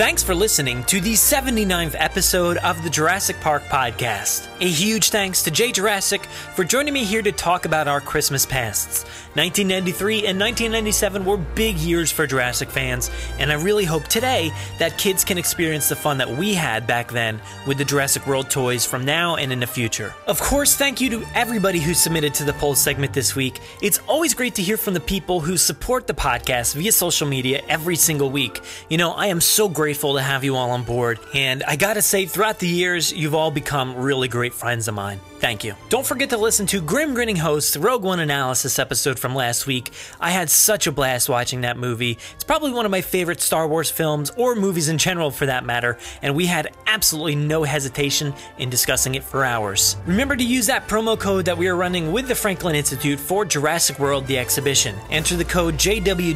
Thanks 0.00 0.22
for 0.22 0.34
listening 0.34 0.82
to 0.84 0.98
the 0.98 1.12
79th 1.12 1.94
episode 1.98 2.56
of 2.56 2.82
the 2.82 2.88
Jurassic 2.88 3.38
Park 3.42 3.64
podcast. 3.64 4.48
A 4.62 4.66
huge 4.66 5.10
thanks 5.10 5.42
to 5.42 5.50
Jaye 5.50 5.74
Jurassick 5.74 6.24
for 6.24 6.64
joining 6.64 6.94
me 6.94 7.04
here 7.04 7.20
to 7.20 7.32
talk 7.32 7.66
about 7.66 7.86
our 7.86 8.00
Christmas 8.00 8.46
pasts. 8.46 9.04
1993 9.34 10.26
and 10.26 10.40
1997 10.40 11.22
were 11.26 11.36
big 11.36 11.76
years 11.76 12.10
for 12.10 12.26
Jurassic 12.26 12.70
fans, 12.70 13.10
and 13.38 13.52
I 13.52 13.56
really 13.56 13.84
hope 13.84 14.04
today 14.04 14.50
that 14.78 14.96
kids 14.96 15.22
can 15.22 15.36
experience 15.36 15.90
the 15.90 15.96
fun 15.96 16.16
that 16.16 16.30
we 16.30 16.54
had 16.54 16.86
back 16.86 17.12
then 17.12 17.38
with 17.66 17.76
the 17.76 17.84
Jurassic 17.84 18.26
World 18.26 18.48
toys 18.48 18.86
from 18.86 19.04
now 19.04 19.36
and 19.36 19.52
in 19.52 19.60
the 19.60 19.66
future. 19.66 20.14
Of 20.26 20.40
course, 20.40 20.76
thank 20.76 21.02
you 21.02 21.10
to 21.10 21.26
everybody 21.34 21.78
who 21.78 21.92
submitted 21.92 22.32
to 22.36 22.44
the 22.44 22.54
poll 22.54 22.74
segment 22.74 23.12
this 23.12 23.36
week. 23.36 23.60
It's 23.82 23.98
always 24.08 24.32
great 24.32 24.54
to 24.54 24.62
hear 24.62 24.78
from 24.78 24.94
the 24.94 25.00
people 25.00 25.40
who 25.40 25.58
support 25.58 26.06
the 26.06 26.14
podcast 26.14 26.74
via 26.74 26.90
social 26.90 27.28
media 27.28 27.62
every 27.68 27.96
single 27.96 28.30
week. 28.30 28.60
You 28.88 28.96
know, 28.96 29.12
I 29.12 29.26
am 29.26 29.42
so 29.42 29.68
grateful 29.68 29.89
to 29.94 30.22
have 30.22 30.44
you 30.44 30.56
all 30.56 30.70
on 30.70 30.84
board, 30.84 31.18
and 31.34 31.62
I 31.62 31.76
gotta 31.76 32.02
say, 32.02 32.26
throughout 32.26 32.58
the 32.58 32.68
years, 32.68 33.12
you've 33.12 33.34
all 33.34 33.50
become 33.50 33.96
really 33.96 34.28
great 34.28 34.54
friends 34.54 34.88
of 34.88 34.94
mine. 34.94 35.20
Thank 35.40 35.64
you. 35.64 35.74
Don't 35.88 36.04
forget 36.04 36.28
to 36.30 36.36
listen 36.36 36.66
to 36.66 36.82
Grim 36.82 37.14
Grinning 37.14 37.36
Host's 37.36 37.74
Rogue 37.78 38.02
One 38.02 38.20
analysis 38.20 38.78
episode 38.78 39.18
from 39.18 39.34
last 39.34 39.66
week. 39.66 39.90
I 40.20 40.32
had 40.32 40.50
such 40.50 40.86
a 40.86 40.92
blast 40.92 41.30
watching 41.30 41.62
that 41.62 41.78
movie. 41.78 42.18
It's 42.34 42.44
probably 42.44 42.72
one 42.72 42.84
of 42.84 42.90
my 42.90 43.00
favorite 43.00 43.40
Star 43.40 43.66
Wars 43.66 43.90
films, 43.90 44.30
or 44.36 44.54
movies 44.54 44.90
in 44.90 44.98
general 44.98 45.30
for 45.30 45.46
that 45.46 45.64
matter, 45.64 45.96
and 46.20 46.34
we 46.34 46.44
had 46.44 46.74
absolutely 46.86 47.36
no 47.36 47.62
hesitation 47.62 48.34
in 48.58 48.68
discussing 48.68 49.14
it 49.14 49.24
for 49.24 49.42
hours. 49.42 49.96
Remember 50.04 50.36
to 50.36 50.44
use 50.44 50.66
that 50.66 50.86
promo 50.88 51.18
code 51.18 51.46
that 51.46 51.56
we 51.56 51.68
are 51.68 51.76
running 51.76 52.12
with 52.12 52.28
the 52.28 52.34
Franklin 52.34 52.74
Institute 52.74 53.18
for 53.18 53.46
Jurassic 53.46 53.98
World 53.98 54.26
the 54.26 54.36
exhibition. 54.36 54.94
Enter 55.08 55.36
the 55.36 55.44
code 55.46 55.76
JWGENER 55.76 56.30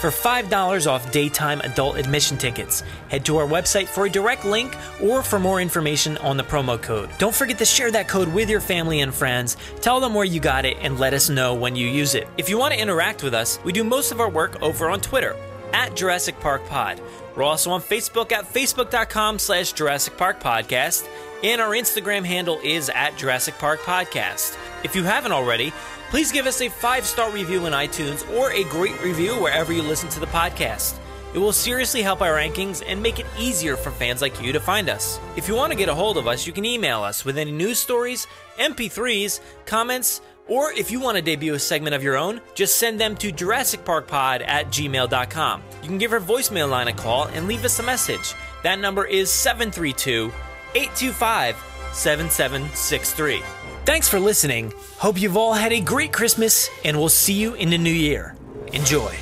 for 0.00 0.10
$5 0.10 0.90
off 0.90 1.12
daytime 1.12 1.60
adult 1.60 1.98
admission 1.98 2.36
tickets. 2.36 2.82
Head 3.10 3.24
to 3.26 3.36
our 3.36 3.46
website 3.46 3.86
for 3.86 4.06
a 4.06 4.10
direct 4.10 4.44
link 4.44 4.76
or 5.00 5.22
for 5.22 5.38
more 5.38 5.60
information 5.60 6.16
on 6.18 6.36
the 6.36 6.42
promo 6.42 6.82
code. 6.82 7.11
Don't 7.18 7.34
forget 7.34 7.58
to 7.58 7.64
share 7.64 7.90
that 7.92 8.08
code 8.08 8.32
with 8.32 8.50
your 8.50 8.60
family 8.60 9.00
and 9.00 9.14
friends. 9.14 9.56
Tell 9.80 10.00
them 10.00 10.14
where 10.14 10.24
you 10.24 10.40
got 10.40 10.64
it 10.64 10.76
and 10.80 10.98
let 10.98 11.14
us 11.14 11.28
know 11.28 11.54
when 11.54 11.76
you 11.76 11.86
use 11.86 12.14
it. 12.14 12.26
If 12.36 12.48
you 12.48 12.58
want 12.58 12.74
to 12.74 12.80
interact 12.80 13.22
with 13.22 13.34
us, 13.34 13.58
we 13.64 13.72
do 13.72 13.84
most 13.84 14.10
of 14.12 14.20
our 14.20 14.28
work 14.28 14.60
over 14.62 14.90
on 14.90 15.00
Twitter 15.00 15.36
at 15.72 15.94
Jurassic 15.94 16.38
Park 16.40 16.66
Pod. 16.66 17.00
We're 17.36 17.44
also 17.44 17.70
on 17.70 17.80
Facebook 17.80 18.32
at 18.32 18.44
facebook.com 18.52 19.38
slash 19.38 19.72
Jurassic 19.72 20.16
Park 20.16 20.40
Podcast, 20.40 21.08
and 21.42 21.60
our 21.60 21.70
Instagram 21.70 22.24
handle 22.24 22.60
is 22.62 22.90
at 22.90 23.16
Jurassic 23.16 23.54
Park 23.58 23.80
Podcast. 23.80 24.56
If 24.84 24.94
you 24.94 25.02
haven't 25.04 25.32
already, 25.32 25.72
please 26.10 26.30
give 26.30 26.46
us 26.46 26.60
a 26.60 26.68
five 26.68 27.06
star 27.06 27.30
review 27.30 27.66
in 27.66 27.72
iTunes 27.72 28.28
or 28.36 28.52
a 28.52 28.64
great 28.64 29.00
review 29.02 29.32
wherever 29.40 29.72
you 29.72 29.82
listen 29.82 30.08
to 30.10 30.20
the 30.20 30.26
podcast. 30.26 30.98
It 31.34 31.38
will 31.38 31.52
seriously 31.52 32.02
help 32.02 32.20
our 32.20 32.36
rankings 32.36 32.82
and 32.86 33.02
make 33.02 33.18
it 33.18 33.26
easier 33.38 33.76
for 33.76 33.90
fans 33.90 34.20
like 34.20 34.42
you 34.42 34.52
to 34.52 34.60
find 34.60 34.90
us. 34.90 35.18
If 35.36 35.48
you 35.48 35.54
want 35.54 35.72
to 35.72 35.78
get 35.78 35.88
a 35.88 35.94
hold 35.94 36.18
of 36.18 36.26
us, 36.26 36.46
you 36.46 36.52
can 36.52 36.64
email 36.66 37.02
us 37.02 37.24
with 37.24 37.38
any 37.38 37.52
news 37.52 37.78
stories, 37.78 38.26
MP3s, 38.58 39.40
comments, 39.64 40.20
or 40.48 40.72
if 40.72 40.90
you 40.90 41.00
want 41.00 41.16
to 41.16 41.22
debut 41.22 41.54
a 41.54 41.58
segment 41.58 41.94
of 41.94 42.02
your 42.02 42.16
own, 42.16 42.40
just 42.54 42.76
send 42.76 43.00
them 43.00 43.16
to 43.16 43.32
JurassicParkPod 43.32 44.46
at 44.46 44.66
gmail.com. 44.66 45.62
You 45.82 45.88
can 45.88 45.98
give 45.98 46.12
our 46.12 46.20
voicemail 46.20 46.68
line 46.68 46.88
a 46.88 46.92
call 46.92 47.28
and 47.28 47.46
leave 47.46 47.64
us 47.64 47.78
a 47.78 47.82
message. 47.82 48.34
That 48.62 48.78
number 48.78 49.06
is 49.06 49.30
732 49.30 50.32
825 50.74 51.56
7763. 51.92 53.42
Thanks 53.84 54.08
for 54.08 54.20
listening. 54.20 54.72
Hope 54.98 55.20
you've 55.20 55.36
all 55.36 55.54
had 55.54 55.72
a 55.72 55.80
great 55.80 56.12
Christmas, 56.12 56.70
and 56.84 56.96
we'll 56.96 57.08
see 57.08 57.34
you 57.34 57.54
in 57.54 57.70
the 57.70 57.78
new 57.78 57.90
year. 57.90 58.36
Enjoy. 58.72 59.12